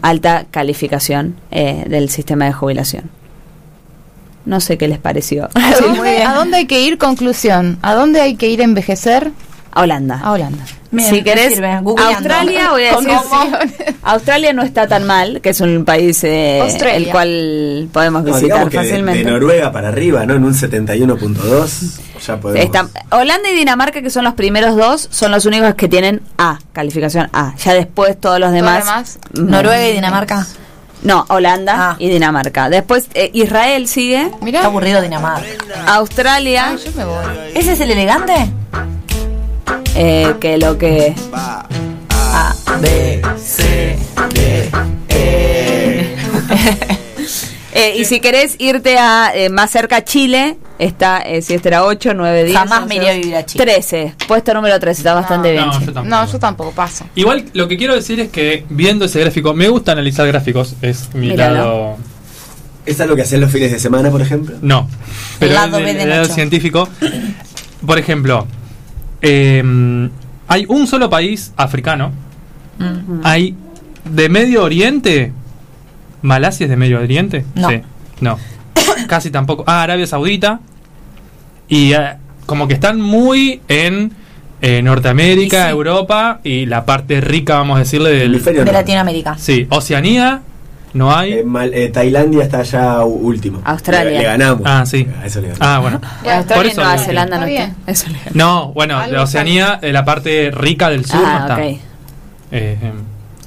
alta 0.00 0.46
calificación 0.50 1.36
eh, 1.50 1.84
del 1.86 2.08
sistema 2.08 2.46
de 2.46 2.52
jubilación. 2.54 3.10
No 4.46 4.60
sé 4.60 4.78
qué 4.78 4.88
les 4.88 4.98
pareció. 4.98 5.50
¿A 5.54 5.74
dónde, 5.78 6.22
a 6.22 6.34
dónde 6.34 6.56
hay 6.56 6.66
que 6.66 6.80
ir? 6.80 6.96
Conclusión. 6.96 7.78
¿A 7.82 7.92
dónde 7.94 8.22
hay 8.22 8.36
que 8.36 8.48
ir 8.48 8.62
a 8.62 8.64
envejecer? 8.64 9.32
A 9.72 9.82
Holanda. 9.82 10.20
A 10.22 10.32
Holanda. 10.32 10.64
si 10.98 11.22
querés, 11.22 11.60
Australia, 11.96 12.70
voy 12.70 12.84
a 12.84 12.96
decir, 12.96 13.94
Australia 14.02 14.52
no 14.52 14.62
está 14.62 14.88
tan 14.88 15.06
mal, 15.06 15.40
que 15.40 15.50
es 15.50 15.60
un 15.60 15.84
país 15.84 16.24
eh, 16.24 16.60
Australia. 16.62 16.96
el 16.96 17.08
cual 17.10 17.88
podemos 17.92 18.24
visitar 18.24 18.68
de- 18.68 18.76
fácilmente. 18.76 19.24
De, 19.24 19.30
Noruega 19.30 19.70
para 19.70 19.88
arriba, 19.88 20.26
¿no? 20.26 20.34
En 20.34 20.44
un 20.44 20.54
71.2 20.54 22.00
ya 22.26 22.36
podemos. 22.40 22.64
Está- 22.64 22.88
Holanda 23.16 23.48
y 23.50 23.54
Dinamarca, 23.54 24.02
que 24.02 24.10
son 24.10 24.24
los 24.24 24.34
primeros 24.34 24.76
dos, 24.76 25.06
son 25.10 25.30
los 25.30 25.46
únicos 25.46 25.74
que 25.74 25.88
tienen 25.88 26.22
A, 26.38 26.58
calificación 26.72 27.28
A. 27.32 27.54
Ya 27.56 27.74
después 27.74 28.18
todos 28.20 28.40
los 28.40 28.52
demás. 28.52 28.84
demás? 28.84 29.18
mm, 29.34 29.48
Noruega 29.50 29.88
y 29.88 29.92
Dinamarca. 29.92 30.46
No, 31.02 31.24
Holanda 31.28 31.96
y 31.98 32.08
Dinamarca. 32.10 32.68
Después 32.68 33.06
eh, 33.14 33.30
Israel 33.32 33.88
sigue. 33.88 34.30
Está 34.44 34.66
aburrido 34.66 35.00
Dinamarca. 35.00 35.46
Australia. 35.86 36.76
¿Ese 37.54 37.72
es 37.72 37.80
el 37.80 37.90
elegante? 37.92 38.34
Eh, 39.96 40.34
que 40.40 40.58
lo 40.58 40.78
que. 40.78 41.14
A, 41.32 41.66
B, 42.80 43.22
C, 43.36 43.98
D, 44.34 44.70
Eh, 47.72 47.98
y 47.98 48.04
si 48.04 48.20
querés 48.20 48.56
irte 48.58 48.98
a 48.98 49.30
eh, 49.32 49.48
más 49.48 49.70
cerca 49.70 49.96
a 49.96 50.04
Chile, 50.04 50.56
está, 50.78 51.20
eh, 51.20 51.40
si 51.40 51.54
este 51.54 51.68
era 51.68 51.84
8, 51.84 52.14
9, 52.14 52.44
10. 52.44 52.58
Jamás 52.58 52.82
11, 52.82 52.88
me 52.88 52.94
iría 52.96 53.10
a 53.10 53.14
12, 53.14 53.20
vivir 53.20 53.36
a 53.36 53.46
Chile. 53.46 53.64
13, 53.64 54.14
puesto 54.26 54.52
número 54.54 54.78
13, 54.80 55.00
está 55.00 55.14
bastante 55.14 55.52
bien. 55.52 55.66
no, 55.66 55.72
yo 55.72 55.92
tampoco. 55.92 56.08
No, 56.08 56.26
yo 56.32 56.38
tampoco 56.38 56.70
paso. 56.72 57.04
Igual 57.14 57.44
lo 57.52 57.68
que 57.68 57.76
quiero 57.76 57.94
decir 57.94 58.18
es 58.18 58.28
que 58.28 58.64
viendo 58.68 59.04
ese 59.04 59.20
gráfico, 59.20 59.54
me 59.54 59.68
gusta 59.68 59.92
analizar 59.92 60.26
gráficos, 60.26 60.74
es 60.82 61.14
mi 61.14 61.28
Míralo. 61.28 61.54
lado... 61.54 61.96
¿Es 62.86 63.00
algo 63.00 63.14
que 63.14 63.22
hacen 63.22 63.40
los 63.40 63.52
fines 63.52 63.70
de 63.70 63.78
semana, 63.78 64.10
por 64.10 64.20
ejemplo? 64.20 64.56
No, 64.62 64.88
pero 65.38 65.54
lado 65.54 65.78
en 65.78 65.84
B 65.84 65.90
el, 65.90 65.96
de 65.98 66.02
el 66.02 66.08
lado 66.10 66.24
científico. 66.24 66.88
Por 67.86 67.98
ejemplo, 67.98 68.48
eh, 69.22 70.08
hay 70.48 70.66
un 70.68 70.86
solo 70.86 71.08
país 71.10 71.52
africano, 71.56 72.12
hay 73.22 73.54
de 74.04 74.28
Medio 74.28 74.64
Oriente, 74.64 75.32
Malasia 76.22 76.64
es 76.64 76.70
de 76.70 76.76
Medio 76.76 77.00
Oriente, 77.00 77.44
No. 77.54 77.68
Sí, 77.68 77.80
no, 78.20 78.38
casi 79.08 79.30
tampoco. 79.30 79.64
Ah, 79.66 79.82
Arabia 79.82 80.06
Saudita 80.06 80.60
y 81.68 81.92
eh, 81.92 82.16
como 82.46 82.66
que 82.68 82.74
están 82.74 83.00
muy 83.00 83.60
en 83.68 84.12
eh, 84.62 84.82
Norteamérica, 84.82 85.70
Europa 85.70 86.40
y 86.44 86.66
la 86.66 86.84
parte 86.84 87.20
rica, 87.20 87.54
vamos 87.54 87.76
a 87.76 87.80
decirle, 87.80 88.10
del 88.10 88.42
De. 88.42 88.72
Latinoamérica. 88.72 89.38
Sí, 89.38 89.66
Oceanía 89.70 90.42
no 90.92 91.14
hay. 91.14 91.32
Eh, 91.34 91.44
mal- 91.44 91.72
eh, 91.74 91.88
Tailandia 91.90 92.42
está 92.44 92.62
ya 92.62 93.04
último. 93.04 93.60
Australia. 93.64 94.10
Le, 94.12 94.18
le 94.18 94.24
ganamos. 94.24 94.62
Ah, 94.64 94.84
sí. 94.86 95.06
A 95.20 95.26
eso 95.26 95.40
le 95.40 95.48
ganamos. 95.48 95.66
Ah, 95.68 95.78
bueno. 95.80 96.00
Bueno, 96.22 96.38
Australia 96.38 96.54
Por 96.56 96.66
y 96.66 96.68
eso 96.70 96.80
Nueva 96.82 96.98
Zelanda 96.98 97.38
no 97.38 97.46
Está. 97.46 97.74
Eso 97.86 98.08
le- 98.10 98.18
No, 98.34 98.72
bueno, 98.72 99.00
de 99.08 99.18
Oceanía, 99.18 99.78
eh, 99.82 99.92
la 99.92 100.04
parte 100.04 100.50
rica 100.52 100.90
del 100.90 101.04
sur 101.04 101.20
Ah, 101.24 101.32
no 101.32 101.40
está. 101.40 101.54
ok. 101.54 101.60
Eh, 101.60 101.78
eh, 102.52 102.92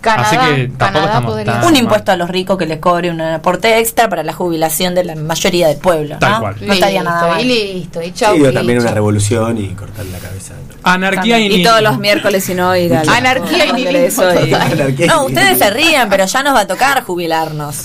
Canadá, 0.04 0.28
así 0.28 0.38
que 0.38 0.68
tampoco 0.78 1.06
estamos 1.06 1.46
tan 1.46 1.56
un 1.58 1.62
mal. 1.72 1.78
impuesto 1.78 2.12
a 2.12 2.16
los 2.18 2.30
ricos 2.30 2.58
que 2.58 2.66
les 2.68 2.78
cobre 2.80 3.10
un 3.10 3.20
aporte 3.22 3.80
extra 3.80 4.10
para 4.10 4.22
la 4.24 4.34
jubilación 4.34 4.94
de 4.94 5.04
la 5.06 5.16
mayoría 5.16 5.70
del 5.70 5.78
pueblo. 5.78 6.18
Tal 6.20 6.32
¿no? 6.34 6.40
cual. 6.42 6.56
No 6.62 6.74
estaría 6.74 7.02
nada 7.04 7.22
Listo, 7.22 7.34
mal. 7.36 7.42
y 7.42 7.74
listo, 7.74 8.02
y 8.04 8.12
chau. 8.12 8.36
Sí, 8.36 8.44
y 8.46 8.54
también 8.54 8.80
una 8.80 8.92
revolución 8.92 9.58
y 9.58 9.70
cortar 9.70 10.06
la 10.06 10.20
cabeza. 10.20 10.54
Anarquía 10.84 11.40
y, 11.40 11.62
Y 11.62 11.64
todos 11.64 11.82
los 11.82 11.98
miércoles, 11.98 12.44
si 12.44 12.54
no, 12.54 12.76
ir 12.76 12.94
al 12.94 13.08
Anarquía 13.08 13.66
y 13.66 13.74
nihilismo 13.74 14.24
y- 14.46 14.54
y 15.04 15.08
No, 15.08 15.26
ustedes 15.26 15.58
se 15.58 15.70
ríen, 15.70 16.10
pero 16.10 16.26
ya 16.26 16.44
nos 16.44 16.54
va 16.56 16.60
a 16.62 16.68
tocar 16.68 17.04
jubilarnos. 17.04 17.78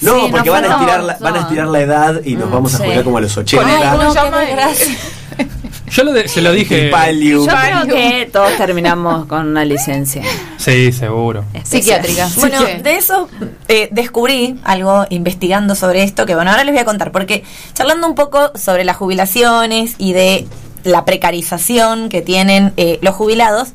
No, 0.00 0.14
Sí, 0.14 0.28
porque 0.30 0.46
no 0.46 0.52
van, 0.52 0.64
a 0.64 0.68
estirar 0.74 1.02
la, 1.02 1.16
van 1.18 1.34
a 1.34 1.40
estirar 1.40 1.66
la 1.66 1.80
edad 1.80 2.20
y 2.24 2.36
nos 2.36 2.48
vamos 2.50 2.72
a 2.74 2.76
sí. 2.76 2.84
jubilar 2.84 3.02
como 3.04 3.18
a 3.18 3.20
los 3.20 3.36
80. 3.36 3.66
Ay, 3.66 3.98
no. 3.98 4.14
Yo 5.90 6.04
lo 6.04 6.12
de- 6.12 6.28
se 6.28 6.40
lo 6.42 6.52
dije. 6.52 6.90
Yo 6.90 7.46
creo 7.46 7.96
que 7.96 8.26
todos 8.32 8.56
terminamos 8.56 9.26
con 9.26 9.46
una 9.48 9.64
licencia. 9.64 10.22
Sí, 10.56 10.92
seguro. 10.92 11.44
Psiquiátrica. 11.64 12.28
Bueno, 12.36 12.60
de 12.82 12.96
eso 12.96 13.28
eh, 13.68 13.88
descubrí 13.90 14.58
algo 14.64 15.06
investigando 15.10 15.74
sobre 15.74 16.02
esto 16.02 16.26
que 16.26 16.34
bueno, 16.34 16.50
ahora 16.50 16.64
les 16.64 16.72
voy 16.74 16.82
a 16.82 16.84
contar, 16.84 17.12
porque 17.12 17.44
charlando 17.74 18.06
un 18.06 18.14
poco 18.14 18.52
sobre 18.56 18.84
las 18.84 18.96
jubilaciones 18.96 19.94
y 19.98 20.12
de 20.12 20.46
la 20.84 21.04
precarización 21.04 22.08
que 22.08 22.22
tienen 22.22 22.72
eh, 22.76 22.98
los 23.02 23.14
jubilados, 23.14 23.68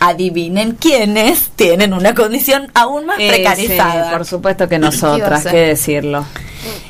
adivinen 0.00 0.72
quiénes 0.80 1.50
tienen 1.56 1.92
una 1.92 2.14
condición 2.14 2.70
aún 2.74 3.06
más 3.06 3.18
Eh, 3.18 3.28
precarizada. 3.28 4.04
sí, 4.04 4.10
por 4.16 4.24
supuesto 4.26 4.64
que 4.64 4.70
¿Qué 4.70 4.76
iba 4.76 4.88
a 4.88 4.90
nosotras, 4.90 5.46
qué 5.46 5.56
decirlo. 5.58 6.24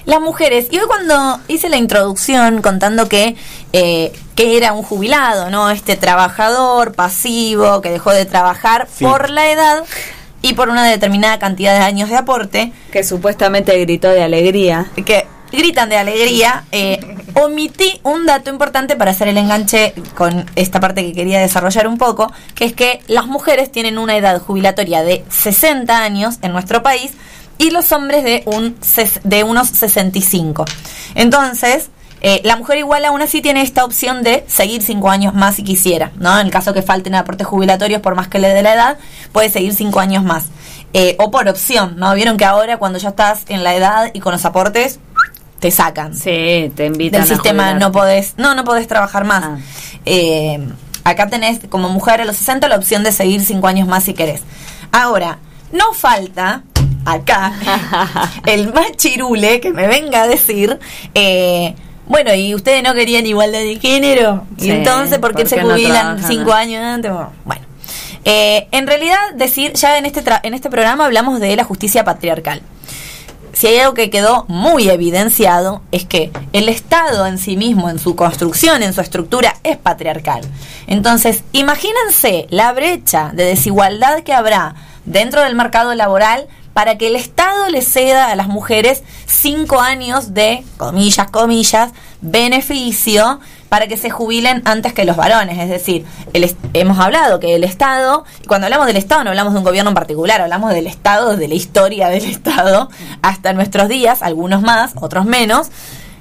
Las 0.04 0.20
mujeres, 0.20 0.66
y 0.70 0.78
hoy 0.78 0.86
cuando 0.86 1.40
hice 1.48 1.68
la 1.68 1.76
introducción 1.76 2.62
contando 2.62 3.08
que, 3.08 3.36
eh, 3.72 4.12
que 4.34 4.56
era 4.56 4.72
un 4.72 4.82
jubilado, 4.82 5.50
¿no? 5.50 5.70
Este 5.70 5.96
trabajador 5.96 6.92
pasivo 6.94 7.80
que 7.80 7.90
dejó 7.90 8.10
de 8.12 8.24
trabajar 8.26 8.88
Sí. 8.92 9.04
por 9.04 9.30
la 9.30 9.50
edad 9.50 9.84
y 10.42 10.54
por 10.54 10.68
una 10.70 10.84
determinada 10.86 11.38
cantidad 11.38 11.74
de 11.78 11.84
años 11.84 12.08
de 12.08 12.16
aporte. 12.16 12.72
Que 12.92 13.04
supuestamente 13.04 13.78
gritó 13.80 14.08
de 14.08 14.22
alegría. 14.22 14.86
Que 15.04 15.26
gritan 15.52 15.88
de 15.88 15.96
alegría. 15.98 16.64
eh, 16.72 16.98
omití 17.34 18.00
un 18.02 18.26
dato 18.26 18.50
importante 18.50 18.96
para 18.96 19.12
hacer 19.12 19.28
el 19.28 19.38
enganche 19.38 19.94
con 20.16 20.46
esta 20.56 20.80
parte 20.80 21.04
que 21.04 21.12
quería 21.12 21.38
desarrollar 21.40 21.86
un 21.86 21.96
poco, 21.98 22.32
que 22.54 22.64
es 22.64 22.72
que 22.72 23.00
las 23.06 23.26
mujeres 23.26 23.70
tienen 23.70 23.98
una 23.98 24.16
edad 24.16 24.40
jubilatoria 24.40 25.02
de 25.02 25.24
60 25.30 26.02
años 26.02 26.38
en 26.42 26.52
nuestro 26.52 26.82
país 26.82 27.12
y 27.60 27.70
los 27.70 27.92
hombres 27.92 28.24
de, 28.24 28.42
un, 28.46 28.74
ses- 28.80 29.20
de 29.22 29.44
unos 29.44 29.68
65. 29.68 30.64
Entonces, 31.14 31.90
eh, 32.22 32.40
la 32.44 32.56
mujer 32.56 32.78
igual 32.78 33.04
aún 33.04 33.22
así 33.22 33.40
tiene 33.40 33.62
esta 33.62 33.84
opción 33.84 34.22
de 34.22 34.44
seguir 34.48 34.82
cinco 34.82 35.10
años 35.10 35.34
más 35.34 35.56
si 35.56 35.62
quisiera, 35.62 36.10
¿no? 36.16 36.38
En 36.38 36.46
el 36.46 36.52
caso 36.52 36.74
que 36.74 36.82
falten 36.82 37.14
aportes 37.14 37.46
jubilatorios, 37.46 38.00
por 38.02 38.14
más 38.14 38.28
que 38.28 38.38
le 38.38 38.48
dé 38.48 38.62
la 38.62 38.74
edad, 38.74 38.98
puede 39.32 39.48
seguir 39.50 39.74
cinco 39.74 40.00
años 40.00 40.24
más. 40.24 40.46
Eh, 40.92 41.16
o 41.18 41.30
por 41.30 41.48
opción, 41.48 41.94
¿no? 41.98 42.12
Vieron 42.14 42.36
que 42.36 42.44
ahora 42.44 42.76
cuando 42.78 42.98
ya 42.98 43.10
estás 43.10 43.42
en 43.48 43.62
la 43.62 43.74
edad 43.74 44.10
y 44.12 44.20
con 44.20 44.32
los 44.32 44.44
aportes, 44.44 44.98
te 45.60 45.70
sacan. 45.70 46.14
Sí, 46.16 46.72
te 46.74 46.86
invitan 46.86 47.22
Del 47.22 47.30
a 47.30 47.34
sistema 47.34 47.62
jubilarte. 47.64 47.84
no 47.84 47.92
podés, 47.92 48.34
no, 48.38 48.54
no 48.54 48.64
podés 48.64 48.88
trabajar 48.88 49.24
más. 49.24 49.60
Eh, 50.04 50.58
acá 51.04 51.28
tenés 51.28 51.60
como 51.68 51.88
mujer 51.90 52.20
a 52.20 52.24
los 52.24 52.36
60 52.38 52.68
la 52.68 52.76
opción 52.76 53.02
de 53.04 53.12
seguir 53.12 53.42
cinco 53.44 53.66
años 53.68 53.86
más 53.86 54.04
si 54.04 54.14
querés. 54.14 54.42
Ahora, 54.92 55.38
no 55.72 55.92
falta 55.94 56.64
acá 57.04 57.52
el 58.46 58.72
más 58.72 58.92
chirule 58.96 59.60
que 59.60 59.72
me 59.72 59.86
venga 59.86 60.22
a 60.22 60.26
decir, 60.28 60.78
eh, 61.14 61.74
bueno, 62.06 62.34
y 62.34 62.54
ustedes 62.54 62.82
no 62.82 62.94
querían 62.94 63.24
igualdad 63.26 63.60
de 63.60 63.78
género, 63.78 64.44
y 64.58 64.70
entonces, 64.70 65.18
¿por 65.18 65.30
qué 65.34 65.42
¿por 65.42 65.48
se 65.48 65.56
qué 65.56 65.62
jubilan 65.62 66.22
cinco 66.22 66.52
años 66.52 66.82
antes? 66.82 67.12
Bueno, 67.44 67.62
eh, 68.24 68.66
en 68.72 68.86
realidad, 68.86 69.18
decir, 69.34 69.72
ya 69.74 69.96
en 69.98 70.06
este, 70.06 70.24
tra- 70.24 70.40
en 70.42 70.54
este 70.54 70.68
programa 70.70 71.04
hablamos 71.06 71.40
de 71.40 71.54
la 71.56 71.64
justicia 71.64 72.04
patriarcal 72.04 72.62
si 73.52 73.66
hay 73.66 73.78
algo 73.78 73.94
que 73.94 74.10
quedó 74.10 74.44
muy 74.48 74.88
evidenciado 74.88 75.82
es 75.90 76.04
que 76.06 76.30
el 76.52 76.68
Estado 76.68 77.26
en 77.26 77.36
sí 77.36 77.56
mismo, 77.56 77.90
en 77.90 77.98
su 77.98 78.14
construcción, 78.14 78.82
en 78.84 78.92
su 78.94 79.00
estructura, 79.00 79.56
es 79.64 79.76
patriarcal. 79.76 80.42
Entonces, 80.86 81.42
imagínense 81.52 82.46
la 82.50 82.72
brecha 82.72 83.32
de 83.34 83.44
desigualdad 83.44 84.20
que 84.22 84.32
habrá 84.32 84.76
dentro 85.04 85.42
del 85.42 85.56
mercado 85.56 85.94
laboral 85.94 86.46
para 86.72 86.98
que 86.98 87.08
el 87.08 87.16
Estado 87.16 87.68
le 87.68 87.82
ceda 87.82 88.30
a 88.30 88.36
las 88.36 88.48
mujeres 88.48 89.02
cinco 89.26 89.80
años 89.80 90.34
de, 90.34 90.64
comillas, 90.76 91.30
comillas, 91.30 91.92
beneficio 92.20 93.40
para 93.68 93.86
que 93.86 93.96
se 93.96 94.10
jubilen 94.10 94.62
antes 94.64 94.92
que 94.92 95.04
los 95.04 95.16
varones. 95.16 95.58
Es 95.58 95.68
decir, 95.68 96.04
el 96.32 96.54
hemos 96.74 96.98
hablado 96.98 97.40
que 97.40 97.54
el 97.54 97.64
Estado, 97.64 98.24
cuando 98.46 98.66
hablamos 98.66 98.86
del 98.86 98.96
Estado 98.96 99.24
no 99.24 99.30
hablamos 99.30 99.52
de 99.52 99.58
un 99.58 99.64
gobierno 99.64 99.90
en 99.90 99.94
particular, 99.94 100.40
hablamos 100.40 100.72
del 100.72 100.86
Estado, 100.86 101.36
de 101.36 101.48
la 101.48 101.54
historia 101.54 102.08
del 102.08 102.24
Estado, 102.24 102.90
hasta 103.22 103.52
nuestros 103.52 103.88
días, 103.88 104.22
algunos 104.22 104.62
más, 104.62 104.92
otros 104.96 105.24
menos, 105.24 105.68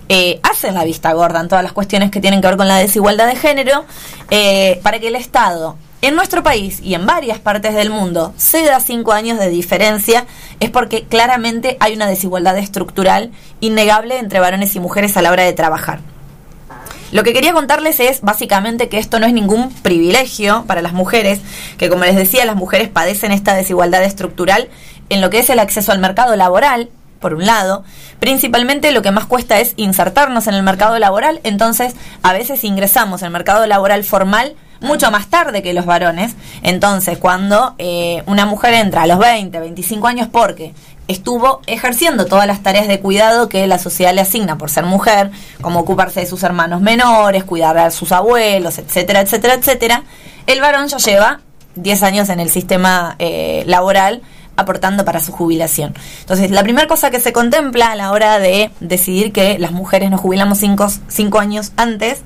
eh, 0.09 0.39
hacen 0.43 0.73
la 0.73 0.83
vista 0.83 1.11
gorda 1.13 1.39
en 1.39 1.47
todas 1.47 1.63
las 1.63 1.73
cuestiones 1.73 2.11
que 2.11 2.21
tienen 2.21 2.41
que 2.41 2.47
ver 2.47 2.57
con 2.57 2.67
la 2.67 2.77
desigualdad 2.77 3.27
de 3.27 3.35
género, 3.35 3.85
eh, 4.29 4.79
para 4.83 4.99
que 4.99 5.07
el 5.07 5.15
Estado 5.15 5.75
en 6.01 6.15
nuestro 6.15 6.43
país 6.43 6.79
y 6.81 6.93
en 6.93 7.05
varias 7.05 7.39
partes 7.39 7.73
del 7.73 7.89
mundo 7.89 8.33
ceda 8.37 8.79
cinco 8.79 9.11
años 9.11 9.37
de 9.37 9.49
diferencia, 9.49 10.25
es 10.59 10.69
porque 10.69 11.03
claramente 11.03 11.77
hay 11.79 11.93
una 11.93 12.07
desigualdad 12.07 12.57
estructural 12.57 13.31
innegable 13.59 14.17
entre 14.17 14.39
varones 14.39 14.75
y 14.75 14.79
mujeres 14.79 15.17
a 15.17 15.21
la 15.21 15.31
hora 15.31 15.43
de 15.43 15.53
trabajar. 15.53 15.99
Lo 17.11 17.23
que 17.23 17.33
quería 17.33 17.53
contarles 17.53 17.99
es 17.99 18.21
básicamente 18.21 18.87
que 18.87 18.99
esto 18.99 19.19
no 19.19 19.25
es 19.25 19.33
ningún 19.33 19.73
privilegio 19.73 20.63
para 20.67 20.81
las 20.81 20.93
mujeres, 20.93 21.39
que 21.77 21.89
como 21.89 22.03
les 22.05 22.15
decía, 22.15 22.45
las 22.45 22.55
mujeres 22.55 22.87
padecen 22.87 23.31
esta 23.31 23.55
desigualdad 23.55 24.03
estructural 24.03 24.69
en 25.09 25.19
lo 25.21 25.31
que 25.31 25.39
es 25.39 25.49
el 25.49 25.59
acceso 25.59 25.91
al 25.91 25.99
mercado 25.99 26.35
laboral, 26.35 26.89
por 27.19 27.33
un 27.33 27.45
lado. 27.45 27.83
Principalmente 28.19 28.91
lo 28.91 29.01
que 29.01 29.11
más 29.11 29.25
cuesta 29.25 29.59
es 29.59 29.73
insertarnos 29.75 30.47
en 30.47 30.53
el 30.53 30.63
mercado 30.63 30.99
laboral, 30.99 31.41
entonces 31.43 31.95
a 32.21 32.31
veces 32.31 32.63
ingresamos 32.63 33.21
en 33.21 33.27
el 33.27 33.33
mercado 33.33 33.65
laboral 33.65 34.03
formal 34.03 34.55
mucho 34.81 35.11
más 35.11 35.27
tarde 35.27 35.61
que 35.61 35.73
los 35.73 35.85
varones. 35.85 36.35
Entonces, 36.63 37.17
cuando 37.17 37.75
eh, 37.77 38.23
una 38.25 38.45
mujer 38.45 38.73
entra 38.73 39.03
a 39.03 39.07
los 39.07 39.19
20, 39.19 39.59
25 39.59 40.07
años 40.07 40.27
porque 40.31 40.73
estuvo 41.07 41.61
ejerciendo 41.65 42.25
todas 42.25 42.45
las 42.45 42.61
tareas 42.61 42.87
de 42.87 42.99
cuidado 42.99 43.49
que 43.49 43.65
la 43.65 43.79
sociedad 43.79 44.13
le 44.13 44.21
asigna 44.21 44.57
por 44.57 44.69
ser 44.69 44.85
mujer, 44.85 45.31
como 45.59 45.79
ocuparse 45.79 46.19
de 46.19 46.25
sus 46.27 46.43
hermanos 46.43 46.81
menores, 46.81 47.43
cuidar 47.43 47.77
a 47.79 47.89
sus 47.89 48.11
abuelos, 48.11 48.77
etcétera, 48.77 49.21
etcétera, 49.21 49.55
etcétera, 49.55 50.03
el 50.45 50.61
varón 50.61 50.87
ya 50.87 50.97
lleva 50.97 51.41
10 51.75 52.03
años 52.03 52.29
en 52.29 52.39
el 52.39 52.49
sistema 52.49 53.15
eh, 53.17 53.63
laboral 53.65 54.21
aportando 54.55 55.05
para 55.05 55.19
su 55.19 55.31
jubilación. 55.31 55.95
Entonces, 56.19 56.51
la 56.51 56.63
primera 56.63 56.87
cosa 56.87 57.09
que 57.09 57.19
se 57.19 57.33
contempla 57.33 57.91
a 57.91 57.95
la 57.95 58.11
hora 58.11 58.39
de 58.39 58.71
decidir 58.81 59.31
que 59.31 59.57
las 59.57 59.71
mujeres 59.71 60.11
nos 60.11 60.19
jubilamos 60.19 60.59
5 60.59 61.39
años 61.39 61.71
antes, 61.77 62.21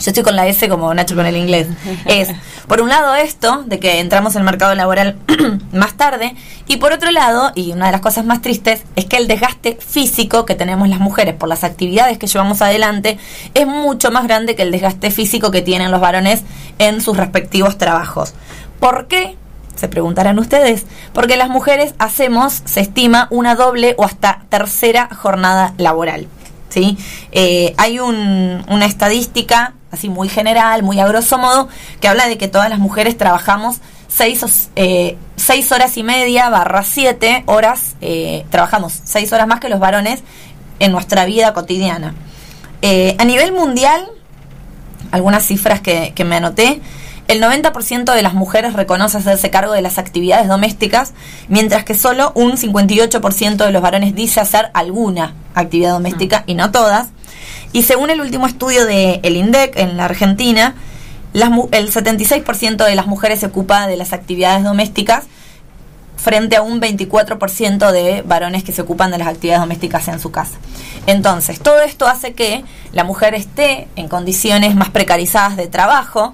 yo 0.00 0.10
estoy 0.10 0.22
con 0.24 0.34
la 0.36 0.46
S 0.46 0.68
como 0.68 0.92
Nacho 0.94 1.14
con 1.14 1.26
el 1.26 1.36
inglés, 1.36 1.68
es, 2.06 2.28
por 2.66 2.80
un 2.80 2.88
lado 2.88 3.14
esto, 3.14 3.62
de 3.66 3.78
que 3.78 4.00
entramos 4.00 4.34
en 4.34 4.40
el 4.40 4.44
mercado 4.46 4.74
laboral 4.74 5.16
más 5.72 5.94
tarde, 5.94 6.34
y 6.66 6.76
por 6.78 6.92
otro 6.92 7.10
lado, 7.10 7.52
y 7.54 7.72
una 7.72 7.86
de 7.86 7.92
las 7.92 8.00
cosas 8.00 8.24
más 8.24 8.42
tristes, 8.42 8.82
es 8.96 9.04
que 9.06 9.16
el 9.16 9.28
desgaste 9.28 9.76
físico 9.80 10.44
que 10.46 10.54
tenemos 10.54 10.88
las 10.88 11.00
mujeres 11.00 11.34
por 11.34 11.48
las 11.48 11.64
actividades 11.64 12.18
que 12.18 12.26
llevamos 12.26 12.62
adelante 12.62 13.18
es 13.54 13.66
mucho 13.66 14.10
más 14.10 14.24
grande 14.24 14.54
que 14.56 14.62
el 14.62 14.70
desgaste 14.70 15.10
físico 15.10 15.50
que 15.50 15.62
tienen 15.62 15.90
los 15.90 16.00
varones 16.00 16.42
en 16.78 17.00
sus 17.00 17.16
respectivos 17.16 17.76
trabajos. 17.78 18.34
¿Por 18.78 19.06
qué? 19.08 19.36
Se 19.76 19.88
preguntarán 19.88 20.38
ustedes. 20.38 20.84
Porque 21.12 21.36
las 21.36 21.48
mujeres 21.48 21.94
hacemos, 21.98 22.62
se 22.66 22.80
estima, 22.80 23.26
una 23.30 23.54
doble 23.54 23.94
o 23.98 24.04
hasta 24.04 24.42
tercera 24.48 25.08
jornada 25.14 25.72
laboral. 25.78 26.28
¿sí? 26.68 26.96
Eh, 27.32 27.74
hay 27.78 27.98
un- 27.98 28.62
una 28.68 28.84
estadística, 28.86 29.74
así 29.90 30.08
muy 30.08 30.28
general, 30.28 30.82
muy 30.82 31.00
a 31.00 31.06
grosso 31.06 31.38
modo, 31.38 31.68
que 32.00 32.08
habla 32.08 32.28
de 32.28 32.38
que 32.38 32.48
todas 32.48 32.68
las 32.68 32.78
mujeres 32.78 33.16
trabajamos 33.16 33.80
seis, 34.08 34.70
eh, 34.76 35.16
seis 35.36 35.70
horas 35.72 35.96
y 35.96 36.02
media 36.02 36.48
barra 36.48 36.82
siete 36.82 37.44
horas, 37.46 37.96
eh, 38.00 38.44
trabajamos 38.50 39.00
seis 39.04 39.32
horas 39.32 39.46
más 39.46 39.60
que 39.60 39.68
los 39.68 39.80
varones 39.80 40.20
en 40.78 40.92
nuestra 40.92 41.24
vida 41.24 41.52
cotidiana. 41.54 42.14
Eh, 42.82 43.16
a 43.18 43.24
nivel 43.24 43.52
mundial, 43.52 44.08
algunas 45.10 45.44
cifras 45.44 45.80
que, 45.80 46.12
que 46.14 46.24
me 46.24 46.36
anoté. 46.36 46.80
El 47.30 47.40
90% 47.40 48.12
de 48.12 48.22
las 48.22 48.34
mujeres 48.34 48.72
reconoce 48.72 49.18
hacerse 49.18 49.50
cargo 49.50 49.72
de 49.72 49.82
las 49.82 49.98
actividades 49.98 50.48
domésticas, 50.48 51.12
mientras 51.46 51.84
que 51.84 51.94
solo 51.94 52.32
un 52.34 52.56
58% 52.56 53.56
de 53.64 53.70
los 53.70 53.80
varones 53.80 54.16
dice 54.16 54.40
hacer 54.40 54.72
alguna 54.74 55.34
actividad 55.54 55.92
doméstica 55.92 56.42
y 56.48 56.54
no 56.54 56.72
todas. 56.72 57.10
Y 57.72 57.84
según 57.84 58.10
el 58.10 58.20
último 58.20 58.48
estudio 58.48 58.84
de 58.84 59.20
el 59.22 59.36
INDEC 59.36 59.76
en 59.76 59.96
la 59.96 60.06
Argentina, 60.06 60.74
las 61.32 61.50
el 61.70 61.92
76% 61.92 62.84
de 62.84 62.94
las 62.96 63.06
mujeres 63.06 63.38
se 63.38 63.46
ocupa 63.46 63.86
de 63.86 63.96
las 63.96 64.12
actividades 64.12 64.64
domésticas 64.64 65.26
frente 66.16 66.56
a 66.56 66.62
un 66.62 66.80
24% 66.80 67.92
de 67.92 68.22
varones 68.22 68.64
que 68.64 68.72
se 68.72 68.82
ocupan 68.82 69.12
de 69.12 69.18
las 69.18 69.28
actividades 69.28 69.60
domésticas 69.60 70.08
en 70.08 70.18
su 70.18 70.32
casa. 70.32 70.58
Entonces, 71.06 71.60
todo 71.60 71.80
esto 71.80 72.08
hace 72.08 72.34
que 72.34 72.64
la 72.90 73.04
mujer 73.04 73.34
esté 73.36 73.86
en 73.94 74.08
condiciones 74.08 74.74
más 74.74 74.90
precarizadas 74.90 75.56
de 75.56 75.68
trabajo, 75.68 76.32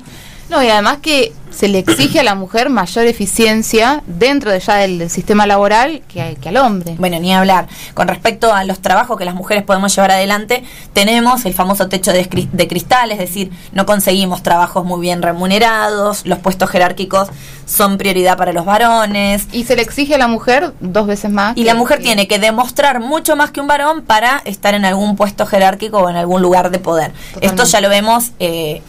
No, 0.48 0.62
y 0.62 0.68
además 0.68 0.98
que 1.02 1.32
se 1.50 1.68
le 1.68 1.78
exige 1.78 2.20
a 2.20 2.22
la 2.22 2.34
mujer 2.34 2.68
mayor 2.68 3.06
eficiencia 3.06 4.02
dentro 4.06 4.50
de 4.50 4.60
ya 4.60 4.76
del, 4.76 4.98
del 4.98 5.10
sistema 5.10 5.46
laboral 5.46 6.02
que, 6.06 6.36
que 6.40 6.48
al 6.50 6.58
hombre. 6.58 6.96
Bueno, 6.98 7.18
ni 7.18 7.34
hablar. 7.34 7.66
Con 7.94 8.08
respecto 8.08 8.52
a 8.52 8.64
los 8.64 8.80
trabajos 8.80 9.16
que 9.16 9.24
las 9.24 9.34
mujeres 9.34 9.64
podemos 9.64 9.94
llevar 9.94 10.10
adelante, 10.10 10.64
tenemos 10.92 11.44
el 11.46 11.54
famoso 11.54 11.88
techo 11.88 12.12
de 12.12 12.68
cristal, 12.68 13.10
es 13.10 13.18
decir, 13.18 13.50
no 13.72 13.86
conseguimos 13.86 14.42
trabajos 14.42 14.84
muy 14.84 15.00
bien 15.00 15.22
remunerados, 15.22 16.26
los 16.26 16.38
puestos 16.38 16.70
jerárquicos 16.70 17.28
son 17.64 17.98
prioridad 17.98 18.36
para 18.36 18.52
los 18.52 18.64
varones. 18.64 19.48
Y 19.52 19.64
se 19.64 19.76
le 19.76 19.82
exige 19.82 20.14
a 20.14 20.18
la 20.18 20.28
mujer 20.28 20.72
dos 20.80 21.06
veces 21.06 21.30
más. 21.30 21.56
Y 21.56 21.64
la 21.64 21.74
mujer 21.74 22.00
tiene 22.00 22.28
que 22.28 22.38
demostrar 22.38 23.00
mucho 23.00 23.36
más 23.36 23.50
que 23.50 23.60
un 23.60 23.66
varón 23.66 24.02
para 24.02 24.40
estar 24.44 24.74
en 24.74 24.84
algún 24.84 25.16
puesto 25.16 25.46
jerárquico 25.46 25.98
o 25.98 26.08
en 26.08 26.16
algún 26.16 26.42
lugar 26.42 26.70
de 26.70 26.78
poder. 26.78 27.12
Esto 27.40 27.64
ya 27.64 27.80
lo 27.80 27.88
vemos, 27.88 28.30
eh, 28.38 28.82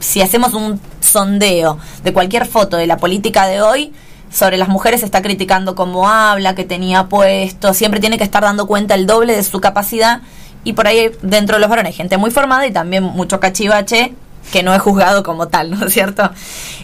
si 0.00 0.20
hacemos 0.22 0.54
un 0.54 0.80
sondeo 1.00 1.78
de 2.02 2.12
cualquier 2.12 2.46
foto 2.46 2.76
de 2.76 2.86
la 2.86 2.96
política 2.96 3.46
de 3.46 3.62
hoy, 3.62 3.92
sobre 4.32 4.56
las 4.56 4.68
mujeres 4.68 5.02
está 5.02 5.22
criticando 5.22 5.74
cómo 5.74 6.08
habla, 6.08 6.54
que 6.54 6.64
tenía 6.64 7.08
puesto, 7.08 7.74
siempre 7.74 8.00
tiene 8.00 8.18
que 8.18 8.24
estar 8.24 8.42
dando 8.42 8.66
cuenta 8.66 8.94
el 8.94 9.06
doble 9.06 9.36
de 9.36 9.42
su 9.42 9.60
capacidad 9.60 10.22
y 10.64 10.72
por 10.72 10.86
ahí 10.86 11.10
dentro 11.22 11.56
de 11.56 11.60
los 11.60 11.70
varones 11.70 11.96
gente 11.96 12.16
muy 12.16 12.30
formada 12.30 12.66
y 12.66 12.72
también 12.72 13.02
mucho 13.02 13.40
cachivache 13.40 14.14
que 14.52 14.62
no 14.62 14.74
es 14.74 14.80
juzgado 14.80 15.22
como 15.22 15.48
tal, 15.48 15.70
¿no 15.70 15.86
es 15.86 15.92
cierto? 15.92 16.30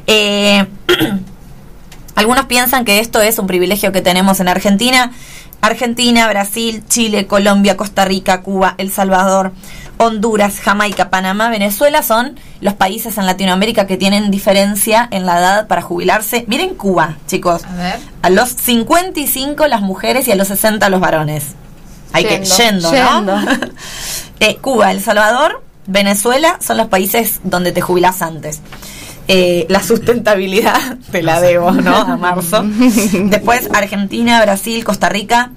Eh, 0.06 0.66
algunos 2.14 2.46
piensan 2.46 2.84
que 2.84 3.00
esto 3.00 3.20
es 3.20 3.38
un 3.38 3.46
privilegio 3.46 3.92
que 3.92 4.02
tenemos 4.02 4.40
en 4.40 4.48
Argentina. 4.48 5.12
Argentina, 5.62 6.28
Brasil, 6.28 6.84
Chile, 6.86 7.26
Colombia, 7.26 7.76
Costa 7.76 8.04
Rica, 8.04 8.42
Cuba, 8.42 8.74
El 8.78 8.92
Salvador, 8.92 9.52
Honduras, 9.98 10.60
Jamaica, 10.60 11.10
Panamá, 11.10 11.48
Venezuela 11.48 12.02
son 12.02 12.38
los 12.60 12.74
países 12.74 13.16
en 13.18 13.26
Latinoamérica 13.26 13.86
que 13.86 13.96
tienen 13.96 14.30
diferencia 14.30 15.08
en 15.10 15.26
la 15.26 15.38
edad 15.38 15.66
para 15.66 15.82
jubilarse. 15.82 16.44
Miren 16.48 16.74
Cuba, 16.74 17.16
chicos. 17.26 17.64
A 17.64 17.74
ver. 17.74 17.98
A 18.22 18.30
los 18.30 18.50
55 18.50 19.66
las 19.66 19.80
mujeres 19.80 20.28
y 20.28 20.32
a 20.32 20.36
los 20.36 20.48
60 20.48 20.88
los 20.88 21.00
varones. 21.00 21.54
Hay 22.12 22.24
que 22.24 22.44
Yendo, 22.44 22.90
yendo, 22.90 23.40
¿no? 23.40 23.46
Eh, 24.40 24.56
Cuba, 24.56 24.90
El 24.90 25.00
Salvador, 25.00 25.62
Venezuela 25.86 26.58
son 26.60 26.76
los 26.76 26.88
países 26.88 27.40
donde 27.42 27.72
te 27.72 27.80
jubilás 27.80 28.20
antes. 28.20 28.60
Eh, 29.28 29.66
la 29.68 29.82
sustentabilidad 29.82 30.98
te 31.10 31.22
la 31.22 31.40
debo, 31.40 31.72
¿no? 31.72 31.96
A 31.96 32.16
marzo. 32.18 32.64
Después 32.64 33.68
Argentina, 33.72 34.40
Brasil, 34.42 34.84
Costa 34.84 35.08
Rica, 35.08 35.50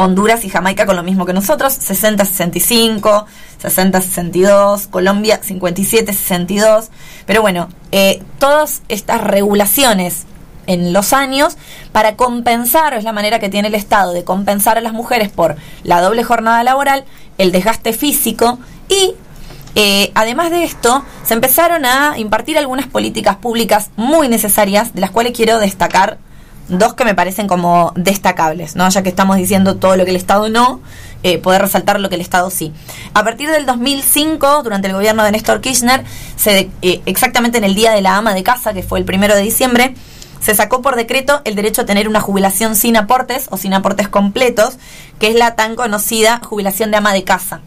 Honduras 0.00 0.44
y 0.44 0.48
Jamaica 0.48 0.86
con 0.86 0.96
lo 0.96 1.02
mismo 1.02 1.26
que 1.26 1.32
nosotros, 1.32 1.78
60-65, 1.78 3.26
60-62, 3.62 4.88
Colombia 4.88 5.40
57-62. 5.40 6.88
Pero 7.26 7.42
bueno, 7.42 7.68
eh, 7.92 8.22
todas 8.38 8.82
estas 8.88 9.20
regulaciones 9.20 10.26
en 10.66 10.92
los 10.92 11.12
años 11.12 11.56
para 11.92 12.16
compensar, 12.16 12.94
es 12.94 13.04
la 13.04 13.12
manera 13.12 13.38
que 13.38 13.48
tiene 13.48 13.68
el 13.68 13.74
Estado 13.74 14.12
de 14.12 14.24
compensar 14.24 14.78
a 14.78 14.80
las 14.80 14.92
mujeres 14.92 15.28
por 15.28 15.56
la 15.82 16.00
doble 16.00 16.24
jornada 16.24 16.62
laboral, 16.62 17.04
el 17.38 17.52
desgaste 17.52 17.92
físico 17.92 18.58
y 18.88 19.14
eh, 19.74 20.10
además 20.14 20.50
de 20.50 20.64
esto, 20.64 21.04
se 21.24 21.34
empezaron 21.34 21.84
a 21.84 22.18
impartir 22.18 22.58
algunas 22.58 22.86
políticas 22.86 23.36
públicas 23.36 23.90
muy 23.96 24.28
necesarias, 24.28 24.94
de 24.94 25.00
las 25.00 25.10
cuales 25.10 25.32
quiero 25.36 25.58
destacar 25.58 26.18
dos 26.70 26.94
que 26.94 27.04
me 27.04 27.14
parecen 27.14 27.46
como 27.46 27.92
destacables, 27.96 28.76
¿no? 28.76 28.88
Ya 28.88 29.02
que 29.02 29.08
estamos 29.08 29.36
diciendo 29.36 29.76
todo 29.76 29.96
lo 29.96 30.04
que 30.04 30.10
el 30.10 30.16
Estado 30.16 30.48
no, 30.48 30.80
eh, 31.22 31.38
poder 31.38 31.62
resaltar 31.62 32.00
lo 32.00 32.08
que 32.08 32.14
el 32.14 32.20
Estado 32.20 32.50
sí. 32.50 32.72
A 33.14 33.24
partir 33.24 33.50
del 33.50 33.66
2005, 33.66 34.62
durante 34.62 34.88
el 34.88 34.94
gobierno 34.94 35.24
de 35.24 35.32
Néstor 35.32 35.60
Kirchner, 35.60 36.04
se 36.36 36.70
eh, 36.82 37.02
exactamente 37.06 37.58
en 37.58 37.64
el 37.64 37.74
Día 37.74 37.92
de 37.92 38.00
la 38.00 38.16
Ama 38.16 38.34
de 38.34 38.42
Casa, 38.42 38.72
que 38.72 38.82
fue 38.82 38.98
el 38.98 39.04
primero 39.04 39.34
de 39.34 39.42
diciembre, 39.42 39.94
se 40.40 40.54
sacó 40.54 40.80
por 40.80 40.96
decreto 40.96 41.42
el 41.44 41.54
derecho 41.54 41.82
a 41.82 41.86
tener 41.86 42.08
una 42.08 42.20
jubilación 42.20 42.74
sin 42.74 42.96
aportes 42.96 43.48
o 43.50 43.58
sin 43.58 43.74
aportes 43.74 44.08
completos, 44.08 44.78
que 45.18 45.28
es 45.28 45.34
la 45.34 45.54
tan 45.54 45.76
conocida 45.76 46.40
jubilación 46.42 46.90
de 46.90 46.96
ama 46.96 47.12
de 47.12 47.24
casa 47.24 47.60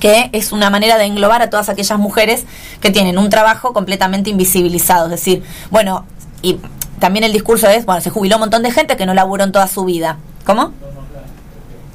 que 0.00 0.28
es 0.32 0.52
una 0.52 0.68
manera 0.68 0.98
de 0.98 1.04
englobar 1.04 1.40
a 1.40 1.50
todas 1.50 1.70
aquellas 1.70 1.98
mujeres 1.98 2.44
que 2.80 2.90
tienen 2.90 3.16
un 3.16 3.30
trabajo 3.30 3.72
completamente 3.72 4.28
invisibilizado. 4.28 5.06
Es 5.06 5.12
decir, 5.12 5.42
bueno, 5.70 6.04
y 6.42 6.58
también 6.98 7.24
el 7.24 7.32
discurso 7.32 7.68
es, 7.68 7.84
bueno, 7.86 8.00
se 8.00 8.10
jubiló 8.10 8.36
un 8.36 8.40
montón 8.40 8.62
de 8.62 8.70
gente 8.70 8.96
que 8.96 9.06
no 9.06 9.14
laburó 9.14 9.44
en 9.44 9.52
toda 9.52 9.66
su 9.66 9.84
vida. 9.84 10.18
¿Cómo? 10.44 10.72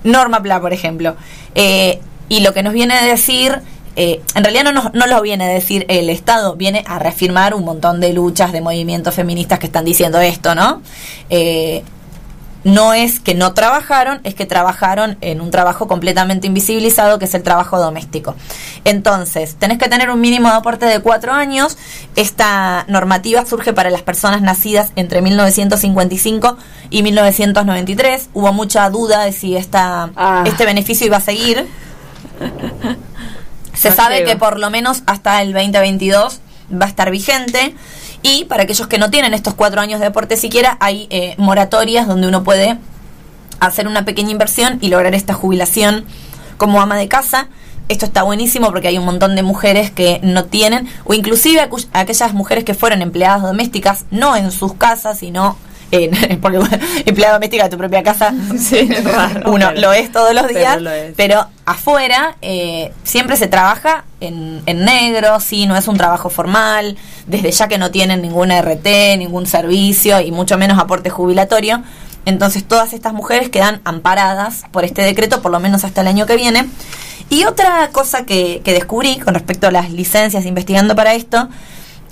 Norma 0.04 0.42
Pla, 0.42 0.60
por 0.60 0.74
ejemplo. 0.74 1.16
Eh, 1.56 2.00
y 2.30 2.42
lo 2.42 2.54
que 2.54 2.64
nos 2.64 2.74
viene 2.74 2.94
a 2.94 3.04
decir, 3.04 3.60
eh, 3.96 4.22
en 4.36 4.44
realidad 4.44 4.64
no, 4.64 4.72
nos, 4.72 4.94
no 4.94 5.08
lo 5.08 5.22
viene 5.22 5.46
a 5.46 5.48
decir 5.48 5.86
el 5.90 6.10
Estado, 6.10 6.56
viene 6.56 6.84
a 6.88 7.00
reafirmar 7.00 7.54
un 7.54 7.66
montón 7.66 8.00
de 8.00 8.14
luchas, 8.14 8.52
de 8.52 8.62
movimientos 8.62 9.14
feministas 9.14 9.60
que 9.60 9.68
están 9.68 9.86
diciendo 9.86 10.20
esto, 10.20 10.56
¿no? 10.56 10.82
Eh, 11.30 11.84
no 12.64 12.94
es 12.94 13.20
que 13.20 13.34
no 13.34 13.54
trabajaron, 13.54 14.22
es 14.24 14.36
que 14.36 14.46
trabajaron 14.46 15.18
en 15.22 15.42
un 15.42 15.50
trabajo 15.50 15.88
completamente 15.88 16.48
invisibilizado, 16.48 17.18
que 17.18 17.26
es 17.26 17.34
el 17.34 17.42
trabajo 17.44 17.80
doméstico. 17.80 18.36
Entonces, 18.86 19.56
tenés 19.56 19.78
que 19.80 19.88
tener 19.90 20.10
un 20.12 20.22
mínimo 20.22 20.50
de 20.50 20.56
aporte 20.56 20.86
de 20.86 21.00
cuatro 21.00 21.34
años. 21.34 21.78
Esta 22.16 22.86
normativa 22.88 23.46
surge 23.46 23.74
para 23.74 23.90
las 23.90 24.04
personas 24.04 24.42
nacidas 24.42 24.92
entre 24.96 25.22
1955 25.22 26.58
y 26.92 27.04
1993. 27.04 28.30
Hubo 28.34 28.54
mucha 28.54 28.90
duda 28.90 29.24
de 29.26 29.32
si 29.32 29.56
esta, 29.56 30.12
este 30.46 30.66
beneficio 30.66 31.08
iba 31.08 31.18
a 31.18 31.22
seguir. 31.22 31.68
Se 33.74 33.90
No 33.90 33.96
sabe 33.96 34.18
llego. 34.18 34.30
que 34.30 34.36
por 34.38 34.60
lo 34.60 34.70
menos 34.70 35.02
hasta 35.06 35.42
el 35.42 35.54
2022 35.54 36.40
va 36.80 36.86
a 36.86 36.90
estar 36.90 37.10
vigente. 37.10 37.76
Y 38.24 38.46
para 38.46 38.64
aquellos 38.64 38.88
que 38.88 38.98
no 38.98 39.10
tienen 39.10 39.34
estos 39.34 39.54
cuatro 39.54 39.82
años 39.82 40.00
de 40.00 40.08
aporte 40.08 40.38
siquiera, 40.38 40.78
hay 40.80 41.08
eh, 41.10 41.36
moratorias 41.38 42.08
donde 42.08 42.28
uno 42.28 42.44
puede 42.44 42.78
hacer 43.60 43.88
una 43.88 44.06
pequeña 44.06 44.32
inversión 44.32 44.78
y 44.82 44.90
lograr 44.90 45.16
esta 45.16 45.34
jubilación 45.34 46.06
como 46.58 46.82
ama 46.82 46.98
de 46.98 47.08
casa. 47.08 47.48
Esto 47.90 48.06
está 48.06 48.24
buenísimo 48.24 48.72
porque 48.72 48.88
hay 48.88 48.98
un 48.98 49.06
montón 49.06 49.36
de 49.36 49.44
mujeres 49.44 49.92
que 49.92 50.20
no 50.24 50.46
tienen, 50.46 50.88
o 51.04 51.14
inclusive 51.14 51.68
aquellas 51.94 52.34
mujeres 52.34 52.64
que 52.64 52.74
fueron 52.74 53.02
empleadas 53.02 53.42
domésticas, 53.42 54.06
no 54.12 54.36
en 54.36 54.52
sus 54.52 54.74
casas, 54.74 55.20
sino 55.20 55.58
en, 56.30 56.40
porque 56.40 56.58
bueno, 56.58 56.78
empleada 57.06 57.34
doméstica 57.34 57.66
de 57.66 57.70
tu 57.70 57.78
propia 57.78 58.02
casa, 58.04 58.34
uno 59.46 59.68
pero- 59.70 59.82
lo 59.82 59.94
es 59.94 60.12
todos 60.12 60.34
los 60.34 60.44
pero 60.44 60.60
días, 60.60 60.82
lo 60.82 60.92
es. 60.92 61.14
pero 61.16 61.48
afuera 61.66 62.36
eh, 62.42 62.92
siempre 63.04 63.36
se 63.38 63.48
trabaja 63.48 64.06
en, 64.20 64.62
en 64.66 64.86
negro, 64.86 65.40
sí, 65.40 65.66
no 65.66 65.76
es 65.76 65.88
un 65.88 65.98
trabajo 65.98 66.30
formal, 66.30 66.98
desde 67.28 67.52
ya 67.52 67.68
que 67.68 67.78
no 67.78 67.92
tienen 67.92 68.22
ninguna 68.22 68.62
RT, 68.62 69.18
ningún 69.18 69.46
servicio 69.46 70.22
y 70.22 70.32
mucho 70.32 70.58
menos 70.58 70.80
aporte 70.80 71.10
jubilatorio. 71.10 71.82
Entonces 72.26 72.64
todas 72.64 72.94
estas 72.94 73.14
mujeres 73.14 73.50
quedan 73.50 73.82
amparadas 73.84 74.64
por 74.72 74.86
este 74.86 75.02
decreto, 75.02 75.42
por 75.42 75.52
lo 75.52 75.60
menos 75.60 75.84
hasta 75.84 76.02
el 76.02 76.08
año 76.08 76.28
que 76.28 76.36
viene. 76.36 76.68
Y 77.30 77.46
otra 77.46 77.90
cosa 77.92 78.26
que, 78.26 78.62
que 78.64 78.74
descubrí 78.74 79.18
con 79.18 79.34
respecto 79.34 79.68
a 79.68 79.72
las 79.72 79.90
licencias 79.92 80.46
investigando 80.46 80.96
para 80.96 81.16
esto, 81.16 81.50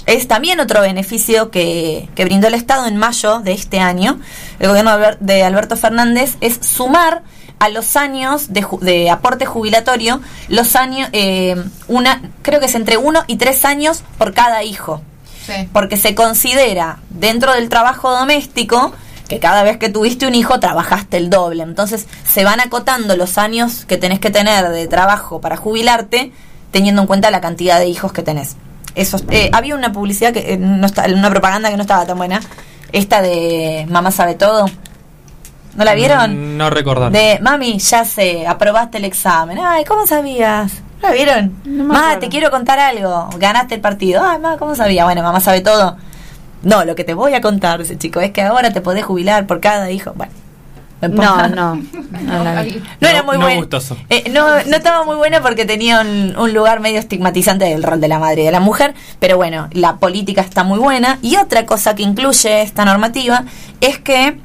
es 0.05 0.27
también 0.27 0.59
otro 0.59 0.81
beneficio 0.81 1.51
que, 1.51 2.09
que 2.15 2.25
brindó 2.25 2.47
el 2.47 2.53
Estado 2.55 2.87
en 2.87 2.97
mayo 2.97 3.39
de 3.39 3.51
este 3.51 3.79
año, 3.79 4.19
el 4.59 4.67
gobierno 4.69 4.97
de 4.97 5.05
Alber- 5.05 5.17
de 5.19 5.43
Alberto 5.43 5.77
Fernández, 5.77 6.35
es 6.41 6.59
sumar 6.61 7.21
a 7.59 7.69
los 7.69 7.95
años 7.97 8.53
de, 8.53 8.65
de 8.81 9.09
aporte 9.09 9.45
jubilatorio, 9.45 10.21
los 10.47 10.75
años, 10.77 11.09
eh, 11.11 11.61
una, 11.87 12.21
creo 12.41 12.59
que 12.59 12.67
es 12.67 12.75
entre 12.75 12.97
uno 12.97 13.23
y 13.27 13.35
tres 13.35 13.65
años 13.65 14.03
por 14.17 14.33
cada 14.33 14.63
hijo. 14.63 15.01
Porque 15.73 15.97
se 15.97 16.15
considera 16.15 16.99
dentro 17.09 17.53
del 17.53 17.69
trabajo 17.69 18.11
doméstico 18.11 18.93
que 19.27 19.39
cada 19.39 19.63
vez 19.63 19.77
que 19.77 19.89
tuviste 19.89 20.25
un 20.25 20.35
hijo 20.35 20.59
trabajaste 20.59 21.17
el 21.17 21.29
doble. 21.29 21.63
Entonces 21.63 22.07
se 22.27 22.43
van 22.43 22.59
acotando 22.61 23.15
los 23.17 23.37
años 23.37 23.85
que 23.85 23.97
tenés 23.97 24.19
que 24.19 24.29
tener 24.29 24.69
de 24.69 24.87
trabajo 24.87 25.41
para 25.41 25.57
jubilarte, 25.57 26.31
teniendo 26.71 27.01
en 27.01 27.07
cuenta 27.07 27.29
la 27.29 27.41
cantidad 27.41 27.77
de 27.77 27.87
hijos 27.87 28.13
que 28.13 28.23
tenés. 28.23 28.55
Eso, 28.95 29.17
eh, 29.29 29.49
había 29.53 29.75
una 29.75 29.91
publicidad 29.91 30.33
que 30.33 30.53
eh, 30.53 30.57
no 30.57 30.85
está, 30.85 31.05
una 31.05 31.29
propaganda 31.29 31.69
que 31.69 31.77
no 31.77 31.81
estaba 31.83 32.05
tan 32.05 32.17
buena. 32.17 32.41
Esta 32.91 33.21
de 33.21 33.85
Mamá 33.89 34.11
sabe 34.11 34.35
todo. 34.35 34.65
¿No 35.75 35.85
la 35.85 35.93
vieron? 35.93 36.57
No 36.57 36.69
recordar. 36.69 37.11
De 37.11 37.39
mami, 37.41 37.77
ya 37.79 38.03
sé, 38.03 38.47
aprobaste 38.47 38.97
el 38.97 39.05
examen. 39.05 39.59
Ay, 39.63 39.85
¿cómo 39.85 40.05
sabías? 40.07 40.73
¿No 41.01 41.09
la 41.09 41.13
vieron? 41.13 41.53
mamá, 41.65 42.19
te 42.19 42.27
quiero 42.27 42.49
contar 42.51 42.79
algo. 42.79 43.29
Ganaste 43.37 43.75
el 43.75 43.81
partido. 43.81 44.23
Ay, 44.23 44.39
mamá, 44.39 44.57
¿cómo 44.57 44.75
sabía? 44.75 45.05
Bueno, 45.05 45.21
mamá 45.21 45.39
sabe 45.39 45.61
todo. 45.61 45.95
No, 46.63 46.83
lo 46.83 46.95
que 46.95 47.03
te 47.03 47.13
voy 47.13 47.33
a 47.33 47.41
contar, 47.41 47.79
ese 47.79 47.97
chico, 47.97 48.19
es 48.19 48.31
que 48.31 48.41
ahora 48.41 48.73
te 48.73 48.81
podés 48.81 49.05
jubilar 49.05 49.47
por 49.47 49.61
cada 49.61 49.89
hijo. 49.91 50.11
Bueno. 50.15 50.33
No, 51.01 51.47
no. 51.47 51.81
No, 52.09 52.43
la 52.43 52.63
vi. 52.63 52.81
No 52.99 53.07
era 53.07 53.23
muy 53.23 53.37
no 53.37 53.43
bueno. 53.45 53.61
gustoso. 53.61 53.95
Eh, 54.09 54.29
no, 54.31 54.47
no 54.65 54.75
estaba 54.75 55.05
muy 55.05 55.15
buena 55.15 55.41
porque 55.41 55.65
tenía 55.65 56.01
un, 56.01 56.35
un 56.37 56.53
lugar 56.53 56.79
medio 56.79 56.99
estigmatizante 56.99 57.65
del 57.65 57.83
rol 57.83 58.01
de 58.01 58.07
la 58.07 58.19
madre 58.19 58.41
y 58.41 58.45
de 58.45 58.51
la 58.51 58.59
mujer, 58.59 58.93
pero 59.19 59.37
bueno, 59.37 59.69
la 59.71 59.97
política 59.97 60.41
está 60.41 60.63
muy 60.63 60.79
buena. 60.79 61.19
Y 61.21 61.37
otra 61.37 61.65
cosa 61.65 61.95
que 61.95 62.03
incluye 62.03 62.61
esta 62.61 62.85
normativa 62.85 63.45
es 63.79 63.99
que 63.99 64.39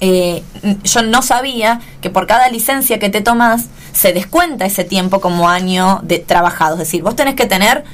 eh, 0.00 0.42
yo 0.82 1.02
no 1.02 1.22
sabía 1.22 1.80
que 2.00 2.10
por 2.10 2.26
cada 2.26 2.48
licencia 2.48 2.98
que 2.98 3.10
te 3.10 3.20
tomas 3.20 3.66
se 3.92 4.12
descuenta 4.12 4.64
ese 4.64 4.84
tiempo 4.84 5.20
como 5.20 5.48
año 5.48 6.00
de 6.02 6.18
trabajado. 6.18 6.74
Es 6.74 6.80
decir, 6.80 7.02
vos 7.02 7.14
tenés 7.14 7.34
que 7.34 7.46
tener 7.46 7.84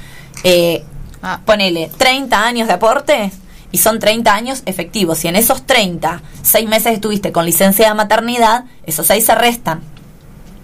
eh, 0.44 0.84
ponele 1.44 1.90
30 1.96 2.44
años 2.44 2.68
de 2.68 2.74
aporte 2.74 3.32
y 3.72 3.78
son 3.78 3.98
30 3.98 4.32
años 4.34 4.62
efectivos. 4.66 5.18
Si 5.18 5.28
en 5.28 5.36
esos 5.36 5.64
30, 5.66 6.22
6 6.42 6.68
meses 6.68 6.94
estuviste 6.94 7.32
con 7.32 7.44
licencia 7.44 7.88
de 7.88 7.94
maternidad, 7.94 8.64
esos 8.86 9.06
6 9.06 9.24
se 9.24 9.34
restan. 9.34 9.80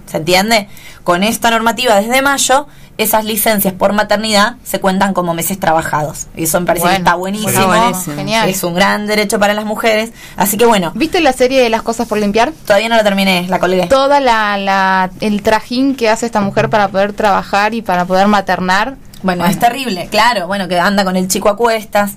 ¿Se 0.07 0.19
entiende? 0.19 0.69
Con 1.05 1.23
esta 1.25 1.51
normativa 1.51 1.97
desde 2.01 2.21
mayo, 2.23 2.67
esas 2.99 3.25
licencias 3.25 3.73
por 3.73 3.93
maternidad 3.95 4.57
se 4.63 4.79
cuentan 4.79 5.15
como 5.15 5.33
meses 5.35 5.59
trabajados. 5.59 6.27
Y 6.37 6.45
eso 6.45 6.61
me 6.61 6.67
parece 6.67 6.83
que 6.85 6.89
Bueno, 6.91 6.99
está 7.05 7.15
buenísimo. 7.15 7.49
está 7.51 7.67
buenísimo. 7.67 8.17
Genial. 8.17 8.49
Es 8.49 8.63
un 8.63 8.75
gran 8.75 9.07
derecho 9.07 9.39
para 9.41 9.55
las 9.55 9.65
mujeres. 9.65 10.13
Así 10.37 10.57
que 10.59 10.67
bueno. 10.67 10.93
¿Viste 10.95 11.21
la 11.21 11.33
serie 11.33 11.63
de 11.63 11.71
las 11.71 11.83
cosas 11.83 12.07
por 12.07 12.19
limpiar? 12.19 12.53
Todavía 12.67 12.89
no 12.91 12.97
la 12.97 13.03
terminé, 13.03 13.47
la 13.49 13.59
colgué. 13.59 13.87
Toda 13.87 14.21
la, 14.21 14.59
la 14.59 15.11
el 15.21 15.43
trajín 15.43 15.97
que 15.97 16.11
hace 16.11 16.27
esta 16.27 16.41
mujer 16.43 16.69
para 16.69 16.89
poder 16.89 17.15
trabajar 17.15 17.73
y 17.75 17.81
para 17.83 18.05
poder 18.05 18.29
maternar. 18.29 18.97
Bueno, 19.23 19.47
es 19.47 19.59
terrible, 19.59 20.09
claro. 20.11 20.47
Bueno, 20.47 20.69
que 20.69 20.79
anda 20.79 21.05
con 21.05 21.17
el 21.17 21.29
chico 21.29 21.49
a 21.49 21.57
cuestas. 21.57 22.13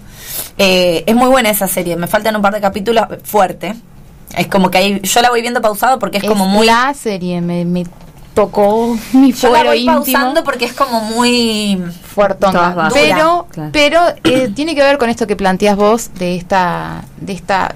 Eh, 0.57 1.03
es 1.05 1.15
muy 1.15 1.29
buena 1.29 1.49
esa 1.49 1.67
serie. 1.67 1.95
Me 1.95 2.07
faltan 2.07 2.35
un 2.35 2.41
par 2.41 2.53
de 2.53 2.61
capítulos 2.61 3.05
fuerte. 3.23 3.75
Es 4.37 4.47
como 4.47 4.69
que 4.69 4.77
ahí, 4.77 5.01
yo 5.01 5.21
la 5.21 5.29
voy 5.29 5.41
viendo 5.41 5.61
pausado 5.61 5.99
porque 5.99 6.17
es, 6.17 6.23
como 6.23 6.47
muy. 6.47 6.65
la 6.65 6.93
serie 6.93 7.41
me, 7.41 7.63
me 7.63 7.85
tocó 8.33 8.95
mi 9.13 9.31
Yo 9.31 9.49
la 9.49 9.55
fuero 9.55 9.69
voy 9.69 9.79
íntimo. 9.79 9.95
pausando 9.95 10.43
porque 10.43 10.65
es 10.65 10.73
como 10.73 10.99
muy 11.01 11.81
bajas. 12.75 12.93
Pero, 12.93 13.47
pero 13.71 14.01
eh, 14.23 14.51
tiene 14.53 14.75
que 14.75 14.81
ver 14.81 14.97
con 14.97 15.09
esto 15.09 15.25
que 15.25 15.35
planteas 15.35 15.75
vos 15.75 16.11
de 16.15 16.35
esta, 16.35 17.03
de 17.19 17.33
esta, 17.33 17.75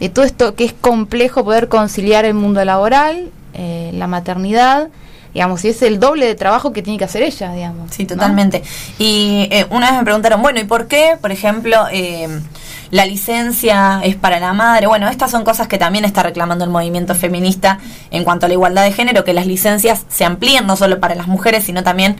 de 0.00 0.08
todo 0.08 0.24
esto 0.24 0.54
que 0.54 0.64
es 0.64 0.72
complejo 0.72 1.44
poder 1.44 1.68
conciliar 1.68 2.24
el 2.24 2.34
mundo 2.34 2.64
laboral, 2.64 3.30
eh, 3.54 3.90
la 3.94 4.06
maternidad, 4.06 4.88
digamos, 5.34 5.64
y 5.64 5.68
es 5.68 5.82
el 5.82 5.98
doble 5.98 6.26
de 6.26 6.34
trabajo 6.34 6.72
que 6.72 6.82
tiene 6.82 6.98
que 6.98 7.04
hacer 7.04 7.22
ella, 7.22 7.52
digamos. 7.52 7.90
Sí, 7.92 8.04
totalmente. 8.04 8.62
Y 8.98 9.48
eh, 9.50 9.66
una 9.70 9.90
vez 9.90 9.98
me 9.98 10.04
preguntaron, 10.04 10.42
bueno, 10.42 10.60
¿y 10.60 10.64
por 10.64 10.88
qué, 10.88 11.16
por 11.20 11.32
ejemplo, 11.32 11.86
eh, 11.90 12.28
la 12.90 13.06
licencia 13.06 14.00
es 14.04 14.16
para 14.16 14.40
la 14.40 14.52
madre? 14.52 14.86
Bueno, 14.86 15.08
estas 15.08 15.30
son 15.30 15.44
cosas 15.44 15.68
que 15.68 15.78
también 15.78 16.04
está 16.04 16.22
reclamando 16.22 16.64
el 16.64 16.70
movimiento 16.70 17.14
feminista 17.14 17.78
en 18.10 18.24
cuanto 18.24 18.46
a 18.46 18.48
la 18.48 18.54
igualdad 18.54 18.84
de 18.84 18.92
género, 18.92 19.24
que 19.24 19.32
las 19.32 19.46
licencias 19.46 20.04
se 20.08 20.24
amplíen 20.24 20.66
no 20.66 20.76
solo 20.76 21.00
para 21.00 21.14
las 21.14 21.28
mujeres, 21.28 21.64
sino 21.64 21.82
también 21.82 22.16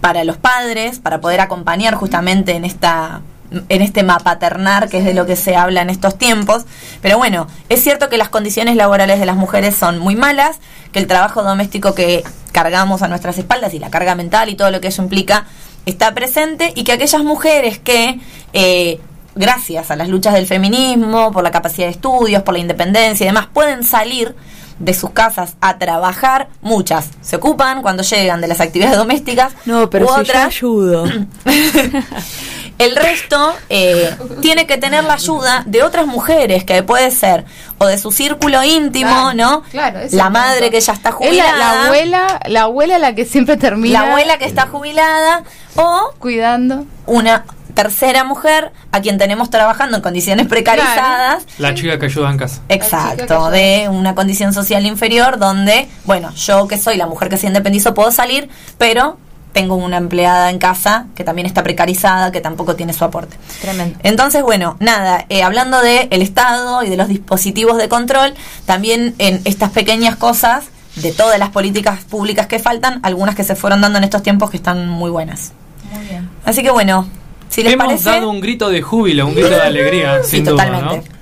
para 0.00 0.24
los 0.24 0.36
padres, 0.36 0.98
para 0.98 1.20
poder 1.20 1.40
acompañar 1.40 1.94
justamente 1.94 2.52
en 2.52 2.64
esta 2.64 3.22
en 3.68 3.82
este 3.82 4.02
mapaternar, 4.02 4.88
que 4.88 4.98
es 4.98 5.04
de 5.04 5.14
lo 5.14 5.26
que 5.26 5.36
se 5.36 5.56
habla 5.56 5.82
en 5.82 5.90
estos 5.90 6.16
tiempos. 6.16 6.64
Pero 7.02 7.18
bueno, 7.18 7.46
es 7.68 7.82
cierto 7.82 8.08
que 8.08 8.16
las 8.16 8.28
condiciones 8.28 8.76
laborales 8.76 9.18
de 9.18 9.26
las 9.26 9.36
mujeres 9.36 9.74
son 9.74 9.98
muy 9.98 10.16
malas, 10.16 10.58
que 10.92 10.98
el 10.98 11.06
trabajo 11.06 11.42
doméstico 11.42 11.94
que 11.94 12.24
cargamos 12.52 13.02
a 13.02 13.08
nuestras 13.08 13.38
espaldas 13.38 13.74
y 13.74 13.78
la 13.78 13.90
carga 13.90 14.14
mental 14.14 14.48
y 14.48 14.54
todo 14.54 14.70
lo 14.70 14.80
que 14.80 14.88
eso 14.88 15.02
implica 15.02 15.46
está 15.86 16.14
presente 16.14 16.72
y 16.74 16.84
que 16.84 16.92
aquellas 16.92 17.22
mujeres 17.22 17.78
que, 17.78 18.20
eh, 18.52 19.00
gracias 19.34 19.90
a 19.90 19.96
las 19.96 20.08
luchas 20.08 20.34
del 20.34 20.46
feminismo, 20.46 21.32
por 21.32 21.42
la 21.42 21.50
capacidad 21.50 21.86
de 21.86 21.92
estudios, 21.92 22.42
por 22.42 22.54
la 22.54 22.60
independencia 22.60 23.24
y 23.24 23.28
demás, 23.28 23.48
pueden 23.52 23.82
salir 23.82 24.34
de 24.78 24.94
sus 24.94 25.10
casas 25.10 25.56
a 25.60 25.78
trabajar, 25.78 26.48
muchas 26.62 27.10
se 27.20 27.36
ocupan 27.36 27.82
cuando 27.82 28.02
llegan 28.02 28.40
de 28.40 28.48
las 28.48 28.60
actividades 28.60 28.96
domésticas. 28.96 29.52
No, 29.66 29.90
pero 29.90 30.06
u 30.06 30.08
si 30.08 30.14
yo 30.14 30.20
otras 30.22 30.46
ayudo. 30.46 31.04
el 32.80 32.96
resto 32.96 33.54
eh, 33.68 34.14
tiene 34.42 34.66
que 34.66 34.76
tener 34.78 35.04
la 35.04 35.14
ayuda 35.14 35.62
de 35.66 35.82
otras 35.82 36.06
mujeres, 36.06 36.64
que 36.64 36.82
puede 36.82 37.10
ser 37.10 37.44
o 37.78 37.86
de 37.86 37.96
su 37.98 38.10
círculo 38.12 38.62
íntimo, 38.64 39.10
Claro, 39.10 39.34
¿no? 39.34 39.62
claro, 39.70 40.00
es 40.00 40.12
la 40.12 40.28
madre 40.30 40.60
punto. 40.62 40.72
que 40.72 40.80
ya 40.80 40.92
está 40.92 41.08
Es 41.10 41.14
jubilada. 41.14 41.52
la, 41.52 41.58
la 41.74 41.84
abuela, 41.86 42.40
la 42.46 42.60
abuela 42.62 42.98
la 42.98 43.14
que 43.14 43.24
siempre 43.24 43.56
termina. 43.56 44.00
La 44.02 44.08
abuela 44.10 44.38
que 44.38 44.44
está 44.44 44.66
jubilada 44.66 45.44
o 45.76 46.12
cuidando 46.18 46.84
una 47.06 47.44
tercera 47.74 48.24
mujer 48.24 48.72
a 48.92 49.00
quien 49.00 49.16
tenemos 49.16 49.48
trabajando 49.48 49.96
en 49.96 50.02
condiciones 50.02 50.46
precarizadas. 50.48 51.44
La 51.58 51.72
chica 51.74 51.98
que 51.98 52.06
ayuda 52.06 52.30
en 52.30 52.36
casa. 52.36 52.60
Exacto, 52.68 53.50
de 53.50 53.88
una 53.88 54.14
condición 54.14 54.52
social 54.52 54.84
inferior 54.86 55.38
donde, 55.38 55.88
bueno, 56.04 56.30
yo 56.34 56.66
que 56.68 56.78
soy 56.78 56.96
la 56.96 57.06
mujer 57.06 57.28
que 57.28 57.36
se 57.36 57.46
independizó 57.46 57.94
puedo 57.94 58.10
salir, 58.10 58.48
pero 58.76 59.16
tengo 59.52 59.74
una 59.74 59.96
empleada 59.96 60.50
en 60.50 60.58
casa 60.58 61.06
que 61.14 61.24
también 61.24 61.46
está 61.46 61.62
precarizada, 61.62 62.32
que 62.32 62.40
tampoco 62.40 62.76
tiene 62.76 62.92
su 62.92 63.04
aporte. 63.04 63.36
Tremendo. 63.60 63.98
Entonces, 64.02 64.42
bueno, 64.42 64.76
nada, 64.80 65.26
eh, 65.28 65.42
hablando 65.42 65.80
del 65.80 66.08
el 66.10 66.22
Estado 66.22 66.82
y 66.82 66.88
de 66.88 66.96
los 66.96 67.08
dispositivos 67.08 67.76
de 67.78 67.88
control, 67.88 68.34
también 68.66 69.14
en 69.18 69.40
estas 69.44 69.70
pequeñas 69.70 70.16
cosas, 70.16 70.64
de 70.96 71.12
todas 71.12 71.38
las 71.38 71.50
políticas 71.50 72.00
públicas 72.04 72.46
que 72.46 72.58
faltan, 72.58 73.00
algunas 73.02 73.34
que 73.34 73.44
se 73.44 73.54
fueron 73.54 73.80
dando 73.80 73.98
en 73.98 74.04
estos 74.04 74.22
tiempos 74.22 74.50
que 74.50 74.56
están 74.56 74.88
muy 74.88 75.10
buenas. 75.10 75.52
Muy 75.92 76.04
bien. 76.06 76.28
Así 76.44 76.62
que 76.62 76.70
bueno, 76.70 77.06
si 77.48 77.62
les 77.62 77.72
Hemos 77.72 77.86
parece... 77.86 78.10
dado 78.10 78.30
un 78.30 78.40
grito 78.40 78.70
de 78.70 78.82
júbilo, 78.82 79.26
un 79.26 79.34
grito 79.34 79.50
de 79.50 79.60
alegría, 79.62 80.22
Sí, 80.22 80.36
sin 80.36 80.44
duda, 80.44 80.64
totalmente. 80.64 81.08
¿no? 81.08 81.19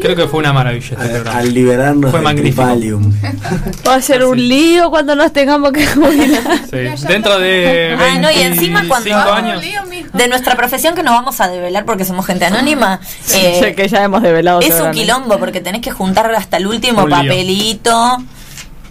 Creo 0.00 0.14
que 0.14 0.26
fue 0.28 0.40
una 0.40 0.52
maravilla 0.52 0.86
este 0.90 1.08
programa. 1.08 1.38
Al 1.38 1.54
liberarnos 1.54 2.10
Fue 2.10 2.20
magnífico. 2.20 2.62
Va 3.86 3.94
a 3.94 4.02
ser 4.02 4.24
un 4.24 4.36
lío 4.36 4.90
cuando 4.90 5.14
nos 5.16 5.32
tengamos 5.32 5.72
que 5.72 5.86
jubilar. 5.86 6.42
Sí. 6.70 7.06
Dentro 7.06 7.38
de 7.38 7.96
Ah, 7.98 8.18
no, 8.20 8.30
y 8.30 8.40
encima 8.40 8.84
cuando 8.86 9.04
25 9.10 9.32
años. 9.32 9.64
de 10.12 10.28
nuestra 10.28 10.54
profesión 10.56 10.94
que 10.94 11.02
no 11.02 11.12
vamos 11.12 11.40
a 11.40 11.48
develar 11.48 11.84
porque 11.84 12.04
somos 12.04 12.26
gente 12.26 12.44
anónima, 12.44 13.00
eh, 13.34 13.58
Ya 13.60 13.74
que 13.74 13.88
ya 13.88 14.04
hemos 14.04 14.22
develado. 14.22 14.60
es 14.60 14.78
un 14.80 14.90
quilombo 14.92 15.38
porque 15.38 15.60
tenés 15.60 15.80
que 15.80 15.90
juntar 15.90 16.32
hasta 16.34 16.58
el 16.58 16.66
último 16.66 17.04
Un 17.04 17.10
lío. 17.10 17.18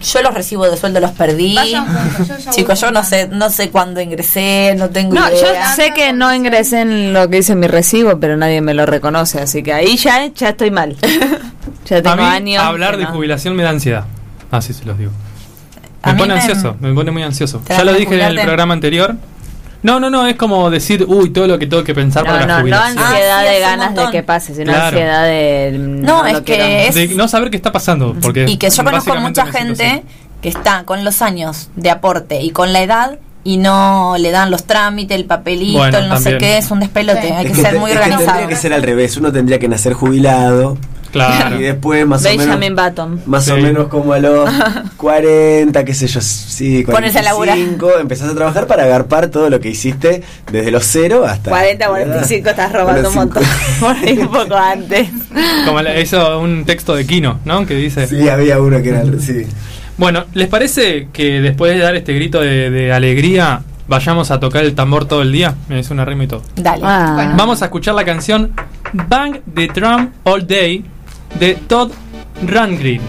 Yo 0.00 0.22
los 0.22 0.32
recibo 0.32 0.68
de 0.70 0.76
sueldo, 0.76 1.00
los 1.00 1.10
perdí. 1.10 1.56
Juntos, 1.56 2.44
yo 2.44 2.50
Chicos, 2.52 2.80
yo 2.80 2.90
no 2.92 3.02
sé, 3.02 3.28
no 3.28 3.50
sé 3.50 3.70
cuándo 3.70 4.00
ingresé, 4.00 4.74
no 4.76 4.90
tengo 4.90 5.14
No, 5.14 5.28
yo 5.30 5.36
idea. 5.36 5.74
sé 5.74 5.92
que 5.92 6.12
no 6.12 6.32
ingresé 6.32 6.82
en 6.82 7.12
lo 7.12 7.28
que 7.28 7.36
dice 7.38 7.54
mi 7.56 7.66
recibo, 7.66 8.18
pero 8.20 8.36
nadie 8.36 8.60
me 8.60 8.74
lo 8.74 8.86
reconoce, 8.86 9.40
así 9.40 9.62
que 9.62 9.72
ahí 9.72 9.96
ya, 9.96 10.26
ya 10.34 10.50
estoy 10.50 10.70
mal. 10.70 10.96
ya 11.86 11.96
A 11.96 12.02
tengo 12.02 12.16
mí, 12.16 12.22
años. 12.22 12.62
hablar 12.62 12.96
de 12.96 13.04
no. 13.04 13.10
jubilación 13.10 13.56
me 13.56 13.64
da 13.64 13.70
ansiedad. 13.70 14.04
Así 14.50 14.72
se 14.72 14.84
los 14.84 14.96
digo. 14.98 15.10
Me 16.06 16.14
pone 16.14 16.34
ansioso, 16.34 16.76
me 16.80 16.94
pone 16.94 17.10
muy 17.10 17.22
ansioso. 17.24 17.58
¿Te 17.66 17.76
Ya 17.76 17.84
lo 17.84 17.92
dije 17.92 18.14
en 18.14 18.20
el 18.38 18.40
programa 18.40 18.72
anterior. 18.74 19.16
No, 19.82 20.00
no, 20.00 20.10
no, 20.10 20.26
es 20.26 20.34
como 20.36 20.70
decir, 20.70 21.04
uy, 21.06 21.30
todo 21.30 21.46
lo 21.46 21.58
que 21.58 21.66
tengo 21.68 21.84
que 21.84 21.94
pensar 21.94 22.24
No, 22.24 22.30
para 22.32 22.40
la 22.40 22.46
no, 22.46 22.54
no 22.54 22.60
jubilación. 22.62 22.98
ansiedad 22.98 23.38
Ah, 23.38 23.44
sí, 23.46 23.54
de 23.54 23.60
ganas 23.60 23.94
de 23.94 24.10
que 24.10 24.22
pase, 24.24 24.54
sino 24.54 24.72
Claro. 24.72 24.86
ansiedad 24.86 25.24
de. 25.24 25.76
No, 25.78 26.26
es 26.26 26.32
lo 26.32 26.44
que 26.44 26.88
es- 26.88 26.94
De 26.96 27.08
no 27.14 27.28
saber 27.28 27.50
qué 27.50 27.56
está 27.56 27.70
pasando. 27.70 28.16
Porque 28.20 28.44
y 28.48 28.56
que 28.56 28.70
yo 28.70 28.82
conozco 28.84 29.14
mucha 29.16 29.46
gente 29.46 30.02
que 30.42 30.48
está 30.48 30.84
con 30.84 31.04
los 31.04 31.22
años 31.22 31.68
de 31.76 31.90
aporte 31.90 32.40
y 32.42 32.50
con 32.50 32.72
la 32.72 32.80
edad 32.82 33.18
y 33.44 33.56
no 33.56 34.16
le 34.18 34.30
dan 34.32 34.50
los 34.50 34.64
trámites, 34.64 35.16
el 35.16 35.24
papelito, 35.26 35.78
Bueno, 35.78 35.98
el 35.98 36.08
no 36.08 36.18
sé 36.18 36.38
qué, 36.38 36.58
es 36.58 36.70
un 36.72 36.80
despelote, 36.80 37.32
hay 37.32 37.46
que 37.46 37.52
Es 37.52 37.56
que 37.58 37.62
ser 37.64 37.78
muy 37.78 37.90
es 37.92 37.96
que 37.96 38.02
organizado. 38.02 38.26
tendría 38.38 38.48
que 38.48 38.56
ser 38.60 38.72
al 38.72 38.82
revés. 38.82 39.16
Uno 39.16 39.32
tendría 39.32 39.58
que 39.60 39.68
nacer 39.68 39.92
jubilado. 39.94 40.76
Claro. 41.12 41.58
Y 41.58 41.62
después 41.62 42.06
más 42.06 42.20
o 42.24 42.28
Benjamin 42.28 42.74
menos. 42.74 42.90
Button. 42.90 43.22
Más 43.26 43.48
o 43.48 43.56
menos 43.56 43.88
como 43.88 44.12
a 44.12 44.18
los 44.18 44.48
40, 44.96 45.84
qué 45.84 45.94
sé 45.94 46.06
yo, 46.06 46.20
sí, 46.20 46.84
Ponerse 46.84 47.18
a 47.20 47.22
laburar. 47.22 47.56
45, 47.56 47.98
empezás 48.00 48.30
a 48.30 48.34
trabajar 48.34 48.66
para 48.66 48.84
agarpar 48.84 49.28
todo 49.28 49.48
lo 49.48 49.58
que 49.60 49.70
hiciste 49.70 50.22
desde 50.52 50.70
los 50.70 50.84
cero 50.84 51.24
hasta... 51.26 51.50
40, 51.50 51.88
45, 51.88 52.50
estás 52.50 52.72
robando 52.72 53.08
un 53.08 53.14
montón. 53.14 53.42
Por 53.80 53.96
ahí 53.96 54.18
un 54.18 54.28
poco 54.28 54.54
antes. 54.56 55.08
Como 55.64 55.80
la- 55.82 55.94
eso, 55.96 56.40
un 56.40 56.64
texto 56.64 56.94
de 56.94 57.06
Kino, 57.06 57.40
¿no? 57.44 57.64
Que 57.66 57.74
dice. 57.74 58.06
Sí, 58.06 58.28
había 58.28 58.60
uno 58.60 58.82
que 58.82 58.88
era... 58.90 59.02
Sí. 59.20 59.46
Bueno, 59.96 60.24
¿les 60.34 60.46
parece 60.48 61.08
que 61.12 61.40
después 61.40 61.72
de 61.74 61.78
dar 61.82 61.96
este 61.96 62.12
grito 62.12 62.40
de, 62.40 62.70
de 62.70 62.92
alegría 62.92 63.62
vayamos 63.88 64.30
a 64.30 64.38
tocar 64.38 64.64
el 64.64 64.74
tambor 64.74 65.06
todo 65.06 65.22
el 65.22 65.32
día? 65.32 65.54
Me 65.68 65.76
dice 65.76 65.92
una 65.92 66.04
rima 66.04 66.24
y 66.24 66.26
todo. 66.28 66.42
Dale. 66.56 66.82
Ah. 66.84 67.12
Bueno. 67.14 67.32
Vamos 67.36 67.62
a 67.62 67.64
escuchar 67.64 67.94
la 67.94 68.04
canción 68.04 68.52
Bang 68.92 69.40
the 69.54 69.66
Drum 69.68 70.10
All 70.24 70.46
Day 70.46 70.84
de 71.38 71.56
Todd 71.66 71.92
Rundgren. 72.46 73.00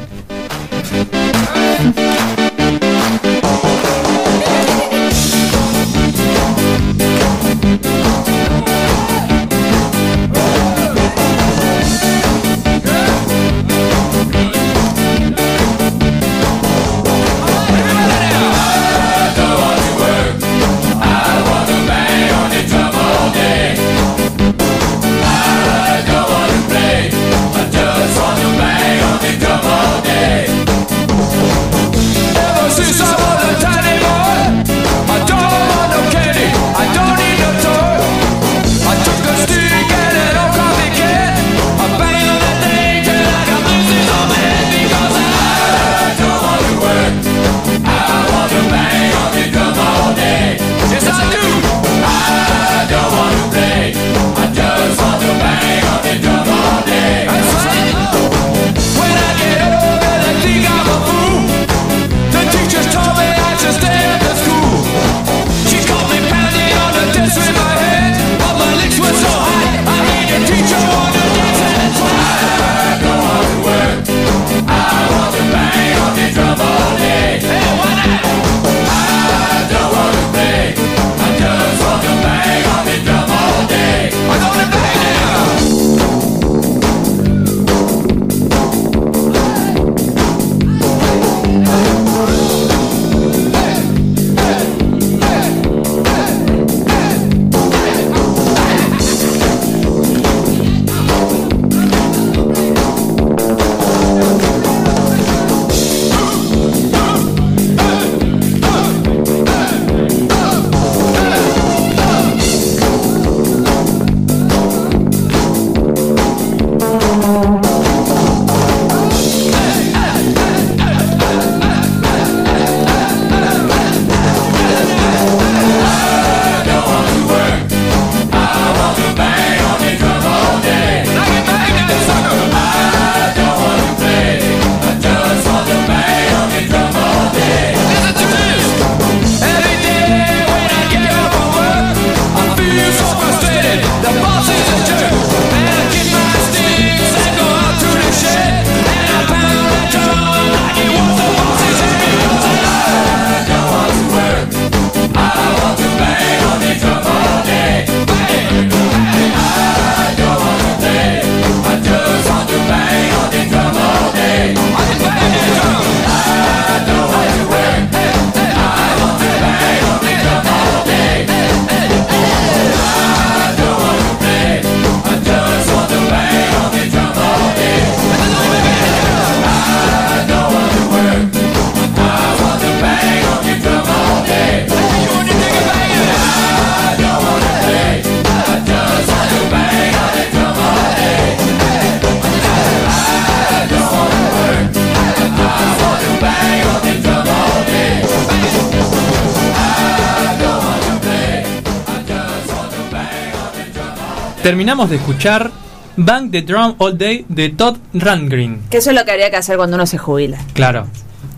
Terminamos 204.44 204.90
de 204.90 204.98
escuchar 204.98 205.52
Bang 205.98 206.32
the 206.32 206.42
Drum 206.42 206.76
All 206.78 206.98
Day 206.98 207.26
de 207.28 207.50
Todd 207.50 207.78
Rundgren. 207.94 208.62
Que 208.70 208.78
eso 208.78 208.90
es 208.92 208.96
lo 208.96 209.04
que 209.06 209.12
habría 209.12 209.30
que 209.30 209.38
hacer 209.38 209.58
cuando 209.58 209.76
uno 209.76 209.86
se 209.86 209.98
jubila. 209.98 210.38
Claro. 210.54 210.88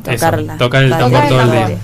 eso, 0.05 0.13
Tocarla. 0.25 0.57
tocar 0.57 0.83
el 0.83 0.89
Tocar 0.91 1.03
tambor 1.11 1.23
el 1.23 1.29
todo 1.29 1.41
el 1.41 1.51
día. 1.67 1.77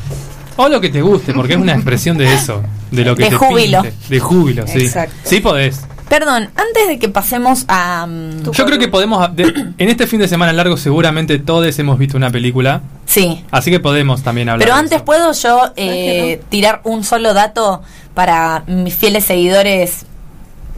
O 0.58 0.70
lo 0.70 0.82
que 0.82 0.90
te 0.90 1.02
guste, 1.02 1.34
porque 1.34 1.54
es 1.54 1.60
una 1.60 1.74
expresión 1.74 2.18
de 2.18 2.34
eso, 2.34 2.64
de 2.92 3.06
lo 3.06 3.16
que 3.16 3.26
De 3.26 3.30
te 3.30 3.36
júbilo. 3.36 3.82
pinte. 3.84 3.98
De 4.10 4.20
júbilo, 4.20 4.66
sí. 4.68 4.80
Exacto. 4.80 5.16
Sí 5.24 5.40
podés. 5.40 5.82
Perdón, 6.10 6.44
antes 6.56 6.88
de 6.88 6.98
que 7.00 7.10
pasemos 7.10 7.66
a. 7.68 8.08
mm, 8.08 8.52
Yo 8.52 8.66
creo 8.66 8.80
que 8.80 8.88
podemos, 8.88 9.36
de- 9.36 9.74
en 9.78 9.90
este 9.90 10.08
fin 10.08 10.20
de 10.20 10.28
semana 10.28 10.54
largo 10.54 10.78
seguramente 10.78 11.38
todos 11.38 11.78
hemos 11.80 12.00
visto 12.00 12.16
una 12.18 12.30
película. 12.32 12.82
Sí. 13.06 13.44
Así 13.52 13.70
que 13.72 13.80
podemos 13.80 14.24
también 14.24 14.50
hablar. 14.50 14.66
Pero 14.66 14.76
de 14.76 14.82
antes 14.82 15.02
puedo 15.02 15.32
yo 15.34 15.74
eh, 15.76 16.42
tirar 16.50 16.82
un 16.86 17.04
solo 17.04 17.34
dato 17.34 17.84
para 18.14 18.64
mis 18.68 18.96
fieles 18.96 19.26
seguidores 19.26 20.06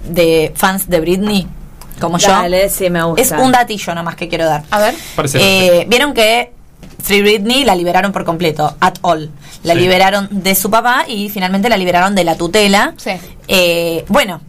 de 0.06 0.52
fans 0.56 0.90
de 0.90 1.00
Britney, 1.00 1.48
como 2.00 2.18
Dale, 2.18 2.64
yo. 2.64 2.70
sí 2.70 2.90
me 2.90 3.04
gusta. 3.04 3.22
Es 3.22 3.32
un 3.32 3.52
datillo 3.52 3.94
nomás 3.96 4.16
que 4.16 4.28
quiero 4.30 4.46
dar. 4.46 4.64
A 4.72 4.80
ver. 4.80 4.96
Eh, 5.36 5.86
Vieron 5.90 6.14
que 6.14 6.52
Free 7.04 7.22
Britney 7.22 7.64
la 7.66 7.76
liberaron 7.76 8.12
por 8.12 8.24
completo, 8.26 8.76
at 8.80 8.96
all. 9.02 9.30
La 9.64 9.74
Sí. 9.74 9.80
liberaron 9.82 10.28
de 10.32 10.56
su 10.56 10.70
papá 10.70 11.06
y 11.08 11.30
finalmente 11.30 11.68
la 11.70 11.78
liberaron 11.78 12.16
de 12.16 12.24
la 12.24 12.36
tutela. 12.36 12.94
Sí. 12.98 13.12
Eh, 13.48 14.06
bueno, 14.08 14.40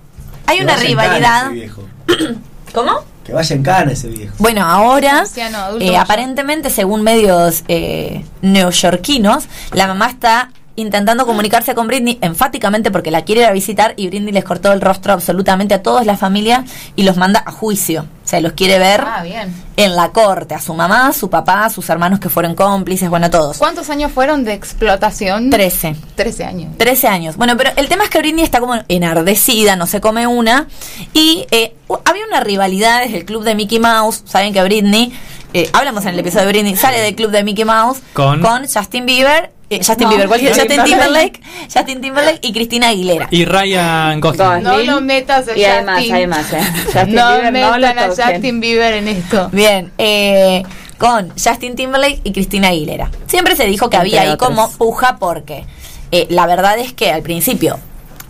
hay 0.47 0.59
Que 0.59 0.65
una 0.65 0.75
vaya 0.77 0.89
en 0.89 0.97
cana 0.97 1.09
rivalidad. 1.09 1.45
ese 1.47 1.55
viejo. 1.55 1.85
¿Cómo? 2.75 2.93
Que 3.25 3.33
vaya 3.33 3.57
en 3.57 3.63
cana 3.63 3.93
ese 3.93 4.09
viejo. 4.09 4.35
Bueno, 4.39 4.65
ahora, 4.65 5.21
Anciano, 5.21 5.59
adulto 5.59 5.85
eh, 5.85 5.97
aparentemente, 5.97 6.71
según 6.71 7.03
medios 7.03 7.65
eh, 7.69 8.25
neoyorquinos, 8.43 9.45
la 9.73 9.87
mamá 9.89 10.09
está 10.09 10.51
intentando 10.81 11.27
comunicarse 11.27 11.75
con 11.75 11.87
Britney 11.87 12.19
enfáticamente 12.21 12.91
porque 12.91 13.11
la 13.11 13.23
quiere 13.23 13.43
ir 13.43 13.47
a 13.47 13.53
visitar 13.53 13.95
y 13.97 14.09
Britney 14.09 14.33
les 14.33 14.45
cortó 14.45 14.73
el 14.73 14.81
rostro 14.81 15.13
absolutamente 15.13 15.75
a 15.75 15.83
toda 15.83 16.05
la 16.05 16.17
familia 16.17 16.65
y 16.97 17.03
los 17.05 17.17
manda 17.17 17.43
a 17.47 17.53
juicio. 17.53 18.07
O 18.25 18.29
sea, 18.31 18.41
los 18.41 18.53
quiere 18.53 18.79
ver 18.79 19.03
Ah, 19.05 19.23
bien. 19.25 19.53
en 19.77 19.97
la 19.97 20.11
corte, 20.11 20.55
a 20.55 20.61
su 20.61 20.73
mamá, 20.73 21.09
a 21.09 21.13
su 21.13 21.29
papá, 21.29 21.65
a 21.65 21.71
sus 21.71 21.89
hermanos 21.91 22.21
que 22.21 22.29
fueron 22.29 22.55
cómplices, 22.55 23.09
bueno, 23.11 23.27
a 23.27 23.31
todos. 23.31 23.59
¿Cuántos 23.59 23.91
años 23.91 24.13
fueron 24.13 24.45
de 24.45 24.53
explotación? 24.53 25.51
Trece. 25.51 25.97
13 26.15 26.45
años. 26.45 26.79
13 26.79 27.09
años. 27.09 27.37
Bueno, 27.37 27.57
pero 27.57 27.71
el 27.77 27.89
tema 27.89 28.05
es 28.05 28.11
que 28.11 28.19
Britney 28.19 28.45
está 28.45 28.61
como 28.61 28.77
enardecida, 28.89 29.75
no 29.77 29.87
se 29.87 30.01
come 30.01 30.27
una. 30.29 30.69
Y 31.13 31.47
eh, 31.51 31.75
había 32.05 32.25
una 32.27 32.41
rivalidad 32.41 33.01
desde 33.03 33.19
el 33.19 33.25
club 33.25 33.43
de 33.43 33.55
Mickey 33.57 33.81
Mouse. 33.81 34.23
Saben 34.27 34.53
que 34.53 34.63
Britney, 34.63 35.13
eh, 35.53 35.69
hablamos 35.73 36.05
en 36.05 36.11
el 36.11 36.21
episodio 36.21 36.47
de 36.47 36.53
Britney, 36.53 36.77
sale 36.77 37.01
del 37.01 37.17
club 37.17 37.33
de 37.33 37.43
Mickey 37.43 37.65
Mouse 37.65 37.99
Con- 38.13 38.43
Justin 38.73 39.07
Bieber. 39.07 39.51
Eh, 39.71 39.79
Justin 39.79 40.05
No, 40.05 40.09
Bieber, 40.11 40.29
cualquier 40.29 40.53
Justin 40.53 40.69
Justin 40.69 40.85
Timberlake. 40.85 41.33
Timberlake, 41.41 41.73
Justin 41.75 42.01
Timberlake 42.01 42.39
y 42.43 42.53
Cristina 42.53 42.89
Aguilera. 42.89 43.29
Y 43.31 43.45
Ryan 43.45 44.21
Gosling. 44.21 44.63
No 44.63 44.79
lo 44.79 45.01
metas 45.01 45.49
a 45.49 45.57
Y 45.57 45.65
Justin. 45.65 46.15
hay 46.15 46.27
más, 46.27 46.53
eh. 46.53 46.61
Justin 46.93 47.15
no 47.15 47.33
Bieber, 47.33 47.53
metan 47.53 47.99
a. 47.99 48.09
Justin 48.09 48.61
Bieber 48.61 48.95
en 48.95 49.09
esto. 49.09 49.49
Bien, 49.53 49.93
eh, 49.97 50.63
con 50.99 51.31
Justin 51.31 51.77
Timberlake 51.77 52.21
y 52.25 52.33
Cristina 52.33 52.69
Aguilera. 52.69 53.11
Siempre 53.27 53.57
se 53.57 53.65
dijo 53.67 53.89
que 53.89 53.97
Entre 53.97 54.11
había 54.19 54.23
ahí 54.29 54.35
otros. 54.35 54.49
como 54.51 54.71
puja 54.73 55.17
porque 55.19 55.65
eh, 56.13 56.27
la 56.29 56.47
verdad 56.47 56.79
es 56.79 56.93
que 56.93 57.11
al 57.11 57.23
principio, 57.23 57.79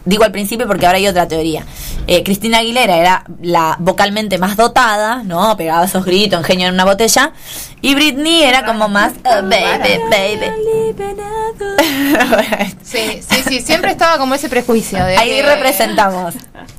digo 0.04 0.24
al 0.24 0.32
principio 0.32 0.66
porque 0.66 0.86
ahora 0.86 0.98
hay 0.98 1.06
otra 1.08 1.28
teoría, 1.28 1.64
eh, 2.06 2.22
Cristina 2.24 2.58
Aguilera 2.58 2.96
era 2.96 3.24
la 3.42 3.76
vocalmente 3.78 4.38
más 4.38 4.56
dotada, 4.56 5.22
¿no? 5.24 5.56
Pegaba 5.56 5.84
esos 5.84 6.04
gritos, 6.04 6.40
ingenio 6.40 6.68
en 6.68 6.74
una 6.74 6.84
botella, 6.84 7.32
y 7.80 7.94
Britney 7.94 8.42
era 8.42 8.64
como 8.64 8.88
más, 8.88 9.12
"Oh, 9.24 9.42
baby, 9.42 10.00
baby. 10.10 10.50
Sí, 12.84 13.20
sí, 13.28 13.42
sí, 13.46 13.60
siempre 13.60 13.90
estaba 13.92 14.18
como 14.18 14.34
ese 14.34 14.48
prejuicio 14.48 14.98
de 15.04 15.16
Ahí 15.16 15.30
que- 15.30 15.42
representamos. 15.42 16.34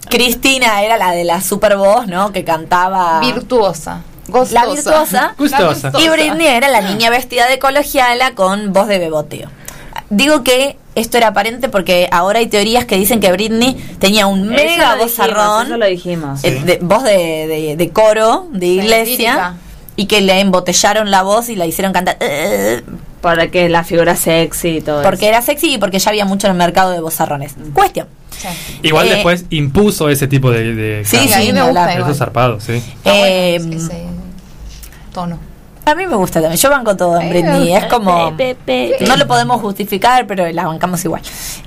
Cristina 0.10 0.82
era 0.82 0.98
la 0.98 1.12
de 1.12 1.24
la 1.24 1.42
super 1.42 1.78
voz, 1.78 2.08
¿no? 2.08 2.32
Que 2.34 2.44
cantaba... 2.44 3.20
virtuosa. 3.22 4.02
La 4.28 4.34
Gostosa. 4.66 4.66
virtuosa. 4.74 5.36
Gustosa. 5.38 5.92
Y 6.00 6.10
Britney 6.10 6.48
era 6.48 6.68
la 6.70 6.82
niña 6.82 7.10
vestida 7.10 7.48
de 7.48 7.60
colegiala 7.60 8.34
con 8.36 8.72
voz 8.74 8.88
de 8.88 8.98
beboteo. 9.00 9.50
Digo 10.10 10.44
que 10.44 10.78
esto 10.96 11.18
era 11.18 11.28
aparente 11.30 11.70
porque 11.70 12.08
ahora 12.12 12.40
hay 12.40 12.48
teorías 12.48 12.86
que 12.86 12.98
dicen 12.98 13.20
que 13.20 13.32
Britney 13.32 13.76
tenía 14.00 14.28
un 14.28 14.48
mega 14.50 14.96
vozarrón, 14.96 15.68
Eso 15.68 15.78
lo 15.78 15.86
dijimos. 15.86 16.44
eh, 16.44 16.62
de- 16.66 16.80
voz 16.82 17.04
de, 17.04 17.48
de- 17.48 17.76
de 17.78 17.90
coro, 17.92 18.48
de 18.52 18.66
iglesia, 18.68 19.56
y 19.96 20.06
que 20.08 20.22
le 20.22 20.40
embotellaron 20.40 21.12
la 21.12 21.24
voz 21.24 21.50
y 21.50 21.56
la 21.56 21.66
hicieron 21.66 21.94
cantar. 21.94 22.18
eh, 22.20 22.82
Para 23.22 23.50
que 23.52 23.70
la 23.70 23.84
figura 23.84 24.16
sexy 24.16 24.78
y 24.78 24.82
todo 24.82 25.04
porque 25.04 25.26
eso. 25.26 25.30
era 25.30 25.42
sexy 25.44 25.76
y 25.76 25.78
porque 25.78 26.00
ya 26.00 26.10
había 26.10 26.26
mucho 26.26 26.48
en 26.48 26.52
el 26.54 26.58
mercado 26.58 26.90
de 26.92 27.00
vozarrones. 27.02 27.54
Cuestión. 27.74 28.08
Igual 28.82 29.08
Eh, 29.08 29.12
después 29.12 29.46
impuso 29.52 30.10
ese 30.10 30.28
tipo 30.28 30.50
de. 30.50 30.74
de 30.74 31.06
Sí, 31.06 31.18
sí, 31.28 31.34
a 31.34 31.38
mí 31.38 31.46
me 31.48 31.54
ni 31.54 31.60
gusta 31.60 31.68
hablar. 31.68 31.90
Eso 31.92 32.00
igual. 32.00 32.16
zarpado, 32.16 32.60
sí. 32.60 32.82
Bueno 33.04 33.20
Eh, 33.26 33.56
ese 33.58 34.04
tono. 35.14 35.38
A 35.86 35.96
mí 35.96 36.06
me 36.06 36.16
gusta 36.16 36.40
también. 36.42 36.60
Yo 36.60 36.70
banco 36.70 36.96
todo 36.96 37.20
en 37.20 37.30
Britney. 37.30 37.74
Es 37.76 37.86
como. 37.86 38.28
No 39.08 39.16
lo 39.18 39.28
podemos 39.28 39.62
justificar, 39.62 40.28
pero 40.28 40.50
la 40.52 40.66
bancamos 40.66 41.04
igual. 41.06 41.22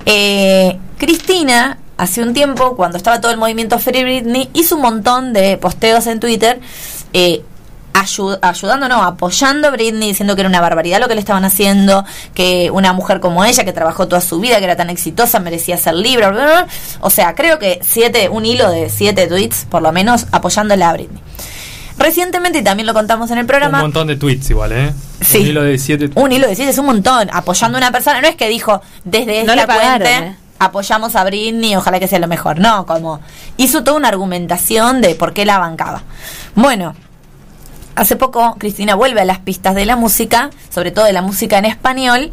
Eh, 0.05 0.77
Cristina, 0.97 1.77
hace 1.97 2.21
un 2.21 2.33
tiempo, 2.33 2.75
cuando 2.75 2.97
estaba 2.97 3.19
todo 3.21 3.31
el 3.31 3.37
movimiento 3.37 3.77
Free 3.79 4.03
Britney, 4.03 4.49
hizo 4.53 4.75
un 4.75 4.81
montón 4.81 5.33
de 5.33 5.57
posteos 5.57 6.07
en 6.07 6.19
Twitter. 6.19 6.59
eh, 7.13 7.43
ayu- 7.93 8.37
ayudando, 8.41 8.89
no, 8.89 9.01
apoyando 9.03 9.69
a 9.69 9.71
Britney, 9.71 10.09
diciendo 10.09 10.35
que 10.35 10.41
era 10.41 10.49
una 10.49 10.59
barbaridad 10.59 10.99
lo 10.99 11.07
que 11.07 11.13
le 11.15 11.21
estaban 11.21 11.45
haciendo, 11.45 12.03
que 12.33 12.69
una 12.71 12.91
mujer 12.91 13.21
como 13.21 13.45
ella, 13.45 13.63
que 13.63 13.71
trabajó 13.71 14.05
toda 14.09 14.19
su 14.19 14.41
vida, 14.41 14.57
que 14.57 14.65
era 14.65 14.75
tan 14.75 14.89
exitosa, 14.89 15.39
merecía 15.39 15.77
ser 15.77 15.93
libre. 15.93 16.27
bla, 16.29 16.43
bla, 16.43 16.45
bla. 16.45 16.67
O 16.99 17.09
sea, 17.09 17.35
creo 17.35 17.57
que 17.57 17.79
siete, 17.83 18.27
un 18.27 18.45
hilo 18.45 18.69
de 18.69 18.89
siete 18.89 19.27
tweets, 19.27 19.65
por 19.69 19.81
lo 19.81 19.93
menos, 19.93 20.25
apoyándola 20.33 20.89
a 20.89 20.93
Britney. 20.93 21.21
Recientemente, 21.97 22.59
y 22.59 22.63
también 22.63 22.87
lo 22.87 22.93
contamos 22.93 23.31
en 23.31 23.37
el 23.37 23.43
Un 23.43 23.47
programa, 23.47 23.79
montón 23.79 24.07
de 24.07 24.17
tweets 24.17 24.49
igual, 24.49 24.71
¿eh? 24.73 24.93
Sí. 25.21 25.39
Un 25.39 25.45
hilo 25.47 25.63
de 25.63 25.77
siete. 25.77 26.09
un 26.15 26.31
hilo 26.31 26.47
de 26.47 26.55
siete 26.55 26.71
es 26.71 26.77
un 26.77 26.85
montón, 26.85 27.29
apoyando 27.31 27.77
a 27.77 27.79
una 27.79 27.91
persona. 27.91 28.21
No 28.21 28.27
es 28.27 28.35
que 28.35 28.49
dijo, 28.49 28.81
desde 29.03 29.43
No 29.43 29.53
esta 29.53 29.55
le 29.55 29.67
pagaron, 29.67 30.07
fuente 30.07 30.27
¿eh? 30.27 30.35
apoyamos 30.59 31.15
a 31.15 31.23
Britney, 31.23 31.75
ojalá 31.75 31.99
que 31.99 32.07
sea 32.07 32.19
lo 32.19 32.27
mejor. 32.27 32.59
No, 32.59 32.85
como 32.85 33.21
hizo 33.57 33.83
toda 33.83 33.97
una 33.97 34.09
argumentación 34.09 35.01
de 35.01 35.15
por 35.15 35.33
qué 35.33 35.45
la 35.45 35.59
bancaba. 35.59 36.03
Bueno, 36.55 36.95
hace 37.95 38.15
poco 38.15 38.55
Cristina 38.59 38.95
vuelve 38.95 39.21
a 39.21 39.25
las 39.25 39.39
pistas 39.39 39.75
de 39.75 39.85
la 39.85 39.95
música, 39.95 40.49
sobre 40.73 40.91
todo 40.91 41.05
de 41.05 41.13
la 41.13 41.21
música 41.21 41.57
en 41.57 41.65
español, 41.65 42.31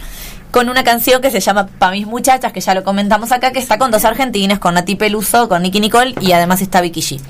con 0.50 0.68
una 0.68 0.84
canción 0.84 1.22
que 1.22 1.30
se 1.30 1.40
llama 1.40 1.68
Pa' 1.78 1.90
mis 1.90 2.06
muchachas, 2.06 2.52
que 2.52 2.60
ya 2.60 2.74
lo 2.74 2.84
comentamos 2.84 3.32
acá, 3.32 3.52
que 3.52 3.58
está 3.58 3.78
con 3.78 3.90
dos 3.90 4.04
argentinas, 4.04 4.58
con 4.58 4.74
Nati 4.74 4.96
Peluso, 4.96 5.48
con 5.48 5.62
Nicky 5.62 5.80
Nicole 5.80 6.14
y 6.20 6.32
además 6.32 6.60
está 6.60 6.80
Vicky 6.80 7.00
G. 7.00 7.20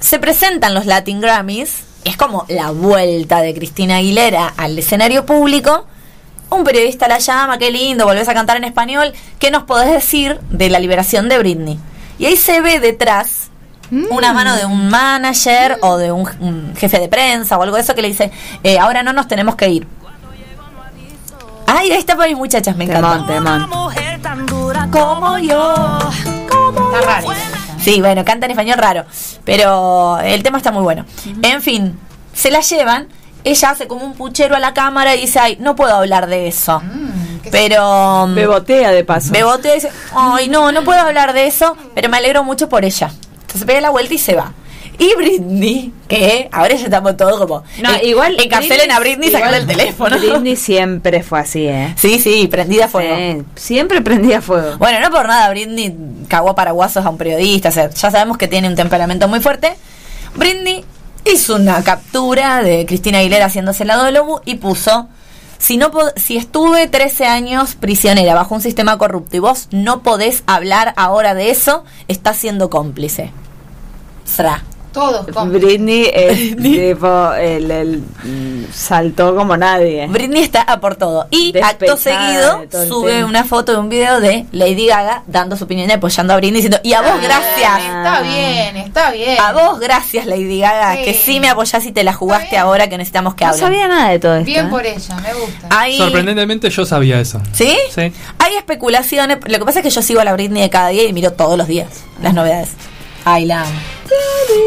Se 0.00 0.18
presentan 0.18 0.74
los 0.74 0.86
Latin 0.86 1.20
Grammys, 1.20 1.84
es 2.04 2.16
como 2.16 2.46
la 2.48 2.70
vuelta 2.70 3.40
de 3.42 3.54
Cristina 3.54 3.96
Aguilera 3.96 4.52
al 4.56 4.78
escenario 4.78 5.26
público. 5.26 5.86
Un 6.48 6.64
periodista 6.64 7.06
la 7.06 7.18
llama, 7.18 7.58
qué 7.58 7.70
lindo, 7.70 8.06
volvés 8.06 8.28
a 8.28 8.34
cantar 8.34 8.56
en 8.56 8.64
español. 8.64 9.12
¿Qué 9.38 9.50
nos 9.50 9.64
podés 9.64 9.92
decir 9.92 10.40
de 10.50 10.70
la 10.70 10.80
liberación 10.80 11.28
de 11.28 11.38
Britney? 11.38 11.78
Y 12.18 12.26
ahí 12.26 12.36
se 12.36 12.60
ve 12.60 12.80
detrás 12.80 13.50
una 14.10 14.32
mano 14.32 14.56
de 14.56 14.64
un 14.64 14.88
manager 14.88 15.78
o 15.82 15.96
de 15.96 16.12
un, 16.12 16.28
un 16.40 16.74
jefe 16.76 16.98
de 16.98 17.08
prensa 17.08 17.58
o 17.58 17.62
algo 17.62 17.76
de 17.76 17.82
eso 17.82 17.94
que 17.94 18.02
le 18.02 18.08
dice, 18.08 18.30
eh, 18.64 18.78
ahora 18.78 19.02
no 19.02 19.12
nos 19.12 19.28
tenemos 19.28 19.54
que 19.56 19.68
ir. 19.68 19.86
Ay, 21.66 21.92
ahí 21.92 21.98
está 21.98 22.16
para 22.16 22.28
mis 22.28 22.36
muchachas, 22.36 22.74
me 22.76 22.84
encanta. 22.84 23.26
Temón, 23.26 23.66
temón. 23.68 23.70
Como 24.90 25.38
yo. 25.38 25.98
Está 26.92 27.00
raro. 27.06 27.59
Sí, 27.82 28.00
bueno, 28.00 28.24
canta 28.24 28.46
en 28.46 28.52
español 28.52 28.78
raro. 28.78 29.04
Pero 29.44 30.18
el 30.20 30.42
tema 30.42 30.58
está 30.58 30.70
muy 30.70 30.82
bueno. 30.82 31.04
En 31.42 31.62
fin, 31.62 31.98
se 32.32 32.50
la 32.50 32.60
llevan. 32.60 33.08
Ella 33.42 33.70
hace 33.70 33.88
como 33.88 34.04
un 34.04 34.12
puchero 34.14 34.54
a 34.54 34.58
la 34.60 34.74
cámara 34.74 35.16
y 35.16 35.22
dice, 35.22 35.38
ay, 35.38 35.56
no 35.60 35.74
puedo 35.74 35.94
hablar 35.94 36.26
de 36.26 36.46
eso. 36.48 36.82
pero... 37.50 38.26
mm, 38.28 38.34
Bebotea 38.34 38.90
de 38.90 39.02
paso. 39.04 39.32
Bebotea 39.32 39.72
y 39.72 39.74
dice, 39.76 39.90
ay, 40.14 40.48
no, 40.48 40.72
no 40.72 40.84
puedo 40.84 41.00
hablar 41.00 41.32
de 41.32 41.46
eso, 41.46 41.76
pero 41.94 42.08
me 42.10 42.18
alegro 42.18 42.44
mucho 42.44 42.68
por 42.68 42.84
ella. 42.84 43.10
Entonces 43.40 43.64
pega 43.64 43.80
la 43.80 43.90
vuelta 43.90 44.12
y 44.14 44.18
se 44.18 44.34
va. 44.36 44.52
Y 45.00 45.14
Britney, 45.16 45.94
que 46.06 46.50
ahora 46.52 46.74
ya 46.74 46.84
estamos 46.84 47.16
todos 47.16 47.38
como... 47.38 47.64
No, 47.82 47.90
eh, 47.94 48.08
igual. 48.08 48.38
Encarcelen 48.38 48.90
a 48.90 49.00
Britney 49.00 49.30
y 49.30 49.32
sacarle 49.32 49.56
el 49.56 49.66
teléfono. 49.66 50.18
Britney 50.18 50.56
siempre 50.56 51.22
fue 51.22 51.40
así, 51.40 51.66
¿eh? 51.66 51.94
Sí, 51.96 52.18
sí, 52.18 52.46
prendida 52.48 52.84
a 52.84 52.88
fuego. 52.88 53.16
Sí, 53.16 53.42
siempre 53.54 54.02
prendía 54.02 54.38
a 54.38 54.42
fuego. 54.42 54.76
Bueno, 54.76 55.00
no 55.00 55.10
por 55.10 55.26
nada, 55.26 55.48
Britney 55.48 55.96
cagó 56.28 56.50
a 56.50 56.54
paraguasos 56.54 57.06
a 57.06 57.08
un 57.08 57.16
periodista. 57.16 57.70
o 57.70 57.72
sea, 57.72 57.88
ya 57.88 58.10
sabemos 58.10 58.36
que 58.36 58.46
tiene 58.46 58.68
un 58.68 58.76
temperamento 58.76 59.26
muy 59.26 59.40
fuerte. 59.40 59.74
Britney 60.34 60.84
hizo 61.24 61.56
una 61.56 61.82
captura 61.82 62.62
de 62.62 62.84
Cristina 62.84 63.20
Aguilera 63.20 63.46
haciéndose 63.46 63.86
la 63.86 64.04
de 64.04 64.12
lobo 64.12 64.42
y 64.44 64.56
puso. 64.56 65.08
Si, 65.56 65.78
no 65.78 65.90
si 66.16 66.36
estuve 66.36 66.88
13 66.88 67.24
años 67.24 67.74
prisionera 67.74 68.34
bajo 68.34 68.54
un 68.54 68.60
sistema 68.60 68.98
corrupto 68.98 69.34
y 69.34 69.40
vos 69.40 69.68
no 69.70 70.02
podés 70.02 70.42
hablar 70.46 70.92
ahora 70.98 71.32
de 71.32 71.50
eso, 71.50 71.84
estás 72.06 72.36
siendo 72.36 72.68
cómplice. 72.68 73.32
Fra. 74.26 74.62
Todos 74.92 75.26
comen. 75.28 75.60
Britney 75.60 76.10
es 76.14 76.56
tipo, 76.56 77.32
el, 77.34 77.70
el, 77.70 77.98
mm, 78.24 78.64
saltó 78.72 79.34
como 79.36 79.56
nadie. 79.56 80.06
Britney 80.08 80.42
está 80.42 80.62
a 80.62 80.80
por 80.80 80.96
todo. 80.96 81.26
Y 81.30 81.52
Despechada 81.52 81.70
acto 81.70 81.96
seguido 81.96 82.88
sube 82.88 83.24
una 83.24 83.44
foto 83.44 83.72
de 83.72 83.78
un 83.78 83.88
video 83.88 84.20
de 84.20 84.46
Lady 84.52 84.86
Gaga 84.86 85.22
dando 85.26 85.56
su 85.56 85.64
opinión 85.64 85.88
y 85.88 85.92
apoyando 85.92 86.32
a 86.34 86.36
Britney 86.36 86.56
diciendo, 86.62 86.78
y 86.82 86.92
a 86.92 87.02
vos 87.02 87.20
gracias. 87.22 87.80
Está 87.80 88.20
bien, 88.22 88.76
está 88.76 89.10
bien. 89.12 89.40
A 89.40 89.52
vos 89.52 89.78
gracias 89.80 90.26
Lady 90.26 90.60
Gaga, 90.60 90.96
Sí. 90.96 91.04
que 91.04 91.14
sí 91.14 91.40
me 91.40 91.48
apoyás 91.48 91.84
y 91.86 91.92
te 91.92 92.02
la 92.04 92.12
jugaste 92.12 92.56
ahora 92.58 92.88
que 92.88 92.98
necesitamos 92.98 93.34
que 93.34 93.44
No 93.44 93.50
hablen. 93.50 93.64
sabía 93.64 93.88
nada 93.88 94.10
de 94.10 94.18
todo 94.18 94.34
esto. 94.36 94.46
Bien 94.46 94.66
¿eh? 94.66 94.70
por 94.70 94.84
ella, 94.84 95.16
me 95.16 95.34
gusta. 95.34 95.68
Hay, 95.70 95.96
Sorprendentemente 95.98 96.68
yo 96.70 96.84
sabía 96.84 97.20
eso. 97.20 97.40
¿Sí? 97.52 97.76
Sí. 97.94 98.12
Hay 98.38 98.54
especulaciones. 98.56 99.38
Lo 99.46 99.58
que 99.58 99.64
pasa 99.64 99.78
es 99.80 99.82
que 99.84 99.90
yo 99.90 100.02
sigo 100.02 100.20
a 100.20 100.24
la 100.24 100.32
Britney 100.32 100.62
de 100.62 100.70
cada 100.70 100.88
día 100.88 101.04
y 101.04 101.12
miro 101.12 101.32
todos 101.32 101.56
los 101.56 101.66
días 101.68 101.88
las 102.22 102.34
novedades. 102.34 102.70
La 103.24 103.62
amo. 103.62 103.80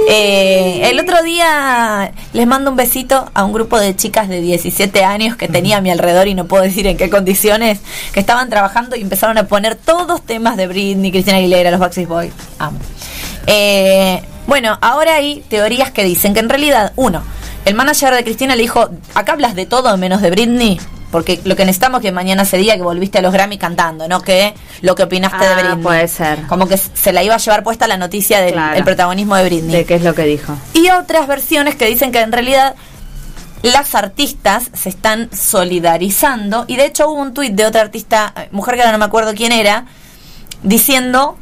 Eh, 0.09 0.89
el 0.89 0.99
otro 0.99 1.23
día 1.23 2.11
les 2.34 2.47
mando 2.47 2.71
un 2.71 2.77
besito 2.77 3.30
a 3.34 3.43
un 3.43 3.51
grupo 3.51 3.80
de 3.80 3.95
chicas 3.95 4.30
de 4.30 4.41
17 4.41 5.03
años 5.03 5.35
que 5.35 5.47
tenía 5.47 5.77
a 5.77 5.81
mi 5.81 5.91
alrededor 5.91 6.27
y 6.27 6.35
no 6.35 6.45
puedo 6.45 6.63
decir 6.63 6.88
en 6.88 6.97
qué 6.97 7.09
condiciones, 7.09 7.80
que 8.13 8.19
estaban 8.19 8.49
trabajando 8.49 8.95
y 8.95 9.01
empezaron 9.01 9.38
a 9.38 9.47
poner 9.47 9.75
todos 9.75 10.21
temas 10.21 10.55
de 10.55 10.67
Britney, 10.67 11.11
Cristina 11.11 11.38
Aguilera, 11.38 11.71
los 11.71 11.80
Backstreet 11.80 12.07
Boys. 12.07 12.34
Amo. 12.59 12.80
Eh, 13.48 14.22
bueno, 14.48 14.78
ahora 14.82 15.15
hay 15.15 15.41
teorías 15.49 15.91
que 15.91 16.03
dicen 16.03 16.34
que 16.34 16.40
en 16.40 16.49
realidad, 16.49 16.94
uno, 16.95 17.24
el 17.65 17.76
manager 17.76 18.14
de 18.14 18.24
Cristina 18.24 18.56
le 18.56 18.61
dijo, 18.64 18.90
acá 19.15 19.34
hablas 19.34 19.56
de 19.56 19.65
todo 19.65 19.95
menos 19.98 20.22
de 20.22 20.30
Britney. 20.32 20.80
Porque 21.11 21.40
lo 21.44 21.56
que 21.56 21.64
necesitamos 21.64 21.99
es 21.99 22.06
que 22.06 22.11
mañana 22.11 22.44
se 22.44 22.57
diga 22.57 22.76
que 22.76 22.82
volviste 22.82 23.20
a 23.20 23.22
los 23.22 23.32
Grammy 23.32 23.60
cantando, 23.60 24.07
no 24.07 24.22
que 24.22 24.56
lo 24.82 24.95
que 24.95 25.03
opinaste 25.03 25.38
de 25.38 25.45
Ah, 25.45 25.56
Britney. 25.61 25.84
puede 25.84 26.07
ser. 26.07 26.41
Como 26.48 26.68
que 26.68 26.76
se 26.78 27.14
la 27.14 27.22
iba 27.24 27.36
a 27.36 27.38
llevar 27.38 27.61
puesta 27.64 27.86
la 27.88 27.98
noticia 27.98 28.41
del 28.41 28.53
Claro. 28.53 28.76
el 28.78 28.84
protagonismo 28.84 29.36
de 29.36 29.44
Britney. 29.45 29.76
De 29.76 29.86
qué 29.86 29.94
es 29.95 30.02
lo 30.03 30.15
que 30.15 30.24
dijo. 30.24 30.56
Y 30.74 30.90
otras 30.90 31.28
versiones 31.28 31.76
que 31.76 31.86
dicen 31.86 32.11
que 32.11 32.20
en 32.20 32.32
realidad 32.32 32.74
las 33.61 33.94
artistas 33.94 34.72
se 34.74 34.90
están 34.90 35.30
solidarizando. 35.32 36.65
Y 36.68 36.78
de 36.78 36.86
hecho 36.88 37.07
hubo 37.11 37.22
un 37.22 37.36
tuit 37.36 37.53
de 37.53 37.68
otra 37.68 37.82
artista, 37.82 38.34
eh, 38.36 38.48
mujer 38.52 38.74
que 38.74 38.82
ahora 38.82 38.91
no 38.94 38.98
me 38.98 39.06
acuerdo 39.06 39.36
quién 39.36 39.52
era, 39.52 39.86
diciendo, 40.64 41.38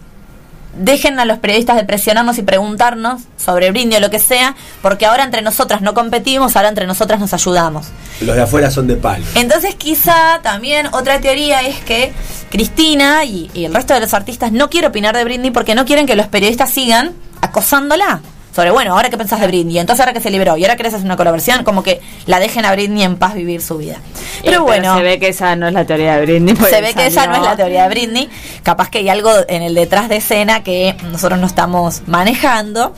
dejen 0.74 1.20
a 1.20 1.26
los 1.26 1.40
periodistas 1.40 1.76
de 1.76 1.84
presionarnos 1.84 2.38
y 2.38 2.44
preguntarnos 2.44 3.22
sobre 3.38 3.72
Britney 3.72 3.98
o 3.98 4.00
lo 4.00 4.10
que 4.10 4.20
sea, 4.20 4.56
porque 4.82 5.06
ahora 5.06 5.24
entre 5.24 5.42
nosotras 5.42 5.82
no 5.82 5.94
competimos, 5.94 6.56
ahora 6.56 6.70
entre 6.70 6.88
nosotras 6.88 7.20
nos 7.20 7.34
ayudamos. 7.34 7.88
Los 8.22 8.36
de 8.36 8.42
afuera 8.42 8.72
son 8.72 8.88
de 8.88 8.96
palo. 8.96 9.26
Entonces 9.36 9.76
quizá 9.76 10.40
también 10.42 10.88
otra 10.94 11.20
teoría 11.20 11.62
es 11.62 11.80
que 11.80 12.14
Cristina 12.50 13.24
y, 13.26 13.50
y 13.54 13.66
el 13.66 13.74
resto 13.74 13.94
de 13.94 14.00
los 14.00 14.14
artistas 14.14 14.52
no 14.52 14.70
quiere 14.70 14.88
opinar 14.88 15.16
de 15.16 15.24
Britney 15.24 15.52
porque 15.52 15.76
no 15.76 15.86
quieren 15.86 16.06
que 16.06 16.16
los 16.16 16.28
periodistas 16.28 16.70
sigan 16.70 17.14
acosándola. 17.42 18.22
Sobre, 18.56 18.72
bueno, 18.72 18.94
ahora 18.94 19.10
qué 19.10 19.18
pensás 19.18 19.40
de 19.40 19.48
Britney, 19.48 19.80
entonces 19.80 20.02
ahora 20.02 20.12
que 20.14 20.20
se 20.20 20.30
liberó 20.30 20.58
y 20.58 20.64
ahora 20.66 20.76
querés 20.76 20.94
hacer 20.94 21.06
una 21.06 21.16
colaboración, 21.16 21.64
como 21.64 21.84
que 21.84 22.02
la 22.26 22.40
dejen 22.40 22.66
a 22.66 22.72
Britney 22.74 23.04
en 23.04 23.16
paz 23.16 23.34
vivir 23.34 23.62
su 23.62 23.78
vida. 23.78 23.98
Pero 24.44 24.58
Eh, 24.58 24.60
bueno, 24.60 24.98
se 24.98 25.04
ve 25.04 25.20
que 25.20 25.30
esa 25.30 25.56
no 25.56 25.68
es 25.68 25.74
la 25.74 25.86
teoría 25.86 26.18
de 26.18 26.26
Britney. 26.26 26.56
se 26.58 26.82
ve 26.82 26.94
que 26.94 27.08
esa 27.08 27.28
no 27.28 27.36
es 27.38 27.44
la 27.44 27.56
teoría 27.56 27.84
de 27.84 27.90
Britney. 27.90 28.30
Capaz 28.64 28.90
que 28.90 28.98
hay 29.00 29.10
algo 29.10 29.32
en 29.48 29.62
el 29.62 29.74
detrás 29.74 30.10
de 30.10 30.18
escena 30.18 30.64
que 30.64 30.98
nosotros 31.12 31.40
no 31.40 31.48
estamos 31.48 32.02
manejando. 32.08 32.94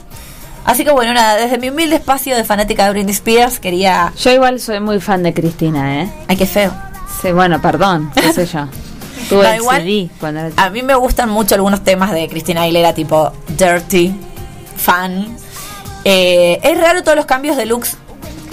Así 0.66 0.86
que 0.86 0.92
bueno, 0.92 1.14
nada, 1.14 1.36
desde 1.36 1.58
mi 1.58 1.70
humilde 1.70 1.98
espacio 1.98 2.36
de 2.38 2.46
fanática 2.46 2.86
de 2.86 2.92
Britney 2.92 3.14
Spears 3.14 3.60
quería... 3.60 4.14
Yo 4.18 4.32
igual 4.32 4.60
soy 4.60 4.80
muy 4.80 5.00
fan 5.02 5.22
de 5.22 5.34
Cristina, 5.34 6.02
¿eh? 6.04 6.10
Ay, 6.28 6.38
qué 6.38 6.46
feo. 6.46 6.74
Sí, 7.22 7.32
bueno, 7.32 7.62
perdón, 7.62 8.12
qué 8.16 8.32
sé 8.34 8.46
yo. 8.46 8.66
Tuve 9.30 9.44
No, 9.50 9.56
igual, 9.56 10.10
cuando 10.20 10.40
era 10.42 10.50
A 10.58 10.70
mí 10.70 10.82
me 10.82 10.96
gustan 10.96 11.30
mucho 11.30 11.56
algunos 11.56 11.84
temas 11.84 12.12
de 12.12 12.28
Cristina 12.28 12.64
Aguilera, 12.64 12.94
tipo 12.94 13.32
Dirty, 13.50 14.14
Fan. 14.84 15.38
Eh, 16.06 16.60
es 16.62 16.80
raro 16.80 17.04
todos 17.04 17.16
los 17.16 17.26
cambios 17.26 17.56
de 17.58 17.66
looks 17.66 17.98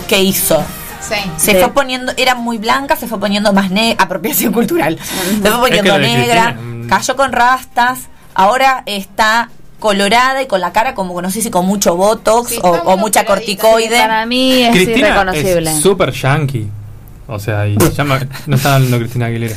que 0.08 0.20
hizo. 0.22 0.62
Sí. 1.00 1.16
Se 1.36 1.54
De- 1.54 1.60
fue 1.60 1.72
poniendo, 1.72 2.12
era 2.16 2.34
muy 2.34 2.58
blanca, 2.58 2.94
se 2.94 3.06
fue 3.08 3.18
poniendo 3.18 3.52
más 3.52 3.70
negra, 3.70 4.02
apropiación 4.04 4.52
cultural. 4.52 4.98
Se 4.98 5.50
fue 5.50 5.58
poniendo 5.58 5.98
negra, 5.98 6.54
Cristina, 6.54 6.88
cayó 6.88 7.16
con 7.16 7.32
rastas, 7.32 8.00
ahora 8.34 8.82
está 8.86 9.48
colorada 9.80 10.42
y 10.42 10.46
con 10.46 10.60
la 10.60 10.72
cara 10.72 10.94
como, 10.94 11.20
no 11.22 11.30
sé 11.30 11.40
si 11.40 11.50
con 11.50 11.64
mucho 11.66 11.96
botox 11.96 12.50
Sí, 12.50 12.60
o, 12.62 12.96
mucha 12.98 13.24
corticoide. 13.24 13.98
Para 13.98 14.26
mí 14.26 14.62
es 14.62 14.70
Cristina 14.72 15.08
irreconocible. 15.08 15.70
es 15.72 15.80
súper 15.80 16.12
yankee. 16.12 16.68
O 17.26 17.38
sea, 17.38 17.66
y 17.66 17.76
llama, 17.96 18.20
no 18.46 18.56
está 18.56 18.74
hablando 18.76 18.98
Cristina 18.98 19.26
Aguilera. 19.26 19.56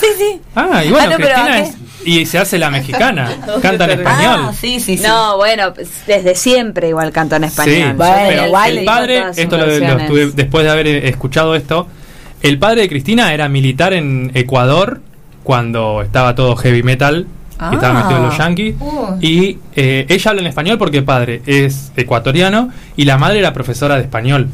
Sí, 0.00 0.06
sí. 0.18 0.40
Ah, 0.54 0.82
y 0.84 0.90
bueno, 0.90 1.06
Ah, 1.06 1.10
no, 1.10 1.16
Cristina 1.16 1.52
¿a 1.54 1.58
es, 1.60 1.74
y 2.04 2.24
se 2.26 2.38
hace 2.38 2.58
la 2.58 2.70
mexicana, 2.70 3.36
canta 3.62 3.84
en 3.84 3.90
español. 3.90 4.40
Ah, 4.48 4.52
sí, 4.58 4.80
sí, 4.80 4.96
sí. 4.96 5.02
No, 5.06 5.36
bueno, 5.36 5.74
pues, 5.74 5.88
desde 6.06 6.34
siempre 6.34 6.88
igual 6.88 7.12
canto 7.12 7.36
en 7.36 7.44
español. 7.44 7.74
Sí, 7.90 7.96
Bueno, 7.96 8.14
pero 8.28 8.46
igual 8.46 8.78
el 8.78 8.84
padre, 8.84 9.24
esto 9.36 9.58
lo, 9.58 9.66
estuve- 9.66 10.30
después 10.34 10.64
de 10.64 10.70
haber 10.70 10.86
eh, 10.86 11.08
escuchado 11.08 11.54
esto, 11.54 11.86
el 12.42 12.58
padre 12.58 12.82
de 12.82 12.88
Cristina 12.88 13.34
era 13.34 13.48
militar 13.48 13.92
en 13.92 14.30
Ecuador 14.34 15.00
cuando 15.42 16.02
estaba 16.02 16.34
todo 16.34 16.56
heavy 16.56 16.82
metal, 16.82 17.26
Ah. 17.62 17.68
y 17.70 17.74
estaba 17.74 17.92
metido 18.02 18.16
en 18.20 18.24
los 18.24 18.38
yankees, 18.38 18.74
Uh. 18.80 19.16
y 19.20 19.58
eh, 19.76 20.06
ella 20.08 20.30
habla 20.30 20.40
en 20.40 20.46
español 20.46 20.78
porque 20.78 20.96
el 20.96 21.04
padre 21.04 21.42
es 21.44 21.92
ecuatoriano 21.94 22.70
y 22.96 23.04
la 23.04 23.18
madre 23.18 23.40
era 23.40 23.52
profesora 23.52 23.96
de 23.96 24.00
español. 24.02 24.48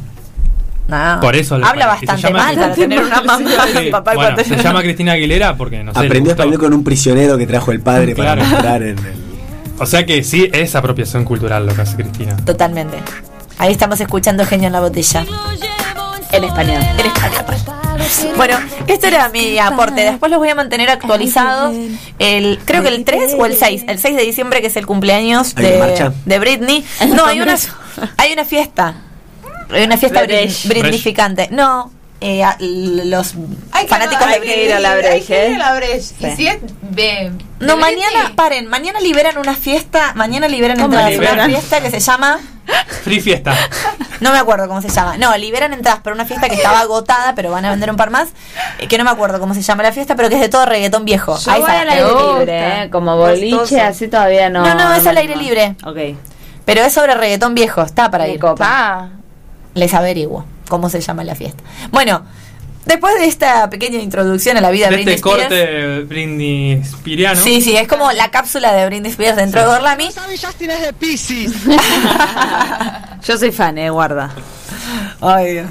No. 0.89 1.19
Por 1.21 1.35
eso 1.35 1.57
Habla 1.57 1.97
se 1.99 2.07
bastante 2.07 2.23
llama- 2.23 2.39
mal 2.39 2.55
para 2.55 2.75
tener 2.75 3.03
una 3.03 3.21
mamá 3.23 3.39
Sí, 3.77 3.89
papá 3.91 4.15
bueno, 4.15 4.29
se 4.37 4.43
ecuatoriano. 4.43 4.63
llama 4.63 4.83
Cristina 4.83 5.13
Aguilera 5.13 5.57
porque 5.57 5.83
no 5.83 5.93
sé. 5.93 5.99
Aprendió 5.99 6.33
español 6.33 6.59
con 6.59 6.73
un 6.75 6.85
prisionero 6.85 7.37
que 7.37 7.47
trajo 7.47 7.73
el 7.73 7.81
padre 7.81 8.15
Claro. 8.15 8.41
para 8.43 8.51
mostrar 8.51 8.83
en 8.83 8.99
el. 8.99 9.15
O 9.79 9.85
sea 9.87 10.07
que 10.07 10.23
sí, 10.23 10.49
es 10.53 10.75
apropiación 10.75 11.25
cultural 11.25 11.67
lo 11.67 11.75
que 11.75 11.83
hace 11.83 11.97
Cristina. 11.97 12.37
Totalmente. 12.37 12.99
Ahí 13.59 13.73
estamos 13.73 14.01
escuchando 14.01 14.45
Genio 14.47 14.69
en 14.69 14.73
la 14.75 14.81
botella. 14.81 15.21
En 16.33 16.45
español. 16.45 16.83
En 16.83 17.07
español. 17.07 17.33
Bueno, 18.37 18.57
este 18.87 19.09
era 19.09 19.29
mi 19.31 19.59
aporte. 19.59 20.03
Después 20.03 20.31
los 20.31 20.39
voy 20.39 20.49
a 20.51 20.55
mantener 20.55 20.89
actualizados. 20.91 21.75
El, 22.19 22.59
creo 22.65 22.83
que 22.83 22.89
el 22.89 23.05
3 23.05 23.35
o 23.39 23.47
el 23.47 23.57
6. 23.57 23.85
El 23.89 23.99
6 23.99 24.17
de 24.17 24.23
diciembre, 24.23 24.61
que 24.61 24.69
es 24.69 24.77
el 24.77 24.87
cumpleaños 24.87 25.55
de, 25.55 26.11
de 26.25 26.39
Britney. 26.39 26.85
No, 27.15 27.25
hay 27.27 27.41
una, 27.41 27.57
hay 28.19 28.33
una 28.33 28.45
fiesta. 28.45 28.95
Hay 29.71 29.85
una 29.85 29.97
fiesta 29.97 30.23
Brecht. 30.23 30.67
brit- 30.67 30.69
britnificante. 30.83 31.49
No, 31.51 31.91
eh, 32.21 32.43
a- 32.45 32.57
los 32.61 33.35
Hay 33.73 33.85
que- 33.85 33.89
fanáticos 33.89 34.27
hay 34.27 34.41
de 34.41 34.47
que 34.47 34.65
ir 34.67 34.73
a 34.73 34.81
la 34.81 34.95
Brecht, 34.95 35.13
Hay 35.13 35.23
que 35.23 35.47
ir 35.47 35.53
¿eh? 35.53 35.55
a 35.57 35.59
la 35.59 35.75
Brecht. 35.75 36.03
Sí. 36.19 36.27
Y 36.27 36.31
si 36.37 36.47
es 36.49 36.59
de- 36.83 37.33
No, 37.61 37.77
mañana, 37.77 38.33
paren, 38.37 38.67
mañana 38.69 39.01
liberan 39.01 39.39
una 39.39 39.55
fiesta, 39.55 40.13
mañana 40.15 40.49
liberan 40.49 40.79
¿Cómo 40.79 40.99
entradas 40.99 41.35
una 41.35 41.47
fiesta 41.47 41.81
que 41.81 41.91
se 41.91 42.01
llama, 42.01 42.39
Free 43.05 43.21
fiesta. 43.21 43.55
no 44.21 44.33
me 44.33 44.39
acuerdo 44.39 44.67
cómo 44.67 44.83
se 44.83 44.89
llama, 44.89 45.17
no, 45.19 45.37
liberan 45.37 45.73
entradas 45.73 46.01
para 46.01 46.15
una 46.15 46.25
fiesta 46.25 46.49
que 46.49 46.57
estaba 46.57 46.81
agotada, 46.81 47.35
pero 47.37 47.51
van 47.53 47.65
a 47.65 47.71
vender 47.71 47.91
un 47.91 47.97
par 47.97 48.11
más, 48.11 48.31
eh, 48.81 48.89
que 48.89 48.99
no 48.99 49.05
me 49.05 49.11
acuerdo 49.11 49.39
cómo 49.39 49.55
se 49.55 49.63
llama 49.63 49.83
la 49.85 49.93
fiesta, 49.93 50.17
pero 50.17 50.29
que 50.29 50.35
es 50.37 50.41
de 50.41 50.49
todo 50.49 50.67
reggaetón 50.67 51.05
viejo. 51.05 51.39
Yo 51.39 51.51
Ahí 51.53 51.61
voy 51.61 51.71
está. 51.71 51.83
al 51.83 51.89
aire 51.91 52.09
libre, 52.39 52.83
¿eh? 52.85 52.91
Como 52.91 53.17
boliche, 53.17 53.81
así 53.81 54.09
todavía 54.09 54.49
no. 54.51 54.67
No, 54.67 54.75
no, 54.75 54.95
es 54.95 55.07
al 55.07 55.17
aire 55.17 55.37
libre. 55.37 55.77
Ok. 55.85 56.17
Pero 56.65 56.81
es 56.83 56.93
sobre 56.93 57.15
reggaetón 57.15 57.55
viejo, 57.55 57.83
está 57.83 58.11
para 58.11 58.25
Me 58.25 58.33
ir. 58.35 58.41
copa. 58.41 59.11
Les 59.77 59.95
averiguo 59.95 60.45
cómo 60.69 60.89
se 60.91 61.01
llama 61.01 61.23
la 61.23 61.37
fiesta. 61.37 61.63
Bueno, 61.93 62.23
después 62.87 63.15
de 63.21 63.27
esta 63.27 63.71
pequeña 63.71 63.99
introducción 64.01 64.57
a 64.57 64.61
la 64.61 64.71
vida 64.71 64.87
de 64.87 64.91
De 64.91 64.97
Britney 64.97 65.15
este 65.15 65.29
Spears. 65.29 65.49
corte 65.49 66.01
Britney 66.01 66.83
Spiriano. 66.85 67.41
Sí, 67.41 67.61
sí, 67.61 67.77
es 67.77 67.87
como 67.87 68.11
la 68.11 68.31
cápsula 68.33 68.73
de 68.73 68.87
Britney 68.87 69.11
Spears 69.13 69.37
dentro 69.37 69.61
de 69.61 69.67
Gorlami. 69.69 70.09
Yo 73.27 73.37
soy 73.39 73.53
fan, 73.53 73.79
eh, 73.79 73.91
guarda. 73.91 74.31
Ay, 75.21 75.53
Dios. 75.55 75.67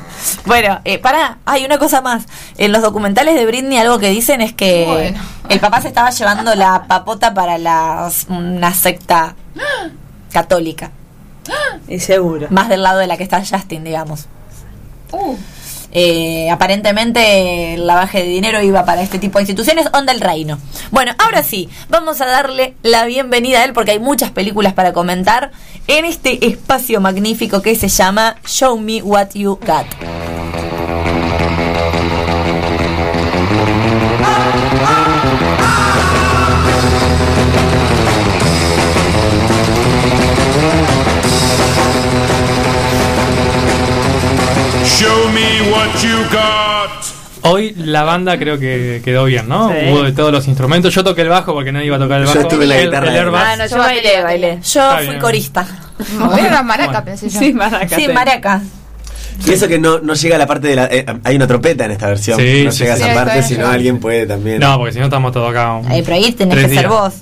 Bueno, 0.46 0.82
eh, 0.84 0.98
para, 1.00 1.38
hay 1.46 1.64
una 1.66 1.78
cosa 1.78 2.02
más. 2.02 2.24
En 2.58 2.72
los 2.72 2.82
documentales 2.82 3.36
de 3.36 3.46
Britney 3.46 3.78
algo 3.78 3.98
que 4.00 4.10
dicen 4.10 4.42
es 4.42 4.54
que 4.54 4.86
Bueno. 4.88 5.20
el 5.50 5.60
papá 5.60 5.82
se 5.82 5.88
estaba 5.88 6.10
llevando 6.10 6.54
la 6.56 6.86
papota 6.88 7.34
para 7.34 7.58
las- 7.58 8.26
una 8.30 8.74
secta 8.74 9.36
católica, 10.32 10.92
Y 11.88 12.00
seguro. 12.00 12.48
más 12.50 12.70
del 12.70 12.84
lado 12.84 13.00
de 13.00 13.08
la 13.08 13.18
que 13.18 13.24
está 13.24 13.44
Justin, 13.46 13.84
digamos. 13.84 14.26
uh, 15.12 15.36
Eh, 15.98 16.50
aparentemente 16.50 17.76
el 17.76 17.88
lavaje 17.88 18.18
de 18.20 18.26
dinero 18.26 18.62
iba 18.62 18.84
para 18.84 19.02
este 19.02 19.18
tipo 19.18 19.38
de 19.38 19.44
instituciones, 19.44 19.88
onda 19.94 20.12
el 20.12 20.20
reino. 20.20 20.58
Bueno, 20.92 21.14
ahora 21.18 21.42
sí, 21.42 21.70
vamos 21.88 22.20
a 22.20 22.26
darle 22.26 22.76
la 22.84 23.06
bienvenida 23.06 23.60
a 23.60 23.64
él 23.64 23.72
porque 23.72 23.92
hay 23.92 24.00
muchas 24.00 24.32
películas 24.32 24.74
para 24.74 24.92
comentar 24.92 25.52
en 25.88 26.04
este 26.04 26.48
espacio 26.48 27.00
magnífico 27.00 27.62
que 27.62 27.76
se 27.76 27.88
llama 27.88 28.36
Show 28.46 28.78
Me 28.78 29.02
What 29.02 29.30
You 29.36 29.58
Got. 29.66 29.86
Show 44.86 45.30
me 45.30 45.72
what 45.72 45.90
you 46.04 46.18
got. 46.32 47.04
Hoy 47.42 47.74
la 47.78 48.04
banda 48.04 48.38
creo 48.40 48.58
que 48.60 49.02
quedó 49.04 49.26
bien, 49.26 49.48
¿no? 49.48 49.70
Sí. 49.70 49.76
Hubo 49.92 50.04
de 50.04 50.12
todos 50.12 50.32
los 50.32 50.48
instrumentos. 50.48 50.94
Yo 50.94 51.04
toqué 51.04 51.22
el 51.22 51.30
bajo 51.30 51.54
porque 51.54 51.72
nadie 51.72 51.88
iba 51.88 51.96
a 51.98 52.00
tocar 52.00 52.22
el 52.22 52.28
Yo 52.28 52.34
bajo. 52.34 52.42
estuve 52.48 52.64
en 52.64 52.70
la 52.70 52.78
el, 52.78 52.86
guitarra. 52.88 53.18
el. 53.18 53.36
Ah, 53.36 53.56
no, 53.58 53.66
yo 53.68 53.78
bailé, 53.78 54.22
bailé. 54.24 54.50
Yo 54.62 54.82
Está 54.82 54.98
fui 54.98 55.08
bien. 55.08 55.20
corista. 55.20 55.68
Era 56.40 56.64
maraca, 56.64 56.92
Bueno. 56.92 57.06
pensé 57.06 57.30
yo. 57.30 57.40
Sí, 57.40 57.54
maraca. 57.54 57.96
Sí, 57.96 58.08
maraca. 58.08 58.62
Y 59.46 59.52
eso 59.52 59.68
que 59.68 59.78
no, 59.78 60.00
no 60.00 60.14
llega 60.14 60.36
a 60.38 60.40
la 60.40 60.48
parte 60.48 60.68
de 60.70 60.76
la. 60.76 60.86
eh, 60.86 61.06
hay 61.24 61.36
una 61.36 61.46
trompeta 61.48 61.86
en 61.86 61.92
esta 61.92 62.08
versión. 62.08 62.40
Sí, 62.40 62.64
no 62.66 62.72
sí, 62.72 62.80
llega 62.84 62.96
sí. 62.96 63.02
a 63.04 63.06
esa 63.06 63.14
Sí, 63.14 63.16
parte, 63.16 63.40
está 63.40 63.48
si 63.48 63.54
no 63.56 63.60
bien. 63.62 63.72
alguien 63.72 64.00
puede 64.00 64.26
también. 64.26 64.60
No, 64.60 64.78
porque 64.78 64.94
si 64.94 65.00
no 65.00 65.06
estamos 65.06 65.32
todos 65.32 65.50
acá. 65.52 65.74
un- 65.74 65.92
Ahí, 65.92 66.02
pero 66.04 66.16
ahí 66.16 66.32
tenés 66.32 66.66
que 66.68 66.74
ser 66.74 66.88
vos. 66.88 67.14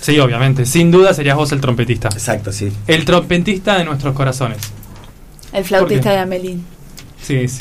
Sí, 0.00 0.18
obviamente. 0.18 0.66
Sin 0.66 0.90
duda 0.90 1.14
serías 1.14 1.36
vos 1.36 1.50
el 1.52 1.60
trompetista. 1.60 2.08
Exacto, 2.08 2.52
sí. 2.52 2.72
El 2.86 3.04
trompetista 3.04 3.78
de 3.78 3.84
nuestros 3.84 4.14
corazones. 4.14 4.58
El 5.52 5.64
flautista 5.64 6.10
de 6.10 6.18
Amelín. 6.18 6.66
Sí, 7.22 7.48
sí. 7.48 7.60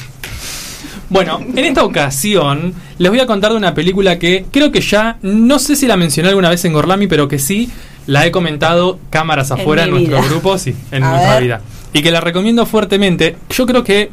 Bueno, 1.09 1.39
en 1.41 1.59
esta 1.59 1.83
ocasión 1.83 2.73
les 2.97 3.11
voy 3.11 3.19
a 3.19 3.25
contar 3.25 3.51
de 3.51 3.57
una 3.57 3.73
película 3.73 4.17
que 4.17 4.45
creo 4.51 4.71
que 4.71 4.79
ya, 4.81 5.17
no 5.21 5.59
sé 5.59 5.75
si 5.75 5.85
la 5.87 5.97
mencioné 5.97 6.29
alguna 6.29 6.49
vez 6.49 6.63
en 6.65 6.73
Gorlami, 6.73 7.07
pero 7.07 7.27
que 7.27 7.37
sí 7.37 7.69
la 8.07 8.25
he 8.25 8.31
comentado 8.31 8.97
cámaras 9.09 9.51
afuera 9.51 9.83
en, 9.83 9.91
nuestro 9.91 10.21
grupo, 10.23 10.57
sí, 10.57 10.73
en 10.91 11.03
A 11.03 11.11
nuestra 11.11 11.33
ver. 11.35 11.43
vida. 11.43 11.61
Y 11.93 12.01
que 12.01 12.11
la 12.11 12.21
recomiendo 12.21 12.65
fuertemente. 12.65 13.35
Yo 13.49 13.65
creo 13.65 13.83
que 13.83 14.09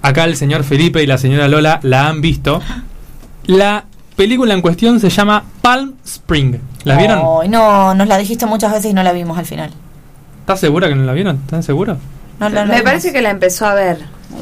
acá 0.00 0.24
el 0.24 0.36
señor 0.36 0.64
Felipe 0.64 1.02
y 1.02 1.06
la 1.06 1.18
señora 1.18 1.48
Lola 1.48 1.78
la 1.82 2.08
han 2.08 2.20
visto. 2.22 2.60
La 3.44 3.84
película 4.16 4.54
en 4.54 4.62
cuestión 4.62 5.00
se 5.00 5.10
llama 5.10 5.44
Palm 5.60 5.94
Spring. 6.04 6.56
¿La 6.84 6.96
vieron? 6.96 7.20
Ay, 7.42 7.48
no, 7.50 7.94
nos 7.94 8.08
la 8.08 8.16
dijiste 8.16 8.46
muchas 8.46 8.72
veces 8.72 8.90
y 8.90 8.94
no 8.94 9.02
la 9.02 9.12
vimos 9.12 9.36
al 9.38 9.44
final. 9.46 9.70
¿Estás 10.40 10.60
segura 10.60 10.88
que 10.88 10.94
no 10.94 11.04
la 11.04 11.12
vieron? 11.12 11.36
¿Están 11.36 11.62
seguros? 11.62 11.98
No 12.40 12.48
la- 12.48 12.64
la 12.64 12.74
Me 12.74 12.82
parece 12.82 13.12
que 13.12 13.20
la 13.22 13.30
empezó 13.30 13.66
a 13.66 13.74
ver. 13.74 13.98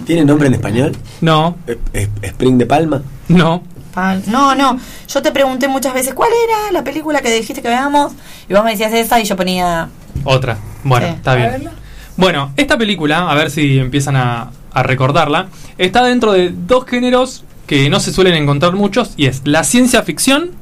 ¿Tiene 0.06 0.24
nombre 0.24 0.48
en 0.48 0.54
español? 0.54 0.96
No, 1.20 1.56
¿Es- 1.66 1.78
es- 1.92 2.08
¿Spring 2.22 2.58
de 2.58 2.66
Palma? 2.66 3.02
no. 3.28 3.62
Pal- 3.94 4.22
No, 4.28 4.54
no. 4.54 4.78
Yo 5.08 5.20
te 5.20 5.32
pregunté 5.32 5.66
muchas 5.66 5.92
veces 5.92 6.14
cuál 6.14 6.30
era 6.44 6.70
la 6.70 6.84
película 6.84 7.20
que 7.22 7.32
dijiste 7.34 7.60
que 7.60 7.66
veamos 7.68 8.12
y 8.48 8.54
vos 8.54 8.62
me 8.62 8.70
decías 8.70 8.92
esa 8.92 9.18
y 9.20 9.24
yo 9.24 9.34
ponía. 9.36 9.88
Otra. 10.22 10.58
Bueno, 10.84 11.08
Sí. 11.08 11.12
está 11.16 11.34
bien. 11.34 11.68
Bueno, 12.16 12.52
esta 12.56 12.78
película, 12.78 13.28
a 13.28 13.34
ver 13.34 13.50
si 13.50 13.78
empiezan 13.80 14.14
a, 14.14 14.50
a 14.72 14.82
recordarla, 14.84 15.48
está 15.76 16.04
dentro 16.04 16.30
de 16.32 16.50
dos 16.54 16.84
géneros 16.86 17.42
que 17.66 17.90
no 17.90 17.98
se 17.98 18.12
suelen 18.12 18.34
encontrar 18.34 18.74
muchos 18.74 19.14
y 19.16 19.26
es 19.26 19.42
la 19.44 19.64
ciencia 19.64 20.02
ficción 20.04 20.52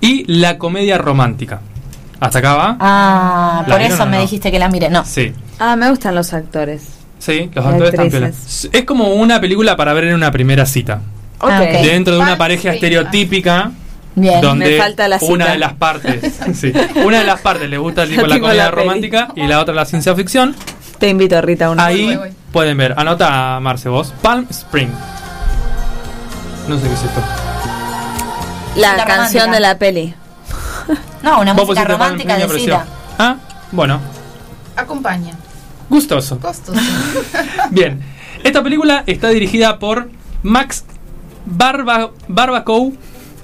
y 0.00 0.24
la 0.32 0.56
comedia 0.58 0.96
romántica. 0.96 1.62
¿Hasta 2.20 2.38
acá 2.38 2.54
va? 2.54 2.76
Ah, 2.78 3.64
¿La 3.66 3.74
por 3.74 3.82
eso 3.82 4.06
me 4.06 4.16
no? 4.18 4.22
dijiste 4.22 4.52
que 4.52 4.60
la 4.60 4.68
mire. 4.68 4.90
No. 4.90 5.04
Sí. 5.04 5.32
Ah, 5.58 5.74
me 5.74 5.90
gustan 5.90 6.14
los 6.14 6.32
actores. 6.32 6.99
Sí, 7.20 7.48
los 7.54 7.64
actores 7.64 7.92
están 7.92 8.10
piolas. 8.10 8.68
Es 8.72 8.84
como 8.84 9.14
una 9.14 9.40
película 9.40 9.76
para 9.76 9.92
ver 9.92 10.04
en 10.04 10.14
una 10.14 10.32
primera 10.32 10.66
cita. 10.66 11.00
Ah, 11.38 11.60
ok. 11.62 11.82
Dentro 11.84 12.14
de 12.16 12.20
una 12.20 12.36
pareja 12.36 12.72
estereotípica 12.74 13.70
Bien. 14.14 14.40
donde 14.40 14.70
me 14.70 14.78
falta 14.78 15.06
la 15.06 15.18
una 15.22 15.44
cita. 15.44 15.52
de 15.52 15.58
las 15.58 15.72
partes, 15.74 16.40
sí, 16.54 16.72
una 17.04 17.20
de 17.20 17.24
las 17.24 17.40
partes 17.40 17.70
le 17.70 17.78
gusta 17.78 18.06
tipo 18.06 18.26
la 18.26 18.40
comedia 18.40 18.64
la 18.64 18.70
romántica 18.72 19.28
y 19.36 19.46
la 19.46 19.60
otra 19.60 19.72
la 19.74 19.84
ciencia 19.84 20.14
ficción. 20.16 20.56
Te 20.98 21.08
invito, 21.08 21.40
Rita, 21.40 21.70
una. 21.70 21.86
Ahí 21.86 22.06
Voy, 22.06 22.16
voy, 22.16 22.28
pueden 22.52 22.76
ver. 22.76 22.94
Anota, 22.96 23.58
Marce, 23.60 23.88
vos. 23.88 24.12
Palm 24.20 24.46
Spring. 24.50 24.90
No 26.68 26.76
sé 26.78 26.88
qué 26.88 26.94
es 26.94 27.02
esto. 27.02 27.22
La 28.76 28.96
La 28.96 29.04
canción 29.04 29.46
romántica. 29.46 29.50
de 29.52 29.60
la 29.60 29.78
peli. 29.78 30.14
No, 31.22 31.40
una 31.40 31.54
música 31.54 31.84
romántica 31.84 32.36
de 32.36 32.48
cita. 32.58 32.86
Ah, 33.18 33.36
bueno. 33.72 34.00
Acompaña. 34.76 35.34
Gustoso. 35.90 36.38
Costos. 36.38 36.76
Bien. 37.70 38.00
Esta 38.42 38.62
película 38.62 39.04
está 39.06 39.28
dirigida 39.28 39.78
por 39.78 40.08
Max 40.42 40.84
Barba. 41.44 42.12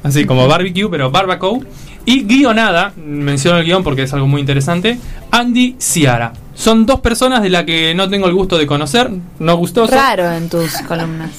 Así 0.03 0.25
como 0.25 0.47
barbecue, 0.47 0.89
pero 0.89 1.11
Barbacow. 1.11 1.63
Y 2.05 2.23
guionada, 2.23 2.93
menciono 2.97 3.59
el 3.59 3.65
guion 3.65 3.83
porque 3.83 4.03
es 4.03 4.13
algo 4.13 4.29
muy 4.29 4.41
interesante, 4.41 4.97
Andy 5.33 5.75
Ciara. 5.81 6.33
Son 6.55 6.87
dos 6.87 7.01
personas 7.01 7.43
de 7.43 7.51
las 7.51 7.65
que 7.65 7.97
no 7.97 8.09
tengo 8.09 8.29
el 8.29 8.33
gusto 8.33 8.57
de 8.57 8.67
conocer, 8.67 9.11
no 9.41 9.57
gustoso. 9.57 9.93
Raro 9.93 10.31
en 10.31 10.49
tus 10.49 10.73
columnas. 10.83 11.31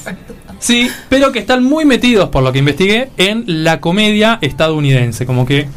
Sí, 0.58 0.90
pero 1.08 1.32
que 1.32 1.38
están 1.38 1.64
muy 1.64 1.86
metidos, 1.86 2.28
por 2.28 2.42
lo 2.42 2.52
que 2.52 2.58
investigué, 2.58 3.08
en 3.16 3.44
la 3.64 3.80
comedia 3.80 4.38
estadounidense. 4.42 5.24
Como 5.24 5.46
que 5.46 5.68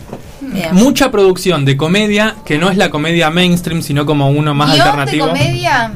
Bien. 0.53 0.73
mucha 0.73 1.11
producción 1.11 1.63
de 1.65 1.77
comedia 1.77 2.35
que 2.45 2.57
no 2.57 2.69
es 2.69 2.77
la 2.77 2.89
comedia 2.89 3.29
mainstream, 3.29 3.81
sino 3.81 4.05
como 4.05 4.29
uno 4.29 4.53
más 4.53 4.71
Guión 4.73 4.81
alternativo. 4.87 5.25
de 5.27 5.31
comedia 5.31 5.91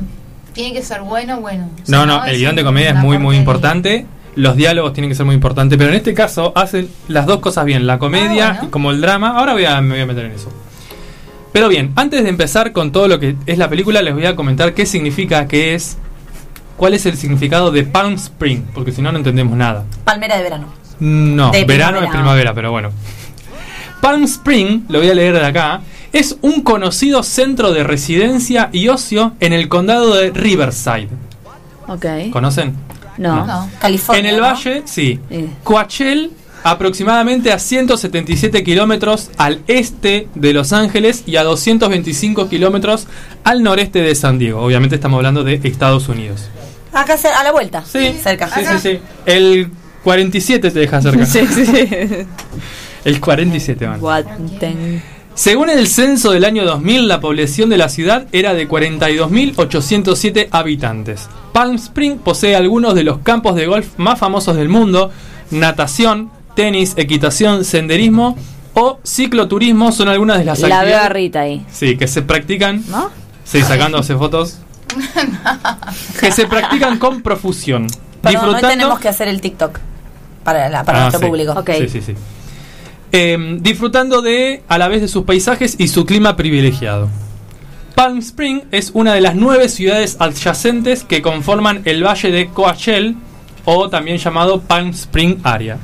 tiene 0.53 0.73
que 0.73 0.82
ser 0.82 1.02
bueno, 1.02 1.41
bueno. 1.41 1.69
O 1.88 1.91
No, 1.91 2.06
no, 2.06 2.23
el 2.26 2.38
guion 2.38 2.56
de 2.56 2.64
comedia 2.64 2.91
es 2.91 2.95
muy, 2.95 3.18
muy 3.18 3.36
importante. 3.36 4.06
Los 4.36 4.56
diálogos 4.56 4.94
tienen 4.94 5.10
que 5.10 5.15
ser 5.15 5.26
muy 5.26 5.36
importantes, 5.36 5.77
pero 5.77 5.90
en 5.90 5.95
este 5.98 6.14
caso 6.14 6.52
hacen 6.56 6.90
las 7.07 7.26
dos 7.26 7.40
cosas 7.40 7.65
bien, 7.65 7.86
la 7.88 7.99
comedia 7.99 8.48
Ah, 8.48 8.52
bueno. 8.53 8.68
y 8.68 8.72
como 8.72 8.91
el 8.91 9.02
drama. 9.02 9.38
Ahora 9.38 9.53
voy 9.53 9.65
a, 9.65 9.80
me 9.82 9.91
voy 9.95 10.02
a 10.02 10.06
meter 10.06 10.26
en 10.26 10.32
eso. 10.34 10.49
Pero 11.52 11.69
bien, 11.69 11.91
antes 11.95 12.23
de 12.23 12.30
empezar 12.30 12.72
con 12.73 12.91
todo 12.91 13.07
lo 13.07 13.19
que 13.19 13.36
es 13.45 13.57
la 13.57 13.69
película, 13.69 14.02
les 14.02 14.14
voy 14.14 14.26
a 14.26 14.36
comentar 14.36 14.73
qué 14.73 14.86
significa, 14.86 15.48
qué 15.48 15.73
es, 15.73 15.98
cuál 16.76 16.94
es 16.94 17.06
el 17.06 17.15
significado 17.18 17.72
de 17.72 17.84
Palm 17.84 18.14
Spring, 18.15 18.61
porque 18.73 18.91
si 18.91 19.02
no, 19.02 19.11
no 19.11 19.18
entendemos 19.18 19.56
nada. 19.57 19.86
Palmera 20.03 20.36
de 20.38 20.44
verano. 20.44 20.68
No, 20.99 21.52
De 21.52 21.64
verano 21.65 22.02
es 22.02 22.10
primavera, 22.10 22.53
pero 22.53 22.72
bueno. 22.72 22.91
Palm 24.02 24.24
Spring, 24.24 24.84
lo 24.90 25.00
voy 25.00 25.10
a 25.10 25.16
leer 25.16 25.34
de 25.34 25.46
acá, 25.46 25.82
es 26.14 26.38
un 26.42 26.62
conocido 26.62 27.24
centro 27.24 27.74
de 27.74 27.84
residencia 27.84 28.70
y 28.72 28.88
ocio 28.88 29.34
en 29.40 29.54
el 29.54 29.68
condado 29.68 30.16
de 30.16 30.32
Riverside. 30.32 31.10
Ok. 31.88 32.06
¿Conocen? 32.32 32.76
No. 33.18 33.46
No. 33.46 33.70
California. 33.80 34.20
En 34.20 34.26
el 34.26 34.38
¿no? 34.38 34.44
valle, 34.44 34.84
sí. 34.86 35.20
Eh. 35.30 35.50
Coachella, 35.64 36.30
aproximadamente 36.64 37.52
a 37.52 37.60
177 37.60 38.64
kilómetros 38.64 39.30
al 39.38 39.62
este 39.68 40.28
de 40.36 40.54
Los 40.54 40.74
Ángeles 40.74 41.24
y 41.26 41.36
a 41.36 41.44
225 41.44 42.50
kilómetros 42.50 43.08
al 43.44 43.62
noreste 43.62 44.02
de 44.02 44.16
San 44.16 44.40
Diego. 44.40 44.62
Obviamente 44.62 44.96
estamos 44.96 45.18
hablando 45.18 45.44
de 45.44 45.62
Estados 45.64 46.10
Unidos. 46.10 46.50
Acá 46.92 47.16
a 47.38 47.44
la 47.44 47.52
vuelta. 47.52 47.84
Sí, 47.86 48.16
Cerca. 48.24 48.48
Sí, 48.48 48.62
sí, 48.66 48.80
sí. 48.82 49.00
El 49.26 49.70
47 50.04 50.72
te 50.72 50.80
deja 50.80 51.02
cerca. 51.02 51.26
Sí, 51.26 51.46
sí. 51.46 51.66
El 53.06 53.22
47 53.22 53.86
van. 53.88 53.99
Guaten. 54.02 55.02
Según 55.36 55.69
el 55.69 55.88
censo 55.88 56.32
del 56.32 56.44
año 56.45 56.65
2000, 56.65 57.07
la 57.07 57.19
población 57.19 57.69
de 57.69 57.77
la 57.77 57.88
ciudad 57.90 58.26
era 58.32 58.53
de 58.53 58.68
42.807 58.68 60.48
habitantes. 60.52 61.27
Palm 61.53 61.76
Spring 61.76 62.18
posee 62.19 62.56
algunos 62.56 62.95
de 62.95 63.03
los 63.03 63.19
campos 63.19 63.56
de 63.56 63.68
golf 63.68 63.88
más 63.98 64.18
famosos 64.19 64.56
del 64.56 64.69
mundo. 64.69 65.11
Natación, 65.52 66.32
tenis, 66.56 66.94
equitación, 66.98 67.64
senderismo 67.65 68.38
o 68.73 68.99
cicloturismo 69.03 69.91
son 69.91 70.10
algunas 70.10 70.40
de 70.40 70.45
las 70.45 70.60
La 70.61 70.68
veo 70.68 70.76
a 70.76 70.80
actividades 71.06 71.11
Rita 71.11 71.40
ahí. 71.41 71.65
sí, 71.72 71.98
que 71.98 72.07
se 72.07 72.22
practican. 72.22 72.84
¿No? 72.90 73.10
Sí, 73.44 73.61
sacándose 73.61 74.15
fotos. 74.15 74.60
que 76.19 76.32
se 76.32 76.48
practican 76.48 76.98
con 76.98 77.22
profusión. 77.22 77.88
Perdón, 78.22 78.56
hoy 78.56 78.61
tenemos 78.61 78.99
que 78.99 79.10
hacer 79.10 79.27
el 79.27 79.41
TikTok 79.41 79.80
para, 80.44 80.69
la- 80.69 80.84
para 80.84 80.98
Ah, 80.99 81.02
nuestro 81.03 81.19
sí. 81.19 81.26
público. 81.27 81.52
Ok. 81.56 81.72
Sí, 81.77 81.90
sí, 81.90 82.02
sí. 82.02 82.15
Eh, 83.11 83.57
disfrutando 83.61 84.22
de, 84.22 84.64
a 84.68 84.77
la 84.77 84.88
vez 84.88 85.02
de 85.02 85.07
sus 85.07 85.23
paisajes 85.23 85.76
y 85.77 85.88
su 85.88 86.06
clima 86.06 86.36
privilegiado. 86.36 87.10
Palm 87.95 88.18
Spring 88.19 88.64
es 88.72 88.91
una 88.94 89.14
de 89.14 89.22
las 89.22 89.36
nueve 89.36 89.69
ciudades 89.69 90.18
adyacentes 90.19 91.06
que 91.06 91.22
conforman 91.22 91.82
el 91.86 92.03
valle 92.03 92.30
de 92.30 92.48
Coachella, 92.48 93.14
o 93.64 93.90
también 93.90 94.18
llamado 94.18 94.61
Palm 94.61 94.90
Spring 94.90 95.38
Area. 95.44 95.77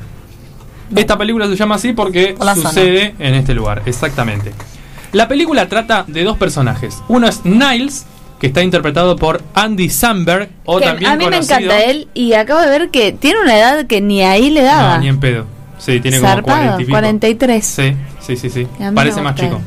Esta 0.96 1.18
película 1.18 1.48
se 1.48 1.56
llama 1.56 1.76
así 1.76 1.94
porque 1.94 2.36
zona. 2.38 2.56
sucede 2.56 3.16
en 3.18 3.34
este 3.34 3.54
lugar, 3.54 3.82
exactamente. 3.86 4.52
La 5.14 5.28
película 5.28 5.70
trata 5.70 6.04
de 6.08 6.24
dos 6.24 6.38
personajes. 6.38 7.02
Uno 7.08 7.28
es 7.28 7.46
Niles, 7.46 8.06
que 8.40 8.48
está 8.48 8.62
interpretado 8.62 9.16
por 9.16 9.42
Andy 9.54 9.90
Samberg, 9.90 10.50
o 10.66 10.80
Que 10.80 10.86
también 10.86 11.12
a 11.12 11.16
mí 11.16 11.28
me 11.28 11.38
encanta 11.38 11.82
él 11.84 12.10
y 12.14 12.34
acabo 12.34 12.60
de 12.60 12.68
ver 12.68 12.90
que 12.90 13.14
tiene 13.14 13.40
una 13.40 13.58
edad 13.58 13.88
que 13.88 14.02
ni 14.02 14.22
ahí 14.22 14.50
le 14.50 14.64
daba. 14.64 14.96
No, 14.96 15.02
ni 15.02 15.08
en 15.08 15.20
pedo. 15.20 15.46
Sí, 15.84 16.00
tiene 16.00 16.20
como 16.20 16.30
Zarpado, 16.32 16.58
40 16.78 16.82
y 16.82 16.86
pico. 16.86 16.92
43. 16.92 17.66
Sí, 17.66 18.36
sí, 18.38 18.50
sí, 18.50 18.68
Parece 18.94 19.22
más 19.22 19.36
chico. 19.36 19.60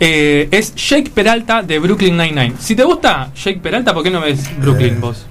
Eh, 0.00 0.48
es 0.50 0.74
Jake 0.74 1.10
Peralta 1.14 1.62
de 1.62 1.78
Brooklyn 1.78 2.16
Nine-Nine. 2.16 2.54
Si 2.58 2.74
te 2.74 2.82
gusta 2.84 3.30
Jake 3.34 3.60
Peralta, 3.60 3.94
¿por 3.94 4.02
qué 4.02 4.10
no 4.10 4.20
ves 4.20 4.40
Brooklyn 4.58 5.00
vos? 5.00 5.26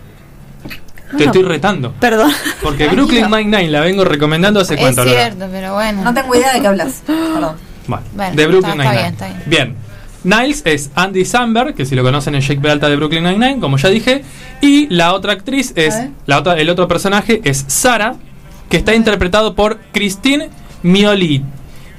Te 1.18 1.24
estoy 1.26 1.44
retando. 1.44 1.94
Perdón. 2.00 2.32
Porque 2.62 2.88
Brooklyn 2.92 3.26
Nine-Nine 3.30 3.70
la 3.70 3.82
vengo 3.82 4.04
recomendando 4.04 4.60
hace 4.60 4.74
Es 4.76 4.80
cuánto, 4.80 5.06
Lola? 5.06 5.16
cierto, 5.18 5.48
pero 5.52 5.74
bueno. 5.74 6.04
No 6.04 6.14
tengo 6.14 6.36
idea 6.36 6.54
de 6.54 6.62
qué 6.62 6.68
hablas. 6.68 7.02
Perdón. 7.06 7.56
Bueno, 7.88 8.04
Bueno, 8.14 8.36
de 8.36 8.48
Brooklyn 8.48 8.82
está- 8.82 9.08
está 9.08 9.28
Nine-Nine. 9.28 9.46
bien, 9.48 9.68
está 9.68 9.74
bien. 9.76 9.76
Niles 10.24 10.62
es 10.66 10.90
Andy 10.96 11.24
Samberg, 11.24 11.74
que 11.76 11.86
si 11.86 11.96
lo 11.96 12.04
conocen 12.04 12.36
es 12.36 12.46
Jake 12.46 12.60
Peralta 12.60 12.90
de 12.90 12.98
Brooklyn 12.98 13.24
Nine-Nine, 13.24 13.60
como 13.62 13.78
ya 13.78 13.88
dije. 13.90 14.24
Y 14.62 14.88
la 14.94 15.14
otra 15.14 15.32
actriz 15.34 15.72
es. 15.76 15.96
La 16.26 16.40
otra, 16.40 16.56
el 16.58 16.70
otro 16.70 16.88
personaje 16.90 17.40
es 17.46 17.64
Sara, 17.68 18.16
que 18.70 18.78
está 18.78 18.94
interpretado 18.96 19.56
por 19.56 19.80
Christine 19.92 20.50
Mioli, 20.84 21.44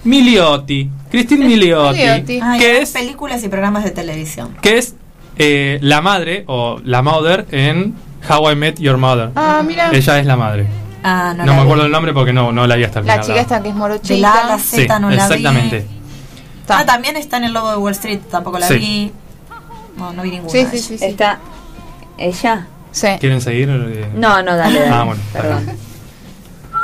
Miliotti. 0.04 0.90
Christine 1.10 1.46
Miliotti. 1.46 1.98
Miliotti. 1.98 2.40
Ay, 2.42 2.58
que 2.58 2.78
es 2.82 2.90
películas 2.92 3.42
y 3.44 3.48
programas 3.48 3.84
de 3.84 3.90
televisión. 3.90 4.56
que 4.60 4.78
es 4.78 4.94
eh, 5.38 5.78
la 5.82 6.00
madre 6.02 6.44
o 6.46 6.80
la 6.84 7.02
mother 7.02 7.46
en 7.50 7.94
How 8.28 8.50
I 8.52 8.56
Met 8.56 8.78
Your 8.80 8.96
Mother. 8.98 9.30
Ah, 9.36 9.62
mira. 9.66 9.90
Ella 9.92 10.18
es 10.18 10.26
la 10.26 10.36
madre. 10.36 10.66
Ah, 11.02 11.32
no, 11.36 11.44
No, 11.46 11.52
me 11.52 11.58
vi. 11.60 11.64
acuerdo 11.64 11.84
el 11.86 11.92
nombre 11.92 12.12
porque 12.12 12.32
no, 12.32 12.50
no 12.52 12.66
la 12.66 12.74
vi 12.76 12.84
hasta 12.84 12.98
el 13.00 13.06
La 13.06 13.12
final. 13.14 13.26
chica 13.26 13.40
esta 13.40 13.62
que 13.62 13.68
es 13.68 13.74
morochita. 13.74 14.14
De 14.14 14.20
la 14.20 14.44
la 14.46 14.58
Sí, 14.58 14.76
Z 14.82 14.98
no 14.98 15.10
la 15.10 15.16
vi. 15.16 15.22
exactamente. 15.34 15.86
Ah, 16.68 16.84
también 16.84 17.16
está 17.16 17.36
en 17.38 17.44
el 17.44 17.52
logo 17.54 17.70
de 17.70 17.76
Wall 17.78 17.92
Street, 17.92 18.18
tampoco 18.30 18.58
la 18.58 18.66
Sí. 18.68 18.74
vi. 18.78 19.12
No, 19.96 20.12
no 20.12 20.22
vi 20.22 20.30
ninguna. 20.32 20.50
Sí, 20.50 20.66
sí, 20.70 20.78
sí, 20.78 20.98
sí. 20.98 21.04
Está 21.04 21.38
ella. 22.18 22.66
Sí. 22.90 23.06
¿Quieren 23.20 23.40
seguir? 23.40 23.68
No, 23.68 24.42
no, 24.42 24.56
dale, 24.56 24.80
dale. 24.80 24.90
Ah, 24.92 25.04
bueno. 25.04 25.20
Perdón. 25.32 25.66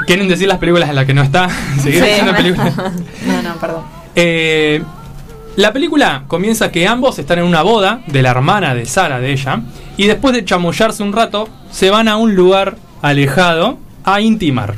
¿Quieren 0.07 0.29
decir 0.29 0.49
las 0.49 0.59
películas 0.59 0.89
en 0.89 0.97
las 0.97 1.07
que 1.07 1.15
no 1.15 1.23
está? 1.23 1.49
Seguir 1.83 2.03
Sí. 2.03 2.09
diciendo 2.09 2.33
películas. 2.35 2.75
No, 3.27 3.43
no, 3.43 3.55
perdón. 3.57 3.83
Eh, 4.17 4.83
la 5.57 5.73
película 5.73 6.25
comienza 6.27 6.71
que 6.73 6.87
ambos 6.87 7.19
están 7.19 7.39
en 7.39 7.45
una 7.45 7.63
boda 7.63 8.01
de 8.07 8.23
la 8.23 8.31
hermana 8.31 8.75
de 8.75 8.87
Sara, 8.87 9.21
de 9.21 9.33
ella, 9.33 9.61
y 9.97 10.07
después 10.07 10.35
de 10.35 10.45
chamullarse 10.45 11.03
un 11.03 11.13
rato, 11.13 11.49
se 11.71 11.91
van 11.91 12.09
a 12.09 12.17
un 12.17 12.35
lugar 12.35 12.77
alejado 13.03 13.79
a 14.05 14.21
intimar. 14.21 14.75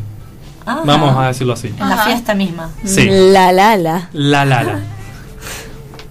Ah, 0.67 0.83
Vamos 0.85 1.17
a 1.17 1.29
decirlo 1.29 1.53
así. 1.55 1.69
En 1.79 1.89
la 1.89 1.97
fiesta 1.99 2.35
misma. 2.35 2.71
Sí. 2.85 3.07
La 3.09 3.53
la 3.53 3.77
la. 3.77 4.09
La 4.13 4.45
la 4.45 4.63
la. 4.65 4.81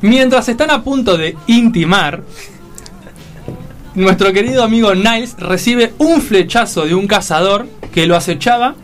Mientras 0.02 0.48
están 0.50 0.72
a 0.72 0.82
punto 0.84 1.18
de 1.18 1.36
intimar, 1.48 2.22
nuestro 3.96 4.32
querido 4.34 4.64
amigo 4.64 4.94
Niles 4.96 5.36
recibe 5.40 5.94
un 5.98 6.22
flechazo 6.22 6.86
de 6.86 6.96
un 6.96 7.08
cazador 7.08 7.68
que 7.94 8.06
lo 8.08 8.16
acechaba 8.16 8.76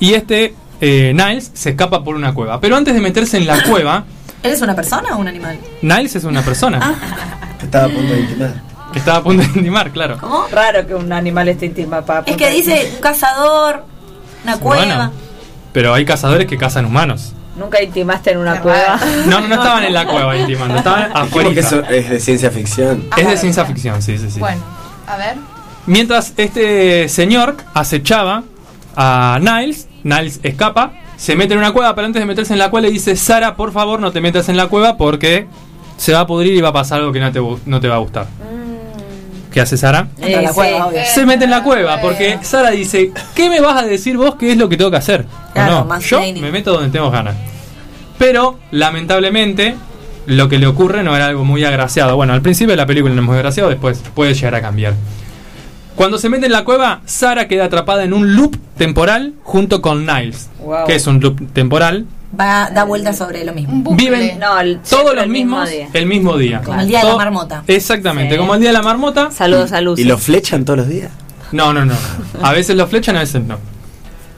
y 0.00 0.14
este 0.14 0.54
eh, 0.80 1.12
Niles 1.14 1.50
se 1.54 1.70
escapa 1.70 2.02
por 2.02 2.16
una 2.16 2.34
cueva. 2.34 2.60
Pero 2.60 2.76
antes 2.76 2.94
de 2.94 3.00
meterse 3.00 3.36
en 3.36 3.46
la 3.46 3.62
cueva, 3.68 4.04
¿Él 4.42 4.52
es 4.52 4.62
una 4.62 4.74
persona 4.74 5.16
o 5.16 5.18
un 5.18 5.28
animal? 5.28 5.58
Niles 5.82 6.16
es 6.16 6.24
una 6.24 6.42
persona. 6.42 6.94
Estaba 7.62 7.84
a 7.84 7.88
punto 7.88 8.12
de 8.12 8.20
intimar. 8.20 8.54
Estaba 8.94 9.18
a 9.18 9.22
punto 9.22 9.42
de 9.42 9.48
intimar, 9.58 9.90
claro. 9.90 10.16
¿Cómo? 10.18 10.46
Raro 10.50 10.86
que 10.86 10.94
un 10.94 11.12
animal 11.12 11.48
esté 11.48 11.66
intima 11.66 12.00
para 12.00 12.20
Es 12.26 12.36
que 12.36 12.50
dice 12.50 12.90
un 12.94 13.00
cazador, 13.00 13.84
una 14.42 14.56
cueva. 14.58 14.84
Bueno, 14.84 15.12
pero 15.72 15.94
hay 15.94 16.04
cazadores 16.04 16.46
que 16.46 16.56
cazan 16.56 16.86
humanos. 16.86 17.34
Nunca 17.56 17.82
intimaste 17.82 18.32
en 18.32 18.38
una 18.38 18.60
cueva. 18.60 18.98
No, 19.26 19.40
no, 19.40 19.48
no 19.48 19.54
estaban 19.56 19.84
en 19.84 19.92
la 19.92 20.06
cueva 20.06 20.36
intimando, 20.36 20.76
estaban 20.76 21.10
afuera. 21.14 21.50
eso 21.50 21.82
es 21.84 22.08
de 22.08 22.18
ciencia 22.18 22.50
ficción. 22.50 23.04
Es 23.16 23.28
de 23.28 23.36
ciencia 23.36 23.64
ficción, 23.66 24.00
sí, 24.00 24.16
sí, 24.16 24.30
sí. 24.30 24.40
Bueno, 24.40 24.62
a 25.06 25.16
ver. 25.16 25.36
Mientras 25.86 26.32
este 26.36 27.08
señor 27.08 27.56
acechaba 27.74 28.44
a 28.96 29.38
Niles, 29.40 29.88
Niles 30.04 30.40
escapa, 30.42 30.92
se 31.16 31.36
mete 31.36 31.52
en 31.54 31.58
una 31.58 31.72
cueva, 31.72 31.94
pero 31.94 32.06
antes 32.06 32.20
de 32.20 32.26
meterse 32.26 32.52
en 32.52 32.58
la 32.58 32.70
cueva 32.70 32.86
le 32.86 32.92
dice, 32.92 33.16
Sara, 33.16 33.56
por 33.56 33.72
favor 33.72 34.00
no 34.00 34.12
te 34.12 34.20
metas 34.20 34.48
en 34.48 34.56
la 34.56 34.68
cueva 34.68 34.96
porque 34.96 35.46
se 35.96 36.12
va 36.12 36.20
a 36.20 36.26
pudrir 36.26 36.54
y 36.54 36.60
va 36.60 36.70
a 36.70 36.72
pasar 36.72 37.00
algo 37.00 37.12
que 37.12 37.20
no 37.20 37.30
te, 37.30 37.40
no 37.66 37.80
te 37.80 37.88
va 37.88 37.96
a 37.96 37.98
gustar. 37.98 38.26
¿Qué 39.52 39.60
hace 39.60 39.76
Sara? 39.76 40.08
Entra 40.18 40.38
a 40.38 40.42
la 40.42 40.52
cueva, 40.52 40.86
obvio. 40.86 41.00
Se 41.12 41.26
mete 41.26 41.44
en 41.44 41.50
la 41.50 41.62
cueva 41.62 42.00
porque 42.00 42.38
Sara 42.42 42.70
dice, 42.70 43.12
¿qué 43.34 43.50
me 43.50 43.60
vas 43.60 43.82
a 43.82 43.86
decir 43.86 44.16
vos 44.16 44.36
qué 44.36 44.52
es 44.52 44.56
lo 44.56 44.68
que 44.68 44.76
tengo 44.76 44.90
que 44.90 44.96
hacer? 44.96 45.26
¿O 45.50 45.52
Claro, 45.52 45.80
no? 45.80 45.84
más 45.86 46.04
Yo 46.04 46.20
me 46.20 46.52
meto 46.52 46.72
donde 46.72 46.90
tengo 46.90 47.10
ganas. 47.10 47.34
Pero, 48.16 48.58
lamentablemente, 48.70 49.74
lo 50.26 50.48
que 50.48 50.58
le 50.58 50.66
ocurre 50.66 51.02
no 51.02 51.16
era 51.16 51.26
algo 51.26 51.44
muy 51.44 51.64
agraciado. 51.64 52.16
Bueno, 52.16 52.32
al 52.32 52.42
principio 52.42 52.72
de 52.72 52.76
la 52.76 52.86
película 52.86 53.14
no 53.14 53.22
es 53.22 53.26
muy 53.26 53.36
agraciado, 53.36 53.68
después 53.70 54.02
puede 54.14 54.34
llegar 54.34 54.54
a 54.54 54.60
cambiar. 54.60 54.94
Cuando 55.96 56.18
se 56.18 56.28
mete 56.28 56.46
en 56.46 56.52
la 56.52 56.64
cueva, 56.64 57.00
Sara 57.04 57.46
queda 57.48 57.64
atrapada 57.66 58.04
en 58.04 58.12
un 58.12 58.34
loop 58.36 58.56
temporal 58.76 59.34
junto 59.42 59.82
con 59.82 60.06
Niles. 60.06 60.48
Wow. 60.60 60.86
que 60.86 60.94
es 60.94 61.06
un 61.06 61.20
loop 61.20 61.52
temporal? 61.52 62.06
Va, 62.38 62.70
da 62.70 62.84
vueltas 62.84 63.18
sobre 63.18 63.44
lo 63.44 63.52
mismo. 63.52 63.94
Viven 63.96 64.38
todos 64.88 65.14
los 65.14 65.26
mismos 65.26 65.68
el 65.92 66.06
mismo 66.06 66.36
día. 66.38 66.62
Como 66.64 66.80
el 66.80 66.86
día 66.88 67.00
de 67.00 67.06
la 67.08 67.16
marmota. 67.16 67.64
Exactamente, 67.66 68.34
Sí. 68.34 68.38
como 68.38 68.54
el 68.54 68.60
día 68.60 68.70
de 68.70 68.74
la 68.74 68.82
marmota. 68.82 69.30
Saludos 69.30 69.72
a 69.72 69.80
Luz. 69.80 69.98
¿Y 69.98 70.04
lo 70.04 70.16
flechan 70.16 70.64
todos 70.64 70.78
los 70.80 70.88
días? 70.88 71.10
No, 71.52 71.72
no, 71.72 71.84
no. 71.84 71.94
A 72.42 72.52
veces 72.52 72.76
lo 72.76 72.86
flechan, 72.86 73.16
a 73.16 73.20
veces 73.20 73.42
no. 73.42 73.58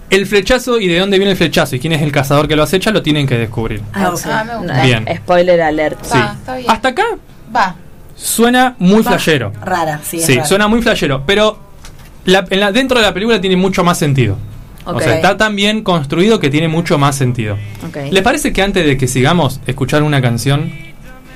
El 0.08 0.26
flechazo 0.26 0.78
y 0.80 0.88
de 0.88 0.98
dónde 0.98 1.18
viene 1.18 1.32
el 1.32 1.36
flechazo 1.36 1.76
y 1.76 1.80
quién 1.80 1.92
es 1.92 2.02
el 2.02 2.12
cazador 2.12 2.48
que 2.48 2.56
lo 2.56 2.62
acecha 2.62 2.90
lo 2.90 3.02
tienen 3.02 3.26
que 3.26 3.36
descubrir. 3.38 3.82
Ah, 3.92 4.10
ok. 4.10 4.20
Ah, 4.26 4.44
me 4.44 4.56
gusta. 4.56 4.82
Bien. 4.82 5.06
Spoiler 5.18 5.60
alert. 5.62 5.98
Sí. 6.02 6.18
está 6.18 6.56
bien. 6.56 6.70
Hasta 6.70 6.88
acá 6.88 7.04
Va. 7.54 7.76
Suena 8.14 8.74
muy 8.78 9.02
flashero. 9.02 9.52
Rara, 9.64 10.00
sí. 10.04 10.18
es 10.18 10.26
Sí, 10.26 10.34
rara. 10.36 10.46
suena 10.46 10.68
muy 10.68 10.82
flashero, 10.82 11.24
pero 11.26 11.58
la- 12.24 12.44
en 12.50 12.60
la- 12.60 12.72
dentro 12.72 12.98
de 12.98 13.06
la 13.06 13.12
película 13.14 13.40
tiene 13.40 13.56
mucho 13.56 13.82
más 13.84 13.98
sentido. 13.98 14.36
O 14.84 14.98
sea, 15.00 15.14
está 15.14 15.36
tan 15.36 15.54
bien 15.54 15.82
construido 15.84 16.40
que 16.40 16.50
tiene 16.50 16.66
mucho 16.68 16.98
más 16.98 17.14
sentido. 17.16 17.56
¿Les 18.10 18.22
parece 18.22 18.52
que 18.52 18.62
antes 18.62 18.84
de 18.84 18.96
que 18.96 19.06
sigamos 19.06 19.60
escuchar 19.66 20.02
una 20.02 20.20
canción 20.20 20.72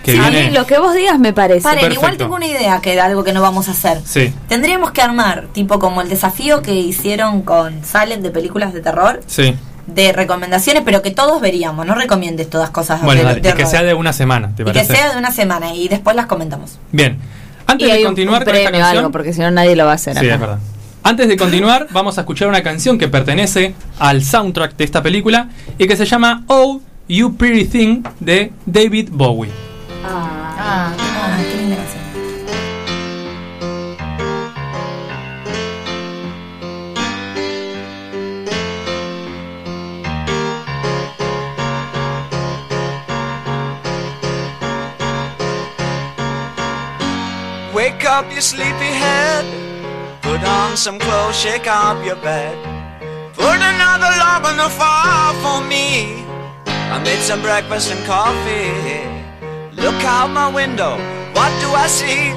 que 0.04 0.12
Sí, 0.12 0.18
viene... 0.18 0.50
lo 0.52 0.66
que 0.66 0.78
vos 0.78 0.94
digas 0.94 1.18
me 1.20 1.32
parece. 1.32 1.62
Paren, 1.62 1.92
igual 1.92 2.16
tengo 2.16 2.34
una 2.36 2.46
idea 2.46 2.80
que 2.80 2.92
de 2.94 3.00
algo 3.00 3.22
que 3.24 3.32
no 3.32 3.42
vamos 3.42 3.68
a 3.68 3.72
hacer. 3.72 3.98
Sí, 4.04 4.32
Tendríamos 4.48 4.90
que 4.92 5.00
armar, 5.02 5.46
tipo 5.52 5.78
como 5.78 6.00
el 6.02 6.08
desafío 6.08 6.60
que 6.62 6.74
hicieron 6.74 7.42
con 7.42 7.84
Salem 7.84 8.20
de 8.22 8.30
películas 8.30 8.72
de 8.72 8.80
terror, 8.80 9.20
sí. 9.26 9.54
De 9.86 10.12
recomendaciones, 10.12 10.82
pero 10.84 11.02
que 11.02 11.10
todos 11.10 11.40
veríamos. 11.40 11.86
No 11.86 11.94
recomiendes 11.94 12.50
todas 12.50 12.70
cosas 12.70 13.02
Bueno, 13.02 13.20
de, 13.20 13.26
dale, 13.26 13.40
de 13.40 13.50
y 13.50 13.52
que 13.52 13.66
sea 13.66 13.82
de 13.82 13.94
una 13.94 14.12
semana, 14.12 14.48
¿te 14.56 14.62
Y 14.62 14.66
que 14.66 14.72
parece? 14.72 14.94
sea 14.96 15.12
de 15.12 15.18
una 15.18 15.30
semana 15.30 15.74
y 15.74 15.88
después 15.88 16.16
las 16.16 16.26
comentamos. 16.26 16.78
Bien. 16.92 17.18
Antes 17.66 17.88
y 17.88 17.92
de 17.92 17.98
un- 17.98 18.04
continuar 18.06 18.42
un 18.42 18.44
con 18.46 18.54
esta 18.56 18.70
canción... 18.70 18.96
algo, 18.98 19.10
porque 19.12 19.32
si 19.32 19.40
no 19.40 19.50
nadie 19.50 19.76
lo 19.76 19.84
va 19.86 19.92
a 19.92 19.94
hacer. 19.94 20.14
Sí, 20.18 20.26
acá. 20.26 20.34
es 20.34 20.40
verdad. 20.40 20.58
Antes 21.02 21.28
de 21.28 21.36
continuar, 21.36 21.86
vamos 21.92 22.18
a 22.18 22.22
escuchar 22.22 22.48
una 22.48 22.62
canción 22.62 22.98
que 22.98 23.08
pertenece 23.08 23.74
al 23.98 24.22
soundtrack 24.24 24.76
de 24.76 24.84
esta 24.84 25.02
película 25.02 25.48
y 25.78 25.86
que 25.86 25.96
se 25.96 26.04
llama 26.04 26.42
Oh, 26.48 26.80
You 27.08 27.36
Pretty 27.36 27.64
Thing 27.66 28.02
de 28.20 28.52
David 28.66 29.08
Bowie. 29.12 29.50
Ah, 30.04 30.92
qué 30.96 31.05
Wake 47.86 48.04
up, 48.04 48.26
you 48.34 48.40
sleepy 48.40 48.90
head. 49.04 49.46
Put 50.20 50.42
on 50.42 50.76
some 50.76 50.98
clothes, 50.98 51.38
shake 51.38 51.68
up 51.68 52.04
your 52.04 52.16
bed. 52.16 52.56
Put 53.32 53.58
another 53.72 54.10
log 54.22 54.44
on 54.44 54.56
the 54.56 54.68
fire 54.68 55.32
for 55.44 55.60
me. 55.64 56.24
I 56.66 57.00
made 57.04 57.20
some 57.20 57.40
breakfast 57.42 57.92
and 57.92 58.04
coffee. 58.04 59.06
Look 59.80 60.02
out 60.02 60.30
my 60.30 60.48
window, 60.52 60.98
what 61.36 61.52
do 61.62 61.68
I 61.84 61.86
see? 61.86 62.30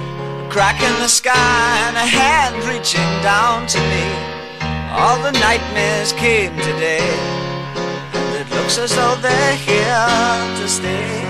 A 0.46 0.48
crack 0.52 0.80
in 0.84 0.96
the 1.02 1.10
sky 1.10 1.72
and 1.88 1.98
a 1.98 2.08
hand 2.20 2.56
reaching 2.70 3.12
down 3.24 3.66
to 3.74 3.80
me. 3.94 4.06
All 4.94 5.18
the 5.18 5.32
nightmares 5.32 6.14
came 6.14 6.56
today, 6.58 7.10
and 8.14 8.36
it 8.42 8.48
looks 8.56 8.78
as 8.78 8.96
though 8.96 9.16
they're 9.16 9.56
here 9.56 10.06
to 10.60 10.68
stay. 10.68 11.29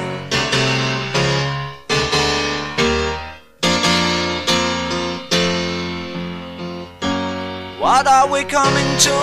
What 7.80 8.08
are 8.08 8.30
we 8.30 8.44
coming 8.44 8.92
to? 9.08 9.18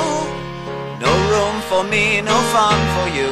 No 0.99 1.13
room 1.29 1.61
for 1.69 1.85
me, 1.85 2.23
no 2.23 2.33
fun 2.57 2.81
for 2.97 3.07
you. 3.15 3.29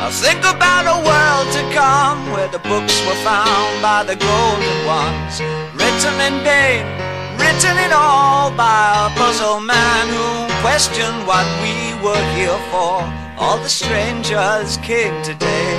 I 0.00 0.08
think 0.10 0.40
about 0.40 0.88
a 0.88 0.96
world 1.04 1.52
to 1.52 1.62
come 1.76 2.32
where 2.32 2.48
the 2.48 2.60
books 2.60 2.96
were 3.04 3.20
found 3.20 3.82
by 3.82 4.04
the 4.04 4.16
golden 4.16 4.78
ones, 4.88 5.42
written 5.76 6.16
in 6.16 6.40
pain, 6.48 6.80
written 7.36 7.76
it 7.76 7.92
all 7.92 8.50
by 8.52 9.04
a 9.04 9.14
puzzle 9.20 9.60
man 9.60 10.08
who 10.16 10.48
questioned 10.64 11.26
what 11.26 11.44
we 11.60 11.92
were 12.00 12.24
here 12.32 12.56
for. 12.72 13.04
All 13.36 13.58
the 13.58 13.68
strangers 13.68 14.78
came 14.78 15.22
today, 15.22 15.76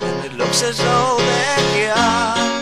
and 0.00 0.24
it 0.24 0.32
looks 0.32 0.62
as 0.62 0.78
though 0.78 1.18
they're 1.18 1.74
here 1.76 2.61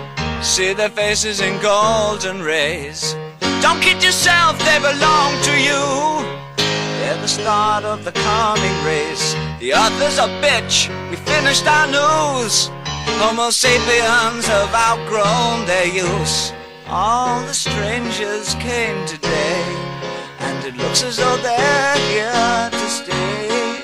See 0.61 0.73
their 0.73 0.89
faces 0.89 1.41
in 1.41 1.59
golden 1.59 2.39
rays. 2.43 3.15
Don't 3.63 3.81
kid 3.81 4.03
yourself, 4.03 4.59
they 4.59 4.77
belong 4.77 5.31
to 5.49 5.53
you. 5.57 5.81
They're 6.99 7.19
the 7.19 7.27
start 7.27 7.83
of 7.83 8.05
the 8.05 8.11
coming 8.11 8.77
race. 8.85 9.33
The 9.59 9.73
other's 9.73 10.19
a 10.19 10.29
bitch. 10.37 10.75
We 11.09 11.15
finished 11.15 11.65
our 11.65 11.87
news. 11.87 12.69
Homo 13.17 13.49
sapiens 13.49 14.45
have 14.45 14.71
outgrown 14.75 15.65
their 15.65 15.87
use. 15.87 16.53
All 16.87 17.41
the 17.41 17.55
strangers 17.55 18.53
came 18.59 19.03
today, 19.07 19.65
and 20.41 20.63
it 20.63 20.77
looks 20.77 21.01
as 21.01 21.17
though 21.17 21.37
they're 21.37 21.97
here 22.11 22.69
to 22.69 22.87
stay. 22.99 23.81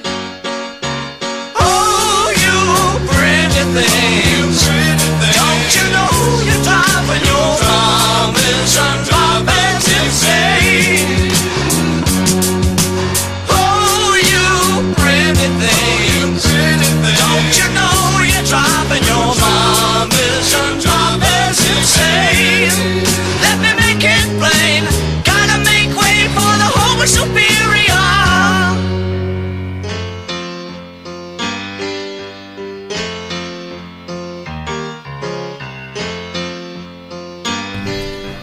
Oh, 1.58 2.30
you 2.46 3.08
pretty 3.10 4.37
promise 8.18 8.78
I'm 8.80 9.04
dropping 9.04 9.80
say. 10.12 11.37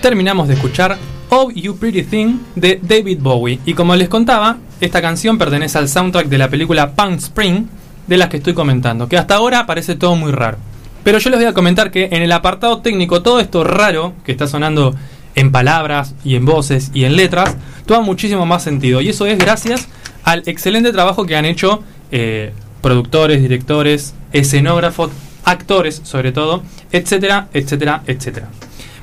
Terminamos 0.04 0.48
de 0.48 0.52
escuchar 0.52 0.98
Oh 1.30 1.50
You 1.50 1.78
Pretty 1.78 2.02
Thing 2.02 2.36
de 2.56 2.78
David 2.82 3.20
Bowie. 3.22 3.58
Y 3.64 3.72
como 3.72 3.96
les 3.96 4.10
contaba, 4.10 4.58
esta 4.78 5.00
canción 5.00 5.38
pertenece 5.38 5.78
al 5.78 5.88
soundtrack 5.88 6.26
de 6.26 6.36
la 6.36 6.50
película 6.50 6.94
Palm 6.94 7.14
Spring, 7.14 7.64
de 8.06 8.18
las 8.18 8.28
que 8.28 8.36
estoy 8.36 8.52
comentando, 8.52 9.08
que 9.08 9.16
hasta 9.16 9.36
ahora 9.36 9.64
parece 9.64 9.94
todo 9.94 10.14
muy 10.14 10.30
raro. 10.30 10.58
Pero 11.04 11.16
yo 11.16 11.30
les 11.30 11.38
voy 11.38 11.48
a 11.48 11.54
comentar 11.54 11.90
que 11.90 12.10
en 12.12 12.22
el 12.22 12.32
apartado 12.32 12.82
técnico 12.82 13.22
todo 13.22 13.40
esto 13.40 13.64
raro 13.64 14.12
que 14.26 14.32
está 14.32 14.46
sonando 14.46 14.94
en 15.36 15.50
palabras 15.50 16.14
y 16.22 16.36
en 16.36 16.44
voces 16.44 16.90
y 16.92 17.04
en 17.04 17.16
letras, 17.16 17.56
toma 17.86 18.02
muchísimo 18.02 18.44
más 18.44 18.62
sentido. 18.62 19.00
Y 19.00 19.08
eso 19.08 19.24
es 19.24 19.38
gracias 19.38 19.88
al 20.22 20.42
excelente 20.44 20.92
trabajo 20.92 21.24
que 21.24 21.34
han 21.34 21.46
hecho 21.46 21.82
eh, 22.10 22.52
productores, 22.82 23.40
directores, 23.40 24.12
escenógrafos, 24.34 25.12
actores 25.46 26.02
sobre 26.04 26.30
todo, 26.30 26.62
etcétera, 26.92 27.48
etcétera, 27.54 28.02
etcétera. 28.06 28.48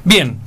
Bien, 0.04 0.38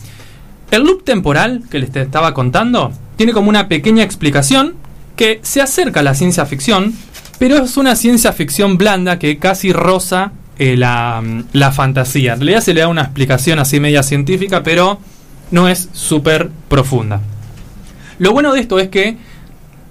el 0.76 0.84
loop 0.84 1.04
temporal 1.04 1.62
que 1.70 1.78
les 1.78 1.94
estaba 1.94 2.34
contando 2.34 2.92
tiene 3.16 3.32
como 3.32 3.48
una 3.48 3.68
pequeña 3.68 4.02
explicación 4.02 4.74
que 5.16 5.40
se 5.42 5.60
acerca 5.60 6.00
a 6.00 6.02
la 6.02 6.14
ciencia 6.14 6.46
ficción, 6.46 6.94
pero 7.38 7.58
es 7.58 7.76
una 7.76 7.96
ciencia 7.96 8.32
ficción 8.32 8.76
blanda 8.76 9.18
que 9.18 9.38
casi 9.38 9.72
roza 9.72 10.32
eh, 10.58 10.76
la, 10.76 11.22
la 11.52 11.72
fantasía. 11.72 12.34
En 12.34 12.40
realidad 12.40 12.60
se 12.60 12.74
le 12.74 12.80
da 12.80 12.88
una 12.88 13.02
explicación 13.02 13.58
así 13.58 13.80
media 13.80 14.02
científica, 14.02 14.62
pero 14.62 14.98
no 15.50 15.68
es 15.68 15.88
súper 15.92 16.50
profunda. 16.68 17.20
Lo 18.18 18.32
bueno 18.32 18.52
de 18.52 18.60
esto 18.60 18.78
es 18.78 18.88
que 18.88 19.16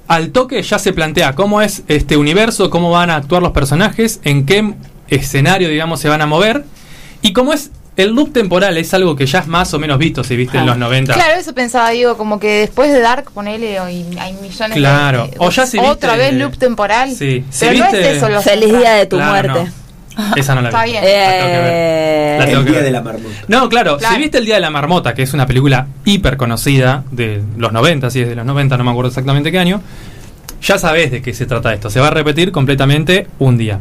al 0.08 0.32
toque 0.32 0.62
ya 0.62 0.80
se 0.80 0.94
plantea 0.94 1.36
cómo 1.36 1.62
es 1.62 1.84
este 1.88 2.18
universo, 2.18 2.70
cómo 2.70 2.92
van 2.92 3.10
a 3.10 3.16
actuar 3.16 3.42
los 3.42 3.52
personajes, 3.52 4.20
en 4.24 4.46
qué 4.46 4.74
escenario, 5.08 5.70
digamos, 5.70 6.00
se 6.00 6.10
van 6.10 6.22
a 6.22 6.26
mover. 6.26 6.66
Y 7.22 7.34
como 7.34 7.54
es 7.54 7.72
el 7.96 8.10
loop 8.16 8.34
temporal, 8.34 8.76
es 8.78 8.94
algo 8.94 9.16
que 9.16 9.26
ya 9.26 9.40
es 9.40 9.48
más 9.48 9.74
o 9.74 9.80
menos 9.80 9.98
visto, 10.00 10.24
si 10.24 10.36
viste 10.36 10.58
en 10.58 10.66
los 10.66 10.78
90. 10.78 11.14
Claro, 11.14 11.40
eso 11.40 11.54
pensaba, 11.54 11.90
digo, 11.92 12.18
como 12.18 12.40
que 12.40 12.62
después 12.62 12.92
de 12.92 13.00
Dark, 13.00 13.32
ponele, 13.32 13.78
hay 13.80 14.04
millones 14.42 14.78
Claro. 14.78 15.26
de... 15.26 15.32
de- 15.32 15.38
O 15.40 15.50
ya 15.52 15.66
si 15.66 15.78
Otra 15.78 16.14
viste- 16.16 16.18
vez 16.18 16.34
loop 16.34 16.58
temporal. 16.58 17.10
Sí. 17.12 17.44
Si 17.50 17.66
Pero 17.66 17.80
no 17.80 17.86
viste- 17.86 18.02
es 18.12 18.18
eso 18.18 18.30
lo 18.30 18.42
Feliz 18.42 18.70
día 18.78 18.94
de 18.94 19.06
tu 19.06 19.18
Claro, 19.18 19.50
muerte. 19.54 19.72
Esa 20.36 20.54
no 20.56 20.62
la 20.62 20.70
vi. 20.70 20.76
Está 20.76 20.84
bien. 20.86 21.04
La 21.04 21.10
tengo 21.32 21.48
que 21.52 21.58
ver. 21.60 22.40
La 22.40 22.46
tengo 22.46 22.60
El 22.60 22.66
que 22.66 22.72
día 22.72 22.80
ver. 22.80 22.86
de 22.86 22.92
la 22.92 23.02
marmota. 23.02 23.36
No, 23.48 23.70
claro, 23.70 23.98
Claro. 23.98 24.16
si 24.16 24.22
viste 24.22 24.38
El 24.38 24.46
Día 24.46 24.56
de 24.56 24.62
la 24.62 24.70
Marmota, 24.70 25.14
que 25.16 25.24
es 25.24 25.34
una 25.34 25.46
película 25.48 25.88
hiper 26.06 26.38
conocida 26.38 27.04
de 27.12 27.42
los 27.58 27.72
90, 27.74 28.10
si 28.12 28.22
es 28.22 28.28
de 28.30 28.36
los 28.36 28.46
90, 28.46 28.78
no 28.78 28.84
me 28.84 28.92
acuerdo 28.92 29.10
exactamente 29.10 29.52
qué 29.52 29.58
año, 29.60 29.82
ya 30.62 30.78
sabes 30.78 31.10
de 31.12 31.22
qué 31.24 31.34
se 31.34 31.46
trata 31.48 31.74
esto. 31.74 31.90
Se 31.90 32.00
va 32.00 32.08
a 32.08 32.12
repetir 32.12 32.52
completamente 32.52 33.28
un 33.40 33.58
día. 33.58 33.80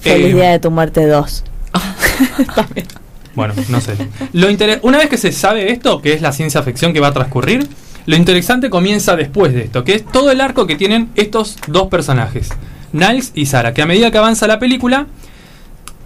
Feliz 0.00 0.26
Eh, 0.32 0.34
día 0.34 0.50
de 0.50 0.58
tu 0.60 0.70
muerte 0.70 1.04
2. 1.06 1.44
Bueno, 3.36 3.54
no 3.68 3.80
sé. 3.80 3.94
Lo 4.32 4.48
Una 4.82 4.98
vez 4.98 5.08
que 5.08 5.18
se 5.18 5.30
sabe 5.30 5.70
esto, 5.70 6.00
que 6.02 6.14
es 6.14 6.22
la 6.22 6.32
ciencia 6.32 6.62
ficción 6.62 6.92
que 6.92 7.00
va 7.00 7.08
a 7.08 7.12
transcurrir, 7.12 7.68
lo 8.06 8.16
interesante 8.16 8.70
comienza 8.70 9.14
después 9.14 9.52
de 9.52 9.62
esto, 9.64 9.84
que 9.84 9.94
es 9.94 10.04
todo 10.04 10.30
el 10.30 10.40
arco 10.40 10.66
que 10.66 10.74
tienen 10.74 11.10
estos 11.16 11.56
dos 11.66 11.88
personajes, 11.88 12.48
Niles 12.92 13.32
y 13.34 13.46
Sarah, 13.46 13.74
que 13.74 13.82
a 13.82 13.86
medida 13.86 14.10
que 14.10 14.18
avanza 14.18 14.46
la 14.46 14.58
película, 14.58 15.06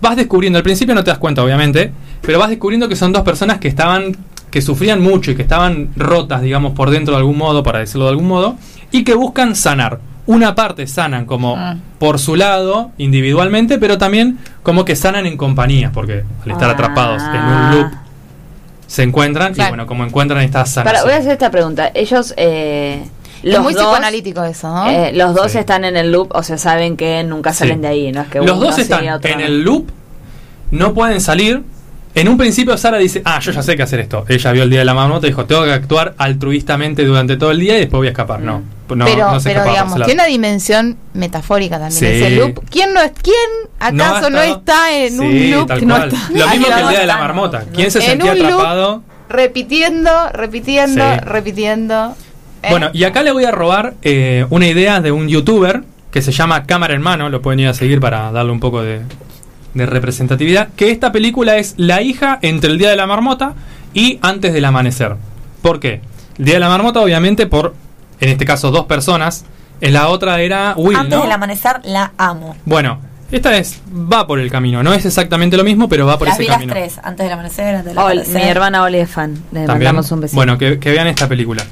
vas 0.01 0.17
descubriendo, 0.17 0.57
al 0.57 0.63
principio 0.63 0.95
no 0.95 1.05
te 1.05 1.11
das 1.11 1.19
cuenta 1.19 1.45
obviamente, 1.45 1.93
pero 2.23 2.39
vas 2.39 2.49
descubriendo 2.49 2.89
que 2.89 2.97
son 2.97 3.13
dos 3.13 3.23
personas 3.23 3.59
que 3.59 3.69
estaban, 3.69 4.17
que 4.51 4.63
sufrían 4.63 5.01
mucho 5.01 5.31
y 5.31 5.37
que 5.37 5.43
estaban 5.43 5.91
rotas, 5.95 6.43
digamos, 6.43 6.73
por 6.73 6.91
dentro 6.91 7.15
de 7.15 7.19
algún 7.19 7.39
modo, 7.39 7.63
para 7.63 7.79
decirlo 7.79 8.07
de 8.07 8.11
algún 8.11 8.29
modo, 8.29 8.57
y 8.91 9.05
que 9.05 9.15
buscan 9.15 9.55
sanar. 9.55 10.01
Una 10.31 10.55
parte 10.55 10.87
sanan 10.87 11.27
como 11.27 11.57
Ah. 11.57 11.75
por 11.99 12.21
su 12.21 12.37
lado, 12.37 12.93
individualmente, 12.99 13.79
pero 13.79 13.99
también 13.99 14.39
como 14.63 14.85
que 14.85 14.95
sanan 14.95 15.27
en 15.27 15.37
compañía, 15.37 15.91
porque 15.93 16.23
al 16.45 16.51
estar 16.53 16.69
Ah. 16.71 16.73
atrapados 16.75 17.21
en 17.23 17.41
un 17.43 17.71
loop 17.73 17.93
se 18.87 19.03
encuentran 19.03 19.53
y 19.57 19.69
bueno, 19.69 19.87
como 19.87 20.05
encuentran 20.05 20.41
esta 20.43 20.61
Para, 20.61 20.67
sanación. 20.71 21.05
voy 21.05 21.13
a 21.15 21.17
hacer 21.17 21.33
esta 21.33 21.51
pregunta. 21.51 21.91
Ellos, 21.95 22.33
eh, 22.37 23.03
Es 23.43 23.53
los 23.55 23.63
muy 23.63 23.73
dos, 23.75 23.83
psicoanalítico 23.83 24.45
eso, 24.45 24.69
¿no? 24.73 24.89
eh, 24.89 25.13
los 25.15 25.35
dos 25.35 25.51
Sí. 25.51 25.59
están 25.59 25.85
en 25.85 25.97
el 25.97 26.13
loop, 26.13 26.29
o 26.33 26.43
sea, 26.45 26.59
saben 26.59 26.97
que 26.97 27.25
nunca 27.25 27.53
salen 27.53 27.77
Sí. 27.79 27.83
de 27.83 27.89
ahí, 27.89 28.13
no 28.13 28.21
es 28.23 28.29
que 28.29 28.39
Los 28.39 28.53
uno 28.57 28.67
dos 28.67 28.79
están 28.79 29.09
otro 29.09 29.31
en 29.33 29.39
no. 29.41 29.45
el 29.47 29.63
loop, 29.63 29.91
no 30.71 30.95
pueden 30.95 31.21
salir. 31.21 31.65
En 32.21 32.29
un 32.29 32.37
principio 32.37 32.77
Sara 32.77 32.99
dice, 32.99 33.23
ah, 33.25 33.39
yo 33.41 33.51
ya 33.51 33.63
sé 33.63 33.77
qué 33.77 33.83
hacer 33.83 33.99
esto. 34.01 34.27
Ella 34.29 34.53
vio 34.53 34.63
el 34.65 34.69
día 34.69 34.81
de 34.81 34.85
la 34.85 34.93
marmota 34.93 35.27
y 35.27 35.31
dijo, 35.31 35.47
tengo 35.47 35.65
que 35.65 35.73
actuar 35.73 36.15
altruistamente 36.19 37.03
durante 37.07 37.39
todo 37.39 37.51
el 37.51 37.59
día 37.61 37.77
y 37.79 37.81
después 37.81 37.99
voy 37.99 38.09
a 38.09 38.11
escapar. 38.11 38.41
No, 38.41 38.63
no, 38.95 39.05
pero, 39.07 39.33
no 39.33 39.41
se 39.41 39.49
pero 39.49 39.65
digamos, 39.65 39.95
tiene 39.95 40.13
una 40.13 40.25
dimensión 40.27 40.99
metafórica 41.15 41.79
también 41.79 41.99
Sí. 41.99 42.05
ese 42.07 42.31
loop. 42.37 42.61
¿Quién 42.71 42.93
no 42.93 43.01
es 43.01 43.13
quién 43.23 43.35
acaso 43.79 44.29
no, 44.29 44.43
está 44.43 44.95
en 44.95 45.13
Sí, 45.13 45.19
un 45.19 45.51
loop? 45.53 45.69
tal 45.69 45.87
no 45.89 45.95
cual. 45.97 46.09
está- 46.13 46.29
Lo 46.35 46.49
mismo 46.49 46.67
que 46.67 46.81
el 46.83 46.89
día 46.91 47.01
de 47.01 47.07
la 47.07 47.17
marmota. 47.17 47.65
¿Quién 47.75 47.91
se 47.91 48.01
En 48.01 48.05
sentía 48.05 48.35
loop, 48.35 48.45
atrapado? 48.53 49.03
repitiendo, 49.31 50.11
repitiendo, 50.35 51.03
Sí. 51.15 51.21
repitiendo. 51.25 52.15
¿eh? 52.63 52.67
Bueno, 52.69 52.91
y 52.93 53.05
acá 53.05 53.23
le 53.23 53.33
voy 53.33 53.45
a 53.47 53.51
robar 53.51 53.95
eh, 54.03 54.45
una 54.51 54.67
idea 54.67 55.01
de 55.01 55.11
un 55.11 55.27
youtuber 55.29 55.85
que 56.11 56.21
se 56.21 56.33
llama 56.33 56.65
Cámara 56.67 56.93
en 56.93 57.01
Mano, 57.01 57.31
lo 57.31 57.41
pueden 57.41 57.61
ir 57.61 57.69
a 57.69 57.73
seguir 57.75 57.99
para 58.01 58.31
darle 58.31 58.53
un 58.53 58.61
poco 58.61 58.83
de, 58.83 59.01
de 59.75 59.87
representatividad, 59.87 60.69
que 60.77 60.91
esta 60.91 61.13
película 61.13 61.57
es 61.57 61.75
la 61.77 62.03
hija 62.03 62.39
entre 62.43 62.71
el 62.71 62.79
Día 62.79 62.91
de 62.91 62.97
la 62.97 63.07
Marmota 63.07 63.55
y 63.95 64.19
antes 64.23 64.53
del 64.53 64.65
amanecer. 64.65 65.17
¿Por 65.63 65.79
qué? 65.81 66.01
El 66.39 66.45
Día 66.47 66.55
de 66.55 66.61
la 66.61 66.69
Marmota, 66.69 67.01
obviamente, 67.01 67.47
por, 67.47 67.75
en 68.21 68.29
este 68.31 68.45
caso, 68.45 68.71
dos 68.71 68.87
personas. 68.87 69.45
En 69.81 69.95
la 69.95 70.09
otra 70.09 70.41
era 70.41 70.75
Will, 70.77 70.97
Antes 70.97 71.17
¿no? 71.17 71.23
del 71.23 71.33
amanecer 71.33 71.81
la 71.85 72.13
amo. 72.19 72.55
Bueno, 72.67 73.01
esta 73.33 73.57
es, 73.57 73.81
va 73.91 74.27
por 74.27 74.39
el 74.41 74.51
camino, 74.51 74.83
no 74.83 74.93
es 74.93 75.07
exactamente 75.07 75.57
lo 75.57 75.65
mismo, 75.65 75.89
pero 75.89 76.05
va 76.05 76.19
por 76.19 76.29
Las 76.29 76.35
ese 76.37 76.43
vi 76.43 76.49
las 76.49 76.57
camino. 76.59 76.73
tres, 76.75 77.01
antes 77.03 77.25
del 77.25 77.33
amanecer, 77.33 77.75
antes 77.77 77.85
del 77.87 77.97
Ol- 77.99 78.05
amanecer. 78.13 78.43
mi 78.43 78.49
hermana 78.49 78.83
Oli 78.83 78.99
es 78.99 79.11
fan. 79.11 79.33
Le 79.53 79.67
También. 79.67 79.67
mandamos 79.69 80.11
un 80.13 80.21
besito. 80.21 80.37
Bueno, 80.37 80.59
que, 80.59 80.79
que 80.79 80.91
vean 80.91 81.07
esta 81.07 81.29
película. 81.29 81.63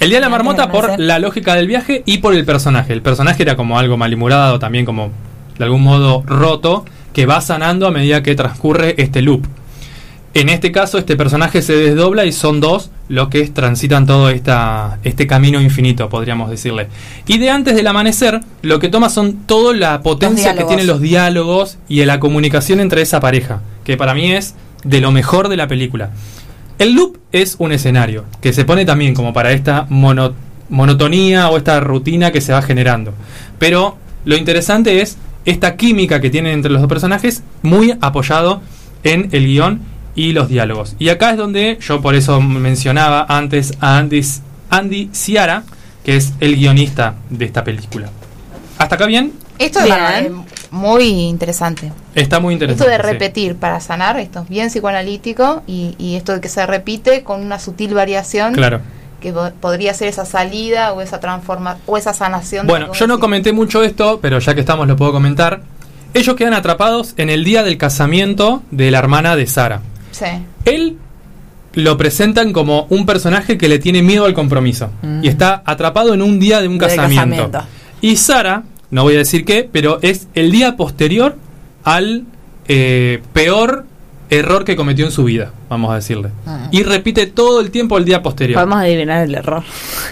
El 0.00 0.08
Día 0.08 0.18
de 0.18 0.22
la 0.22 0.30
Marmota 0.30 0.70
por 0.70 0.98
la 0.98 1.18
lógica 1.18 1.54
del 1.54 1.66
viaje 1.68 2.02
y 2.06 2.18
por 2.18 2.34
el 2.34 2.44
personaje. 2.44 2.92
El 2.92 3.02
personaje 3.02 3.42
era 3.42 3.54
como 3.56 3.78
algo 3.78 3.96
malhumorado, 3.96 4.58
también 4.58 4.84
como 4.86 5.10
de 5.58 5.64
algún 5.64 5.82
modo 5.82 6.22
roto, 6.26 6.84
que 7.12 7.26
va 7.26 7.40
sanando 7.40 7.86
a 7.86 7.90
medida 7.90 8.22
que 8.22 8.34
transcurre 8.34 8.94
este 8.98 9.22
loop. 9.22 9.46
En 10.34 10.48
este 10.48 10.72
caso, 10.72 10.96
este 10.96 11.14
personaje 11.14 11.60
se 11.60 11.74
desdobla 11.76 12.24
y 12.24 12.32
son 12.32 12.60
dos 12.60 12.90
los 13.10 13.28
que 13.28 13.46
transitan 13.48 14.06
todo 14.06 14.30
esta, 14.30 14.98
este 15.04 15.26
camino 15.26 15.60
infinito, 15.60 16.08
podríamos 16.08 16.48
decirle. 16.48 16.88
Y 17.26 17.36
de 17.36 17.50
antes 17.50 17.74
del 17.74 17.86
amanecer, 17.86 18.40
lo 18.62 18.78
que 18.78 18.88
toma 18.88 19.10
son 19.10 19.44
toda 19.44 19.74
la 19.76 20.00
potencia 20.00 20.54
que 20.54 20.64
tienen 20.64 20.86
los 20.86 21.02
diálogos 21.02 21.76
y 21.86 22.02
la 22.06 22.18
comunicación 22.18 22.80
entre 22.80 23.02
esa 23.02 23.20
pareja, 23.20 23.60
que 23.84 23.98
para 23.98 24.14
mí 24.14 24.32
es 24.32 24.54
de 24.84 25.02
lo 25.02 25.10
mejor 25.10 25.48
de 25.48 25.58
la 25.58 25.68
película. 25.68 26.10
El 26.78 26.94
loop 26.94 27.18
es 27.32 27.56
un 27.58 27.70
escenario 27.72 28.24
que 28.40 28.54
se 28.54 28.64
pone 28.64 28.86
también 28.86 29.12
como 29.12 29.34
para 29.34 29.52
esta 29.52 29.86
mono- 29.90 30.32
monotonía 30.70 31.50
o 31.50 31.58
esta 31.58 31.78
rutina 31.80 32.32
que 32.32 32.40
se 32.40 32.54
va 32.54 32.62
generando. 32.62 33.12
Pero 33.58 33.98
lo 34.24 34.36
interesante 34.36 35.02
es 35.02 35.18
esta 35.44 35.76
química 35.76 36.20
que 36.20 36.30
tienen 36.30 36.52
entre 36.54 36.70
los 36.70 36.80
dos 36.80 36.88
personajes, 36.88 37.42
muy 37.62 37.96
apoyado 38.00 38.62
en 39.02 39.28
el 39.32 39.46
guion 39.46 39.80
y 40.14 40.32
los 40.32 40.48
diálogos. 40.48 40.94
Y 40.98 41.08
acá 41.08 41.30
es 41.30 41.36
donde 41.36 41.78
yo 41.80 42.00
por 42.00 42.14
eso 42.14 42.40
mencionaba 42.40 43.26
antes 43.28 43.74
a 43.80 43.98
Andy, 43.98 44.22
Andy 44.70 45.10
Ciara, 45.12 45.64
que 46.04 46.16
es 46.16 46.32
el 46.40 46.56
guionista 46.56 47.14
de 47.30 47.44
esta 47.44 47.64
película. 47.64 48.10
¿Hasta 48.78 48.94
acá 48.96 49.06
bien? 49.06 49.32
Esto 49.58 49.78
es 49.80 49.84
Bien. 49.84 49.96
eh, 50.00 50.30
muy 50.70 51.04
interesante. 51.04 51.92
Está 52.14 52.40
muy 52.40 52.54
interesante. 52.54 52.82
Esto 52.84 52.90
de 52.90 52.96
sí. 52.96 53.12
repetir 53.12 53.56
para 53.56 53.78
sanar, 53.80 54.18
esto 54.18 54.40
es 54.40 54.48
bien 54.48 54.68
psicoanalítico 54.68 55.62
y, 55.66 55.94
y 55.98 56.16
esto 56.16 56.32
de 56.32 56.40
que 56.40 56.48
se 56.48 56.66
repite 56.66 57.22
con 57.22 57.40
una 57.42 57.58
sutil 57.58 57.94
variación 57.94 58.54
Claro. 58.54 58.80
Que 59.22 59.32
po- 59.32 59.50
podría 59.60 59.94
ser 59.94 60.08
esa 60.08 60.26
salida 60.26 60.92
o 60.92 61.00
esa 61.00 61.20
transforma 61.20 61.78
o 61.86 61.96
esa 61.96 62.12
sanación. 62.12 62.66
de 62.66 62.72
Bueno, 62.72 62.92
yo 62.92 63.06
no 63.06 63.18
comenté 63.18 63.52
mucho 63.52 63.82
esto, 63.82 64.18
pero 64.20 64.38
ya 64.40 64.54
que 64.54 64.60
estamos 64.60 64.86
lo 64.86 64.96
puedo 64.96 65.12
comentar. 65.12 65.62
Ellos 66.14 66.36
quedan 66.36 66.52
atrapados 66.52 67.14
en 67.16 67.30
el 67.30 67.42
día 67.44 67.62
del 67.62 67.78
casamiento 67.78 68.62
de 68.70 68.90
la 68.90 68.98
hermana 68.98 69.34
de 69.36 69.46
Sara. 69.46 69.80
Sí. 70.10 70.26
Él 70.66 70.98
lo 71.74 71.96
presentan 71.96 72.52
como 72.52 72.86
un 72.90 73.06
personaje 73.06 73.56
que 73.56 73.66
le 73.68 73.78
tiene 73.78 74.02
miedo 74.02 74.26
al 74.26 74.34
compromiso 74.34 74.90
y 75.22 75.28
está 75.28 75.62
atrapado 75.64 76.12
en 76.12 76.20
un 76.20 76.38
día 76.38 76.60
de 76.60 76.68
un 76.68 76.76
casamiento. 76.76 77.50
Y 78.02 78.16
Sara, 78.16 78.64
no 78.90 79.04
voy 79.04 79.14
a 79.14 79.18
decir 79.18 79.46
qué, 79.46 79.66
pero 79.72 79.98
es 80.02 80.28
el 80.34 80.50
día 80.52 80.76
posterior 80.76 81.36
al 81.84 82.24
eh, 82.68 83.22
peor 83.32 83.86
error 84.38 84.64
que 84.64 84.76
cometió 84.76 85.04
en 85.04 85.12
su 85.12 85.24
vida, 85.24 85.52
vamos 85.68 85.90
a 85.92 85.96
decirle. 85.96 86.30
Y 86.70 86.82
repite 86.82 87.26
todo 87.26 87.60
el 87.60 87.70
tiempo 87.70 87.98
el 87.98 88.04
día 88.04 88.22
posterior. 88.22 88.54
Podemos 88.60 88.78
adivinar 88.80 89.22
el 89.24 89.34
error. 89.34 89.62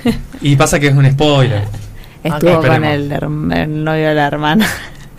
Y 0.43 0.57
pasa 0.57 0.79
que 0.81 0.87
es 0.89 0.95
un 0.95 1.11
spoiler. 1.11 1.65
Estuvo 2.25 2.59
Ok, 2.59 2.67
con 2.67 2.85
el, 2.85 3.09
novio 3.85 4.09
de 4.09 4.15
la 4.15 4.27
hermana. 4.27 4.67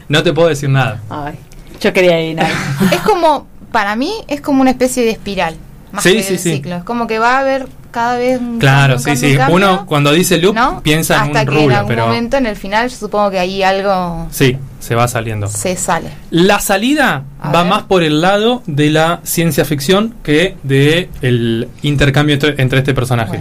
No 0.07 0.23
te 0.23 0.33
puedo 0.33 0.47
decir 0.49 0.69
nada. 0.69 1.01
Ay, 1.09 1.35
yo 1.79 1.93
quería 1.93 2.13
adivinar. 2.15 2.47
Es 2.91 2.99
como, 3.01 3.47
para 3.71 3.95
mí, 3.95 4.11
es 4.27 4.41
como 4.41 4.61
una 4.61 4.71
especie 4.71 5.03
de 5.03 5.11
espiral. 5.11 5.55
Más 5.91 6.03
Sí, 6.03 6.13
que 6.13 6.23
sí, 6.23 6.33
de 6.33 6.39
sí. 6.39 6.51
ciclo. 6.55 6.75
Es 6.77 6.83
como 6.83 7.05
que 7.07 7.19
va 7.19 7.37
a 7.37 7.39
haber 7.39 7.67
cada 7.91 8.17
vez 8.17 8.39
un 8.39 8.57
Claro, 8.59 8.95
cambio, 8.95 9.15
sí, 9.15 9.31
sí. 9.31 9.37
cambio, 9.37 9.55
Uno 9.55 9.85
cuando 9.85 10.11
dice 10.13 10.37
loop 10.37 10.55
¿no? 10.55 10.81
piensa 10.81 11.21
Hasta 11.21 11.41
en 11.41 11.47
que 11.47 11.51
un 11.51 11.57
en 11.57 11.63
rulo, 11.63 11.75
algún 11.77 11.89
pero 11.89 12.05
momento, 12.07 12.37
en 12.37 12.45
el 12.45 12.55
final, 12.55 12.89
yo 12.89 12.95
supongo 12.95 13.29
que 13.31 13.39
hay 13.39 13.61
algo 13.63 14.27
sí, 14.31 14.57
se 14.81 14.95
va 14.95 15.07
saliendo. 15.07 15.47
Se 15.47 15.77
sale. 15.77 16.09
La 16.31 16.59
salida 16.59 17.23
A 17.39 17.51
va 17.51 17.61
ver. 17.63 17.69
más 17.71 17.83
por 17.83 18.03
el 18.03 18.19
lado 18.19 18.61
de 18.65 18.89
la 18.89 19.21
ciencia 19.23 19.63
ficción 19.63 20.15
que 20.23 20.57
de 20.63 21.09
el 21.21 21.69
intercambio 21.83 22.33
entre, 22.33 22.61
entre 22.61 22.79
este 22.79 22.93
personaje. 22.93 23.39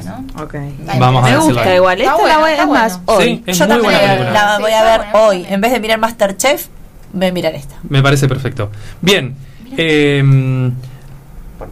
Vamos 0.99 1.25
a 1.27 1.31
Me 1.31 1.37
gusta 1.39 1.62
ahí. 1.62 1.77
igual. 1.77 2.01
Esta 2.01 2.15
Está 2.15 2.29
la 2.29 2.39
voy, 2.39 2.51
está 2.53 2.62
es 2.62 2.69
más, 2.69 3.01
bueno. 3.07 3.21
hoy. 3.21 3.25
Sí, 3.25 3.43
es 3.47 3.59
Yo 3.59 3.65
muy 3.67 3.75
también 3.75 4.01
buena 4.01 4.31
la- 4.33 4.59
voy 4.61 4.71
a 4.73 4.83
ver 4.85 5.01
hoy. 5.15 5.47
En 5.49 5.61
vez 5.61 5.73
de 5.73 5.81
mirar 5.81 5.99
Masterchef, 5.99 6.67
voy 7.12 7.27
a 7.27 7.33
mirar 7.33 7.55
esta. 7.57 7.75
Me 7.89 8.03
parece 8.03 8.29
perfecto. 8.29 8.71
Bien. 9.01 9.35
eh, 9.77 10.71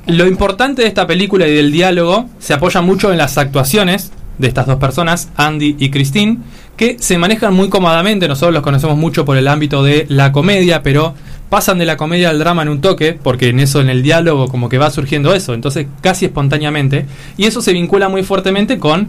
lo 0.06 0.26
importante 0.26 0.82
de 0.82 0.88
esta 0.88 1.06
película 1.06 1.46
y 1.46 1.54
del 1.54 1.72
diálogo 1.72 2.26
se 2.38 2.54
apoya 2.54 2.80
mucho 2.82 3.10
en 3.10 3.18
las 3.18 3.38
actuaciones 3.38 4.12
de 4.38 4.46
estas 4.48 4.66
dos 4.66 4.76
personas, 4.76 5.28
Andy 5.36 5.76
y 5.78 5.90
Christine, 5.90 6.38
que 6.78 6.96
se 6.98 7.18
manejan 7.18 7.52
muy 7.52 7.68
cómodamente. 7.68 8.26
Nosotros 8.28 8.54
los 8.54 8.62
conocemos 8.62 8.96
mucho 8.96 9.26
por 9.26 9.36
el 9.36 9.46
ámbito 9.48 9.82
de 9.82 10.06
la 10.08 10.32
comedia, 10.32 10.82
pero 10.82 11.14
pasan 11.50 11.78
de 11.78 11.84
la 11.84 11.96
comedia 11.98 12.30
al 12.30 12.38
drama 12.38 12.62
en 12.62 12.68
un 12.70 12.80
toque, 12.80 13.18
porque 13.22 13.48
en 13.48 13.60
eso, 13.60 13.80
en 13.82 13.90
el 13.90 14.02
diálogo, 14.02 14.48
como 14.48 14.68
que 14.70 14.78
va 14.78 14.90
surgiendo 14.90 15.34
eso, 15.34 15.52
entonces 15.54 15.86
casi 16.00 16.24
espontáneamente. 16.26 17.04
Y 17.36 17.44
eso 17.44 17.60
se 17.60 17.72
vincula 17.74 18.08
muy 18.08 18.22
fuertemente 18.22 18.78
con 18.78 19.08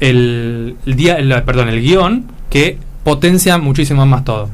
el, 0.00 0.76
el, 0.86 1.08
el- 1.32 1.42
perdón, 1.44 1.68
el 1.68 1.80
guion, 1.82 2.24
que 2.48 2.78
potencia 3.04 3.58
muchísimo 3.58 4.04
más 4.06 4.24
todo. 4.24 4.48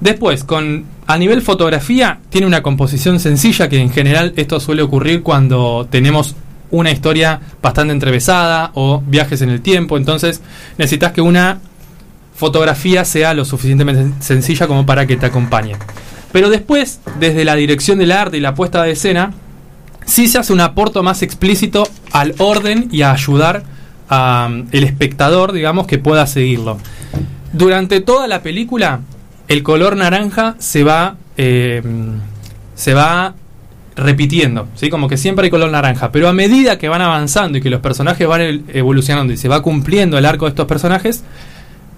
Después, 0.00 0.44
con 0.44 0.84
a 1.06 1.18
nivel 1.18 1.40
fotografía, 1.42 2.18
tiene 2.30 2.46
una 2.46 2.62
composición 2.62 3.18
sencilla 3.20 3.68
que 3.68 3.80
en 3.80 3.90
general 3.90 4.32
esto 4.36 4.60
suele 4.60 4.82
ocurrir 4.82 5.22
cuando 5.22 5.86
tenemos 5.90 6.36
una 6.70 6.90
historia 6.90 7.40
bastante 7.62 7.92
entrevesada 7.92 8.72
o 8.74 9.02
viajes 9.06 9.40
en 9.42 9.50
el 9.50 9.60
tiempo. 9.60 9.96
Entonces, 9.96 10.42
necesitas 10.78 11.12
que 11.12 11.20
una 11.20 11.58
fotografía 12.36 13.04
sea 13.04 13.34
lo 13.34 13.44
suficientemente 13.44 14.12
sencilla 14.22 14.66
como 14.66 14.86
para 14.86 15.06
que 15.06 15.16
te 15.16 15.26
acompañe. 15.26 15.76
Pero 16.32 16.50
después, 16.50 17.00
desde 17.18 17.44
la 17.44 17.54
dirección 17.54 17.98
del 17.98 18.12
arte 18.12 18.36
y 18.36 18.40
la 18.40 18.54
puesta 18.54 18.82
de 18.82 18.92
escena, 18.92 19.32
sí 20.04 20.28
se 20.28 20.38
hace 20.38 20.52
un 20.52 20.60
aporto 20.60 21.02
más 21.02 21.22
explícito 21.22 21.88
al 22.12 22.34
orden 22.38 22.88
y 22.92 23.02
a 23.02 23.12
ayudar 23.12 23.64
al 24.08 24.68
espectador, 24.72 25.52
digamos, 25.52 25.86
que 25.86 25.98
pueda 25.98 26.26
seguirlo. 26.26 26.78
Durante 27.52 28.00
toda 28.00 28.28
la 28.28 28.42
película, 28.42 29.00
el 29.48 29.62
color 29.62 29.96
naranja 29.96 30.56
se 30.58 30.84
va 30.84 31.16
eh, 31.36 31.82
se 32.74 32.94
va 32.94 33.34
repitiendo, 33.96 34.68
¿sí? 34.74 34.90
Como 34.90 35.08
que 35.08 35.16
siempre 35.16 35.46
hay 35.46 35.50
color 35.50 35.70
naranja, 35.70 36.12
pero 36.12 36.28
a 36.28 36.32
medida 36.32 36.78
que 36.78 36.88
van 36.88 37.00
avanzando 37.00 37.58
y 37.58 37.62
que 37.62 37.70
los 37.70 37.80
personajes 37.80 38.28
van 38.28 38.64
evolucionando 38.68 39.32
y 39.32 39.38
se 39.38 39.48
va 39.48 39.62
cumpliendo 39.62 40.18
el 40.18 40.26
arco 40.26 40.44
de 40.44 40.50
estos 40.50 40.66
personajes, 40.66 41.24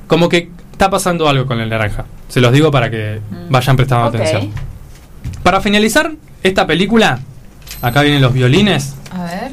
como 0.09 0.29
que 0.29 0.51
está 0.73 0.91
pasando 0.91 1.29
algo 1.29 1.47
con 1.47 1.61
el 1.61 1.69
naranja. 1.69 2.07
Se 2.29 2.41
los 2.41 2.53
digo 2.53 2.71
para 2.73 2.91
que 2.91 3.21
vayan 3.51 3.77
prestando 3.77 4.07
atención. 4.07 4.51
Para 5.45 5.61
finalizar 5.61 6.11
esta 6.43 6.67
película, 6.67 7.21
acá 7.83 8.03
vienen 8.03 8.21
los 8.23 8.33
violines, 8.33 8.95
A 9.13 9.23
ver. 9.25 9.53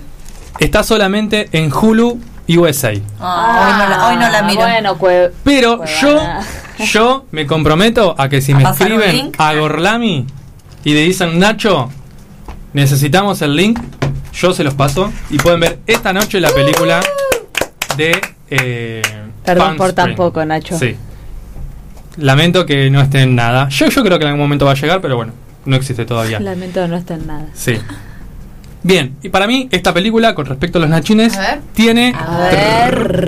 está 0.60 0.82
solamente 0.84 1.49
en 1.52 1.72
Hulu 1.72 2.19
USA. 2.48 2.94
Ah, 3.19 3.68
hoy, 3.68 3.77
no 3.80 3.90
la, 3.90 4.07
hoy 4.07 4.15
no 4.18 4.30
la 4.30 4.41
miro. 4.44 4.61
Bueno, 4.61 4.98
cue- 4.99 5.32
Pero 5.44 5.84
yo, 5.86 6.15
Cuevana. 6.15 6.45
yo 6.91 7.26
me 7.32 7.45
comprometo 7.48 8.15
a 8.18 8.30
que 8.30 8.41
si 8.41 8.52
¿A 8.52 8.57
me 8.57 8.64
escriben 8.64 9.11
link? 9.15 9.36
a 9.40 9.53
Gorlami 9.56 10.26
y 10.84 10.94
le 10.94 11.02
dicen 11.02 11.40
Nacho, 11.40 11.90
necesitamos 12.73 13.41
el 13.41 13.56
link, 13.56 13.80
yo 14.34 14.53
se 14.53 14.64
los 14.64 14.73
paso 14.76 15.11
y 15.30 15.38
pueden 15.38 15.60
ver 15.61 15.80
esta 15.88 16.14
noche 16.14 16.40
la 16.40 16.49
película 16.52 16.99
de 17.98 18.22
eh, 18.50 19.02
Perdón 19.44 19.78
por 19.78 19.94
tan 19.94 20.06
Spring. 20.12 20.18
poco, 20.18 20.46
Nacho. 20.46 20.78
Sí. 20.78 20.96
Lamento 22.18 22.66
que 22.66 22.90
no 22.90 23.02
esté 23.02 23.22
en 23.22 23.36
nada. 23.36 23.68
Yo, 23.70 23.88
yo 23.90 24.04
creo 24.04 24.18
que 24.18 24.24
en 24.26 24.30
algún 24.32 24.42
momento 24.42 24.66
va 24.66 24.72
a 24.72 24.76
llegar, 24.76 25.02
pero 25.02 25.16
bueno, 25.18 25.34
no 25.66 25.76
existe 25.76 26.06
todavía. 26.06 26.40
Lamento 26.42 26.88
no 26.88 26.96
está 26.96 27.16
en 27.16 27.28
nada. 27.28 27.46
Sí. 27.54 27.78
Bien, 28.84 29.16
y 29.24 29.30
para 29.30 29.48
mí 29.48 29.68
esta 29.72 29.94
película, 29.94 30.36
con 30.36 30.46
respecto 30.46 30.78
a 30.78 30.82
los 30.82 30.90
nachines, 30.90 31.36
A 31.38 31.42
ver. 31.42 31.60
tiene... 31.74 32.14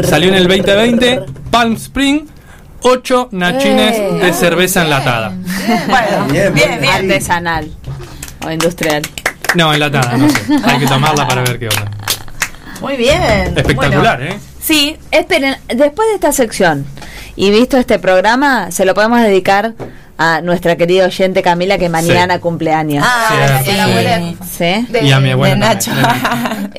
Salió 0.08 0.30
en 0.30 0.36
el 0.36 0.48
2020, 0.48 1.22
Palm 1.50 1.74
Spring, 1.74 2.22
8 2.82 3.30
nachines 3.32 3.96
Eh. 3.98 4.20
de 4.22 4.34
cerveza 4.34 4.84
enlatada. 4.84 5.34
Bueno, 5.88 6.32
bien, 6.32 6.54
bien. 6.54 6.86
Artesanal 6.86 7.72
o 8.46 8.52
industrial. 8.52 9.02
No, 9.56 9.74
enlatada, 9.74 10.16
no 10.16 10.30
sé. 10.30 10.38
Hay 10.64 10.80
que 10.80 10.86
tomarla 10.86 11.28
para 11.28 11.42
ver 11.42 11.58
qué 11.58 11.70
onda. 11.70 11.90
Muy 12.80 12.96
bien. 12.96 13.58
Espectacular, 13.58 14.18
Bueno, 14.20 14.36
¿eh? 14.36 14.40
Sí, 14.68 14.98
Esperen, 15.12 15.56
después 15.70 16.10
de 16.10 16.16
esta 16.16 16.34
sección 16.34 16.86
y 17.38 17.52
visto 17.52 17.78
este 17.78 18.00
programa, 18.00 18.70
se 18.70 18.84
lo 18.84 18.94
podemos 18.94 19.22
dedicar 19.22 19.76
a 20.18 20.42
nuestra 20.42 20.76
querida 20.76 21.06
oyente 21.06 21.42
Camila 21.42 21.78
que 21.78 21.88
mañana 21.88 22.40
cumpleaños. 22.40 23.06
Ah, 23.08 23.62
Sí, 23.64 23.72
sí, 23.72 23.78
sí. 23.78 24.38
sí. 24.42 24.48
¿Sí? 24.58 24.92
De, 24.92 25.06
Y 25.06 25.12
a 25.14 25.22
mi 25.22 25.32
abuela 25.32 25.54
de 25.54 25.60
Nacho. 25.60 25.92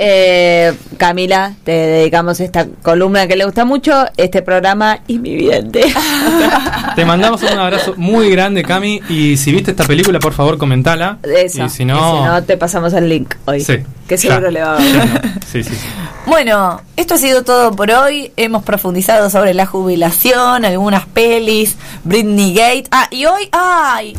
Eh, 0.00 0.74
Camila, 0.96 1.54
te 1.64 1.72
dedicamos 1.72 2.38
esta 2.38 2.66
columna 2.82 3.26
que 3.26 3.34
le 3.34 3.44
gusta 3.46 3.64
mucho, 3.64 4.04
este 4.16 4.42
programa 4.42 5.00
y 5.08 5.18
mi 5.18 5.34
vidente. 5.34 5.82
Te 6.94 7.04
mandamos 7.04 7.42
un 7.42 7.58
abrazo 7.58 7.94
muy 7.96 8.30
grande, 8.30 8.62
Cami. 8.62 9.00
Y 9.08 9.36
si 9.38 9.50
viste 9.50 9.72
esta 9.72 9.84
película, 9.84 10.20
por 10.20 10.34
favor, 10.34 10.56
comentala. 10.56 11.18
Eso. 11.24 11.64
Y 11.64 11.68
si 11.68 11.84
no, 11.84 11.96
Y 11.96 12.18
si 12.18 12.24
no, 12.26 12.44
te 12.44 12.56
pasamos 12.56 12.92
el 12.92 13.08
link 13.08 13.34
hoy. 13.46 13.60
Sí. 13.60 13.78
Que 14.08 14.16
seguro 14.18 14.46
Ya. 14.46 14.50
le 14.50 14.62
va 14.62 14.76
a 14.76 14.80
no. 14.80 15.20
Sí, 15.50 15.62
sí, 15.62 15.74
sí. 15.74 15.86
Bueno, 16.26 16.82
esto 16.96 17.14
ha 17.14 17.18
sido 17.18 17.42
todo 17.42 17.72
por 17.72 17.90
hoy. 17.90 18.32
Hemos 18.36 18.62
profundizado 18.62 19.30
sobre 19.30 19.54
la 19.54 19.64
jubilación, 19.64 20.64
algunas 20.66 21.06
pelis, 21.06 21.76
Britney 22.04 22.52
Gate. 22.52 22.84
Ah, 22.90 23.08
y 23.10 23.24
hoy, 23.24 23.48
ay, 23.52 24.14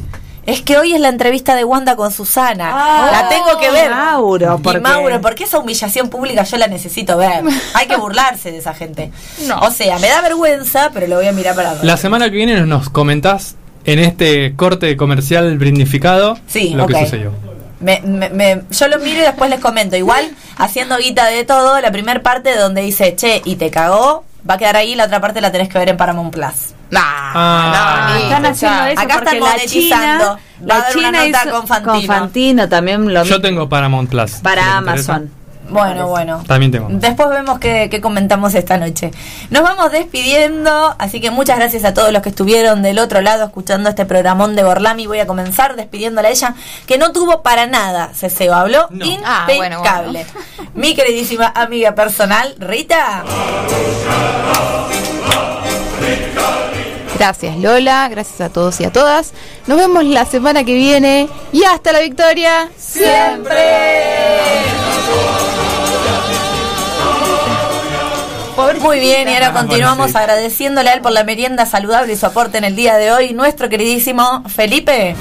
es 0.48 0.62
que 0.64 0.78
hoy 0.80 0.94
es 0.94 1.00
la 1.00 1.10
entrevista 1.10 1.54
de 1.56 1.64
Wanda 1.66 1.96
con 1.96 2.12
Susana. 2.12 2.72
Ah, 2.74 3.10
la 3.12 3.30
tengo 3.30 3.60
que 3.60 3.70
ver. 3.70 3.92
Mauro, 3.92 4.58
Y 4.60 4.64
porque- 4.64 4.80
Mauro, 4.80 5.22
porque 5.22 5.44
esa 5.44 5.60
humillación 5.60 6.10
pública 6.10 6.44
yo 6.46 6.58
la 6.58 6.66
necesito 6.68 7.16
ver. 7.16 7.44
Hay 7.76 7.86
que 7.88 7.96
burlarse 7.98 8.52
de 8.52 8.58
esa 8.58 8.74
gente. 8.74 9.12
No. 9.48 9.60
O 9.60 9.70
sea, 9.70 10.00
me 10.00 10.08
da 10.10 10.22
vergüenza, 10.22 10.90
pero 10.92 11.06
lo 11.06 11.18
voy 11.18 11.28
a 11.28 11.32
mirar 11.32 11.54
para 11.56 11.74
ver. 11.76 11.86
La 11.86 11.98
semana 11.98 12.26
que 12.32 12.38
viene 12.38 12.60
nos 12.62 12.90
comentás 12.90 13.56
en 13.86 14.00
este 14.00 14.56
corte 14.56 14.98
comercial 14.98 15.60
brindificado 15.60 16.40
Sí, 16.48 16.72
lo 16.74 16.88
que 16.88 17.00
sucedió. 17.02 17.34
Me- 17.80 18.02
me- 18.04 18.30
me- 18.30 18.64
yo 18.72 18.88
lo 18.88 19.00
miro 19.00 19.20
y 19.20 19.24
después 19.24 19.50
les 19.50 19.60
comento. 19.60 19.96
Igual, 19.96 20.30
haciendo 20.58 20.98
guita 20.98 21.26
de 21.28 21.46
todo, 21.46 21.80
la 21.80 21.92
primera 21.92 22.22
parte 22.22 22.56
donde 22.58 22.82
dice, 22.82 23.16
che, 23.16 23.42
y 23.46 23.56
te 23.56 23.70
cagó, 23.72 24.26
va 24.50 24.56
a 24.56 24.58
quedar 24.58 24.76
ahí, 24.76 24.96
la 24.96 25.06
otra 25.06 25.22
parte 25.22 25.40
la 25.42 25.52
tenés 25.52 25.70
que 25.70 25.78
ver 25.80 25.90
en 25.90 25.98
Paramount 25.98 26.34
Plus. 26.34 26.74
Nah, 26.92 27.00
Ah. 27.04 28.08
no, 28.12 28.16
Están 28.24 28.46
haciendo 28.48 28.86
eso 28.86 29.02
Acá 29.02 29.14
porque 29.16 29.36
están 29.36 29.40
la 29.40 29.50
monetizando. 29.52 30.24
China, 30.26 30.40
Va 30.70 30.76
a 30.76 30.78
la 30.80 30.84
haber 30.86 30.98
una 30.98 31.24
China 31.24 31.26
nota 31.44 31.52
con 31.52 31.68
Fantino. 31.68 32.14
Fantino 32.14 32.70
también 32.70 33.14
lo 33.14 33.24
Yo 33.24 33.40
tengo 33.42 33.70
Paramount 33.70 34.10
Plus. 34.10 34.32
para. 34.44 34.78
Amazon. 34.78 35.32
Bueno, 35.70 36.08
bueno. 36.08 36.44
También 36.48 36.72
tengo. 36.72 36.88
Después 36.90 37.30
vemos 37.30 37.60
qué, 37.60 37.88
qué 37.90 38.02
comentamos 38.02 38.56
esta 38.56 38.78
noche. 38.78 39.12
Nos 39.50 39.64
vamos 39.64 39.92
despidiendo, 39.92 40.96
así 40.98 41.22
que 41.22 41.32
muchas 41.32 41.58
gracias 41.58 41.84
a 41.86 41.94
todos 41.94 42.12
los 42.12 42.22
que 42.22 42.30
estuvieron 42.30 42.82
del 42.82 43.00
otro 43.00 43.22
lado 43.22 43.46
escuchando 43.46 43.90
este 43.90 44.06
programón 44.06 44.56
de 44.56 44.64
Borlami. 44.64 45.08
Voy 45.08 45.20
a 45.20 45.28
comenzar 45.28 45.76
despidiéndola 45.76 46.28
a 46.28 46.32
ella, 46.32 46.56
que 46.86 46.98
no 46.98 47.12
tuvo 47.12 47.42
para 47.42 47.68
nada 47.68 48.12
ceseo, 48.14 48.54
habló 48.54 48.88
No. 48.90 49.06
Ah, 49.26 49.48
bueno, 49.56 49.78
impecable. 49.78 50.26
Mi 50.74 50.96
queridísima 50.96 51.52
amiga 51.56 51.96
personal, 51.96 52.56
Rita. 52.58 53.24
Gracias 57.18 57.58
Lola, 57.58 58.08
gracias 58.08 58.40
a 58.40 58.50
todos 58.50 58.80
y 58.80 58.86
a 58.86 58.94
todas. 58.94 59.34
Nos 59.68 59.78
vemos 59.78 60.06
la 60.06 60.24
semana 60.26 60.64
que 60.64 60.74
viene 60.74 61.28
y 61.52 61.64
hasta 61.66 61.92
la 61.92 62.00
victoria. 62.00 62.70
Muy 68.82 69.00
bien, 69.00 69.28
y 69.30 69.34
ahora 69.34 69.48
Ah, 69.48 69.52
bueno, 69.52 69.68
continuamos 69.68 70.12
sí. 70.12 70.18
agradeciéndole 70.18 70.90
a 70.90 70.94
él 70.94 71.02
por 71.02 71.12
la 71.12 71.24
merienda 71.24 71.66
saludable 71.66 72.14
y 72.14 72.16
su 72.16 72.26
aporte 72.26 72.58
en 72.58 72.64
el 72.64 72.76
día 72.76 72.96
de 72.98 73.12
hoy. 73.12 73.34
Nuestro 73.34 73.70
queridísimo 73.70 74.44
Felipe. 74.48 75.16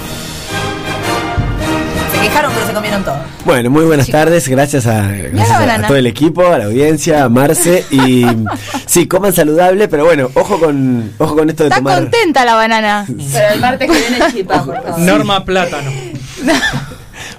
Se 2.13 2.21
quejaron, 2.21 2.53
pero 2.53 2.67
se 2.67 2.73
comieron 2.73 3.05
todo. 3.05 3.17
Bueno, 3.45 3.71
muy 3.71 3.85
buenas 3.85 4.09
tardes, 4.09 4.49
gracias, 4.49 4.87
a, 4.87 5.03
gracias 5.09 5.51
a- 5.51 5.61
banana. 5.61 5.85
a 5.85 5.89
todo 5.89 5.97
el 5.99 6.07
equipo, 6.07 6.47
a 6.47 6.59
la 6.59 6.65
audiencia, 6.65 7.25
a 7.25 7.29
Marce 7.29 7.85
y 7.91 8.27
sí, 8.87 9.07
coman 9.07 9.33
saludable, 9.33 9.89
pero 9.89 10.05
bueno, 10.05 10.31
ojo 10.35 10.59
con 10.59 11.13
ojo 11.19 11.37
con 11.37 11.49
esto 11.51 11.63
de 11.65 11.69
Está 11.69 11.77
tomar 11.79 12.01
contenta 12.03 12.45
la 12.45 12.55
banana. 12.55 13.07
Pero 13.33 13.55
el 13.55 13.61
martes 13.61 13.91
que 13.91 13.99
viene 13.99 14.33
chipa, 14.33 14.65
por 14.65 14.83
favor. 14.83 14.99
Norma 15.01 15.45
Plátano. 15.45 15.91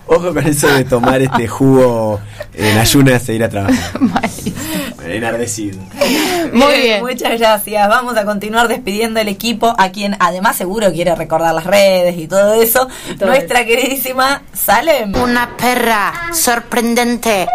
ojo 0.10 0.34
con 0.34 0.46
eso 0.46 0.68
de 0.68 0.84
tomar 0.84 1.22
este 1.22 1.48
jugo 1.48 2.20
en 2.54 2.78
ayunas 2.78 3.28
e 3.30 3.36
ir 3.36 3.44
a 3.44 3.50
trabajar. 3.50 4.00
Enardecido. 5.06 5.80
Muy 6.54 6.82
bien. 6.82 7.02
Muchas 7.04 7.40
gracias. 7.40 7.90
Vamos 7.90 8.16
a 8.18 8.26
continuar 8.26 8.68
despidiendo 8.68 9.20
el 9.20 9.28
equipo, 9.28 9.74
a 9.78 9.90
quien 9.92 10.16
además 10.20 10.56
seguro 10.56 10.92
quiere 10.92 11.16
recordar 11.16 11.56
las 11.56 11.66
redes 11.66 12.18
y 12.18 12.28
todo 12.28 12.54
eso. 12.54 12.88
todo 13.18 13.30
Nuestra 13.30 13.66
queridísima 13.66 14.44
Salem. 14.54 15.16
Una 15.16 15.58
perra 15.58 16.14
sorprendente, 16.34 17.48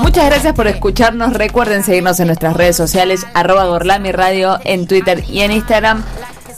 Muchas 0.00 0.26
gracias 0.26 0.52
por 0.54 0.66
escucharnos. 0.66 1.32
Recuerden 1.32 1.82
seguirnos 1.82 2.20
en 2.20 2.26
nuestras 2.26 2.54
redes 2.54 2.76
sociales, 2.76 3.26
arroba 3.32 3.64
Gorlami 3.64 4.12
Radio 4.12 4.58
en 4.64 4.86
Twitter 4.86 5.24
y 5.28 5.40
en 5.40 5.52
Instagram. 5.52 6.04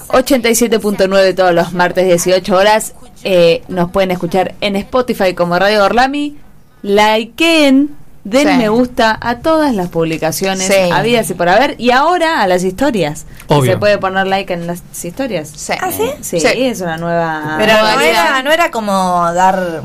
87.9 0.09 1.35
todos 1.35 1.55
los 1.55 1.73
martes 1.73 2.05
18 2.07 2.57
horas. 2.57 2.95
Eh, 3.25 3.63
nos 3.69 3.91
pueden 3.91 4.11
escuchar 4.11 4.55
en 4.61 4.77
Spotify 4.77 5.35
como 5.35 5.59
Radio 5.59 5.81
Gorlami. 5.81 6.37
Likeen, 6.83 7.91
den 8.25 8.49
Sí. 8.49 8.55
me 8.57 8.69
gusta 8.69 9.19
a 9.21 9.39
todas 9.39 9.75
las 9.75 9.89
publicaciones 9.89 10.67
Sí. 10.67 10.91
habidas 10.93 11.29
y 11.31 11.35
por 11.35 11.49
haber. 11.49 11.75
Y 11.79 11.91
ahora 11.91 12.41
a 12.43 12.47
las 12.47 12.63
historias. 12.65 13.27
Obvio. 13.49 13.73
Se 13.73 13.79
puede 13.79 13.99
poner 13.99 14.27
like 14.27 14.53
en 14.53 14.67
las 14.67 14.83
historias. 15.05 15.49
Sí. 15.55 15.73
¿Ah, 15.81 15.91
sí? 15.91 16.05
Sí, 16.21 16.41
Sí. 16.41 16.47
es 16.65 16.81
una 16.81 16.97
nueva. 16.99 17.57
Pero 17.59 17.73
no 17.75 18.01
era, 18.01 18.43
no 18.43 18.53
era 18.53 18.71
como 18.71 19.33
dar. 19.33 19.83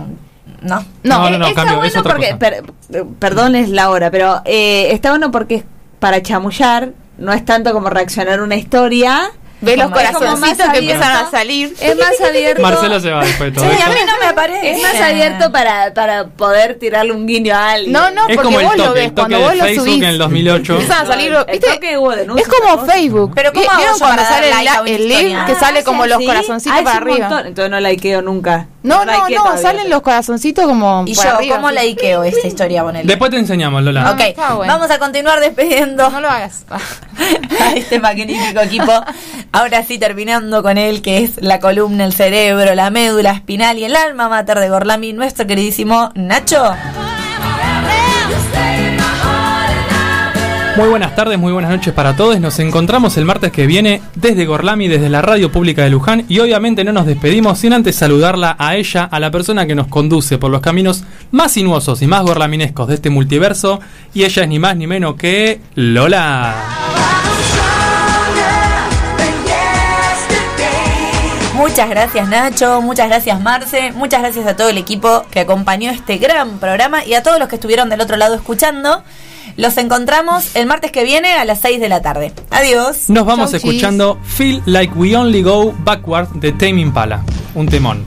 No. 0.61 0.85
No, 1.03 1.29
no, 1.29 1.37
no, 1.37 1.47
está 1.47 1.55
cambio, 1.61 1.77
bueno 1.77 1.87
es 1.87 1.95
otra 1.97 2.11
porque, 2.13 2.27
cosa. 2.27 2.37
per- 2.39 2.63
eh, 2.93 3.05
perdón 3.17 3.55
es 3.55 3.69
la 3.69 3.89
hora, 3.89 4.11
pero 4.11 4.41
eh, 4.43 4.89
está 4.91 5.11
bueno 5.11 5.31
porque 5.31 5.55
es 5.55 5.63
para 5.99 6.21
chamullar, 6.21 6.91
no 7.17 7.31
es 7.31 7.45
tanto 7.45 7.71
como 7.71 7.89
reaccionar 7.89 8.39
a 8.39 8.43
una 8.43 8.57
historia. 8.57 9.31
Ve 9.61 9.75
los 9.75 9.91
corazoncitos 9.91 10.69
que 10.71 10.77
empiezan 10.79 11.11
a 11.25 11.29
salir. 11.29 11.73
Es 11.81 11.95
más 11.97 12.19
abierto. 12.21 12.61
Marcelo 12.61 12.99
se 12.99 13.11
va 13.11 13.23
después 13.25 13.53
de 13.53 13.59
todo 13.59 13.69
Sí, 13.69 13.81
a 13.81 13.89
mí 13.89 13.95
no 14.07 14.13
me 14.19 14.25
aparece. 14.27 14.71
Es 14.71 14.81
más 14.81 14.95
abierto 15.01 15.51
para, 15.51 15.93
para 15.93 16.27
poder 16.27 16.75
tirarle 16.79 17.11
un 17.11 17.27
guiño 17.27 17.53
a 17.55 17.71
alguien. 17.71 17.91
No, 17.91 18.09
no, 18.11 18.27
Es 18.27 18.35
porque 18.37 18.43
como 18.43 18.59
el 18.61 18.65
vos 18.67 18.77
lo 18.77 18.93
ves 18.93 19.03
el 19.05 19.13
toque 19.13 19.15
cuando 19.21 19.37
de 19.37 19.43
vos 19.43 19.55
lo 19.55 19.63
Facebook 19.65 19.85
subís. 19.87 20.03
en 20.03 20.09
el 20.09 20.17
2008. 20.17 20.73
Empiezan 20.73 21.01
a 21.01 21.05
salir, 21.05 21.33
El 21.33 21.45
¿viste? 21.51 21.73
toque 21.73 21.97
hubo 21.97 22.15
denuncias 22.15 22.47
Es 22.49 22.53
como. 22.59 22.85
Facebook. 22.85 23.31
Pero 23.35 23.51
¿cómo 23.53 23.65
¿Vieron 23.77 23.99
cuando 23.99 24.23
sale 24.23 24.49
like 24.49 24.95
el 24.95 25.07
link 25.09 25.45
que 25.45 25.55
sale 25.55 25.83
como 25.83 26.05
los 26.05 26.23
corazoncitos 26.23 26.79
Ah, 26.79 26.83
para 26.83 26.97
arriba? 26.97 27.27
montón. 27.29 27.47
Entonces 27.47 27.71
no 27.71 27.79
likeo 27.79 28.21
nunca. 28.21 28.67
No, 28.81 29.03
no, 29.03 29.27
no, 29.29 29.35
todavía. 29.43 29.61
salen 29.61 29.89
los 29.89 30.01
corazoncitos 30.01 30.65
como 30.65 31.03
Y 31.05 31.13
yo, 31.13 31.21
arriba. 31.21 31.55
¿cómo 31.57 31.67
así. 31.67 31.75
likeo 31.75 32.23
esta 32.23 32.47
historia, 32.47 32.81
ponele? 32.83 33.05
Después 33.05 33.29
te 33.29 33.37
enseñamos, 33.37 33.83
Lola. 33.83 34.11
Ok, 34.11 34.21
está 34.21 34.53
bueno. 34.53 34.71
vamos 34.73 34.89
a 34.89 34.99
continuar 34.99 35.39
despidiendo 35.41 36.09
No 36.09 36.21
lo 36.21 36.29
hagas. 36.29 36.65
a 37.61 37.71
este 37.75 37.99
magnífico 37.99 38.61
equipo. 38.61 38.91
Ahora 39.51 39.83
sí, 39.83 39.97
terminando 39.99 40.63
con 40.63 40.77
él, 40.77 41.01
que 41.01 41.23
es 41.23 41.41
la 41.41 41.59
columna, 41.59 42.05
el 42.05 42.13
cerebro, 42.13 42.73
la 42.75 42.89
médula 42.89 43.31
espinal 43.31 43.77
y 43.77 43.83
el 43.83 43.95
alma 43.95 44.29
mater 44.29 44.59
de 44.59 44.69
Gorlami, 44.69 45.11
nuestro 45.13 45.45
queridísimo 45.45 46.11
Nacho. 46.15 46.73
Muy 50.79 50.87
buenas 50.87 51.13
tardes, 51.13 51.37
muy 51.37 51.51
buenas 51.51 51.71
noches 51.71 51.93
para 51.93 52.15
todos. 52.15 52.39
Nos 52.39 52.57
encontramos 52.59 53.17
el 53.17 53.25
martes 53.25 53.51
que 53.51 53.67
viene 53.67 54.01
desde 54.15 54.45
Gorlami, 54.45 54.87
desde 54.87 55.09
la 55.09 55.21
Radio 55.21 55.51
Pública 55.51 55.83
de 55.83 55.89
Luján. 55.89 56.23
Y 56.29 56.39
obviamente 56.39 56.85
no 56.85 56.93
nos 56.93 57.05
despedimos 57.05 57.59
sin 57.59 57.73
antes 57.73 57.97
saludarla 57.97 58.55
a 58.57 58.77
ella, 58.77 59.03
a 59.03 59.19
la 59.19 59.29
persona 59.29 59.67
que 59.67 59.75
nos 59.75 59.87
conduce 59.87 60.37
por 60.37 60.49
los 60.49 60.61
caminos 60.61 61.03
más 61.31 61.51
sinuosos 61.51 62.01
y 62.01 62.07
más 62.07 62.23
gorlaminescos 62.23 62.87
de 62.87 62.95
este 62.95 63.09
multiverso. 63.09 63.81
Y 64.13 64.23
ella 64.23 64.43
es 64.43 64.47
ni 64.47 64.57
más 64.57 64.77
ni 64.77 64.87
menos 64.87 65.15
que 65.15 65.59
Lola. 65.75 66.55
Muchas 71.55 71.89
gracias 71.89 72.29
Nacho, 72.29 72.81
muchas 72.81 73.09
gracias 73.09 73.41
Marce, 73.41 73.91
muchas 73.91 74.21
gracias 74.21 74.47
a 74.47 74.55
todo 74.55 74.69
el 74.69 74.77
equipo 74.77 75.25
que 75.29 75.41
acompañó 75.41 75.91
este 75.91 76.17
gran 76.19 76.57
programa 76.59 77.03
y 77.03 77.15
a 77.15 77.21
todos 77.21 77.37
los 77.37 77.49
que 77.49 77.55
estuvieron 77.55 77.89
del 77.89 77.99
otro 77.99 78.15
lado 78.15 78.35
escuchando. 78.35 79.03
Los 79.59 79.75
encontramos 79.75 80.55
el 80.55 80.67
martes 80.67 80.89
que 80.89 81.03
viene 81.03 81.33
a 81.33 81.43
las 81.43 81.59
6 81.59 81.81
de 81.81 81.89
la 81.89 82.01
tarde. 82.01 82.31
Adiós. 82.49 83.09
Nos 83.09 83.25
vamos 83.25 83.51
Chau, 83.51 83.57
escuchando 83.57 84.17
Feel 84.23 84.63
Like 84.65 84.93
We 84.95 85.17
Only 85.17 85.41
Go 85.41 85.75
Backward 85.79 86.29
de 86.29 86.53
Tame 86.53 86.79
Impala. 86.79 87.25
Un 87.55 87.67
temón. 87.67 88.05